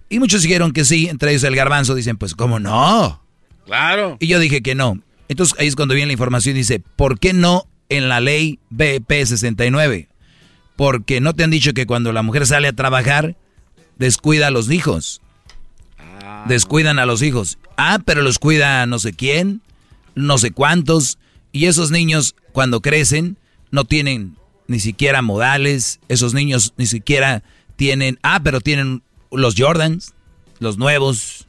Y 0.09 0.19
muchos 0.19 0.41
dijeron 0.41 0.73
que 0.73 0.83
sí, 0.83 1.07
entre 1.07 1.31
ellos 1.31 1.45
el 1.45 1.55
garbanzo, 1.55 1.95
dicen, 1.95 2.17
pues, 2.17 2.35
¿cómo 2.35 2.59
no? 2.59 3.23
Claro. 3.65 4.17
Y 4.19 4.27
yo 4.27 4.37
dije 4.39 4.61
que 4.61 4.75
no. 4.75 4.99
Entonces 5.29 5.57
ahí 5.61 5.67
es 5.67 5.77
cuando 5.77 5.95
viene 5.95 6.07
la 6.07 6.13
información 6.13 6.57
y 6.57 6.59
dice, 6.59 6.81
¿por 6.97 7.19
qué 7.19 7.31
no 7.31 7.63
en 7.87 8.09
la 8.09 8.19
ley 8.19 8.59
BP 8.69 9.23
69? 9.23 10.09
Porque 10.75 11.21
no 11.21 11.33
te 11.35 11.45
han 11.45 11.51
dicho 11.51 11.73
que 11.73 11.85
cuando 11.85 12.11
la 12.11 12.21
mujer 12.21 12.45
sale 12.45 12.67
a 12.67 12.73
trabajar, 12.73 13.37
descuida 13.97 14.47
a 14.47 14.51
los 14.51 14.71
hijos. 14.71 15.21
Descuidan 16.47 16.99
a 16.99 17.05
los 17.05 17.21
hijos. 17.21 17.57
Ah, 17.77 17.99
pero 18.03 18.21
los 18.21 18.39
cuida 18.39 18.85
no 18.85 18.99
sé 18.99 19.13
quién, 19.13 19.61
no 20.15 20.37
sé 20.37 20.51
cuántos. 20.51 21.17
Y 21.51 21.65
esos 21.65 21.91
niños, 21.91 22.35
cuando 22.51 22.81
crecen, 22.81 23.37
no 23.71 23.85
tienen 23.85 24.35
ni 24.67 24.79
siquiera 24.79 25.21
modales. 25.21 25.99
Esos 26.07 26.33
niños 26.33 26.73
ni 26.77 26.85
siquiera 26.85 27.43
tienen... 27.75 28.19
Ah, 28.23 28.41
pero 28.43 28.61
tienen 28.61 29.01
los 29.31 29.55
Jordans, 29.57 30.13
los 30.59 30.77
nuevos, 30.77 31.47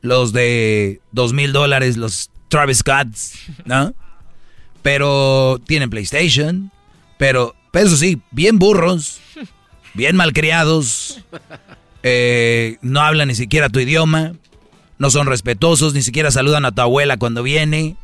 los 0.00 0.32
de 0.32 1.00
dos 1.12 1.32
mil 1.32 1.52
dólares, 1.52 1.96
los 1.96 2.30
Travis 2.48 2.78
Scotts, 2.78 3.34
¿no? 3.64 3.94
Pero 4.82 5.60
tienen 5.66 5.90
PlayStation, 5.90 6.70
pero, 7.18 7.54
pero 7.72 7.86
eso 7.86 7.96
sí, 7.96 8.20
bien 8.30 8.58
burros, 8.58 9.20
bien 9.94 10.16
malcriados, 10.16 11.20
eh, 12.02 12.76
no 12.82 13.00
hablan 13.00 13.28
ni 13.28 13.34
siquiera 13.34 13.68
tu 13.68 13.80
idioma, 13.80 14.34
no 14.98 15.10
son 15.10 15.26
respetuosos, 15.26 15.94
ni 15.94 16.02
siquiera 16.02 16.30
saludan 16.30 16.64
a 16.64 16.72
tu 16.72 16.82
abuela 16.82 17.16
cuando 17.16 17.42
viene, 17.42 17.96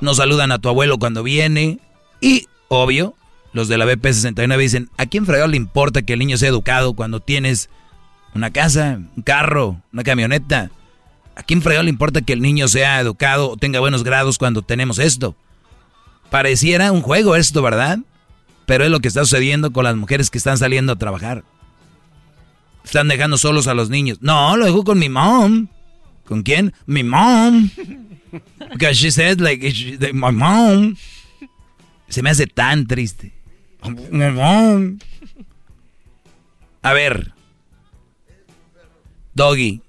no 0.00 0.14
saludan 0.14 0.52
a 0.52 0.58
tu 0.58 0.68
abuelo 0.68 0.98
cuando 0.98 1.22
viene, 1.22 1.78
y, 2.20 2.46
obvio, 2.68 3.14
los 3.52 3.68
de 3.68 3.78
la 3.78 3.86
BP69 3.86 4.58
dicen, 4.58 4.90
¿a 4.96 5.06
quién 5.06 5.26
fregado 5.26 5.48
le 5.48 5.56
importa 5.56 6.02
que 6.02 6.12
el 6.12 6.18
niño 6.18 6.36
sea 6.36 6.48
educado 6.48 6.94
cuando 6.94 7.20
tienes 7.20 7.70
una 8.34 8.50
casa, 8.50 9.00
un 9.16 9.22
carro, 9.22 9.80
una 9.92 10.02
camioneta? 10.02 10.70
¿A 11.36 11.42
quién 11.42 11.62
fregado 11.62 11.84
le 11.84 11.90
importa 11.90 12.22
que 12.22 12.32
el 12.32 12.42
niño 12.42 12.68
sea 12.68 13.00
educado 13.00 13.50
o 13.50 13.56
tenga 13.56 13.80
buenos 13.80 14.04
grados 14.04 14.38
cuando 14.38 14.62
tenemos 14.62 14.98
esto? 14.98 15.34
Pareciera 16.30 16.92
un 16.92 17.02
juego 17.02 17.36
esto, 17.36 17.62
¿verdad? 17.62 17.98
Pero 18.66 18.84
es 18.84 18.90
lo 18.90 19.00
que 19.00 19.08
está 19.08 19.24
sucediendo 19.24 19.72
con 19.72 19.84
las 19.84 19.96
mujeres 19.96 20.30
que 20.30 20.38
están 20.38 20.58
saliendo 20.58 20.92
a 20.92 20.96
trabajar. 20.96 21.44
Están 22.84 23.08
dejando 23.08 23.38
solos 23.38 23.66
a 23.66 23.74
los 23.74 23.90
niños. 23.90 24.18
No, 24.20 24.56
lo 24.56 24.66
dejo 24.66 24.84
con 24.84 24.98
mi 24.98 25.08
mom. 25.08 25.68
¿Con 26.24 26.42
quién? 26.42 26.74
Mi 26.86 27.02
mom. 27.02 27.70
Because 28.72 28.94
she 28.94 29.10
said 29.10 29.40
like, 29.40 29.62
my 30.12 30.32
mom. 30.32 30.96
Se 32.08 32.22
me 32.22 32.30
hace 32.30 32.46
tan 32.46 32.86
triste. 32.86 33.32
My 34.10 34.30
mom. 34.30 34.98
A 36.82 36.92
ver. 36.92 37.32
Doggy, 39.34 39.82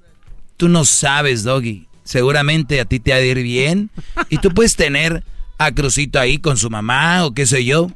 tú 0.57 0.67
no 0.67 0.83
sabes, 0.83 1.43
Doggy. 1.43 1.87
Seguramente 2.03 2.79
a 2.79 2.85
ti 2.85 2.99
te 2.99 3.13
ha 3.13 3.17
de 3.17 3.27
ir 3.27 3.43
bien. 3.43 3.89
Y 4.29 4.37
tú 4.37 4.53
puedes 4.53 4.75
tener 4.75 5.23
a 5.57 5.71
Crucito 5.71 6.19
ahí 6.19 6.37
con 6.37 6.57
su 6.57 6.69
mamá 6.69 7.25
o 7.25 7.33
qué 7.33 7.45
sé 7.45 7.63
yo. 7.63 7.91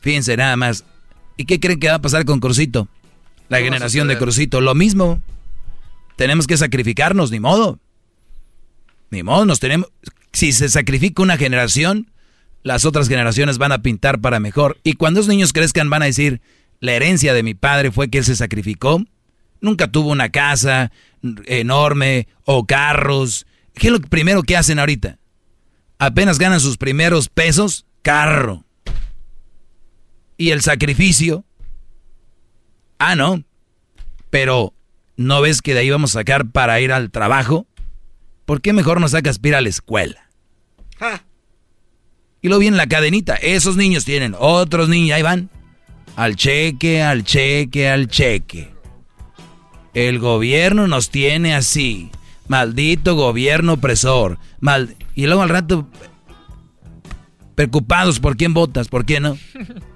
Fíjense 0.00 0.36
nada 0.36 0.56
más. 0.56 0.84
¿Y 1.36 1.44
qué 1.44 1.60
creen 1.60 1.80
que 1.80 1.88
va 1.88 1.94
a 1.94 2.02
pasar 2.02 2.24
con 2.24 2.40
Crucito? 2.40 2.88
La 3.48 3.58
¿Qué 3.58 3.64
va 3.64 3.68
a 3.68 3.72
generación 3.72 4.08
de? 4.08 4.18
Crucito, 4.18 4.60
lo 4.60 4.74
mismo. 4.74 5.22
Tenemos 6.16 6.46
que 6.46 6.56
sacrificarnos, 6.56 7.30
ni 7.30 7.40
modo. 7.40 7.78
Ni 9.10 9.22
modo, 9.22 9.44
nos 9.46 9.60
tenemos. 9.60 9.88
Si 10.32 10.52
se 10.52 10.68
sacrifica 10.68 11.22
una 11.22 11.36
generación, 11.36 12.10
las 12.62 12.84
otras 12.84 13.08
generaciones 13.08 13.58
van 13.58 13.72
a 13.72 13.82
pintar 13.82 14.20
para 14.20 14.40
mejor. 14.40 14.78
Y 14.84 14.94
cuando 14.94 15.20
los 15.20 15.28
niños 15.28 15.52
crezcan 15.52 15.90
van 15.90 16.02
a 16.02 16.06
decir, 16.06 16.40
la 16.78 16.92
herencia 16.92 17.34
de 17.34 17.42
mi 17.42 17.54
padre 17.54 17.90
fue 17.90 18.10
que 18.10 18.18
él 18.18 18.24
se 18.24 18.36
sacrificó. 18.36 19.02
Nunca 19.60 19.88
tuvo 19.88 20.10
una 20.10 20.30
casa 20.30 20.92
enorme 21.46 22.28
o 22.44 22.66
carros. 22.66 23.46
¿Qué 23.74 23.88
es 23.88 23.92
lo 23.92 24.00
primero 24.00 24.42
que 24.42 24.56
hacen 24.56 24.78
ahorita? 24.78 25.18
Apenas 25.98 26.38
ganan 26.38 26.60
sus 26.60 26.76
primeros 26.76 27.28
pesos, 27.28 27.86
carro. 28.02 28.64
Y 30.40 30.52
el 30.52 30.62
sacrificio. 30.62 31.44
Ah, 32.98 33.14
no. 33.14 33.44
Pero, 34.30 34.72
¿no 35.18 35.42
ves 35.42 35.60
que 35.60 35.74
de 35.74 35.80
ahí 35.80 35.90
vamos 35.90 36.12
a 36.12 36.20
sacar 36.20 36.50
para 36.50 36.80
ir 36.80 36.92
al 36.92 37.10
trabajo? 37.10 37.66
¿Por 38.46 38.62
qué 38.62 38.72
mejor 38.72 39.02
no 39.02 39.08
sacas 39.08 39.38
para 39.38 39.48
ir 39.48 39.54
a 39.56 39.60
la 39.60 39.68
escuela? 39.68 40.30
Y 42.40 42.48
luego 42.48 42.60
viene 42.60 42.78
la 42.78 42.86
cadenita. 42.86 43.34
Esos 43.34 43.76
niños 43.76 44.06
tienen 44.06 44.34
otros 44.38 44.88
niños, 44.88 45.14
ahí 45.14 45.20
van. 45.20 45.50
Al 46.16 46.36
cheque, 46.36 47.02
al 47.02 47.22
cheque, 47.22 47.90
al 47.90 48.08
cheque. 48.08 48.70
El 49.92 50.20
gobierno 50.20 50.88
nos 50.88 51.10
tiene 51.10 51.54
así. 51.54 52.10
Maldito 52.48 53.14
gobierno 53.14 53.74
opresor. 53.74 54.38
Mal... 54.58 54.96
Y 55.14 55.26
luego 55.26 55.42
al 55.42 55.50
rato, 55.50 55.86
preocupados 57.56 58.20
por 58.20 58.38
quién 58.38 58.54
votas, 58.54 58.88
por 58.88 59.04
quién 59.04 59.24
no. 59.24 59.36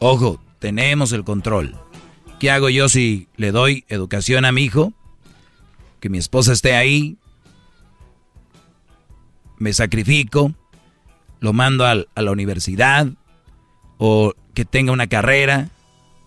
Ojo, 0.00 0.40
tenemos 0.60 1.12
el 1.12 1.24
control. 1.24 1.74
¿Qué 2.38 2.50
hago 2.50 2.68
yo 2.68 2.88
si 2.88 3.26
le 3.36 3.50
doy 3.50 3.84
educación 3.88 4.44
a 4.44 4.52
mi 4.52 4.62
hijo? 4.62 4.92
Que 6.00 6.08
mi 6.08 6.18
esposa 6.18 6.52
esté 6.52 6.74
ahí. 6.74 7.16
Me 9.58 9.72
sacrifico. 9.72 10.54
Lo 11.40 11.52
mando 11.52 11.84
a 11.84 11.94
la 11.94 12.30
universidad. 12.30 13.08
O 13.96 14.34
que 14.54 14.64
tenga 14.64 14.92
una 14.92 15.08
carrera. 15.08 15.70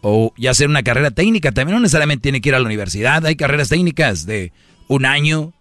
O 0.01 0.33
ya 0.35 0.53
sea 0.53 0.67
una 0.67 0.83
carrera 0.83 1.11
técnica. 1.11 1.53
También 1.53 1.75
no 1.75 1.81
necesariamente 1.81 2.23
tiene 2.23 2.41
que 2.41 2.49
ir 2.49 2.55
a 2.55 2.59
la 2.59 2.65
universidad. 2.65 3.25
Hay 3.25 3.37
carreras 3.37 3.69
técnicas 3.69 4.25
de 4.25 4.51
un 4.89 5.05
año. 5.05 5.53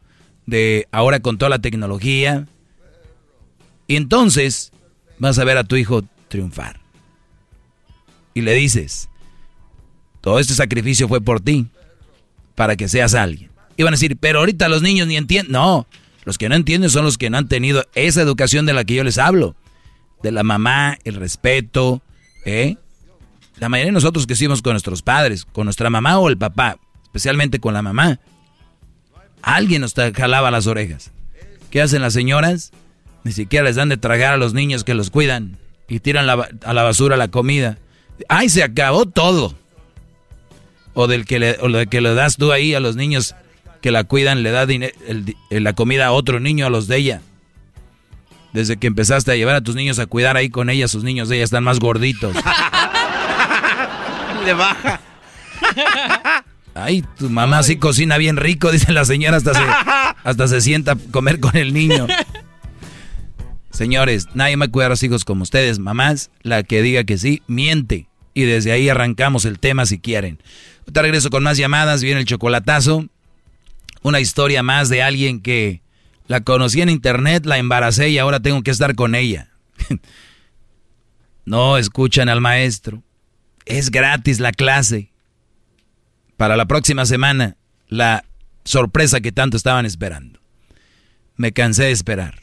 De 0.46 0.88
ahora 0.90 1.20
con 1.20 1.38
toda 1.38 1.48
la 1.48 1.60
tecnología. 1.60 2.48
Y 3.86 3.94
entonces 3.94 4.72
vas 5.20 5.38
a 5.38 5.44
ver 5.44 5.58
a 5.58 5.64
tu 5.64 5.76
hijo 5.76 6.02
triunfar 6.28 6.79
y 8.40 8.42
le 8.42 8.54
dices, 8.54 9.08
todo 10.20 10.38
este 10.38 10.54
sacrificio 10.54 11.08
fue 11.08 11.20
por 11.20 11.40
ti, 11.40 11.66
para 12.54 12.76
que 12.76 12.88
seas 12.88 13.14
alguien. 13.14 13.50
Y 13.76 13.82
van 13.82 13.94
a 13.94 13.96
decir, 13.96 14.18
pero 14.18 14.40
ahorita 14.40 14.68
los 14.68 14.82
niños 14.82 15.06
ni 15.06 15.16
entienden. 15.16 15.52
No, 15.52 15.86
los 16.24 16.36
que 16.36 16.48
no 16.48 16.54
entienden 16.54 16.90
son 16.90 17.04
los 17.04 17.16
que 17.16 17.30
no 17.30 17.38
han 17.38 17.48
tenido 17.48 17.86
esa 17.94 18.20
educación 18.20 18.66
de 18.66 18.74
la 18.74 18.84
que 18.84 18.94
yo 18.94 19.04
les 19.04 19.16
hablo. 19.16 19.56
De 20.22 20.32
la 20.32 20.42
mamá, 20.42 20.98
el 21.04 21.14
respeto, 21.14 22.02
¿eh? 22.44 22.76
La 23.56 23.68
mayoría 23.68 23.88
de 23.88 23.94
nosotros 23.94 24.26
que 24.26 24.34
hicimos 24.34 24.60
con 24.60 24.74
nuestros 24.74 25.00
padres, 25.00 25.46
con 25.46 25.64
nuestra 25.64 25.88
mamá 25.88 26.18
o 26.18 26.28
el 26.28 26.36
papá, 26.36 26.78
especialmente 27.04 27.60
con 27.60 27.72
la 27.72 27.82
mamá, 27.82 28.20
alguien 29.42 29.80
nos 29.80 29.94
jalaba 29.94 30.50
las 30.50 30.66
orejas. 30.66 31.12
¿Qué 31.70 31.80
hacen 31.80 32.02
las 32.02 32.12
señoras? 32.12 32.72
Ni 33.24 33.32
siquiera 33.32 33.64
les 33.64 33.76
dan 33.76 33.88
de 33.88 33.96
tragar 33.96 34.34
a 34.34 34.38
los 34.38 34.54
niños 34.54 34.84
que 34.84 34.94
los 34.94 35.10
cuidan 35.10 35.58
y 35.88 36.00
tiran 36.00 36.28
a 36.28 36.72
la 36.72 36.82
basura 36.82 37.16
la 37.16 37.28
comida. 37.28 37.78
¡Ay, 38.28 38.48
se 38.48 38.62
acabó 38.62 39.06
todo! 39.06 39.54
O 40.94 41.06
del 41.06 41.24
que 41.24 41.38
le, 41.38 41.58
o 41.60 41.88
que 41.88 42.00
le 42.00 42.14
das 42.14 42.36
tú 42.36 42.52
ahí 42.52 42.74
a 42.74 42.80
los 42.80 42.96
niños 42.96 43.34
que 43.80 43.90
la 43.90 44.04
cuidan, 44.04 44.42
le 44.42 44.50
da 44.50 44.66
la 45.50 45.72
comida 45.72 46.06
a 46.06 46.12
otro 46.12 46.40
niño, 46.40 46.66
a 46.66 46.70
los 46.70 46.88
de 46.88 46.96
ella. 46.96 47.22
Desde 48.52 48.76
que 48.76 48.88
empezaste 48.88 49.32
a 49.32 49.36
llevar 49.36 49.54
a 49.54 49.60
tus 49.60 49.76
niños 49.76 49.98
a 49.98 50.06
cuidar 50.06 50.36
ahí 50.36 50.50
con 50.50 50.70
ella, 50.70 50.88
sus 50.88 51.04
niños 51.04 51.28
de 51.28 51.36
ella 51.36 51.44
están 51.44 51.64
más 51.64 51.78
gorditos. 51.78 52.34
Le 54.44 54.54
baja. 54.54 55.00
Ay, 56.74 57.04
tu 57.18 57.30
mamá 57.30 57.62
sí 57.62 57.76
cocina 57.76 58.18
bien 58.18 58.36
rico, 58.36 58.72
dice 58.72 58.92
la 58.92 59.04
señora, 59.04 59.36
hasta 59.36 59.54
se, 59.54 59.62
hasta 60.24 60.48
se 60.48 60.60
sienta 60.60 60.92
a 60.92 60.96
comer 61.12 61.40
con 61.40 61.56
el 61.56 61.72
niño. 61.72 62.06
Señores, 63.70 64.28
nadie 64.34 64.56
me 64.56 64.68
cuida 64.68 64.86
a 64.86 64.90
los 64.90 65.02
hijos 65.02 65.24
como 65.24 65.42
ustedes, 65.42 65.78
mamás. 65.78 66.30
La 66.42 66.62
que 66.62 66.82
diga 66.82 67.04
que 67.04 67.18
sí, 67.18 67.42
miente. 67.46 68.09
Y 68.40 68.44
desde 68.46 68.72
ahí 68.72 68.88
arrancamos 68.88 69.44
el 69.44 69.58
tema 69.58 69.84
si 69.84 69.98
quieren. 69.98 70.38
Te 70.90 71.02
regreso 71.02 71.28
con 71.28 71.42
más 71.42 71.58
llamadas, 71.58 72.02
viene 72.02 72.20
el 72.20 72.26
chocolatazo. 72.26 73.06
Una 74.02 74.20
historia 74.20 74.62
más 74.62 74.88
de 74.88 75.02
alguien 75.02 75.40
que 75.40 75.82
la 76.26 76.40
conocí 76.40 76.80
en 76.80 76.88
internet, 76.88 77.44
la 77.44 77.58
embaracé 77.58 78.08
y 78.08 78.18
ahora 78.18 78.40
tengo 78.40 78.62
que 78.62 78.70
estar 78.70 78.94
con 78.94 79.14
ella. 79.14 79.50
no 81.44 81.76
escuchan 81.76 82.28
al 82.30 82.40
maestro. 82.40 83.02
Es 83.66 83.90
gratis 83.90 84.40
la 84.40 84.52
clase. 84.52 85.12
Para 86.38 86.56
la 86.56 86.64
próxima 86.64 87.04
semana, 87.04 87.58
la 87.88 88.24
sorpresa 88.64 89.20
que 89.20 89.32
tanto 89.32 89.58
estaban 89.58 89.84
esperando. 89.84 90.40
Me 91.36 91.52
cansé 91.52 91.84
de 91.84 91.90
esperar. 91.90 92.40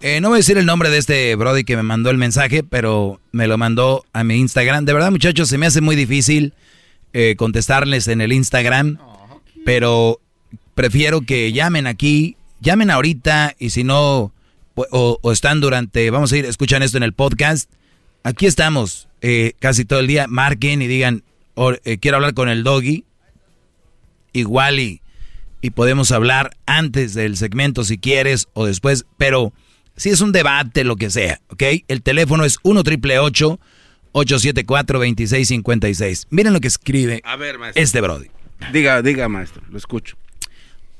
Eh, 0.00 0.20
no 0.20 0.28
voy 0.28 0.36
a 0.36 0.38
decir 0.38 0.56
el 0.56 0.66
nombre 0.66 0.88
de 0.88 0.98
este 0.98 1.34
Brody 1.34 1.64
que 1.64 1.76
me 1.76 1.82
mandó 1.82 2.10
el 2.10 2.16
mensaje, 2.16 2.62
pero 2.62 3.20
me 3.32 3.48
lo 3.48 3.58
mandó 3.58 4.04
a 4.12 4.22
mi 4.22 4.36
Instagram. 4.36 4.84
De 4.84 4.92
verdad, 4.92 5.10
muchachos, 5.10 5.48
se 5.48 5.58
me 5.58 5.66
hace 5.66 5.80
muy 5.80 5.96
difícil 5.96 6.54
eh, 7.12 7.34
contestarles 7.36 8.06
en 8.06 8.20
el 8.20 8.32
Instagram, 8.32 8.98
pero 9.64 10.20
prefiero 10.74 11.22
que 11.22 11.52
llamen 11.52 11.88
aquí, 11.88 12.36
llamen 12.60 12.90
ahorita 12.90 13.56
y 13.58 13.70
si 13.70 13.82
no, 13.82 14.32
o, 14.74 15.18
o 15.20 15.32
están 15.32 15.60
durante, 15.60 16.08
vamos 16.10 16.32
a 16.32 16.36
ir, 16.36 16.46
escuchan 16.46 16.82
esto 16.82 16.96
en 16.96 17.02
el 17.02 17.12
podcast 17.12 17.68
aquí 18.22 18.46
estamos 18.46 19.08
eh, 19.20 19.54
casi 19.58 19.84
todo 19.84 20.00
el 20.00 20.06
día. 20.06 20.26
Marquen 20.26 20.82
y 20.82 20.86
digan, 20.86 21.22
eh, 21.84 21.98
quiero 21.98 22.16
hablar 22.16 22.34
con 22.34 22.48
el 22.48 22.64
doggy. 22.64 23.04
Igual 24.32 24.78
y, 24.78 25.02
y 25.60 25.70
podemos 25.70 26.12
hablar 26.12 26.56
antes 26.66 27.14
del 27.14 27.36
segmento 27.36 27.84
si 27.84 27.98
quieres 27.98 28.48
o 28.52 28.66
después, 28.66 29.06
pero 29.16 29.52
si 29.96 30.10
es 30.10 30.20
un 30.20 30.32
debate, 30.32 30.84
lo 30.84 30.96
que 30.96 31.10
sea, 31.10 31.40
¿ok? 31.48 31.62
El 31.88 32.02
teléfono 32.02 32.44
es 32.44 32.58
1 32.62 32.82
triple 32.82 33.18
874 33.18 34.98
2656. 34.98 36.26
Miren 36.30 36.52
lo 36.52 36.60
que 36.60 36.68
escribe 36.68 37.22
este 37.74 38.00
Brody. 38.00 38.28
Diga, 38.72 39.02
diga, 39.02 39.28
maestro, 39.28 39.62
lo 39.68 39.78
escucho. 39.78 40.16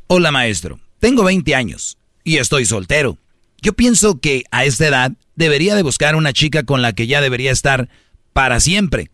Hola, 0.07 0.31
maestro. 0.31 0.81
Tengo 0.99 1.25
20 1.25 1.55
años 1.55 1.99
y 2.25 2.39
estoy 2.39 2.67
soltero. 2.67 3.17
Yo 3.63 3.75
pienso 3.75 4.21
que 4.21 4.45
a 4.51 4.65
esta 4.65 4.87
edad 4.87 5.13
debería 5.35 5.75
de 5.75 5.83
buscar 5.83 6.17
una 6.17 6.33
chica 6.33 6.65
con 6.65 6.83
la 6.83 6.93
que 6.93 7.07
ya 7.07 7.21
debería 7.21 7.53
estar 7.53 7.89
para 8.33 8.61
siempre. 8.61 9.11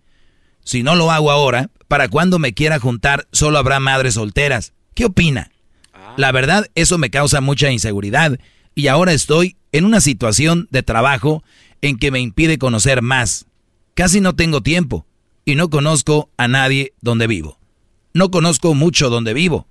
Si 0.64 0.82
no 0.82 0.94
lo 0.96 1.10
hago 1.10 1.30
ahora, 1.30 1.70
para 1.88 2.08
cuando 2.08 2.38
me 2.38 2.54
quiera 2.54 2.80
juntar 2.80 3.26
solo 3.30 3.58
habrá 3.58 3.78
madres 3.80 4.14
solteras. 4.14 4.72
¿Qué 4.96 5.04
opina? 5.04 5.52
Ah. 5.92 6.14
La 6.16 6.32
verdad, 6.32 6.68
eso 6.74 6.98
me 6.98 7.10
causa 7.10 7.40
mucha 7.40 7.70
inseguridad 7.70 8.40
y 8.74 8.88
ahora 8.88 9.12
estoy 9.12 9.56
en 9.70 9.84
una 9.84 10.00
situación 10.00 10.66
de 10.72 10.82
trabajo 10.82 11.44
en 11.82 11.96
que 11.96 12.10
me 12.10 12.18
impide 12.18 12.58
conocer 12.58 13.00
más. 13.00 13.46
Casi 13.94 14.20
no 14.20 14.34
tengo 14.34 14.60
tiempo 14.60 15.06
y 15.44 15.54
no 15.54 15.70
conozco 15.70 16.30
a 16.36 16.48
nadie 16.48 16.94
donde 17.00 17.28
vivo. 17.28 17.60
No 18.12 18.32
conozco 18.32 18.74
mucho 18.74 19.08
donde 19.08 19.34
vivo. 19.34 19.68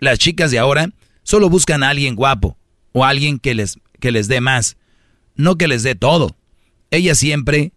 Las 0.00 0.18
chicas 0.18 0.50
de 0.50 0.58
ahora 0.58 0.90
solo 1.22 1.48
buscan 1.48 1.84
a 1.84 1.90
alguien 1.90 2.16
guapo 2.16 2.58
o 2.90 3.04
alguien 3.04 3.38
que 3.38 3.54
les, 3.54 3.78
que 4.00 4.10
les 4.10 4.26
dé 4.26 4.40
más 4.40 4.76
no 5.36 5.56
que 5.56 5.68
les 5.68 5.82
dé 5.82 5.94
todo. 5.94 6.36
Ellas 6.90 7.18
siempre, 7.18 7.72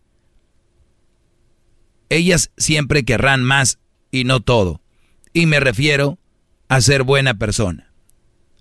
ellas 2.09 2.51
siempre 2.57 3.03
querrán 3.03 3.43
más 3.43 3.79
y 4.11 4.23
no 4.23 4.39
todo. 4.39 4.81
Y 5.33 5.45
me 5.45 5.59
refiero 5.59 6.17
a 6.67 6.81
ser 6.81 7.03
buena 7.03 7.35
persona. 7.35 7.91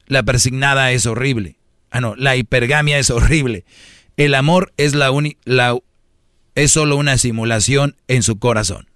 La 0.06 0.22
persignada 0.22 0.92
es 0.92 1.06
horrible. 1.06 1.58
Ah, 1.90 2.00
no, 2.00 2.14
la 2.16 2.36
hipergamia 2.36 2.98
es 2.98 3.10
horrible. 3.10 3.64
El 4.16 4.34
amor 4.34 4.72
es 4.76 4.94
la, 4.94 5.10
uni, 5.10 5.36
la 5.44 5.76
es 6.54 6.72
solo 6.72 6.96
una 6.96 7.18
simulación 7.18 7.96
en 8.08 8.22
su 8.22 8.38
corazón. 8.38 8.88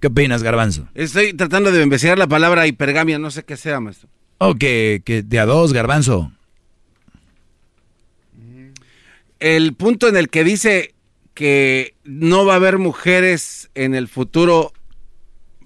¿Qué 0.00 0.08
opinas, 0.08 0.42
Garbanzo? 0.42 0.88
Estoy 0.94 1.34
tratando 1.34 1.70
de 1.70 1.82
investigar 1.82 2.18
la 2.18 2.26
palabra 2.26 2.66
hipergamia, 2.66 3.18
no 3.18 3.30
sé 3.30 3.44
qué 3.44 3.56
sea, 3.56 3.80
maestro. 3.80 4.08
Oh, 4.38 4.54
que, 4.54 5.02
que 5.04 5.22
de 5.22 5.38
a 5.38 5.44
dos, 5.44 5.72
Garbanzo. 5.72 6.32
El 9.38 9.74
punto 9.74 10.08
en 10.08 10.16
el 10.16 10.30
que 10.30 10.44
dice 10.44 10.94
que 11.34 11.94
no 12.04 12.44
va 12.44 12.54
a 12.54 12.56
haber 12.56 12.78
mujeres 12.78 13.70
en 13.74 13.94
el 13.94 14.08
futuro 14.08 14.72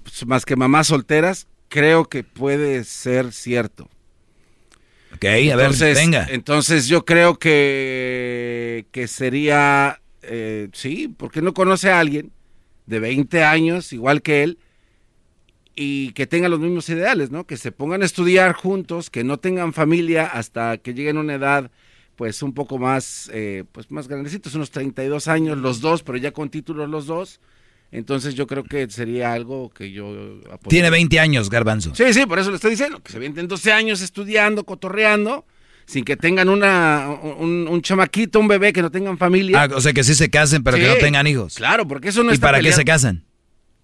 pues, 0.03 0.27
más 0.27 0.45
que 0.45 0.57
mamás 0.57 0.89
solteras, 0.89 1.49
creo 1.75 2.05
que 2.05 2.23
puede 2.23 2.85
ser 2.85 3.33
cierto. 3.33 3.89
Ok, 5.13 5.25
a 5.25 5.57
ver, 5.57 5.73
venga. 5.97 6.25
Entonces 6.31 6.87
yo 6.87 7.05
creo 7.05 7.37
que, 7.37 8.87
que 8.93 9.09
sería, 9.09 10.01
eh, 10.23 10.69
sí, 10.73 11.13
porque 11.17 11.43
no 11.43 11.53
conoce 11.53 11.91
a 11.91 11.99
alguien 11.99 12.31
de 12.87 13.01
20 13.01 13.43
años, 13.43 13.93
igual 13.93 14.23
que 14.23 14.45
él, 14.45 14.59
y 15.75 16.13
que 16.13 16.29
tengan 16.29 16.53
los 16.53 16.61
mismos 16.61 16.89
ideales, 16.91 17.33
¿no? 17.33 17.45
Que 17.45 17.57
se 17.57 17.73
pongan 17.73 18.03
a 18.03 18.07
estudiar 18.07 18.53
juntos, 18.53 19.11
que 19.11 19.25
no 19.25 19.39
tengan 19.39 19.73
familia 19.73 20.27
hasta 20.27 20.79
que 20.79 20.95
lleguen 20.95 21.17
a 21.17 21.23
una 21.23 21.35
edad, 21.35 21.73
pues 22.15 22.41
un 22.45 22.55
poco 22.55 22.79
más, 22.79 23.29
eh, 23.35 23.65
pues 23.73 23.91
más 23.91 24.07
grandecitos, 24.07 24.55
unos 24.55 24.71
32 24.71 25.27
años 25.27 25.59
los 25.59 25.81
dos, 25.81 26.05
pero 26.05 26.19
ya 26.19 26.31
con 26.31 26.51
títulos 26.51 26.89
los 26.89 27.07
dos. 27.07 27.41
Entonces 27.95 28.35
yo 28.35 28.49
creo 28.49 28.65
que 28.65 28.91
sería 28.91 29.33
algo 29.33 29.71
que 29.71 29.93
yo 29.93 30.07
apoyaría. 30.47 30.69
Tiene 30.69 30.91
20 30.91 31.21
años, 31.21 31.49
Garbanzo. 31.49 31.95
Sí, 31.95 32.13
sí, 32.13 32.27
por 32.27 32.41
eso 32.41 32.51
le 32.51 32.57
estoy 32.57 32.73
diciendo, 32.73 33.01
que 33.01 33.13
se 33.13 33.21
vienten 33.21 33.47
12 33.47 33.73
años 33.73 34.01
estudiando, 34.01 34.65
cotorreando, 34.65 35.47
sin 35.87 36.05
que 36.05 36.17
tengan 36.17 36.49
una, 36.49 37.09
un, 37.09 37.81
chamaquito, 37.83 38.41
un 38.41 38.49
bebé, 38.49 38.73
que 38.73 38.83
no 38.83 38.91
tengan 38.91 39.17
familia. 39.17 39.63
Ah, 39.63 39.69
o 39.73 39.81
sea, 39.81 39.93
que 39.93 40.03
sí 40.03 40.17
se 40.17 40.29
casen, 40.29 40.65
pero 40.65 40.77
que 40.77 40.89
no 40.89 40.97
tengan 40.97 41.25
hijos. 41.29 41.55
Claro, 41.55 41.87
porque 41.87 42.09
eso 42.09 42.25
no 42.25 42.35
¿Y 42.35 42.39
para 42.39 42.61
qué 42.61 42.73
se 42.73 42.85
casan? 42.85 43.23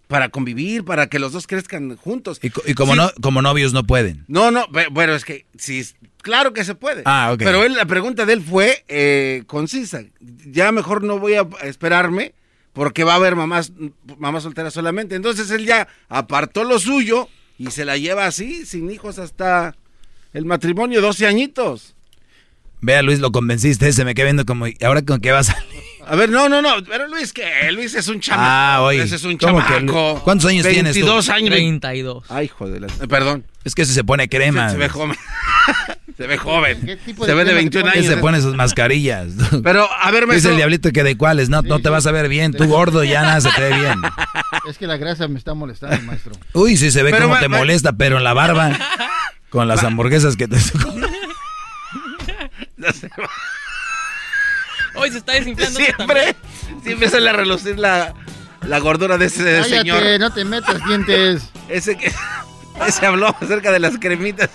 Para 0.08 0.28
convivir, 0.28 0.84
para 0.84 1.06
que 1.06 1.20
los 1.20 1.30
dos 1.30 1.46
crezcan 1.46 1.96
juntos. 1.96 2.40
Y, 2.42 2.74
como, 2.74 2.96
no, 2.96 3.12
como 3.22 3.42
novios 3.42 3.72
no 3.72 3.86
pueden. 3.86 4.24
No, 4.26 4.50
no, 4.50 4.66
bueno, 4.90 5.14
es 5.14 5.24
que 5.24 5.46
sí, 5.56 5.86
claro 6.20 6.52
que 6.52 6.64
se 6.64 6.74
puede. 6.74 7.02
Ah, 7.04 7.30
ok. 7.32 7.42
Pero 7.44 7.62
él, 7.62 7.74
la 7.74 7.86
pregunta 7.86 8.26
de 8.26 8.32
él 8.32 8.42
fue 8.42 8.84
eh, 8.88 9.44
concisa. 9.46 10.02
Ya 10.50 10.72
mejor 10.72 11.04
no 11.04 11.20
voy 11.20 11.34
a 11.34 11.46
esperarme 11.62 12.34
porque 12.72 13.04
va 13.04 13.12
a 13.12 13.16
haber 13.16 13.36
mamás, 13.36 13.72
mamás 14.18 14.42
solteras 14.42 14.74
solamente. 14.74 15.14
Entonces 15.14 15.50
él 15.50 15.66
ya 15.66 15.88
apartó 16.08 16.64
lo 16.64 16.78
suyo 16.78 17.28
y 17.58 17.70
se 17.70 17.84
la 17.84 17.96
lleva 17.96 18.26
así, 18.26 18.64
sin 18.64 18.90
hijos 18.90 19.18
hasta 19.18 19.76
el 20.32 20.44
matrimonio, 20.44 21.00
12 21.00 21.26
añitos. 21.26 21.94
Vea, 22.80 23.02
Luis, 23.02 23.18
lo 23.18 23.30
convenciste, 23.32 23.92
se 23.92 24.04
me 24.04 24.14
queda 24.14 24.26
viendo 24.26 24.46
como, 24.46 24.66
¿y 24.66 24.76
ahora 24.82 25.02
con 25.02 25.20
qué 25.20 25.32
vas 25.32 25.50
a 25.50 25.54
salir? 25.54 25.89
A 26.06 26.16
ver, 26.16 26.30
no, 26.30 26.48
no, 26.48 26.62
no, 26.62 26.82
pero 26.84 27.08
Luis, 27.08 27.32
¿qué? 27.32 27.70
Luis 27.72 27.94
es 27.94 28.08
un 28.08 28.20
chamaco. 28.20 28.48
Ah, 28.48 28.82
oye. 28.82 28.98
Luis 28.98 29.12
es 29.12 29.24
un 29.24 29.38
chamaco. 29.38 30.20
¿Cuántos 30.24 30.48
años 30.48 30.66
tienes 30.66 30.92
tú? 30.92 31.00
22 31.00 31.28
años. 31.28 31.50
32. 31.50 32.24
Ay, 32.28 32.48
joder, 32.48 32.84
eh, 32.84 33.08
perdón. 33.08 33.44
Es 33.64 33.74
que 33.74 33.84
si 33.84 33.92
se 33.92 34.04
pone 34.04 34.28
crema. 34.28 34.70
Se, 34.70 34.76
ve 34.76 34.88
joven. 34.88 35.16
se 36.16 36.26
ve 36.26 36.38
joven. 36.38 37.00
se 37.24 37.34
ve 37.34 37.44
de 37.44 37.54
21 37.54 37.88
años. 37.90 38.06
se 38.06 38.16
pone 38.16 38.40
sus 38.40 38.54
mascarillas. 38.54 39.28
Pero, 39.62 39.88
a 39.92 40.10
ver, 40.10 40.26
maestro. 40.26 40.34
Dice 40.34 40.48
el 40.50 40.56
diablito 40.56 40.90
que 40.92 41.02
de 41.02 41.16
cuáles, 41.16 41.48
no, 41.48 41.62
no 41.62 41.80
te 41.80 41.88
vas 41.90 42.06
a 42.06 42.12
ver 42.12 42.28
bien. 42.28 42.52
Tú 42.52 42.66
gordo 42.66 43.04
ya 43.04 43.22
nada 43.22 43.40
se 43.40 43.50
te 43.50 43.60
ve 43.62 43.78
bien. 43.78 44.00
Es 44.68 44.78
que 44.78 44.86
la 44.86 44.96
grasa 44.98 45.26
me 45.26 45.38
está 45.38 45.54
molestando, 45.54 46.00
maestro. 46.02 46.32
Uy, 46.52 46.76
sí 46.76 46.90
se 46.90 47.02
ve 47.02 47.12
como 47.18 47.38
te 47.38 47.48
molesta, 47.48 47.92
pero 47.92 48.18
en 48.18 48.24
la 48.24 48.34
barba, 48.34 48.76
con 49.48 49.66
las 49.68 49.82
hamburguesas 49.82 50.36
que 50.36 50.48
te... 50.48 50.58
Hoy 54.94 55.10
se 55.10 55.18
está 55.18 55.32
desinflando. 55.32 55.78
Siempre, 55.78 56.36
siempre 56.82 57.08
sale 57.08 57.30
a 57.30 57.32
relucir 57.32 57.78
la, 57.78 58.14
la 58.66 58.78
gordura 58.78 59.18
de 59.18 59.26
ese 59.26 59.44
Cállate, 59.44 59.68
señor. 59.78 60.02
no 60.20 60.32
te 60.32 60.44
metas 60.44 60.84
dientes. 60.86 61.50
Ese 61.68 61.96
que 61.96 62.12
ese 62.86 63.06
habló 63.06 63.34
acerca 63.40 63.72
de 63.72 63.80
las 63.80 63.98
cremitas. 63.98 64.50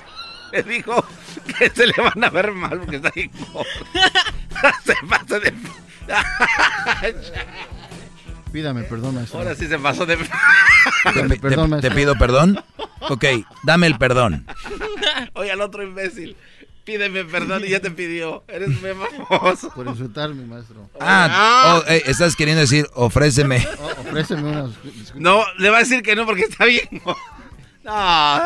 Le 0.51 0.63
dijo 0.63 1.05
que 1.57 1.69
se 1.69 1.87
le 1.87 1.93
van 1.97 2.23
a 2.23 2.29
ver 2.29 2.51
mal 2.51 2.79
porque 2.79 2.97
está 2.97 3.11
ahí 3.15 3.29
gordo. 3.51 3.69
se 4.85 4.95
pasa 5.07 5.39
de. 5.39 5.53
Pídame 8.51 8.83
perdón, 8.83 9.15
maestro. 9.15 9.39
Ahora 9.39 9.55
sí 9.55 9.67
se 9.67 9.77
pasó 9.79 10.05
de. 10.05 10.17
Pídame 11.13 11.35
perdón, 11.37 11.65
¿Te, 11.65 11.69
maestro. 11.71 11.89
te 11.89 11.95
pido 11.95 12.15
perdón? 12.15 12.63
Ok, 13.09 13.25
dame 13.63 13.87
el 13.87 13.97
perdón. 13.97 14.45
Oye, 15.33 15.51
al 15.51 15.61
otro 15.61 15.83
imbécil. 15.83 16.37
Pídeme 16.85 17.25
perdón 17.25 17.63
y 17.65 17.69
ya 17.69 17.79
te 17.79 17.89
pidió. 17.89 18.43
Eres 18.47 18.69
muy 18.69 18.91
famoso. 19.27 19.71
Por 19.73 19.87
insultarme, 19.87 20.45
maestro. 20.45 20.87
Ah, 20.99 21.81
oh, 21.81 21.91
eh, 21.91 22.03
estás 22.05 22.35
queriendo 22.35 22.61
decir, 22.61 22.87
ofréceme. 22.93 23.67
Oh, 23.79 24.01
ofréceme 24.01 24.43
unas. 24.43 24.69
No, 25.15 25.43
le 25.57 25.69
va 25.71 25.77
a 25.77 25.79
decir 25.79 26.03
que 26.03 26.15
no 26.15 26.25
porque 26.25 26.43
está 26.43 26.65
bien. 26.65 26.87
No. 27.83 28.41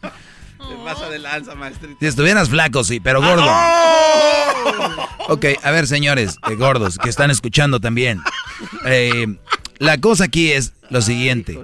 Te 0.00 0.76
pasa 0.84 1.08
de 1.08 1.18
lanza, 1.18 1.56
maestrito. 1.56 1.96
Si 1.98 2.06
estuvieras 2.06 2.48
flaco, 2.50 2.84
sí, 2.84 3.00
pero 3.00 3.20
gordo. 3.20 3.50
Ok, 5.28 5.46
a 5.60 5.70
ver, 5.72 5.88
señores, 5.88 6.36
eh, 6.48 6.54
gordos, 6.54 6.96
que 6.96 7.08
están 7.08 7.32
escuchando 7.32 7.80
también. 7.80 8.20
Eh, 8.84 9.26
la 9.78 9.98
cosa 9.98 10.24
aquí 10.24 10.52
es 10.52 10.72
lo 10.88 11.02
siguiente. 11.02 11.58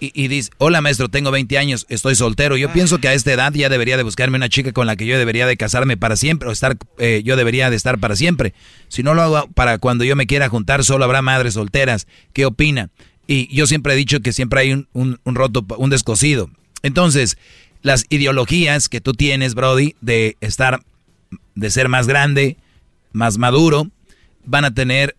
Y- 0.00 0.28
dice, 0.28 0.50
hola 0.58 0.80
maestro, 0.80 1.08
tengo 1.08 1.30
20 1.30 1.58
años, 1.58 1.86
estoy 1.88 2.14
soltero. 2.14 2.56
Yo 2.56 2.72
pienso 2.72 2.98
que 2.98 3.08
a 3.08 3.14
esta 3.14 3.32
edad 3.32 3.52
ya 3.52 3.68
debería 3.68 3.96
de 3.96 4.02
buscarme 4.02 4.36
una 4.36 4.48
chica 4.48 4.72
con 4.72 4.86
la 4.86 4.96
que 4.96 5.06
yo 5.06 5.18
debería 5.18 5.46
de 5.46 5.56
casarme 5.56 5.96
para 5.96 6.16
siempre, 6.16 6.48
o 6.48 6.52
estar, 6.52 6.76
eh, 6.98 7.22
yo 7.24 7.36
debería 7.36 7.70
de 7.70 7.76
estar 7.76 7.98
para 7.98 8.16
siempre. 8.16 8.54
Si 8.88 9.02
no 9.02 9.14
lo 9.14 9.22
hago 9.22 9.48
para 9.54 9.78
cuando 9.78 10.04
yo 10.04 10.16
me 10.16 10.26
quiera 10.26 10.48
juntar, 10.48 10.84
solo 10.84 11.04
habrá 11.04 11.22
madres 11.22 11.54
solteras. 11.54 12.06
¿Qué 12.32 12.46
opina? 12.46 12.90
Y 13.26 13.54
yo 13.54 13.66
siempre 13.66 13.92
he 13.94 13.96
dicho 13.96 14.20
que 14.20 14.32
siempre 14.32 14.60
hay 14.60 14.72
un, 14.72 14.88
un- 14.92 15.18
un 15.24 15.34
roto, 15.34 15.64
un 15.78 15.90
descosido. 15.90 16.50
Entonces, 16.82 17.36
las 17.82 18.04
ideologías 18.08 18.88
que 18.88 19.00
tú 19.00 19.12
tienes, 19.12 19.54
Brody, 19.54 19.94
de 20.00 20.36
estar, 20.40 20.80
de 21.54 21.70
ser 21.70 21.88
más 21.88 22.06
grande, 22.06 22.56
más 23.12 23.38
maduro, 23.38 23.90
van 24.44 24.64
a 24.64 24.72
tener 24.74 25.16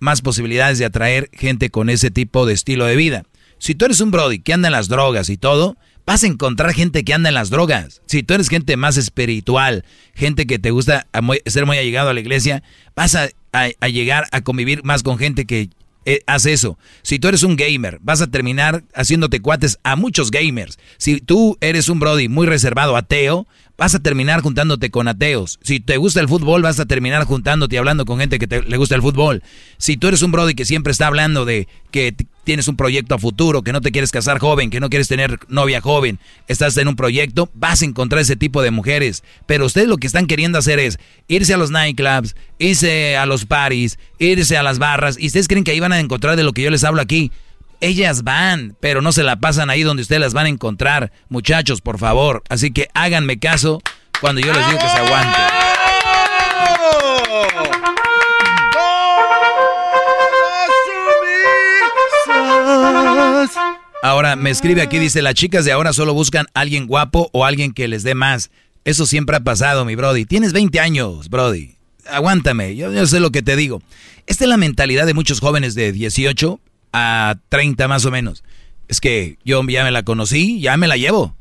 más 0.00 0.20
posibilidades 0.20 0.78
de 0.78 0.84
atraer 0.84 1.30
gente 1.32 1.70
con 1.70 1.88
ese 1.88 2.10
tipo 2.10 2.44
de 2.46 2.52
estilo 2.54 2.84
de 2.86 2.96
vida. 2.96 3.24
Si 3.58 3.74
tú 3.74 3.84
eres 3.84 4.00
un 4.00 4.10
Brody 4.10 4.38
que 4.40 4.52
anda 4.52 4.68
en 4.68 4.72
las 4.72 4.88
drogas 4.88 5.28
y 5.30 5.36
todo, 5.36 5.76
vas 6.06 6.22
a 6.22 6.26
encontrar 6.26 6.74
gente 6.74 7.04
que 7.04 7.14
anda 7.14 7.28
en 7.30 7.34
las 7.34 7.50
drogas. 7.50 8.02
Si 8.06 8.22
tú 8.22 8.34
eres 8.34 8.48
gente 8.48 8.76
más 8.76 8.96
espiritual, 8.96 9.84
gente 10.14 10.46
que 10.46 10.58
te 10.58 10.70
gusta 10.70 11.06
ser 11.46 11.66
muy 11.66 11.78
allegado 11.78 12.10
a 12.10 12.14
la 12.14 12.20
iglesia, 12.20 12.62
vas 12.94 13.14
a, 13.14 13.28
llegar 13.88 14.26
a 14.32 14.42
convivir 14.42 14.84
más 14.84 15.02
con 15.02 15.16
gente 15.18 15.46
que 15.46 15.70
eh, 16.06 16.20
hace 16.26 16.52
eso. 16.52 16.78
Si 17.02 17.18
tú 17.18 17.28
eres 17.28 17.42
un 17.42 17.56
gamer, 17.56 17.98
vas 18.02 18.20
a 18.20 18.26
terminar 18.26 18.84
haciéndote 18.94 19.40
cuates 19.40 19.78
a 19.82 19.96
muchos 19.96 20.30
gamers. 20.30 20.78
Si 20.98 21.20
tú 21.20 21.56
eres 21.62 21.88
un 21.88 21.98
Brody 22.00 22.28
muy 22.28 22.46
reservado, 22.46 22.96
ateo, 22.96 23.46
vas 23.78 23.94
a 23.94 24.00
terminar 24.02 24.42
juntándote 24.42 24.90
con 24.90 25.08
ateos. 25.08 25.58
Si 25.62 25.80
te 25.80 25.96
gusta 25.96 26.20
el 26.20 26.28
fútbol, 26.28 26.60
vas 26.60 26.78
a 26.78 26.84
terminar 26.84 27.24
juntándote 27.24 27.76
y 27.76 27.78
hablando 27.78 28.04
con 28.04 28.18
gente 28.20 28.38
que 28.38 28.46
te- 28.46 28.62
le 28.62 28.76
gusta 28.76 28.94
el 28.96 29.00
fútbol. 29.00 29.42
Si 29.78 29.96
tú 29.96 30.08
eres 30.08 30.20
un 30.20 30.32
Brody 30.32 30.54
que 30.54 30.66
siempre 30.66 30.90
está 30.90 31.06
hablando 31.06 31.46
de 31.46 31.66
que 31.90 32.14
tienes 32.44 32.68
un 32.68 32.76
proyecto 32.76 33.14
a 33.14 33.18
futuro, 33.18 33.62
que 33.62 33.72
no 33.72 33.80
te 33.80 33.90
quieres 33.90 34.12
casar 34.12 34.38
joven, 34.38 34.70
que 34.70 34.80
no 34.80 34.90
quieres 34.90 35.08
tener 35.08 35.38
novia 35.48 35.80
joven, 35.80 36.18
estás 36.46 36.76
en 36.76 36.88
un 36.88 36.96
proyecto, 36.96 37.50
vas 37.54 37.82
a 37.82 37.84
encontrar 37.84 38.20
ese 38.22 38.36
tipo 38.36 38.62
de 38.62 38.70
mujeres. 38.70 39.24
Pero 39.46 39.66
ustedes 39.66 39.88
lo 39.88 39.96
que 39.96 40.06
están 40.06 40.26
queriendo 40.26 40.58
hacer 40.58 40.78
es 40.78 40.98
irse 41.26 41.54
a 41.54 41.56
los 41.56 41.70
nightclubs, 41.70 42.36
irse 42.58 43.16
a 43.16 43.26
los 43.26 43.44
parties, 43.46 43.98
irse 44.18 44.56
a 44.56 44.62
las 44.62 44.78
barras, 44.78 45.16
y 45.18 45.26
ustedes 45.26 45.48
creen 45.48 45.64
que 45.64 45.72
ahí 45.72 45.80
van 45.80 45.92
a 45.92 46.00
encontrar 46.00 46.36
de 46.36 46.44
lo 46.44 46.52
que 46.52 46.62
yo 46.62 46.70
les 46.70 46.84
hablo 46.84 47.00
aquí. 47.00 47.32
Ellas 47.80 48.22
van, 48.22 48.76
pero 48.80 49.02
no 49.02 49.12
se 49.12 49.24
la 49.24 49.36
pasan 49.36 49.68
ahí 49.68 49.82
donde 49.82 50.02
ustedes 50.02 50.20
las 50.20 50.32
van 50.32 50.46
a 50.46 50.50
encontrar. 50.50 51.12
Muchachos, 51.28 51.80
por 51.80 51.98
favor. 51.98 52.42
Así 52.48 52.70
que 52.70 52.88
háganme 52.94 53.38
caso 53.38 53.82
cuando 54.20 54.40
yo 54.40 54.52
les 54.52 54.66
digo 54.66 54.78
que 54.78 54.88
se 54.88 54.98
aguanten. 54.98 55.44
Ahora 64.02 64.36
me 64.36 64.50
escribe 64.50 64.82
aquí, 64.82 64.98
dice, 64.98 65.22
las 65.22 65.34
chicas 65.34 65.64
de 65.64 65.72
ahora 65.72 65.92
solo 65.92 66.12
buscan 66.12 66.46
alguien 66.54 66.86
guapo 66.86 67.30
o 67.32 67.44
alguien 67.44 67.72
que 67.72 67.88
les 67.88 68.02
dé 68.02 68.14
más. 68.14 68.50
Eso 68.84 69.06
siempre 69.06 69.36
ha 69.36 69.40
pasado, 69.40 69.84
mi 69.84 69.94
Brody. 69.94 70.26
Tienes 70.26 70.52
20 70.52 70.78
años, 70.78 71.30
Brody. 71.30 71.76
Aguántame, 72.06 72.76
yo, 72.76 72.92
yo 72.92 73.06
sé 73.06 73.18
lo 73.18 73.30
que 73.30 73.42
te 73.42 73.56
digo. 73.56 73.80
Esta 74.26 74.44
es 74.44 74.50
la 74.50 74.58
mentalidad 74.58 75.06
de 75.06 75.14
muchos 75.14 75.40
jóvenes 75.40 75.74
de 75.74 75.92
18 75.92 76.60
a 76.92 77.36
30 77.48 77.88
más 77.88 78.04
o 78.04 78.10
menos. 78.10 78.44
Es 78.88 79.00
que 79.00 79.38
yo 79.44 79.62
ya 79.66 79.84
me 79.84 79.90
la 79.90 80.02
conocí, 80.02 80.60
ya 80.60 80.76
me 80.76 80.86
la 80.86 80.96
llevo. 80.96 81.34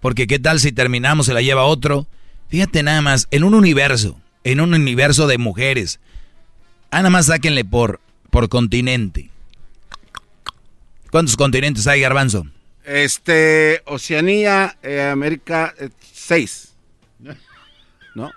Porque 0.00 0.26
qué 0.26 0.38
tal 0.38 0.60
si 0.60 0.72
terminamos, 0.72 1.26
se 1.26 1.34
la 1.34 1.40
lleva 1.42 1.64
otro. 1.64 2.06
Fíjate 2.48 2.82
nada 2.82 3.00
más, 3.00 3.28
en 3.30 3.44
un 3.44 3.54
universo, 3.54 4.20
en 4.44 4.60
un 4.60 4.74
universo 4.74 5.26
de 5.26 5.38
mujeres. 5.38 6.00
Ah, 6.90 6.98
nada 6.98 7.10
más 7.10 7.26
sáquenle 7.26 7.64
por, 7.64 8.00
por 8.30 8.50
continente. 8.50 9.30
¿Cuántos 11.12 11.36
continentes 11.36 11.86
hay, 11.86 12.00
Garbanzo? 12.00 12.46
Este, 12.86 13.82
Oceanía, 13.84 14.78
eh, 14.82 15.02
América, 15.02 15.74
6. 16.10 16.72
¿No? 18.14 18.30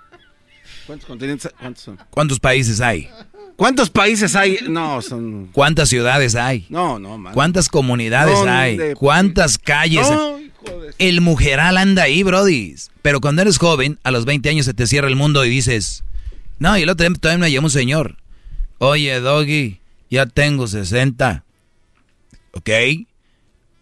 ¿Cuántos 0.86 1.08
continentes? 1.08 1.54
¿Cuántos 1.58 1.84
son? 1.86 1.98
¿Cuántos 2.10 2.38
países 2.38 2.82
hay? 2.82 3.10
¿Cuántos 3.56 3.90
países 3.90 4.36
hay? 4.36 4.58
No, 4.68 5.02
son... 5.02 5.52
¿Cuántas 5.54 5.88
ciudades 5.88 6.36
hay? 6.36 6.66
No, 6.68 7.00
no, 7.00 7.18
man. 7.18 7.34
¿Cuántas 7.34 7.70
comunidades 7.70 8.40
hay? 8.46 8.94
¿Cuántas 8.96 9.58
calles? 9.58 10.12
No, 10.12 10.38
el 11.00 11.22
mujeral 11.22 11.78
anda 11.78 12.04
ahí, 12.04 12.24
Brody. 12.24 12.76
Pero 13.02 13.22
cuando 13.22 13.42
eres 13.42 13.58
joven, 13.58 14.00
a 14.04 14.12
los 14.12 14.26
20 14.26 14.50
años 14.50 14.66
se 14.66 14.74
te 14.74 14.86
cierra 14.86 15.08
el 15.08 15.16
mundo 15.16 15.46
y 15.46 15.50
dices, 15.50 16.04
no, 16.60 16.78
y 16.78 16.82
el 16.82 16.90
otro 16.90 17.08
día 17.08 17.18
todavía 17.18 17.42
me 17.42 17.52
llamó 17.54 17.68
un 17.68 17.72
señor. 17.72 18.18
Oye, 18.80 19.18
Doggy, 19.22 19.80
ya 20.10 20.26
tengo 20.26 20.68
60. 20.68 21.46
¿Ok? 22.56 22.70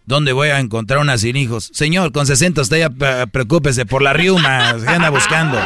¿Dónde 0.06 0.32
voy 0.32 0.48
a 0.48 0.60
encontrar 0.60 1.00
una 1.00 1.16
sin 1.16 1.36
hijos? 1.36 1.70
Señor, 1.72 2.12
con 2.12 2.26
60 2.26 2.60
usted 2.60 2.78
ya 2.78 2.92
eh, 3.22 3.26
preocúpese 3.30 3.86
por 3.86 4.02
la 4.02 4.12
riuma, 4.12 4.78
se 4.78 4.86
anda 4.86 5.08
buscando. 5.10 5.58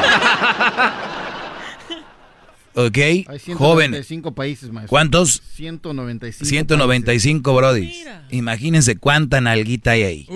¿Ok? 2.75 2.97
Hay 2.97 3.25
Joven. 3.55 3.91
195 3.91 4.35
países, 4.37 4.71
maestro. 4.71 4.89
¿Cuántos? 4.89 5.43
195. 5.57 6.49
195, 6.49 7.55
Brody. 7.55 7.93
Imagínense 8.31 8.97
cuánta 8.97 9.41
nalguita 9.41 9.93
hay 9.93 10.03
ahí. 10.05 10.29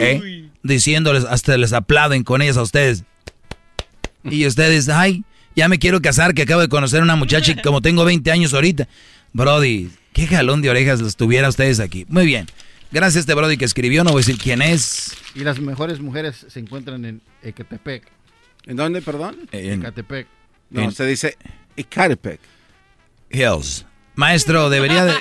¿Eh? 0.00 0.50
Diciéndoles, 0.64 1.24
hasta 1.24 1.56
les 1.56 1.72
aplauden 1.72 2.24
con 2.24 2.42
ellas 2.42 2.56
a 2.56 2.62
ustedes. 2.62 3.04
Y 4.24 4.44
ustedes, 4.46 4.88
ay, 4.88 5.22
ya 5.54 5.68
me 5.68 5.78
quiero 5.78 6.02
casar, 6.02 6.34
que 6.34 6.42
acabo 6.42 6.62
de 6.62 6.68
conocer 6.68 6.98
a 7.00 7.04
una 7.04 7.14
muchacha 7.14 7.52
y 7.52 7.62
como 7.62 7.80
tengo 7.80 8.04
20 8.04 8.28
años 8.32 8.54
ahorita. 8.54 8.88
Brody, 9.32 9.90
qué 10.14 10.26
jalón 10.26 10.62
de 10.62 10.70
orejas 10.70 11.00
los 11.00 11.16
tuviera 11.16 11.48
ustedes 11.50 11.78
aquí. 11.80 12.06
Muy 12.08 12.24
bien. 12.24 12.46
Gracias 12.90 13.16
a 13.16 13.20
este 13.20 13.34
Brody 13.34 13.56
que 13.58 13.64
escribió, 13.66 14.04
no 14.04 14.12
voy 14.12 14.20
a 14.20 14.24
decir 14.24 14.38
quién 14.38 14.62
es. 14.62 15.14
Y 15.34 15.40
las 15.40 15.58
mejores 15.60 16.00
mujeres 16.00 16.46
se 16.48 16.60
encuentran 16.60 17.04
en 17.04 17.20
Ecatepec. 17.42 18.04
¿En 18.66 18.76
dónde, 18.76 19.02
perdón? 19.02 19.36
En- 19.52 19.80
Ecatepec. 19.80 20.26
No, 20.70 20.82
en- 20.84 20.92
se 20.92 21.04
dice 21.04 21.36
Ecatepec. 21.76 22.40
Hills. 23.30 23.84
Maestro, 24.14 24.70
debería 24.70 25.04
de... 25.04 25.14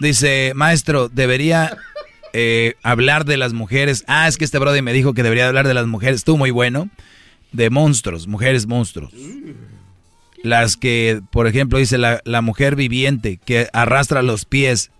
Dice, 0.00 0.52
maestro, 0.54 1.08
debería 1.08 1.78
eh, 2.34 2.74
hablar 2.82 3.24
de 3.24 3.38
las 3.38 3.54
mujeres. 3.54 4.04
Ah, 4.06 4.28
es 4.28 4.36
que 4.36 4.44
este 4.44 4.58
brother 4.58 4.82
me 4.82 4.92
dijo 4.92 5.14
que 5.14 5.22
debería 5.22 5.48
hablar 5.48 5.66
de 5.66 5.72
las 5.74 5.86
mujeres. 5.86 6.16
Estuvo 6.16 6.36
muy 6.36 6.50
bueno. 6.50 6.90
De 7.52 7.70
monstruos, 7.70 8.26
mujeres 8.26 8.66
monstruos. 8.66 9.12
Las 10.42 10.76
que, 10.76 11.20
por 11.30 11.46
ejemplo, 11.46 11.78
dice 11.78 11.98
la, 11.98 12.20
la 12.24 12.40
mujer 12.42 12.74
viviente 12.76 13.38
que 13.44 13.68
arrastra 13.72 14.22
los 14.22 14.44
pies 14.44 14.90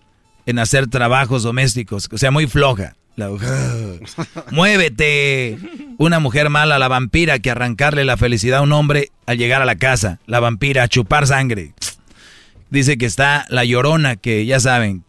en 0.47 0.59
hacer 0.59 0.87
trabajos 0.89 1.43
domésticos. 1.43 2.09
O 2.13 2.19
sea, 2.19 2.31
muy 2.31 2.47
floja. 2.47 2.95
La- 3.17 3.29
Muévete. 4.51 5.59
Una 5.99 6.19
mujer 6.21 6.49
mala, 6.51 6.79
la 6.79 6.89
vampira, 6.89 7.39
que 7.39 7.51
arrancarle 7.51 8.05
la 8.05 8.17
felicidad 8.17 8.61
a 8.61 8.63
un 8.63 8.73
hombre 8.73 9.11
al 9.27 9.39
llegar 9.39 9.63
a 9.63 9.67
la 9.67 9.77
casa. 9.77 10.19
La 10.27 10.41
vampira, 10.41 10.85
a 10.85 10.89
chupar 10.89 11.27
sangre. 11.27 11.73
Dice 12.71 12.97
que 12.97 13.07
está 13.07 13.45
la 13.51 13.65
llorona, 13.65 14.17
que 14.17 14.47
ya 14.47 14.59
saben, 14.61 15.05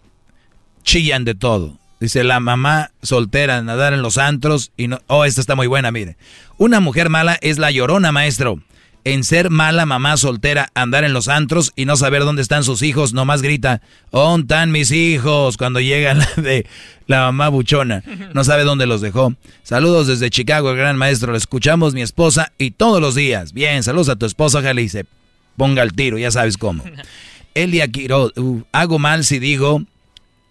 chillan 0.84 1.24
de 1.24 1.36
todo. 1.36 1.78
Dice 2.00 2.24
la 2.26 2.42
mamá 2.42 2.92
soltera, 3.02 3.62
nadar 3.62 3.94
en 3.94 4.02
los 4.02 4.18
antros 4.18 4.74
y 4.76 4.90
no... 4.90 5.00
Oh, 5.08 5.24
esta 5.24 5.40
está 5.40 5.56
muy 5.56 5.68
buena, 5.68 5.90
mire. 5.92 6.18
Una 6.58 6.82
mujer 6.82 7.10
mala 7.10 7.38
es 7.42 7.58
la 7.58 7.72
llorona, 7.72 8.12
maestro. 8.12 8.60
En 9.06 9.26
ser 9.26 9.50
mala 9.50 9.86
mamá 9.86 10.16
soltera, 10.16 10.70
andar 10.76 11.04
en 11.04 11.12
los 11.12 11.28
antros 11.28 11.74
y 11.76 11.84
no 11.86 11.98
saber 11.98 12.24
dónde 12.24 12.42
están 12.42 12.64
sus 12.64 12.82
hijos, 12.82 13.14
nomás 13.14 13.42
grita, 13.42 13.82
¿dónde 14.12 14.44
están 14.44 14.72
mis 14.72 14.92
hijos? 14.92 15.58
Cuando 15.58 15.82
llega 15.82 16.14
la 16.14 16.30
de 16.38 16.66
la 17.08 17.22
mamá 17.22 17.50
buchona. 17.50 18.02
No 18.34 18.46
sabe 18.46 18.64
dónde 18.64 18.86
los 18.86 19.02
dejó. 19.02 19.34
Saludos 19.64 20.08
desde 20.08 20.30
Chicago, 20.30 20.72
el 20.72 20.78
gran 20.78 20.96
maestro. 20.96 21.32
Lo 21.32 21.38
escuchamos 21.38 21.94
mi 21.94 22.02
esposa 22.02 22.54
y 22.58 22.72
todos 22.72 23.02
los 23.02 23.14
días. 23.14 23.52
Bien, 23.52 23.84
saludos 23.84 24.08
a 24.08 24.16
tu 24.16 24.26
esposa, 24.26 24.60
ojalá 24.60 24.80
y 24.80 24.88
se 24.88 25.06
ponga 25.58 25.84
el 25.84 25.94
tiro, 25.94 26.18
ya 26.18 26.32
sabes 26.32 26.58
cómo. 26.58 26.84
Elia 27.56 27.88
Quiroz, 27.90 28.32
uh, 28.38 28.64
hago 28.72 29.00
mal 29.00 29.26
si 29.26 29.38
digo 29.40 29.84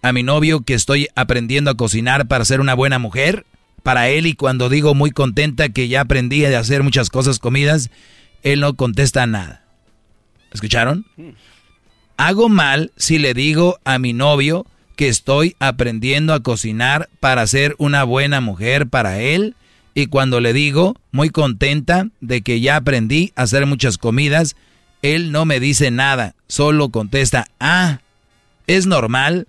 a 0.03 0.13
mi 0.13 0.23
novio 0.23 0.61
que 0.61 0.75
estoy 0.75 1.09
aprendiendo 1.15 1.71
a 1.71 1.77
cocinar 1.77 2.27
para 2.29 2.45
ser 2.45 2.61
una 2.61 2.75
buena 2.75 2.99
mujer. 2.99 3.47
Para 3.83 4.09
él 4.11 4.27
y 4.27 4.35
cuando 4.35 4.69
digo 4.69 4.95
muy 4.95 5.11
contenta 5.11 5.71
que 5.71 5.89
ya 5.89 6.03
aprendí 6.03 6.45
a 6.45 6.57
hacer 6.57 6.85
muchas 6.85 7.11
cosas 7.11 7.41
comidas, 7.41 7.91
él 8.43 8.61
no 8.61 8.75
contesta 8.75 9.27
nada. 9.27 9.65
¿Escucharon? 10.53 11.07
Hago 12.17 12.49
mal 12.49 12.93
si 12.97 13.19
le 13.19 13.35
digo 13.35 13.79
a 13.85 13.99
mi 13.99 14.13
novio 14.13 14.67
que 14.97 15.09
estoy 15.09 15.57
aprendiendo 15.59 16.35
a 16.35 16.43
cocinar 16.43 17.09
para 17.21 17.47
ser 17.47 17.75
una 17.79 18.05
buena 18.05 18.41
mujer 18.41 18.87
para 18.87 19.21
él 19.21 19.57
y 19.95 20.07
cuando 20.07 20.41
le 20.41 20.53
digo 20.53 20.97
muy 21.11 21.31
contenta 21.31 22.09
de 22.21 22.43
que 22.43 22.61
ya 22.61 22.77
aprendí 22.77 23.33
a 23.37 23.43
hacer 23.43 23.67
muchas 23.67 23.99
comidas, 23.99 24.57
él 25.03 25.33
no 25.33 25.45
me 25.45 25.61
dice 25.61 25.91
nada, 25.91 26.35
solo 26.49 26.91
contesta, 26.91 27.47
ah, 27.61 28.01
es 28.67 28.87
normal. 28.87 29.49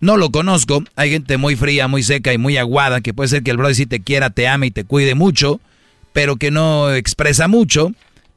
No 0.00 0.16
lo 0.16 0.30
conozco, 0.30 0.82
hay 0.96 1.10
gente 1.10 1.36
muy 1.36 1.54
fría, 1.54 1.86
muy 1.86 2.02
seca 2.02 2.32
y 2.32 2.38
muy 2.38 2.56
aguada, 2.56 3.00
que 3.00 3.14
puede 3.14 3.28
ser 3.28 3.44
que 3.44 3.52
el 3.52 3.56
brother 3.56 3.76
sí 3.76 3.86
te 3.86 4.00
quiera, 4.00 4.30
te 4.30 4.48
ame 4.48 4.66
y 4.66 4.70
te 4.72 4.84
cuide 4.84 5.14
mucho, 5.14 5.60
pero 6.12 6.36
que 6.36 6.50
no 6.50 6.92
expresa 6.92 7.46
mucho, 7.46 7.92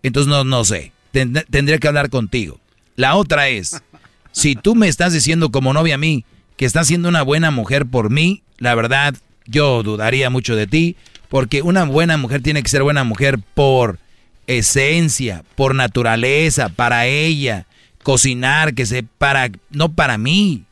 entonces 0.07 0.29
no, 0.29 0.43
no 0.43 0.63
sé, 0.65 0.91
Tend- 1.13 1.45
tendría 1.49 1.77
que 1.77 1.87
hablar 1.87 2.09
contigo. 2.09 2.59
La 2.95 3.15
otra 3.15 3.49
es, 3.49 3.81
si 4.31 4.55
tú 4.55 4.75
me 4.75 4.87
estás 4.87 5.13
diciendo 5.13 5.51
como 5.51 5.73
novia 5.73 5.95
a 5.95 5.99
mí 5.99 6.25
que 6.57 6.65
estás 6.65 6.87
siendo 6.87 7.09
una 7.09 7.21
buena 7.21 7.51
mujer 7.51 7.85
por 7.85 8.09
mí, 8.09 8.41
la 8.57 8.75
verdad, 8.75 9.15
yo 9.45 9.83
dudaría 9.83 10.29
mucho 10.29 10.55
de 10.55 10.67
ti, 10.67 10.95
porque 11.29 11.61
una 11.61 11.83
buena 11.83 12.17
mujer 12.17 12.41
tiene 12.41 12.63
que 12.63 12.69
ser 12.69 12.83
buena 12.83 13.03
mujer 13.03 13.39
por 13.53 13.99
esencia, 14.47 15.43
por 15.55 15.75
naturaleza, 15.75 16.69
para 16.69 17.07
ella, 17.07 17.65
cocinar, 18.03 18.73
que 18.73 18.85
se 18.85 19.03
para, 19.03 19.49
no 19.69 19.91
para 19.93 20.17
mí, 20.17 20.63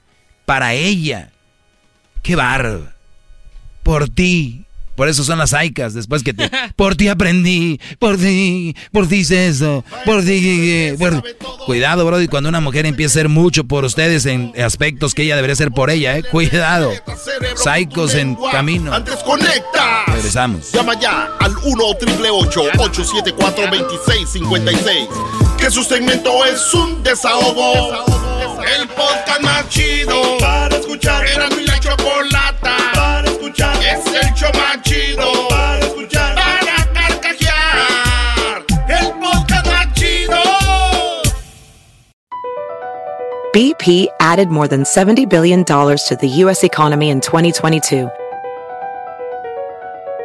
para 0.46 0.74
ella. 0.74 1.32
Qué 2.22 2.36
bárbaro. 2.36 2.92
Por 3.82 4.08
ti. 4.08 4.66
Por 4.96 5.10
eso 5.10 5.24
son 5.24 5.40
las 5.40 5.54
aicas, 5.54 5.94
después 5.94 6.22
que 6.24 6.34
te... 6.34 6.50
Por 6.76 6.96
ti 6.96 7.08
aprendí, 7.08 7.80
por 8.00 8.18
ti, 8.18 8.76
por 8.92 9.08
ti 9.08 9.16
hice 9.18 9.48
eso, 9.48 9.84
por 10.06 10.24
ti... 10.24 10.92
por- 11.00 11.24
Cuidado, 11.66 12.06
Brody, 12.06 12.28
cuando 12.28 12.50
una 12.50 12.60
mujer 12.60 12.86
empieza 12.86 13.12
a 13.12 13.22
hacer 13.22 13.30
mucho 13.30 13.64
por 13.64 13.86
ustedes 13.86 14.26
en 14.26 14.52
aspectos 14.62 15.14
que 15.14 15.24
ella 15.24 15.36
debería 15.36 15.54
hacer 15.54 15.72
por 15.72 15.90
ella, 15.90 16.18
¿eh? 16.18 16.24
Cuidado. 16.24 16.92
Psicos 17.56 18.14
en 18.16 18.36
camino. 18.52 18.94
Antes 18.94 19.16
conecta. 19.24 20.04
Regresamos. 20.08 20.72
Llama 20.74 21.00
ya 21.00 21.30
al 21.40 21.56
1 21.64 21.84
874 21.86 23.64
2656 23.68 25.08
Que 25.58 25.72
su 25.72 25.84
segmento 25.84 26.46
es 26.46 26.74
un 26.74 27.02
desahogo. 27.04 28.04
El 28.78 28.88
podcast 28.90 29.42
más 29.42 29.70
chido 29.70 30.38
para 30.40 30.76
escuchar. 30.78 31.26
Era 31.28 31.50
mi 31.50 31.64
la 31.66 31.80
chocolata 31.80 32.76
escuchar. 33.44 33.76
Es 33.84 34.06
el 34.06 34.34
show 34.34 34.52
más 34.54 34.82
chido 34.84 35.26
para 35.50 35.80
escuchar. 35.80 36.36
Para 36.36 36.94
carcajear. 36.94 38.66
El 38.88 39.12
podcast 39.20 39.68
más 39.68 39.94
chido. 39.94 40.38
BP 43.54 44.08
added 44.20 44.50
more 44.50 44.68
than 44.68 44.84
$70 44.84 45.30
billion 45.30 45.64
to 45.64 46.18
the 46.20 46.28
U.S. 46.28 46.64
economy 46.64 47.10
in 47.10 47.22
2022. 47.22 48.10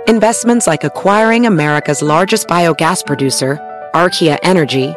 Investments 0.06 0.66
like 0.66 0.84
acquiring 0.84 1.46
America's 1.46 2.00
largest 2.00 2.48
biogas 2.48 3.04
producer, 3.04 3.58
Archaea 3.94 4.38
Energy, 4.42 4.94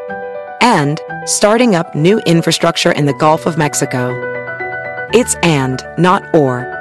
and 0.61 1.01
starting 1.25 1.75
up 1.75 1.93
new 1.95 2.19
infrastructure 2.19 2.93
in 2.93 3.05
the 3.05 3.13
Gulf 3.15 3.45
of 3.45 3.57
Mexico. 3.57 4.17
It's 5.13 5.35
and, 5.43 5.83
not 5.97 6.23
or. 6.33 6.80